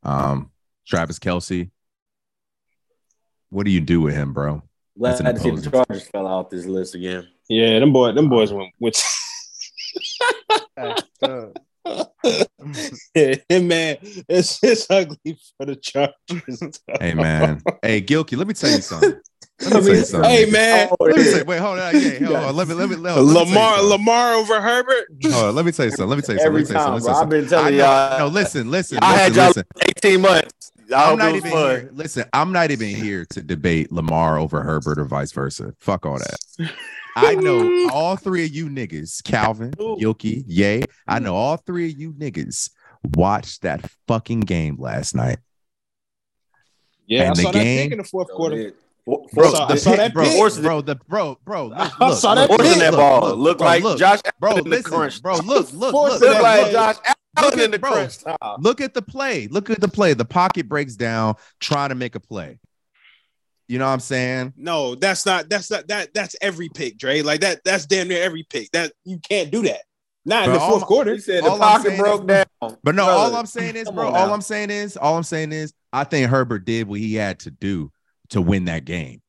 Um, 0.02 0.50
Travis 0.86 1.18
Kelce. 1.18 1.70
What 3.50 3.64
do 3.64 3.70
you 3.70 3.80
do 3.80 4.00
with 4.00 4.14
him, 4.14 4.32
bro? 4.32 4.62
Glad 4.98 5.16
to 5.18 5.38
see 5.38 5.50
the 5.50 5.70
Chargers 5.70 6.08
fell 6.08 6.26
off 6.26 6.50
this 6.50 6.66
list 6.66 6.94
again. 6.94 7.26
Yeah, 7.48 7.78
them 7.80 7.92
boy, 7.92 8.12
them 8.12 8.28
boys 8.28 8.52
went 8.52 8.72
with. 8.80 8.94
Yeah, 13.14 13.58
man, 13.60 13.98
it's 14.26 14.58
it's 14.62 14.86
ugly 14.88 15.38
for 15.56 15.66
the 15.66 15.76
Chargers. 15.76 16.80
Hey 16.98 17.12
man. 17.12 17.60
hey, 17.82 18.00
Gilkey, 18.00 18.38
let 18.38 18.46
me 18.46 18.54
tell 18.54 18.70
you 18.70 18.80
something. 18.80 19.20
Let 19.60 19.72
me 19.72 19.80
tell 19.80 19.96
you 19.96 20.04
something. 20.04 20.30
Hey 20.30 20.46
man, 20.50 20.88
Oh, 20.90 21.04
Let 21.04 21.16
me 21.16 21.24
say, 21.24 21.42
wait, 21.42 21.58
hold 21.58 21.78
on. 21.78 21.94
Yeah, 21.94 22.18
hold 22.26 22.36
on. 22.36 22.56
Let 22.56 22.68
me 22.68 22.74
let 22.74 22.88
me 22.90 22.96
let, 22.96 23.16
let 23.16 23.26
me 23.26 23.34
tell 23.34 23.46
you 23.46 23.54
Lamar. 23.54 23.82
Lamar 23.82 24.34
over 24.34 24.60
Herbert. 24.60 25.04
Hold 25.22 25.34
on, 25.46 25.54
let 25.54 25.64
me 25.64 25.72
tell 25.72 25.84
you 25.86 25.90
something. 25.92 26.08
Let 26.08 26.16
me 26.16 26.22
tell 26.22 26.34
you 26.34 26.40
something. 26.40 26.46
Every 26.46 26.62
Let 26.62 26.68
me 26.70 26.74
tell 26.74 26.94
you 26.94 27.00
time, 27.00 27.02
something. 27.02 27.12
bro. 27.12 27.20
I've 27.22 27.28
been 27.28 27.46
telling 27.48 27.74
you 27.74 27.80
something. 27.80 28.10
y'all. 28.10 28.18
No, 28.18 28.26
listen, 28.28 28.70
listen, 28.70 28.98
I 29.02 29.12
had 29.14 29.34
listen, 29.34 29.34
y'all 29.36 29.46
listen. 29.46 29.64
18 30.10 30.20
months. 30.20 30.72
I 30.94 31.04
I'm 31.04 31.08
hope 31.10 31.18
not 31.18 31.28
it 31.28 31.32
was 31.32 31.38
even 31.46 31.50
fun. 31.52 31.80
here. 31.80 31.90
Listen, 31.92 32.24
I'm 32.32 32.52
not 32.52 32.70
even 32.70 32.88
here 32.88 33.24
to 33.30 33.42
debate 33.42 33.90
Lamar 33.92 34.38
over 34.38 34.62
Herbert 34.62 34.98
or 34.98 35.04
vice 35.06 35.32
versa. 35.32 35.72
Fuck 35.78 36.04
all 36.04 36.18
that. 36.18 36.36
I 37.16 37.36
know 37.36 37.70
all 37.92 38.16
three 38.16 38.44
of 38.44 38.50
you 38.50 38.68
niggas, 38.68 39.22
Calvin, 39.24 39.70
Yoki, 39.72 40.44
Yay. 40.46 40.82
I 41.06 41.20
know 41.20 41.36
all 41.36 41.56
three 41.56 41.90
of 41.92 41.98
you 41.98 42.12
niggas 42.12 42.70
watched 43.14 43.62
that 43.62 43.88
fucking 44.08 44.40
game 44.40 44.76
last 44.78 45.14
night. 45.14 45.38
Yeah, 47.06 47.22
And 47.22 47.30
I 47.30 47.34
the 47.34 47.42
saw 47.42 47.52
game- 47.52 47.76
that 47.76 47.82
pick 47.84 47.92
in 47.92 47.98
the 47.98 48.04
fourth 48.04 48.28
quarter. 48.30 48.72
Bro, 49.06 49.26
Bro, 49.34 49.50
saw- 49.52 49.66
the 49.66 49.74
I 49.74 49.76
saw 49.76 49.90
pick- 49.90 49.98
that 49.98 50.14
bro, 50.14 50.24
pick. 50.24 50.62
bro, 50.62 50.80
the 50.80 50.94
bro, 51.08 51.38
bro, 51.44 51.66
look, 51.66 51.78
I 52.00 52.08
look, 52.08 52.18
saw 52.18 52.34
that 52.34 52.48
look, 52.48 52.58
pick. 52.60 52.66
Forcing 52.66 52.78
that 52.80 52.90
look, 52.92 53.00
ball 53.00 53.36
look, 53.36 53.58
bro, 53.58 53.66
like 53.66 53.82
look, 53.82 53.98
Josh 53.98 54.20
bro, 54.40 54.50
Allen 54.52 54.64
in 54.64 54.70
the 54.70 54.76
listen, 54.76 54.90
crunch. 54.92 55.22
bro, 55.22 55.36
look, 55.36 55.72
look, 55.74 55.90
Forcing 55.92 56.20
look, 56.28 56.42
like 56.42 56.62
ball. 56.62 56.72
Josh 56.72 56.96
Look 56.96 57.06
Allen 57.36 57.58
at- 57.58 57.64
in 57.66 57.70
the 57.72 57.78
bro. 57.78 57.92
crunch 57.92 58.18
time. 58.24 58.36
Look 58.60 58.80
at 58.80 58.94
the 58.94 59.02
play. 59.02 59.46
Look 59.48 59.68
at 59.68 59.80
the 59.80 59.88
play. 59.88 60.14
The 60.14 60.24
pocket 60.24 60.68
breaks 60.70 60.94
down, 60.96 61.34
trying 61.60 61.90
to 61.90 61.94
make 61.94 62.14
a 62.14 62.20
play. 62.20 62.58
You 63.68 63.78
know 63.78 63.86
what 63.86 63.92
I'm 63.92 64.00
saying? 64.00 64.54
No, 64.56 64.94
that's 64.94 65.26
not. 65.26 65.48
That's 65.50 65.70
not. 65.70 65.86
That 65.88 66.14
that's 66.14 66.36
every 66.40 66.68
pick, 66.70 66.96
Dre. 66.96 67.22
Like 67.22 67.40
that. 67.40 67.60
That's 67.64 67.84
damn 67.86 68.08
near 68.08 68.22
every 68.22 68.46
pick. 68.48 68.70
That 68.72 68.92
you 69.04 69.18
can't 69.18 69.50
do 69.50 69.62
that. 69.62 69.80
Not 70.24 70.44
in 70.44 70.50
But 70.52 70.58
the 70.60 70.66
fourth 70.66 70.80
my- 70.82 70.86
quarter. 70.86 71.14
He 71.14 71.20
said 71.20 71.44
the 71.44 71.48
All 71.50 71.62
I'm 71.62 71.82
pocket 71.82 71.98
broke 71.98 72.20
is- 72.22 72.26
down. 72.26 72.46
But 72.82 72.94
no, 72.94 73.04
Brother, 73.04 73.10
all 73.12 73.36
I'm 73.36 73.46
saying 73.46 73.76
is, 73.76 73.90
bro, 73.90 74.08
all. 74.08 74.32
I'm 74.32 74.40
saying 74.40 74.70
is, 74.70 74.96
all 74.96 75.16
I'm 75.16 75.22
saying 75.22 75.52
is, 75.52 75.74
I 75.92 76.04
think 76.04 76.30
Herbert 76.30 76.64
did 76.64 76.88
what 76.88 77.00
he 77.00 77.14
had 77.14 77.40
to 77.40 77.50
do 77.50 77.90
to 78.30 78.40
win 78.40 78.66
that 78.66 78.84
game. 78.84 79.20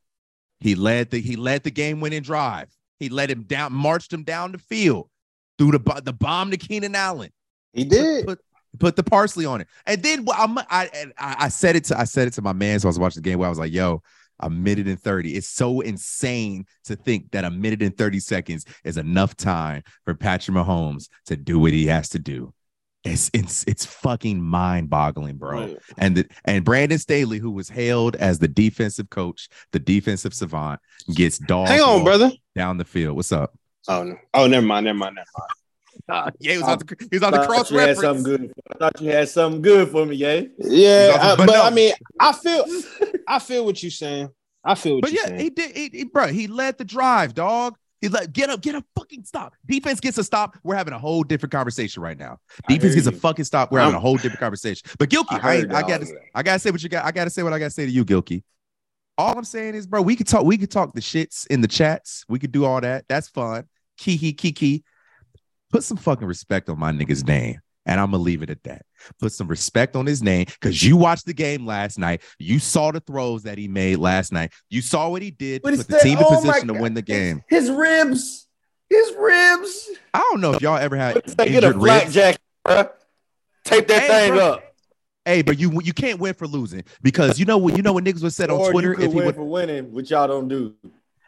He 0.60 0.76
led 0.76 1.12
the 1.12 1.20
he 1.20 1.36
led 1.36 1.64
the 1.64 1.72
game 1.72 2.00
winning 2.00 2.24
drive. 2.24 2.70
He 3.00 3.10
led 3.10 3.30
him 3.30 3.44
down, 3.44 3.74
marched 3.74 4.12
him 4.12 4.24
down 4.24 4.52
the 4.52 4.58
field, 4.58 5.10
threw 5.58 5.72
the 5.72 6.02
the 6.04 6.14
bomb 6.14 6.52
to 6.52 6.58
Keenan 6.58 6.96
Allen. 6.96 7.30
He 7.74 7.84
did. 7.84 8.26
put, 8.26 8.40
put 8.80 8.96
the 8.96 9.04
parsley 9.04 9.46
on 9.46 9.62
it, 9.62 9.68
and 9.86 10.02
then 10.02 10.26
I'm, 10.34 10.58
I, 10.58 10.90
I 11.18 11.36
I 11.40 11.50
said 11.50 11.76
it 11.76 11.84
to 11.86 12.00
I 12.00 12.06
said 12.06 12.28
it 12.28 12.34
to 12.36 12.42
my 12.42 12.54
man. 12.54 12.80
So 12.80 12.88
I 12.88 12.90
was 12.90 13.00
watching 13.00 13.22
the 13.22 13.30
game 13.30 13.38
where 13.38 13.48
I 13.48 13.50
was 13.50 13.60
like, 13.60 13.74
"Yo, 13.74 14.02
a 14.40 14.50
minute 14.50 14.88
and 14.88 15.00
thirty. 15.00 15.36
It's 15.36 15.48
so 15.48 15.82
insane 15.82 16.66
to 16.86 16.96
think 16.96 17.32
that 17.32 17.44
a 17.44 17.52
minute 17.52 17.84
and 17.84 17.96
thirty 17.96 18.20
seconds 18.20 18.66
is 18.84 18.98
enough 18.98 19.36
time 19.36 19.84
for 20.06 20.16
Patrick 20.16 20.56
Mahomes 20.56 21.10
to 21.26 21.36
do 21.36 21.60
what 21.60 21.74
he 21.74 21.86
has 21.88 22.10
to 22.10 22.20
do." 22.20 22.55
It's 23.06 23.30
it's 23.34 23.64
it's 23.68 23.86
fucking 23.86 24.42
mind 24.42 24.90
boggling, 24.90 25.38
bro. 25.38 25.76
And 25.98 26.18
the, 26.18 26.28
and 26.46 26.66
Brandon 26.66 26.98
Staley, 26.98 27.38
who 27.40 27.52
was 27.52 27.70
hailed 27.70 28.16
as 28.16 28.40
the 28.40 28.48
defensive 28.48 29.10
coach, 29.10 29.48
the 29.72 29.80
defensive 29.80 30.34
savant, 30.34 30.80
gets 31.14 31.38
dog 31.38 31.68
Hang 31.68 31.82
on, 31.82 32.04
brother. 32.04 32.32
down 32.56 32.78
the 32.78 32.86
field. 32.86 33.16
What's 33.16 33.32
up? 33.32 33.54
Oh 33.88 34.04
no. 34.04 34.16
Oh, 34.34 34.48
never 34.48 34.66
mind. 34.66 34.86
Never 34.86 34.98
mind. 34.98 35.16
Never 35.16 35.28
mind. 36.10 36.34
yeah, 36.40 36.52
he 36.54 36.58
was 36.58 36.68
on 36.68 36.80
the 36.80 37.08
he 37.12 37.16
was 37.18 37.24
on 37.24 37.34
the 37.34 37.46
cross 37.46 37.72
you 37.72 37.78
had 37.78 37.96
something 37.98 38.24
good. 38.24 38.52
I 38.72 38.78
thought 38.78 39.00
you 39.02 39.12
had 39.12 39.30
something 39.30 39.62
good 39.62 39.90
for 39.90 40.06
me, 40.06 40.16
yeah. 40.16 40.42
Yeah, 40.58 41.12
But 41.12 41.22
I- 41.22 41.36
but, 41.36 41.46
no. 41.54 41.62
I 41.64 41.70
mean, 41.70 41.94
I 42.20 42.32
feel, 42.34 42.66
I 43.28 43.40
feel 43.40 43.66
what 43.66 43.82
you're 43.84 43.92
saying. 43.92 44.30
I 44.64 44.74
feel 44.76 44.96
what 44.96 45.04
But 45.04 45.12
you're 45.12 45.22
yeah, 45.22 45.28
saying. 45.28 45.40
he 45.40 45.50
did. 45.52 45.76
He, 45.76 45.90
he, 45.94 46.04
bro, 46.06 46.28
he 46.28 46.48
led 46.48 46.78
the 46.80 46.86
drive, 46.86 47.36
dog. 47.36 47.78
He 48.06 48.10
let 48.10 48.34
get 48.34 48.52
up, 48.52 48.62
get 48.62 48.76
a 48.76 48.84
fucking 48.96 49.24
stop. 49.24 49.56
Defense 49.66 50.00
gets 50.00 50.20
a 50.20 50.24
stop. 50.24 50.60
We're 50.64 50.76
having 50.76 50.94
a 50.94 51.00
whole 51.00 51.24
different 51.24 51.52
conversation 51.52 52.04
right 52.04 52.16
now. 52.16 52.38
Defense 52.68 52.94
gets 52.94 53.08
a 53.08 53.12
fucking 53.12 53.46
stop. 53.46 53.72
We're 53.72 53.80
having 53.80 53.96
a 53.96 54.00
whole 54.00 54.18
different 54.18 54.40
conversation. 54.40 54.88
But 55.00 55.10
Gilkey, 55.10 55.44
I 55.44 55.62
I, 55.62 55.80
I 55.80 55.82
gotta. 55.82 56.06
I 56.36 56.44
gotta 56.44 56.60
say 56.60 56.70
what 56.70 56.84
you 56.84 56.90
got. 56.90 57.04
I 57.04 57.12
gotta 57.12 57.32
say 57.32 57.42
what 57.42 57.52
I 57.52 57.58
gotta 57.58 57.72
say 57.72 57.84
to 57.84 57.92
you, 57.92 58.06
Gilkey. 58.06 58.44
All 59.18 59.36
I'm 59.36 59.44
saying 59.44 59.74
is, 59.74 59.88
bro, 59.88 60.04
we 60.04 60.16
could 60.16 60.28
talk. 60.28 60.44
We 60.46 60.56
could 60.56 60.70
talk 60.70 60.94
the 60.94 61.02
shits 61.02 61.48
in 61.48 61.62
the 61.62 61.68
chats. 61.68 62.26
We 62.30 62.38
could 62.38 62.52
do 62.52 62.64
all 62.64 62.80
that. 62.80 63.06
That's 63.08 63.28
fun. 63.28 63.64
Kiki, 63.98 64.34
kiki. 64.34 64.84
Put 65.72 65.84
some 65.84 65.98
fucking 65.98 66.28
respect 66.28 66.70
on 66.70 66.78
my 66.78 66.92
nigga's 66.92 67.26
name, 67.26 67.60
and 67.86 68.00
I'm 68.00 68.12
gonna 68.12 68.24
leave 68.24 68.42
it 68.42 68.50
at 68.50 68.64
that. 68.64 68.84
Put 69.20 69.32
some 69.32 69.48
respect 69.48 69.96
on 69.96 70.06
his 70.06 70.24
name 70.24 70.46
because 70.46 70.82
you 70.84 70.98
watched 70.98 71.26
the 71.26 71.34
game 71.34 71.66
last 71.66 72.00
night. 72.00 72.22
You 72.40 72.60
saw 72.60 72.92
the 72.92 73.00
throws 73.00 73.44
that 73.44 73.58
he 73.58 73.68
made 73.68 73.98
last 73.98 74.32
night. 74.32 74.52
You 74.70 74.82
saw 74.82 75.10
what 75.10 75.22
he 75.22 75.32
did 75.32 75.62
to 75.62 75.64
But 75.64 75.74
he 75.74 75.78
put 75.78 75.88
the 75.88 75.94
said, 76.00 76.04
team 76.04 76.18
in 76.18 76.24
"Oh 76.26 76.30
my 76.32 76.36
position 76.38 76.68
to 76.70 76.74
win 76.74 76.94
the 76.94 77.02
game. 77.02 77.44
His 77.48 77.70
ribs, 77.70 78.48
his 78.90 79.14
ribs. 79.18 79.90
I 80.14 80.20
don't 80.20 80.42
know 80.42 80.54
if 80.54 80.62
y'all 80.62 80.78
ever 80.78 80.96
had 80.96 81.22
Say, 81.30 81.36
get 81.50 81.64
a 81.64 81.68
injured 81.68 81.82
ribs. 81.82 82.14
jacket, 82.14 82.42
bro. 82.64 82.90
Tape 83.64 83.88
that 83.88 84.02
Hey, 84.04 84.08
thing 84.08 84.34
bro. 84.34 84.52
up. 84.54 84.64
Hey, 85.26 85.42
but 85.42 85.58
you 85.58 85.82
you 85.82 85.94
can't 85.94 86.20
win 86.20 86.36
for 86.36 86.46
losing 86.48 86.84
because 87.02 87.40
you 87.40 87.46
know 87.46 87.58
what 87.58 87.76
you 87.76 87.82
know 87.82 87.94
what 87.94 88.04
niggas 88.04 88.22
would 88.22 88.34
said 88.34 88.52
on 88.52 88.72
Twitter 88.72 88.92
you 88.92 88.96
could 88.96 89.06
if 89.06 89.12
he 89.12 89.18
win 89.18 89.26
would. 89.26 89.36
for 89.36 89.44
winning, 89.44 89.92
which 89.92 90.12
y'all 90.12 90.28
don't 90.28 90.48
do. 90.48 90.76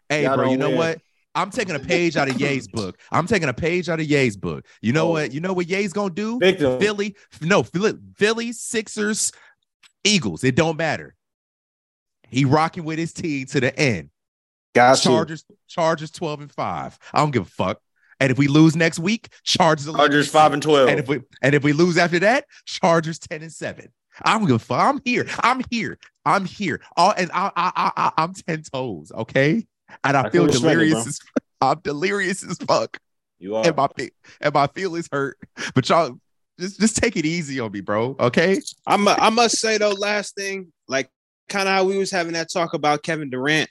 Hey, 0.07 0.23
y'all 0.23 0.35
bro, 0.37 0.51
you 0.51 0.57
know 0.57 0.69
win. 0.69 0.77
what? 0.77 1.01
I'm 1.37 1.51
taking 1.51 1.75
a 1.75 1.79
page 1.79 2.17
out 2.17 2.29
of 2.29 2.39
Ye's 2.41 2.67
book. 2.67 2.97
I'm 3.11 3.27
taking 3.27 3.47
a 3.49 3.53
page 3.53 3.89
out 3.89 3.99
of 3.99 4.05
Ye's 4.07 4.35
book. 4.35 4.65
You 4.81 4.91
know 4.93 5.07
Oh. 5.09 5.11
what? 5.11 5.31
You 5.33 5.39
know 5.39 5.53
what 5.53 5.67
Ye's 5.67 5.93
gonna 5.93 6.13
do? 6.13 6.39
Victim. 6.39 6.79
Philly, 6.79 7.15
no, 7.41 7.63
Philly, 7.63 7.93
Philly, 8.17 8.51
Sixers, 8.51 9.31
Eagles. 10.03 10.43
It 10.43 10.55
don't 10.55 10.77
matter. 10.77 11.15
He 12.29 12.43
rocking 12.45 12.83
with 12.83 12.99
his 12.99 13.13
team 13.13 13.45
to 13.47 13.59
the 13.59 13.77
end. 13.79 14.09
Got 14.75 15.03
you. 15.05 15.11
Chargers, 15.11 15.45
Chargers 15.67 16.11
12 16.11 16.41
and 16.41 16.51
5. 16.51 16.99
I 17.13 17.17
don't 17.19 17.31
give 17.31 17.43
a 17.43 17.49
fuck. 17.49 17.79
And 18.19 18.31
if 18.31 18.37
we 18.37 18.47
lose 18.47 18.75
next 18.75 18.99
week, 18.99 19.29
Chargers 19.43 19.85
11 19.87 19.99
Chargers 19.99 20.27
five 20.29 20.51
and 20.53 20.61
twelve. 20.61 20.89
and 20.89 20.99
if 20.99 21.07
we 21.07 21.21
and 21.43 21.53
if 21.53 21.63
we 21.63 21.71
lose 21.71 21.97
after 21.99 22.17
that, 22.19 22.45
Chargers 22.65 23.19
10 23.19 23.43
and 23.43 23.51
7. 23.53 23.87
I'm 24.25 24.41
gonna 24.45 24.57
fuck. 24.57 24.79
I'm 24.79 24.99
here. 25.05 25.27
I'm 25.41 25.61
here. 25.69 25.99
I'm 26.25 26.45
here. 26.45 26.81
All 26.95 27.13
and 27.15 27.29
I 27.31 27.51
I 27.55 27.71
I, 27.75 27.91
I 27.95 28.11
I'm 28.23 28.33
10 28.33 28.63
toes, 28.73 29.11
okay? 29.15 29.65
And 30.03 30.17
I, 30.17 30.23
I 30.23 30.29
feel 30.29 30.45
can 30.47 30.53
delirious 30.61 30.93
bro. 30.93 31.01
as 31.01 31.19
I'm 31.61 31.79
delirious 31.79 32.43
as 32.43 32.57
fuck. 32.57 32.99
you 33.39 33.55
are. 33.55 33.65
And 33.65 33.75
my 33.75 33.87
fe- 33.97 34.11
and 34.41 34.53
my 34.53 34.67
feelings 34.67 35.09
hurt. 35.11 35.37
But 35.73 35.87
y'all 35.89 36.19
just 36.59 36.79
just 36.79 36.97
take 36.97 37.15
it 37.17 37.25
easy 37.25 37.59
on 37.59 37.71
me, 37.71 37.81
bro. 37.81 38.15
Okay. 38.19 38.59
I'm. 38.85 39.07
I 39.07 39.29
must 39.29 39.59
say 39.59 39.77
though, 39.77 39.91
last 39.91 40.35
thing, 40.35 40.71
like 40.87 41.09
kind 41.49 41.67
of 41.67 41.73
how 41.73 41.83
we 41.85 41.97
was 41.97 42.11
having 42.11 42.33
that 42.33 42.51
talk 42.51 42.73
about 42.73 43.03
Kevin 43.03 43.29
Durant. 43.29 43.69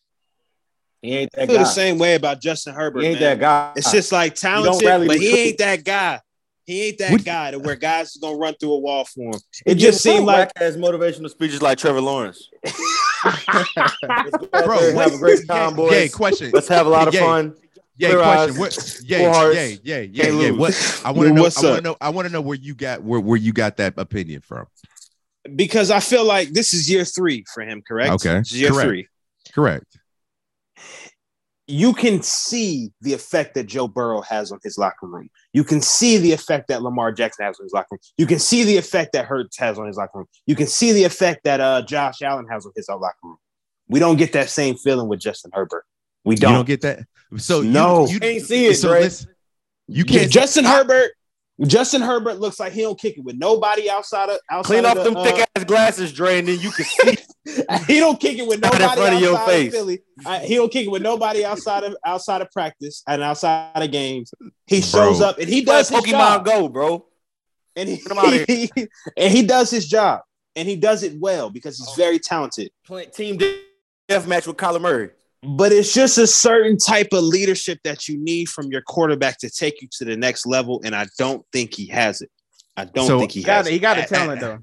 He 1.02 1.14
ain't 1.14 1.30
I 1.36 1.40
that 1.40 1.46
feel 1.48 1.56
guy. 1.58 1.62
the 1.62 1.68
same 1.68 1.98
way 1.98 2.14
about 2.14 2.40
Justin 2.40 2.74
Herbert. 2.74 3.00
He 3.02 3.08
ain't 3.08 3.20
man. 3.20 3.38
that 3.38 3.40
guy. 3.40 3.72
It's 3.76 3.92
just 3.92 4.10
like 4.12 4.34
talented, 4.34 4.82
but 5.06 5.18
he 5.18 5.28
troops. 5.28 5.38
ain't 5.38 5.58
that 5.58 5.84
guy. 5.84 6.20
He 6.64 6.82
ain't 6.88 6.98
that 6.98 7.12
What- 7.12 7.24
guy 7.24 7.50
to 7.52 7.58
where 7.60 7.76
guys 7.76 8.08
is 8.10 8.16
gonna 8.16 8.36
run 8.36 8.54
through 8.58 8.72
a 8.72 8.78
wall 8.78 9.04
for 9.04 9.20
him. 9.34 9.40
He 9.64 9.72
It 9.72 9.74
just 9.74 9.80
gives 9.84 10.00
seemed 10.00 10.24
like 10.26 10.52
whack-ass 10.56 10.74
motivational 10.76 11.30
speeches 11.30 11.62
like 11.62 11.78
Trevor 11.78 12.00
Lawrence. 12.00 12.50
Let's 13.24 13.36
go 13.74 14.48
out 14.52 14.64
Bro, 14.64 14.78
there 14.80 14.94
have 14.96 15.14
a 15.14 15.18
great 15.18 15.40
yeah, 15.48 15.54
time, 15.54 15.74
boys. 15.76 15.92
Yeah, 15.92 16.08
question. 16.08 16.50
Let's 16.52 16.68
have 16.68 16.86
a 16.86 16.90
lot 16.90 17.08
of 17.08 17.14
Yeah. 17.14 17.20
fun. 17.20 17.54
Yeah, 17.98 18.08
clear 18.10 18.18
question. 18.22 18.50
eyes, 18.50 18.58
What 18.58 19.00
yeah, 19.04 19.18
full 19.18 19.32
hearts, 19.32 19.56
yeah, 19.56 19.66
yeah, 19.82 20.00
yeah, 20.12 20.28
yeah. 20.28 20.50
What 20.50 21.02
I 21.04 21.10
want 21.12 21.16
to 21.22 21.28
Yo, 21.28 21.34
know 21.34 21.42
what's 21.42 21.64
I 21.64 21.66
want 21.70 21.76
to 21.76 21.82
know 21.82 21.96
I 22.00 22.08
want 22.10 22.26
to 22.28 22.32
know 22.32 22.40
where 22.42 22.58
you 22.58 22.74
got 22.74 23.02
where, 23.02 23.20
where 23.20 23.38
you 23.38 23.52
got 23.54 23.78
that 23.78 23.94
opinion 23.96 24.42
from. 24.42 24.66
because 25.54 25.90
I 25.90 26.00
feel 26.00 26.24
like 26.24 26.50
this 26.50 26.74
is 26.74 26.90
year 26.90 27.04
three 27.06 27.44
for 27.54 27.62
him. 27.62 27.82
Correct? 27.86 28.12
Okay, 28.14 28.38
This 28.40 28.52
is 28.52 28.60
year 28.60 28.70
correct. 28.70 28.88
three. 28.88 29.08
Correct. 29.54 29.96
You 31.68 31.92
can 31.92 32.22
see 32.22 32.92
the 33.00 33.12
effect 33.12 33.54
that 33.54 33.64
Joe 33.64 33.88
Burrow 33.88 34.20
has 34.22 34.52
on 34.52 34.58
his 34.62 34.78
locker 34.78 35.06
room. 35.06 35.28
You 35.52 35.64
can 35.64 35.80
see 35.80 36.16
the 36.16 36.32
effect 36.32 36.68
that 36.68 36.82
Lamar 36.82 37.10
Jackson 37.12 37.44
has 37.44 37.58
on 37.58 37.64
his 37.64 37.72
locker 37.72 37.88
room. 37.92 37.98
You 38.16 38.26
can 38.26 38.38
see 38.38 38.62
the 38.64 38.76
effect 38.76 39.12
that 39.14 39.26
Hurts 39.26 39.58
has 39.58 39.78
on 39.78 39.86
his 39.86 39.96
locker 39.96 40.18
room. 40.18 40.26
You 40.46 40.54
can 40.54 40.66
see 40.68 40.92
the 40.92 41.04
effect 41.04 41.42
that 41.44 41.60
uh, 41.60 41.82
Josh 41.82 42.22
Allen 42.22 42.46
has 42.50 42.66
on 42.66 42.72
his 42.76 42.88
locker 42.88 43.14
room. 43.24 43.38
We 43.88 43.98
don't 44.00 44.16
get 44.16 44.32
that 44.34 44.48
same 44.50 44.76
feeling 44.76 45.08
with 45.08 45.20
Justin 45.20 45.50
Herbert. 45.54 45.84
We 46.24 46.36
don't. 46.36 46.54
don't 46.54 46.66
get 46.66 46.82
that. 46.82 47.00
So 47.36 47.60
you- 47.62 47.70
No. 47.70 48.06
you, 48.06 48.18
Ain't 48.22 48.44
see 48.44 48.66
it, 48.66 48.76
so 48.76 48.90
listen, 48.90 49.34
you 49.88 50.04
can't. 50.04 50.30
Justin 50.30 50.64
Herbert. 50.64 51.10
Justin 51.64 52.02
Herbert 52.02 52.38
looks 52.38 52.60
like 52.60 52.72
he 52.72 52.82
don't 52.82 52.98
kick 52.98 53.16
it 53.16 53.24
with 53.24 53.36
nobody 53.36 53.88
outside 53.88 54.28
of 54.28 54.38
outside 54.50 54.82
Clean 54.82 54.84
of 54.84 54.90
off 54.90 54.96
the, 54.98 55.04
them 55.04 55.16
uh, 55.16 55.24
thick 55.24 55.48
ass 55.56 55.64
glasses, 55.64 56.12
Dre, 56.12 56.38
and 56.38 56.48
then 56.48 56.60
you 56.60 56.70
can 56.70 56.84
see. 56.84 57.16
he 57.86 57.98
don't 57.98 58.20
kick 58.20 58.38
it 58.38 58.46
with 58.46 58.60
Not 58.60 58.74
in 58.74 58.80
nobody 58.80 59.00
front 59.00 59.14
of 59.14 59.20
your 59.20 59.36
outside 59.36 59.42
of 59.42 59.48
face. 59.62 59.72
Philly. 59.72 60.02
Uh, 60.24 60.40
he 60.40 60.54
don't 60.56 60.70
kick 60.70 60.86
it 60.86 60.90
with 60.90 61.02
nobody 61.02 61.44
outside 61.44 61.84
of 61.84 61.96
outside 62.04 62.42
of 62.42 62.50
practice 62.50 63.02
and 63.08 63.22
outside 63.22 63.70
of 63.82 63.90
games. 63.90 64.32
He 64.66 64.80
Bro. 64.80 64.88
shows 64.90 65.20
up 65.22 65.38
and 65.38 65.48
he 65.48 65.64
does 65.64 65.88
Does 65.88 66.04
his 66.04 66.12
Pokemon 66.12 66.18
job. 66.18 66.44
Go, 66.44 66.68
bro? 66.68 67.06
and 67.76 67.88
he, 67.88 67.96
Get 67.96 68.10
him 68.10 68.18
outta 68.18 68.88
and 69.16 69.32
he 69.32 69.42
does 69.46 69.70
his 69.70 69.86
job 69.86 70.22
and 70.56 70.66
he 70.68 70.76
does 70.76 71.02
it 71.02 71.18
well 71.20 71.50
because 71.50 71.78
he's 71.78 71.94
very 71.96 72.18
talented. 72.18 72.70
Playing 72.86 73.10
team 73.10 73.38
death 74.08 74.26
match 74.26 74.46
with 74.46 74.56
Kyler 74.56 74.80
Murray. 74.80 75.10
But 75.46 75.72
it's 75.72 75.94
just 75.94 76.18
a 76.18 76.26
certain 76.26 76.76
type 76.76 77.08
of 77.12 77.22
leadership 77.22 77.78
that 77.84 78.08
you 78.08 78.18
need 78.18 78.48
from 78.48 78.66
your 78.70 78.80
quarterback 78.82 79.38
to 79.38 79.50
take 79.50 79.80
you 79.80 79.88
to 79.98 80.04
the 80.04 80.16
next 80.16 80.46
level, 80.46 80.80
and 80.84 80.94
I 80.94 81.06
don't 81.18 81.44
think 81.52 81.74
he 81.74 81.86
has 81.88 82.20
it. 82.20 82.30
I 82.76 82.84
don't 82.86 83.06
So- 83.06 83.18
think 83.20 83.32
he 83.32 83.40
He 83.40 83.46
got 83.46 83.58
has 83.58 83.66
it. 83.66 83.70
it. 83.70 83.72
He 83.74 83.78
got 83.78 83.98
a 83.98 84.02
talent 84.04 84.40
though. 84.40 84.58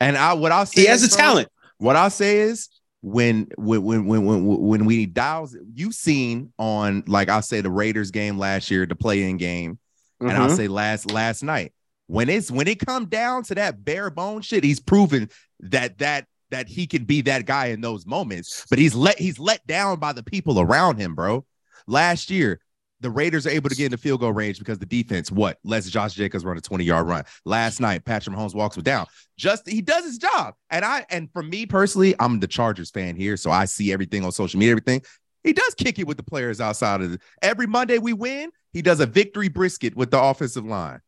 And 0.00 0.16
I 0.16 0.32
what 0.32 0.50
I'll 0.52 0.66
say 0.66 0.82
He 0.82 0.86
has 0.88 1.02
is, 1.02 1.12
a 1.12 1.16
talent. 1.16 1.48
What 1.78 1.96
I'll 1.96 2.10
say 2.10 2.38
is 2.40 2.68
when 3.02 3.48
when 3.56 3.82
when 3.84 4.06
when 4.06 4.24
when, 4.24 4.44
when 4.44 4.84
we 4.84 5.06
dials 5.06 5.56
you've 5.74 5.94
seen 5.94 6.52
on 6.58 7.04
like 7.06 7.28
I'll 7.28 7.42
say 7.42 7.60
the 7.60 7.70
Raiders 7.70 8.10
game 8.10 8.38
last 8.38 8.70
year, 8.70 8.86
the 8.86 8.94
play-in 8.96 9.36
game, 9.36 9.78
and 10.20 10.32
I'll 10.32 10.48
Mhm. 10.50 10.56
say 10.56 10.68
last 10.68 11.10
last 11.10 11.42
night. 11.42 11.72
When 12.06 12.28
it's 12.28 12.50
when 12.50 12.66
it 12.68 12.84
come 12.84 13.06
down 13.06 13.42
to 13.44 13.54
that 13.56 13.84
bare 13.84 14.10
bone 14.10 14.42
shit, 14.42 14.64
he's 14.64 14.80
proven 14.80 15.28
that 15.60 15.98
that 15.98 16.26
that 16.52 16.68
he 16.68 16.86
can 16.86 17.04
be 17.04 17.22
that 17.22 17.46
guy 17.46 17.66
in 17.66 17.80
those 17.80 18.06
moments. 18.06 18.64
But 18.70 18.78
he's 18.78 18.94
let 18.94 19.18
he's 19.18 19.38
let 19.38 19.66
down 19.66 19.98
by 19.98 20.12
the 20.12 20.22
people 20.22 20.60
around 20.60 20.98
him, 20.98 21.14
bro. 21.14 21.44
Last 21.86 22.30
year, 22.30 22.60
the 23.00 23.10
Raiders 23.10 23.46
are 23.46 23.50
able 23.50 23.68
to 23.68 23.74
get 23.74 23.86
in 23.86 23.90
the 23.90 23.98
field 23.98 24.20
goal 24.20 24.32
range 24.32 24.58
because 24.58 24.78
the 24.78 24.86
defense 24.86 25.32
what 25.32 25.58
lets 25.64 25.90
Josh 25.90 26.14
Jacobs 26.14 26.44
run 26.44 26.56
a 26.56 26.60
20 26.60 26.84
yard 26.84 27.08
run. 27.08 27.24
Last 27.44 27.80
night, 27.80 28.04
Patrick 28.04 28.36
Mahomes 28.36 28.54
walks 28.54 28.76
with 28.76 28.84
down. 28.84 29.06
Just 29.36 29.68
he 29.68 29.80
does 29.80 30.04
his 30.04 30.18
job. 30.18 30.54
And 30.70 30.84
I 30.84 31.04
and 31.10 31.28
for 31.32 31.42
me 31.42 31.66
personally, 31.66 32.14
I'm 32.20 32.38
the 32.38 32.46
Chargers 32.46 32.90
fan 32.90 33.16
here, 33.16 33.36
so 33.36 33.50
I 33.50 33.64
see 33.64 33.92
everything 33.92 34.24
on 34.24 34.30
social 34.30 34.60
media, 34.60 34.72
everything. 34.72 35.02
He 35.42 35.52
does 35.52 35.74
kick 35.74 35.98
it 35.98 36.06
with 36.06 36.18
the 36.18 36.22
players 36.22 36.60
outside 36.60 37.00
of 37.00 37.12
the, 37.12 37.18
every 37.40 37.66
Monday 37.66 37.98
we 37.98 38.12
win. 38.12 38.50
He 38.72 38.80
does 38.80 39.00
a 39.00 39.06
victory 39.06 39.48
brisket 39.48 39.96
with 39.96 40.10
the 40.12 40.22
offensive 40.22 40.64
line. 40.64 41.00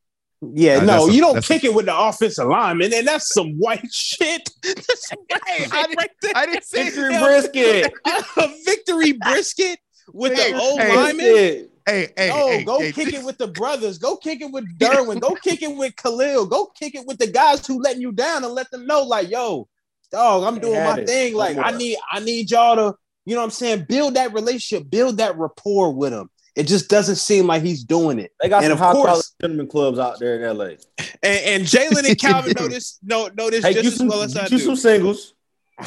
Yeah, 0.54 0.78
Uh, 0.78 0.80
no, 0.80 0.86
that's 0.86 1.08
a- 1.08 1.12
you 1.14 1.20
don't 1.20 1.34
that's 1.34 1.50
a- 1.50 1.52
kick 1.54 1.64
it 1.64 1.74
with 1.74 1.86
the 1.86 1.96
offensive 1.98 2.46
lineman, 2.48 2.92
and 2.92 3.06
that's 3.06 3.32
some 3.32 3.52
white 3.58 3.86
shit. 3.92 4.48
That's 4.62 5.10
white 5.28 5.40
Hey, 5.46 5.58
shit 5.64 5.72
I 5.74 5.82
didn't- 5.82 5.98
right 5.98 6.10
there. 6.22 6.32
I 6.34 6.46
didn't 6.46 6.64
say 6.64 6.84
Victory 6.84 7.14
him. 7.14 7.22
brisket. 7.22 7.92
a 8.36 8.48
victory 8.64 9.12
brisket 9.12 9.78
with 10.12 10.34
Hey, 10.34 10.52
the 10.52 10.58
old 10.60 10.80
hey, 10.80 10.96
lineman. 10.96 11.24
Shit. 11.26 11.70
Hey, 11.86 12.08
hey, 12.16 12.28
No, 12.28 12.48
hey, 12.48 12.64
go 12.64 12.80
hey, 12.80 12.92
kick 12.92 13.12
it 13.12 13.22
with 13.24 13.36
the 13.36 13.48
brothers. 13.48 13.98
Go 13.98 14.16
kick 14.16 14.40
it 14.40 14.50
with 14.50 14.64
Derwin. 14.78 15.20
Go 15.20 15.34
kick 15.34 15.62
it 15.62 15.76
with 15.76 15.94
Khalil. 15.96 16.46
Go 16.46 16.66
kick 16.78 16.94
it 16.94 17.06
with 17.06 17.18
the 17.18 17.26
guys 17.26 17.66
who 17.66 17.78
letting 17.82 18.00
you 18.00 18.10
down 18.10 18.42
and 18.42 18.54
let 18.54 18.70
them 18.70 18.86
know, 18.86 19.02
like, 19.02 19.28
yo, 19.28 19.68
dog, 20.10 20.44
I'm 20.44 20.58
doing 20.60 20.82
my 20.82 20.96
it. 21.00 21.06
thing. 21.06 21.34
Like, 21.34 21.56
One 21.58 21.74
I 21.74 21.76
need, 21.76 21.98
I 22.10 22.20
need 22.20 22.50
y'all 22.50 22.76
to, 22.76 22.96
you 23.26 23.34
know 23.34 23.42
what 23.42 23.44
I'm 23.44 23.50
saying, 23.50 23.84
build 23.86 24.14
that 24.14 24.32
relationship, 24.32 24.88
build 24.88 25.18
that 25.18 25.36
rapport 25.36 25.92
with 25.92 26.14
him. 26.14 26.30
It 26.56 26.68
just 26.68 26.88
doesn't 26.88 27.16
seem 27.16 27.46
like 27.48 27.62
he's 27.62 27.82
doing 27.84 28.18
it. 28.20 28.32
They 28.40 28.48
got 28.48 28.62
And 28.62 28.70
some 28.70 28.72
of 28.72 28.78
high 28.78 28.92
course- 28.92 29.04
quality 29.06 29.28
gentleman 29.40 29.66
clubs 29.66 29.98
out 29.98 30.18
there 30.20 30.36
in 30.48 30.56
LA. 30.56 30.64
And, 30.64 30.76
and 31.22 31.62
Jalen 31.64 32.08
and 32.08 32.18
Calvin 32.20 32.52
know 32.56 32.68
this, 32.68 32.98
know, 33.02 33.28
know 33.36 33.50
this 33.50 33.62
Take 33.64 33.74
just 33.76 33.86
as 33.88 33.96
some, 33.96 34.08
well 34.08 34.22
as 34.22 34.36
I 34.36 34.42
get 34.42 34.50
do. 34.50 34.58
some 34.60 34.76
singles. 34.76 35.34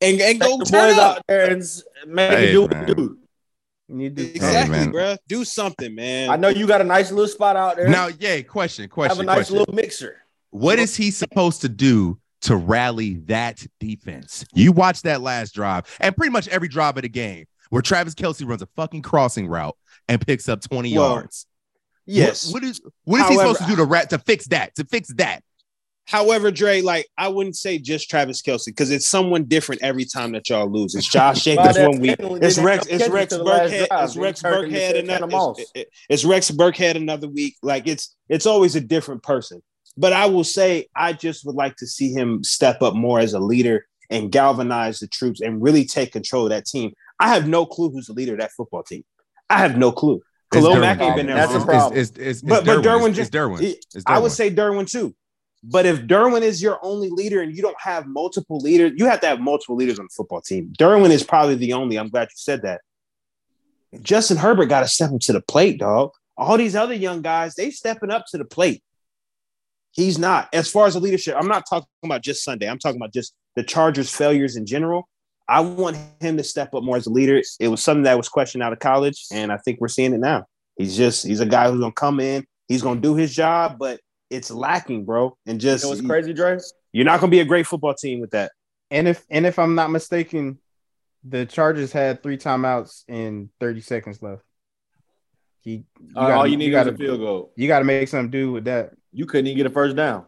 and, 0.00 0.20
and 0.20 0.20
Take 0.20 0.40
go 0.40 0.58
the 0.58 0.64
turn 0.64 0.90
boys 0.90 0.98
up. 0.98 1.16
out 1.18 1.22
there 1.28 1.50
and 1.50 1.62
make 2.06 2.30
Hey, 2.30 2.48
it 2.48 2.52
do 2.52 2.62
what 2.62 2.70
man. 2.70 2.88
it 2.88 2.96
do. 2.96 3.18
You 3.88 3.94
need 3.96 4.16
to 4.16 4.22
Exactly, 4.34 4.76
man. 4.78 4.90
bro. 4.92 5.16
Do 5.26 5.44
something, 5.44 5.94
man. 5.94 6.30
I 6.30 6.36
know 6.36 6.48
you 6.48 6.66
got 6.66 6.80
a 6.80 6.84
nice 6.84 7.10
little 7.10 7.26
spot 7.26 7.56
out 7.56 7.76
there. 7.76 7.88
Now, 7.88 8.08
yeah, 8.20 8.40
question, 8.42 8.88
Question. 8.88 9.16
have 9.16 9.22
a 9.22 9.26
nice 9.26 9.36
question. 9.48 9.56
little 9.58 9.74
mixer. 9.74 10.22
What 10.50 10.78
is 10.78 10.94
he 10.96 11.10
supposed 11.10 11.60
to 11.62 11.68
do 11.68 12.18
to 12.42 12.54
rally 12.56 13.14
that 13.26 13.66
defense? 13.80 14.44
You 14.54 14.70
watch 14.72 15.02
that 15.02 15.20
last 15.22 15.54
drive 15.54 15.84
and 16.00 16.16
pretty 16.16 16.30
much 16.30 16.46
every 16.48 16.68
drive 16.68 16.96
of 16.96 17.02
the 17.02 17.08
game 17.08 17.46
where 17.70 17.82
Travis 17.82 18.14
Kelce 18.14 18.46
runs 18.46 18.62
a 18.62 18.68
fucking 18.76 19.02
crossing 19.02 19.48
route 19.48 19.76
and 20.08 20.24
picks 20.24 20.48
up 20.48 20.60
20 20.60 20.96
Well, 20.96 21.10
yards. 21.14 21.46
yes. 22.06 22.52
What, 22.52 22.62
what 22.62 22.70
is 22.70 22.80
what 23.04 23.20
is 23.22 23.28
he 23.28 23.36
supposed 23.36 23.60
to 23.62 23.66
do 23.66 23.76
to 23.76 23.84
rat 23.84 24.10
to 24.10 24.18
fix 24.18 24.46
that? 24.48 24.74
To 24.76 24.84
fix 24.84 25.08
that? 25.14 25.42
However, 26.06 26.50
Dre, 26.50 26.80
like 26.80 27.06
I 27.16 27.28
wouldn't 27.28 27.54
say 27.56 27.78
just 27.78 28.10
Travis 28.10 28.42
Kelce 28.42 28.66
because 28.66 28.90
it's 28.90 29.06
someone 29.06 29.44
different 29.44 29.82
every 29.82 30.04
time 30.04 30.32
that 30.32 30.48
y'all 30.48 30.68
lose. 30.68 30.96
It's 30.96 31.06
Josh 31.08 31.44
Jacobs 31.44 31.78
one 31.78 32.00
week. 32.00 32.16
It's 32.18 32.58
Rex. 32.58 32.88
have 32.88 33.00
It's 33.00 33.08
Rex 33.10 33.30
to 33.32 33.38
the 33.38 33.44
Burkhead. 33.44 33.86
It's 34.04 34.16
Rex 34.16 34.42
Burkhead 34.42 34.98
another. 34.98 35.26
Moss. 35.28 35.60
It's, 35.60 35.70
it- 35.74 35.90
it's 36.08 36.24
Rex 36.24 36.50
Burkhead 36.50 36.96
another 36.96 37.28
week. 37.28 37.56
Like 37.62 37.86
it's 37.86 38.16
it's 38.28 38.46
always 38.46 38.74
a 38.74 38.80
different 38.80 39.22
person. 39.22 39.62
But 39.96 40.12
I 40.12 40.26
will 40.26 40.44
say, 40.44 40.88
I 40.96 41.12
just 41.12 41.44
would 41.44 41.56
like 41.56 41.76
to 41.76 41.86
see 41.86 42.10
him 42.12 42.42
step 42.42 42.82
up 42.82 42.94
more 42.94 43.20
as 43.20 43.34
a 43.34 43.40
leader 43.40 43.86
and 44.08 44.32
galvanize 44.32 44.98
the 45.00 45.06
troops 45.06 45.40
and 45.40 45.62
really 45.62 45.84
take 45.84 46.10
control 46.12 46.44
of 46.44 46.50
that 46.50 46.64
team. 46.66 46.92
I 47.20 47.28
have 47.34 47.46
no 47.46 47.66
clue 47.66 47.90
who's 47.90 48.06
the 48.06 48.14
leader 48.14 48.32
of 48.32 48.38
that 48.40 48.50
football 48.52 48.82
team. 48.82 49.04
I 49.48 49.58
have 49.58 49.76
no 49.76 49.92
clue. 49.92 50.22
Khalil 50.52 50.76
Derwin. 50.76 50.80
Mack 50.80 51.00
ain't 51.00 51.16
been 51.16 51.26
there. 51.26 51.36
That's 51.36 51.54
a 51.54 51.60
problem. 51.64 51.98
It's, 51.98 52.10
it's, 52.10 52.18
it's, 52.18 52.42
But- 52.42 52.58
it's 52.60 52.66
but 52.66 52.78
Derwin. 52.78 52.82
Derwin 52.82 53.08
It's, 53.08 53.16
just- 53.16 53.32
Derwin. 53.32 54.02
I 54.06 54.18
would 54.18 54.32
say 54.32 54.50
Derwin 54.50 54.90
too. 54.90 55.14
But 55.62 55.84
if 55.84 56.00
Derwin 56.00 56.40
is 56.40 56.62
your 56.62 56.78
only 56.82 57.10
leader 57.10 57.42
and 57.42 57.54
you 57.54 57.60
don't 57.62 57.78
have 57.78 58.06
multiple 58.06 58.58
leaders, 58.58 58.92
you 58.96 59.04
have 59.06 59.20
to 59.20 59.26
have 59.26 59.40
multiple 59.40 59.76
leaders 59.76 59.98
on 59.98 60.06
the 60.06 60.14
football 60.16 60.40
team. 60.40 60.72
Derwin 60.78 61.10
is 61.10 61.22
probably 61.22 61.54
the 61.54 61.74
only. 61.74 61.98
I'm 61.98 62.08
glad 62.08 62.28
you 62.28 62.36
said 62.36 62.62
that. 62.62 62.80
Justin 64.00 64.38
Herbert 64.38 64.66
got 64.66 64.80
to 64.80 64.88
step 64.88 65.12
up 65.12 65.20
to 65.20 65.32
the 65.34 65.42
plate, 65.42 65.78
dog. 65.78 66.12
All 66.36 66.56
these 66.56 66.74
other 66.74 66.94
young 66.94 67.20
guys, 67.20 67.54
they 67.54 67.70
stepping 67.70 68.10
up 68.10 68.24
to 68.30 68.38
the 68.38 68.44
plate. 68.46 68.82
He's 69.92 70.18
not. 70.18 70.48
As 70.54 70.70
far 70.70 70.86
as 70.86 70.94
the 70.94 71.00
leadership, 71.00 71.36
I'm 71.38 71.48
not 71.48 71.64
talking 71.68 71.88
about 72.04 72.22
just 72.22 72.42
Sunday. 72.42 72.68
I'm 72.68 72.78
talking 72.78 72.98
about 73.00 73.12
just 73.12 73.34
the 73.56 73.62
Chargers' 73.62 74.10
failures 74.14 74.56
in 74.56 74.64
general. 74.64 75.08
I 75.50 75.60
want 75.60 75.98
him 76.20 76.36
to 76.36 76.44
step 76.44 76.74
up 76.74 76.84
more 76.84 76.96
as 76.96 77.06
a 77.06 77.10
leader. 77.10 77.42
It 77.58 77.68
was 77.68 77.82
something 77.82 78.04
that 78.04 78.16
was 78.16 78.28
questioned 78.28 78.62
out 78.62 78.72
of 78.72 78.78
college, 78.78 79.26
and 79.32 79.50
I 79.50 79.56
think 79.58 79.80
we're 79.80 79.88
seeing 79.88 80.14
it 80.14 80.20
now. 80.20 80.46
He's 80.76 80.96
just 80.96 81.26
he's 81.26 81.40
a 81.40 81.46
guy 81.46 81.68
who's 81.70 81.80
gonna 81.80 81.92
come 81.92 82.20
in, 82.20 82.46
he's 82.68 82.82
gonna 82.82 83.00
do 83.00 83.16
his 83.16 83.34
job, 83.34 83.76
but 83.78 84.00
it's 84.30 84.50
lacking, 84.50 85.04
bro. 85.04 85.36
And 85.46 85.60
You 85.60 85.68
just 85.70 85.84
know 85.84 85.90
what's 85.90 86.00
crazy, 86.02 86.32
Dre? 86.32 86.58
you're 86.92 87.04
not 87.04 87.20
gonna 87.20 87.30
be 87.32 87.40
a 87.40 87.44
great 87.44 87.66
football 87.66 87.94
team 87.94 88.20
with 88.20 88.30
that. 88.30 88.52
And 88.92 89.08
if 89.08 89.24
and 89.28 89.44
if 89.44 89.58
I'm 89.58 89.74
not 89.74 89.90
mistaken, 89.90 90.58
the 91.24 91.46
Chargers 91.46 91.92
had 91.92 92.22
three 92.22 92.38
timeouts 92.38 93.02
and 93.08 93.50
30 93.60 93.80
seconds 93.80 94.22
left. 94.22 94.42
You, 95.64 95.72
you 95.74 95.84
All, 96.16 96.22
gotta, 96.22 96.34
all 96.34 96.46
you 96.46 96.56
need 96.56 96.66
you 96.66 96.70
gotta, 96.72 96.90
is 96.90 96.94
a 96.94 96.98
field 96.98 97.20
goal. 97.20 97.52
you 97.56 97.68
gotta 97.68 97.84
make 97.84 98.08
something 98.08 98.30
do 98.30 98.52
with 98.52 98.64
that. 98.64 98.92
You 99.12 99.26
couldn't 99.26 99.48
even 99.48 99.56
get 99.58 99.66
a 99.66 99.70
first 99.70 99.96
down. 99.96 100.24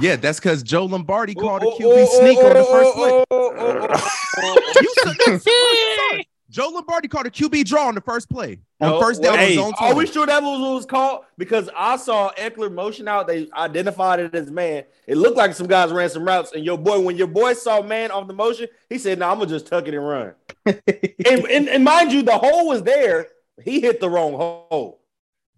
Yeah, 0.00 0.16
that's 0.16 0.40
because 0.40 0.62
Joe 0.64 0.84
Lombardi 0.86 1.34
called 1.34 1.62
a 1.62 1.66
Oh, 1.66 1.78
QB 1.78 2.06
oh, 2.08 2.18
sneak 2.20 2.38
oh, 2.38 2.46
on 2.46 2.54
the 2.54 2.60
oh, 2.60 2.72
first 2.72 2.90
oh, 2.90 2.94
play. 2.94 3.24
oh, 3.30 3.52
oh, 3.56 3.96
oh, 4.38 4.72
You 4.80 4.94
said 5.04 5.16
that's 5.26 5.44
sorry. 5.44 6.28
Joe 6.50 6.68
Lombardi 6.68 7.08
called 7.08 7.26
a 7.26 7.30
QB 7.30 7.66
draw 7.66 7.88
on 7.88 7.94
the 7.94 8.00
first 8.00 8.30
play. 8.30 8.58
On 8.80 8.90
No, 8.90 9.00
first 9.00 9.22
down 9.22 9.34
wait, 9.34 9.58
hey, 9.58 9.72
Are 9.80 9.94
we 9.94 10.06
sure 10.06 10.24
that 10.26 10.42
was 10.42 10.60
what 10.60 10.74
was 10.74 10.86
called? 10.86 11.24
Because 11.36 11.68
I 11.76 11.96
saw 11.96 12.32
Ekeler 12.38 12.72
motion 12.72 13.06
out. 13.06 13.26
They 13.26 13.48
identified 13.54 14.20
it 14.20 14.34
as 14.34 14.50
man. 14.50 14.84
It 15.06 15.16
looked 15.18 15.36
like 15.36 15.54
some 15.54 15.66
guys 15.66 15.92
ran 15.92 16.08
some 16.08 16.24
routes. 16.24 16.52
And 16.52 16.64
your 16.64 16.78
boy, 16.78 17.00
when 17.00 17.16
your 17.16 17.26
boy 17.26 17.52
saw 17.52 17.82
man 17.82 18.10
off 18.10 18.26
the 18.28 18.32
motion, 18.34 18.68
he 18.88 18.98
said, 18.98 19.18
"No, 19.18 19.28
I'm 19.28 19.38
gonna 19.38 19.50
just 19.50 19.66
tuck 19.66 19.86
it 19.88 19.94
and 19.94 20.08
run." 20.08 20.34
and, 20.66 20.80
and, 21.26 21.68
and 21.68 21.84
mind 21.84 22.12
you, 22.12 22.22
the 22.22 22.38
hole 22.38 22.66
was 22.66 22.82
there. 22.82 23.28
He 23.62 23.80
hit 23.80 24.00
the 24.00 24.08
wrong 24.08 24.32
hole. 24.32 25.02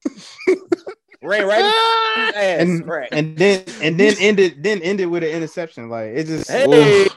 Ran 1.22 1.46
right 1.46 1.58
in 1.60 1.64
his 1.66 2.34
ass. 2.34 2.60
and 2.60 2.84
crack. 2.84 3.08
and 3.12 3.36
then 3.36 3.64
and 3.82 3.98
then 4.00 4.14
ended 4.18 4.62
then 4.62 4.80
ended 4.82 5.08
with 5.08 5.22
an 5.22 5.30
interception. 5.30 5.88
Like 5.90 6.08
it 6.14 6.24
just 6.26 6.50
hey, 6.50 7.08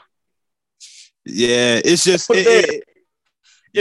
Yeah, 1.25 1.79
it's 1.83 2.03
just 2.03 2.27
Put 2.27 2.37
it- 2.39 2.47
it- 2.47 2.83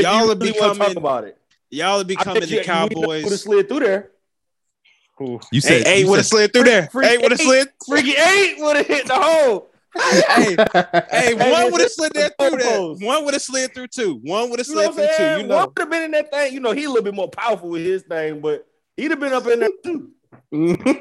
y'all 0.04 0.26
you 0.26 0.32
are 0.32 0.36
really 0.36 0.58
want 0.60 0.74
to 0.74 0.78
talk 0.78 0.96
about 0.96 1.24
it, 1.24 1.36
y'all 1.70 1.96
are 1.96 2.00
I 2.00 2.02
becoming 2.04 2.40
bet 2.40 2.48
the 2.48 2.54
you, 2.56 3.00
you 3.00 3.06
would 3.08 3.24
have 3.24 3.40
slid 3.40 3.68
through 3.68 3.80
there. 3.80 4.08
You 5.20 5.38
Hey, 5.52 5.60
said, 5.60 5.86
hey, 5.86 6.00
you 6.00 6.08
would 6.10 6.16
have 6.16 6.26
slid 6.26 6.52
through 6.52 6.64
there. 6.64 6.88
Freak 6.90 7.08
Hey, 7.08 7.18
would 7.18 7.30
have 7.30 7.40
slid. 7.40 7.68
Freaky 7.88 8.12
eight 8.16 8.56
would 8.58 8.76
have 8.76 8.86
hit 8.86 9.06
the 9.06 9.14
hole. 9.14 9.68
Hey, 9.94 10.56
hey, 11.10 11.36
Hey, 11.36 11.52
one 11.52 11.70
would 11.70 11.80
have 11.80 11.90
slid 11.92 12.12
the 12.14 12.32
there 12.38 12.48
through 12.50 12.58
there. 12.58 12.80
One 13.08 13.24
would 13.24 13.34
have 13.34 13.42
slid 13.42 13.72
through 13.74 13.86
two. 13.88 14.18
One 14.24 14.50
would 14.50 14.58
have 14.58 14.66
You 14.66 14.74
know 14.74 14.82
slid 14.90 14.94
through 14.94 15.06
two. 15.06 15.12
saying? 15.16 15.40
You 15.42 15.46
One 15.46 15.48
know. 15.48 15.66
would 15.66 15.78
have 15.78 15.90
been 15.90 16.02
in 16.04 16.10
that 16.12 16.32
thing. 16.32 16.54
You 16.54 16.60
know, 16.60 16.72
he 16.72 16.84
a 16.84 16.88
little 16.88 17.04
bit 17.04 17.14
more 17.14 17.28
powerful 17.28 17.68
with 17.68 17.82
his 17.84 18.02
thing, 18.02 18.40
but 18.40 18.66
he'd 18.96 19.10
have 19.10 19.20
been 19.20 19.32
up 19.32 19.46
in 19.46 19.60
there 19.60 19.70
too. 19.84 20.10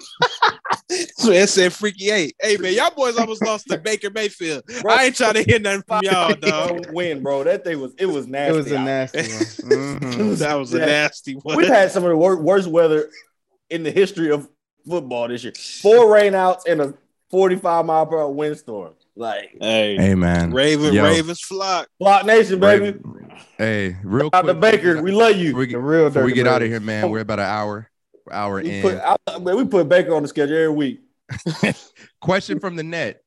So 1.15 1.31
it 1.31 1.47
said 1.47 1.71
freaky 1.71 2.09
eight. 2.09 2.35
Hey 2.41 2.57
man, 2.57 2.73
y'all 2.73 2.91
boys 2.93 3.17
almost 3.17 3.41
lost 3.45 3.67
to 3.69 3.77
Baker 3.77 4.09
Mayfield. 4.09 4.63
I 4.87 5.05
ain't 5.05 5.15
trying 5.15 5.35
to 5.35 5.43
hear 5.43 5.57
nothing 5.57 5.83
from 5.87 6.01
y'all, 6.03 6.33
dog. 6.35 6.91
Win, 6.91 7.23
bro. 7.23 7.45
That 7.45 7.63
thing 7.63 7.79
was 7.79 7.93
it 7.97 8.07
was 8.07 8.27
nasty. 8.27 8.53
it 8.53 8.57
was 8.57 8.71
a 8.71 8.79
nasty 8.79 9.19
one. 9.21 9.99
Mhm. 10.01 10.37
that 10.39 10.55
was 10.55 10.73
a 10.73 10.79
nasty 10.79 11.33
one. 11.35 11.55
We've 11.55 11.67
had 11.67 11.91
some 11.91 12.03
of 12.03 12.09
the 12.09 12.17
wor- 12.17 12.41
worst 12.41 12.67
weather 12.67 13.09
in 13.69 13.83
the 13.83 13.91
history 13.91 14.31
of 14.31 14.49
football 14.85 15.29
this 15.29 15.43
year. 15.45 15.53
Four 15.81 16.07
rainouts 16.07 16.61
and 16.67 16.81
a 16.81 16.93
45 17.29 17.85
mile 17.85 18.05
per 18.05 18.17
hour 18.19 18.29
windstorm. 18.29 18.93
Like 19.15 19.55
Hey, 19.59 19.97
Hey 19.97 20.15
man, 20.15 20.51
Raven, 20.53 20.93
Yo. 20.93 21.03
Ravens 21.03 21.41
flock. 21.41 21.87
Block 21.99 22.25
Nation, 22.25 22.59
baby. 22.59 22.97
Hey, 23.57 23.95
real 24.03 24.29
Out 24.33 24.43
quick. 24.43 24.55
the 24.55 24.59
Baker, 24.59 25.01
we 25.01 25.11
love 25.11 25.35
you. 25.35 25.47
Before 25.53 25.59
we, 25.59 25.65
The 25.65 25.71
get- 25.73 25.77
real 25.81 26.05
before 26.09 26.23
we 26.23 26.31
Dirty 26.31 26.43
get 26.43 26.47
out 26.47 26.61
of 26.61 26.67
here, 26.69 26.79
man, 26.79 27.09
we're 27.09 27.19
about 27.19 27.39
an 27.39 27.45
hour, 27.45 27.89
hour 28.31 28.61
We 28.61 28.71
in. 28.71 28.81
put, 28.81 28.97
I, 28.97 29.39
man, 29.39 29.57
we 29.57 29.65
put 29.65 29.89
Baker 29.89 30.15
on 30.15 30.21
the 30.21 30.27
schedule 30.27 30.55
every 30.55 30.69
week. 30.69 31.01
Question 32.21 32.59
from 32.59 32.75
the 32.75 32.83
net: 32.83 33.21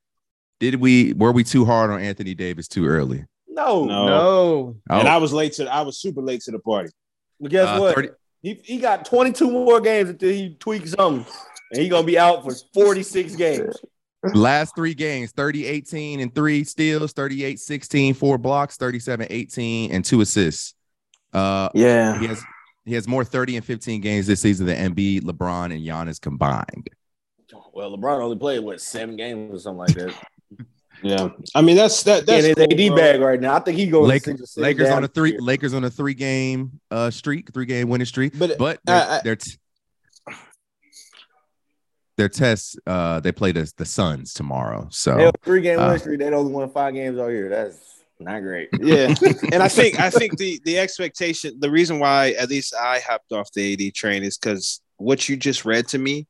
Did 0.61 0.77
we 0.77 1.13
were 1.15 1.33
we 1.33 1.45
too 1.45 1.65
hard 1.65 1.91
on 1.91 2.01
Anthony 2.01 2.35
Davis 2.35 2.69
too 2.69 2.87
early? 2.87 3.25
No, 3.49 3.85
No. 3.85 4.07
No. 4.07 4.77
And 4.91 5.07
Oh, 5.09 5.11
I 5.11 5.17
was 5.19 5.33
late 5.33 5.53
to. 5.55 5.73
I 5.73 5.83
was 5.83 5.99
super 6.01 6.21
late 6.23 6.41
to 6.43 6.51
the 6.51 6.59
party. 6.59 6.91
But 7.41 7.51
guess 7.51 7.69
uh, 7.69 7.79
what? 7.79 7.95
30 7.95 8.09
He, 8.43 8.61
he 8.65 8.79
got 8.79 9.05
22 9.05 9.51
more 9.51 9.81
games 9.81 10.11
until 10.11 10.31
he 10.31 10.55
tweaks 10.59 10.93
something, 10.93 11.25
and 11.73 11.81
he 11.83 11.89
gonna 11.89 12.07
be 12.07 12.19
out 12.19 12.43
for 12.45 12.53
46 12.75 13.37
games. 13.37 13.77
Last 14.35 14.75
three 14.77 14.95
games 14.95 15.33
30 15.33 15.67
18 15.67 16.21
and 16.21 16.35
three 16.35 16.65
steals 16.65 17.13
38 17.13 17.59
16 17.61 18.15
four 18.15 18.39
blocks 18.39 18.77
37 18.77 19.27
18 19.31 19.93
and 19.93 20.05
two 20.05 20.21
assists 20.21 20.75
uh 21.33 21.69
Yeah. 21.75 22.19
he 22.19 22.27
has 22.27 22.43
he 22.87 22.95
has 22.95 23.09
more 23.09 23.25
30 23.25 23.57
and 23.57 23.65
15 23.65 24.01
games 24.01 24.27
this 24.27 24.41
season 24.41 24.67
than 24.67 24.77
Embiid, 24.95 25.23
LeBron, 25.23 25.73
and 25.75 25.83
Giannis 25.87 26.21
combined. 26.21 26.89
Well, 27.73 27.97
LeBron 27.97 28.21
only 28.23 28.37
played 28.37 28.61
what 28.61 28.79
seven 28.81 29.17
games 29.17 29.55
or 29.55 29.59
something 29.59 29.79
like 29.79 29.95
that. 29.95 30.15
Yeah. 31.03 31.29
I 31.55 31.61
mean, 31.61 31.77
that's 31.77 32.03
that. 32.05 32.25
That's 32.25 32.47
his 32.47 32.55
cool, 32.55 32.65
AD 32.65 32.77
bro. 32.89 32.97
bag 32.97 33.21
right 33.21 33.41
now. 33.41 33.57
I 33.57 33.59
think 33.59 33.77
he 33.77 33.89
goes 33.89 34.09
Lakers, 34.09 34.57
Lakers 34.57 34.89
on 34.89 35.05
a 35.05 35.09
three 35.09 35.37
Lakers 35.39 35.75
on 35.75 35.85
a 35.85 35.91
three 35.91 36.15
game 36.15 36.81
uh 36.91 37.11
streak, 37.11 37.53
three 37.53 37.67
game 37.67 37.89
winning 37.91 38.07
streak. 38.07 38.39
But 38.39 38.57
But 38.59 38.81
their 38.87 38.97
I- 38.97 39.17
I- 39.17 39.21
their, 39.23 39.37
t- 39.37 39.59
their 42.17 42.29
tests 42.29 42.77
uh 42.87 43.21
they 43.21 43.33
play 43.33 43.53
the 43.53 43.71
the 43.77 43.85
Suns 43.85 44.33
tomorrow. 44.35 44.89
So 44.91 45.31
three 45.43 45.61
game 45.61 45.79
Uh, 45.79 45.91
win 45.91 45.99
streak. 45.99 46.19
They 46.21 46.33
only 46.33 46.53
won 46.53 46.71
five 46.71 46.95
games 46.95 47.19
all 47.19 47.31
year. 47.31 47.49
That's 47.49 47.95
not 48.21 48.41
great. 48.41 48.69
yeah 48.81 49.15
and 49.53 49.63
i 49.63 49.69
think 49.69 49.99
i 49.99 50.09
think 50.19 50.39
the 50.39 50.61
the 50.65 50.79
expectation 50.79 51.59
the 51.59 51.71
reason 51.71 51.99
why 51.99 52.31
at 52.39 52.49
least 52.49 52.75
i 52.75 53.01
hopped 53.01 53.33
off 53.33 53.51
the 53.53 53.75
ad 53.75 53.95
train 53.95 54.23
is 54.23 54.39
because 54.39 54.81
what 54.97 55.29
you 55.29 55.37
just 55.37 55.65
read 55.65 55.89
to 55.89 55.99
me 55.99 56.27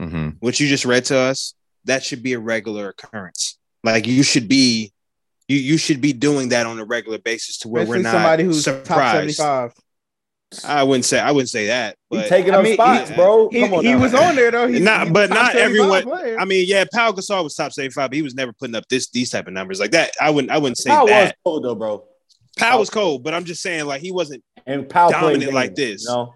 mhm. 0.00 0.34
what 0.40 0.58
you 0.58 0.66
just 0.66 0.84
read 0.84 1.04
to 1.04 1.16
us 1.16 1.54
that 1.84 2.02
should 2.02 2.22
be 2.22 2.32
a 2.32 2.38
regular 2.38 2.88
occurrence 2.88 3.58
like 3.84 4.06
you 4.06 4.22
should 4.22 4.48
be 4.48 4.92
you 5.48 5.58
you 5.58 5.76
should 5.76 6.00
be 6.00 6.12
doing 6.12 6.50
that 6.50 6.66
on 6.66 6.78
a 6.78 6.84
regular 6.84 7.18
basis 7.18 7.58
to 7.58 7.68
where 7.68 7.82
Especially 7.82 7.98
we're 7.98 8.02
not 8.04 8.12
somebody 8.12 8.44
who's 8.44 8.64
top 8.64 8.84
surprised 8.84 9.36
75. 9.36 9.74
I 10.66 10.82
wouldn't 10.82 11.04
say 11.04 11.18
i 11.20 11.30
wouldn't 11.30 11.50
say 11.50 11.66
that 11.66 11.96
He 12.10 12.16
but 12.16 12.28
taking 12.28 12.54
I 12.54 12.58
up 12.58 12.64
mean, 12.64 12.74
spots, 12.74 13.10
he- 13.10 13.16
bro. 13.16 13.48
He, 13.50 13.62
on 13.64 13.84
he 13.84 13.94
was 13.94 14.14
on 14.14 14.34
there 14.34 14.50
though. 14.50 14.66
He's, 14.66 14.80
Not- 14.80 15.04
he's 15.04 15.12
but 15.12 15.28
not 15.30 15.54
everyone- 15.54 16.04
player. 16.04 16.38
I 16.40 16.44
mean, 16.46 16.64
yeah, 16.66 16.84
Pau 16.92 17.12
Gasol 17.12 17.44
was 17.44 17.54
top 17.54 17.70
75, 17.72 18.08
but 18.10 18.16
he 18.16 18.22
was 18.22 18.34
never 18.34 18.52
putting 18.54 18.74
up 18.74 18.84
this 18.88 19.10
these 19.10 19.28
type 19.30 19.46
of 19.46 19.52
numbers 19.52 19.78
like 19.78 19.90
that. 19.90 20.12
I 20.20 20.30
wouldn't 20.30 20.50
I 20.50 20.56
wouldn't 20.56 20.78
say 20.78 20.88
Powell 20.90 21.02
was 21.04 21.10
that. 21.10 21.36
cold 21.44 21.64
though, 21.64 21.74
bro. 21.74 22.04
Pau 22.58 22.78
was 22.78 22.88
cold, 22.88 23.22
but 23.24 23.34
I'm 23.34 23.44
just 23.44 23.60
saying 23.60 23.84
like 23.84 24.00
he 24.00 24.10
wasn't 24.10 24.42
And 24.66 24.88
Powell 24.88 25.10
Dominant 25.10 25.42
played 25.44 25.54
like 25.54 25.74
this. 25.74 26.04
You 26.04 26.12
know? 26.14 26.34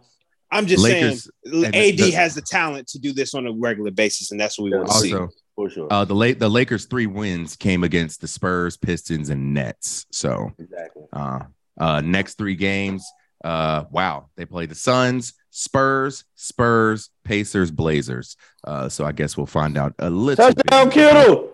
I'm 0.50 0.66
just 0.66 0.82
Lakers 0.84 1.30
saying 1.46 1.64
AD 1.74 1.96
the- 1.98 2.10
has 2.10 2.34
the 2.34 2.42
talent 2.42 2.88
to 2.88 2.98
do 2.98 3.14
this 3.14 3.32
on 3.34 3.46
a 3.46 3.52
regular 3.52 3.90
basis, 3.90 4.30
and 4.30 4.38
that's 4.38 4.58
what 4.58 4.64
we 4.66 4.76
want 4.76 4.88
to 4.88 4.94
see. 4.94 5.14
also 5.14 5.30
for 5.56 5.70
sure. 5.70 5.88
uh 5.90 6.04
the 6.04 6.14
late 6.14 6.38
the 6.38 6.48
Lakers 6.50 6.84
three 6.84 7.06
wins 7.06 7.56
came 7.56 7.82
against 7.82 8.20
the 8.20 8.28
Spurs, 8.28 8.76
Pistons, 8.76 9.30
and 9.30 9.54
Nets. 9.54 10.04
So 10.12 10.52
exactly. 10.58 11.04
Uh, 11.14 11.40
uh, 11.78 12.02
next 12.02 12.34
three 12.36 12.54
games. 12.56 13.10
Uh, 13.42 13.84
wow, 13.90 14.28
they 14.36 14.44
play 14.46 14.66
the 14.66 14.74
Suns, 14.74 15.34
Spurs, 15.50 16.24
Spurs, 16.34 17.10
Pacers, 17.24 17.70
Blazers. 17.70 18.36
Uh, 18.64 18.88
so 18.88 19.04
I 19.04 19.12
guess 19.12 19.36
we'll 19.36 19.46
find 19.46 19.76
out 19.76 19.94
a 19.98 20.08
little. 20.10 20.44
Touchdown, 20.52 20.84
bit. 20.86 20.94
Kittle. 20.94 21.48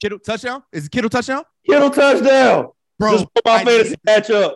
Kittle 0.00 0.18
touchdown? 0.18 0.62
Is 0.72 0.86
it 0.86 0.92
Kittle 0.92 1.10
touchdown, 1.10 1.44
Kittle 1.66 1.90
touchdown. 1.90 2.68
bro? 2.98 3.12
Just 3.12 3.34
put 3.34 3.44
my 3.44 3.52
I 3.54 3.64
fantasy 3.64 3.94
matchup. 4.06 4.54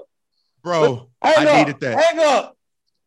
bro, 0.63 1.09
Hang 1.23 1.47
I 1.47 1.51
up. 1.51 1.67
needed 1.67 1.81
that. 1.81 2.03
Hang 2.05 2.19
up. 2.27 2.57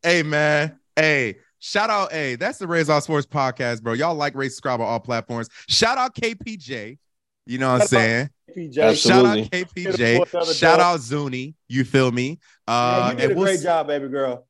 Hey 0.02 0.24
man, 0.24 0.80
hey, 0.96 1.38
shout 1.60 1.90
out, 1.90 2.12
hey, 2.12 2.36
that's 2.36 2.58
the 2.58 2.68
Raise 2.68 2.90
All 2.90 3.02
Sports 3.02 3.26
podcast, 3.28 3.82
bro. 3.84 3.94
Y'all 3.94 4.16
like, 4.16 4.36
rate, 4.36 4.50
subscribe 4.50 4.80
on 4.82 4.88
all 4.88 5.00
platforms. 5.00 5.50
Shout 5.68 5.98
out 5.98 6.16
KPJ. 6.16 6.98
You 7.46 7.58
know 7.60 7.74
what 7.74 7.82
I'm 7.84 7.88
saying? 7.88 8.30
PJ. 8.56 8.78
Absolutely. 8.82 8.96
Shout 8.96 9.26
out 9.26 9.52
KPJ. 9.52 10.56
Shout 10.58 10.80
out 10.80 11.00
Zuni. 11.00 11.56
You 11.68 11.84
feel 11.84 12.12
me? 12.12 12.40
Uh, 12.68 13.08
Man, 13.08 13.12
you 13.12 13.18
did 13.28 13.32
a 13.32 13.36
we'll 13.36 13.44
great 13.46 13.58
s- 13.58 13.64
job, 13.64 13.88
baby 13.88 14.08
girl. 14.08 14.48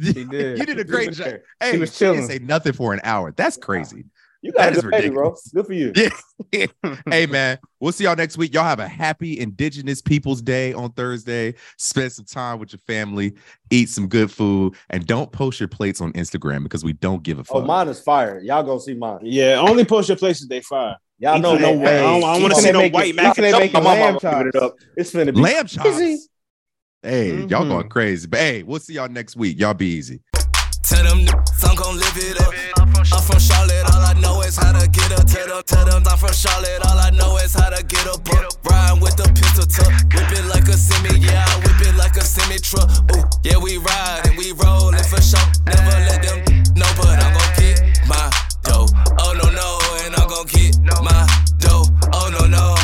He 0.00 0.24
did. 0.24 0.58
you 0.58 0.66
did 0.66 0.78
a 0.78 0.84
great 0.84 1.12
job. 1.12 1.38
Hey, 1.58 1.72
He 1.72 1.78
was 1.78 1.96
she 1.96 2.04
didn't 2.04 2.16
chilling. 2.26 2.28
say 2.28 2.38
nothing 2.44 2.72
for 2.74 2.92
an 2.92 3.00
hour. 3.02 3.32
That's 3.32 3.56
crazy. 3.56 4.04
You 4.42 4.52
got 4.52 4.74
That 4.74 4.74
a 4.74 4.76
is 4.78 4.84
baby, 4.84 5.08
bro. 5.08 5.30
ridiculous. 5.30 5.50
Good 5.54 5.66
for 5.66 5.72
you. 5.72 5.92
Yeah. 6.52 6.66
hey 7.10 7.26
man, 7.26 7.58
we'll 7.80 7.90
see 7.92 8.04
y'all 8.04 8.14
next 8.14 8.36
week. 8.36 8.52
Y'all 8.54 8.62
have 8.64 8.78
a 8.78 8.86
happy 8.86 9.40
Indigenous 9.40 10.02
Peoples 10.02 10.42
Day 10.42 10.72
on 10.74 10.92
Thursday. 10.92 11.54
Spend 11.78 12.12
some 12.12 12.26
time 12.26 12.60
with 12.60 12.72
your 12.72 12.78
family, 12.86 13.34
eat 13.70 13.88
some 13.88 14.06
good 14.06 14.30
food, 14.30 14.74
and 14.90 15.04
don't 15.06 15.32
post 15.32 15.58
your 15.58 15.68
plates 15.68 16.00
on 16.02 16.12
Instagram 16.12 16.62
because 16.62 16.84
we 16.84 16.92
don't 16.92 17.22
give 17.22 17.38
a 17.38 17.44
fuck. 17.44 17.56
Oh, 17.56 17.60
mine 17.62 17.88
is 17.88 18.00
fire. 18.00 18.38
Y'all 18.40 18.62
gonna 18.62 18.78
see 18.80 18.94
mine. 18.94 19.20
Yeah, 19.22 19.56
only 19.58 19.84
post 19.84 20.08
your 20.10 20.18
places 20.18 20.46
they 20.46 20.60
fire. 20.60 20.96
Y'all 21.18 21.38
know 21.38 21.56
no 21.56 21.72
way. 21.72 21.98
I, 21.98 22.20
don't 22.20 22.42
want 22.42 22.54
to 22.54 22.60
see 22.60 22.72
no 22.72 22.88
white 22.88 23.10
it, 23.10 23.16
mac 23.16 23.38
and 23.38 23.46
cheese. 23.46 23.70
It's 24.96 25.12
gonna 25.12 25.32
be 25.32 25.40
lamb 25.40 25.66
chops. 25.66 26.28
Hey, 27.02 27.30
mm-hmm. 27.30 27.48
y'all 27.48 27.66
going 27.66 27.88
crazy. 27.88 28.26
But 28.26 28.40
hey, 28.40 28.62
we'll 28.62 28.80
see 28.80 28.94
y'all 28.94 29.08
next 29.08 29.36
week. 29.36 29.58
Y'all 29.58 29.74
be 29.74 29.86
easy. 29.86 30.20
Tell 30.82 31.02
them 31.02 31.26
I'm 31.64 31.74
gon' 31.74 31.96
live 31.96 32.16
it 32.16 32.40
up. 32.40 32.52
I'm 32.78 33.22
from 33.22 33.38
Charlotte, 33.38 33.84
all 33.90 34.02
I 34.04 34.14
know 34.20 34.40
is 34.42 34.56
how 34.56 34.72
to 34.72 34.88
get 34.88 35.12
up. 35.12 35.26
Tell 35.26 35.46
them, 35.46 35.62
tell 35.66 35.84
them 35.84 36.02
I'm 36.06 36.18
from 36.18 36.32
Charlotte, 36.32 36.84
all 36.86 36.98
I 36.98 37.10
know 37.10 37.36
is 37.38 37.54
how 37.54 37.70
to 37.70 37.82
get 37.82 38.06
up. 38.06 38.26
Ride 38.64 39.00
with 39.00 39.16
the 39.16 39.26
pistol 39.34 39.66
tuck, 39.66 39.90
whip 40.14 40.30
it 40.32 40.46
like 40.46 40.68
a 40.68 40.74
semi, 40.74 41.18
yeah, 41.18 41.44
I 41.46 41.58
whip 41.58 41.80
it 41.88 41.96
like 41.96 42.16
a 42.16 42.22
semi 42.22 42.58
truck. 42.58 42.90
Ooh, 43.16 43.24
yeah, 43.42 43.56
we 43.56 43.78
ride 43.78 44.26
and 44.26 44.36
we 44.38 44.52
rollin' 44.52 45.02
for 45.04 45.20
sure. 45.20 45.42
Never 45.66 45.96
let 46.06 46.22
them 46.22 46.38
know, 46.74 46.90
but 46.96 47.18
I'm 47.18 47.32
gon' 47.34 47.52
get 47.58 48.06
my 48.06 48.45
dough. 48.66 48.86
Oh 49.18 49.32
no 49.40 49.48
no, 49.50 49.68
and 50.04 50.14
I'm 50.16 50.28
gon' 50.28 50.46
get 50.46 50.76
my 51.02 51.26
dough. 51.58 51.84
Oh 52.12 52.28
no 52.34 52.46
no, 52.46 52.74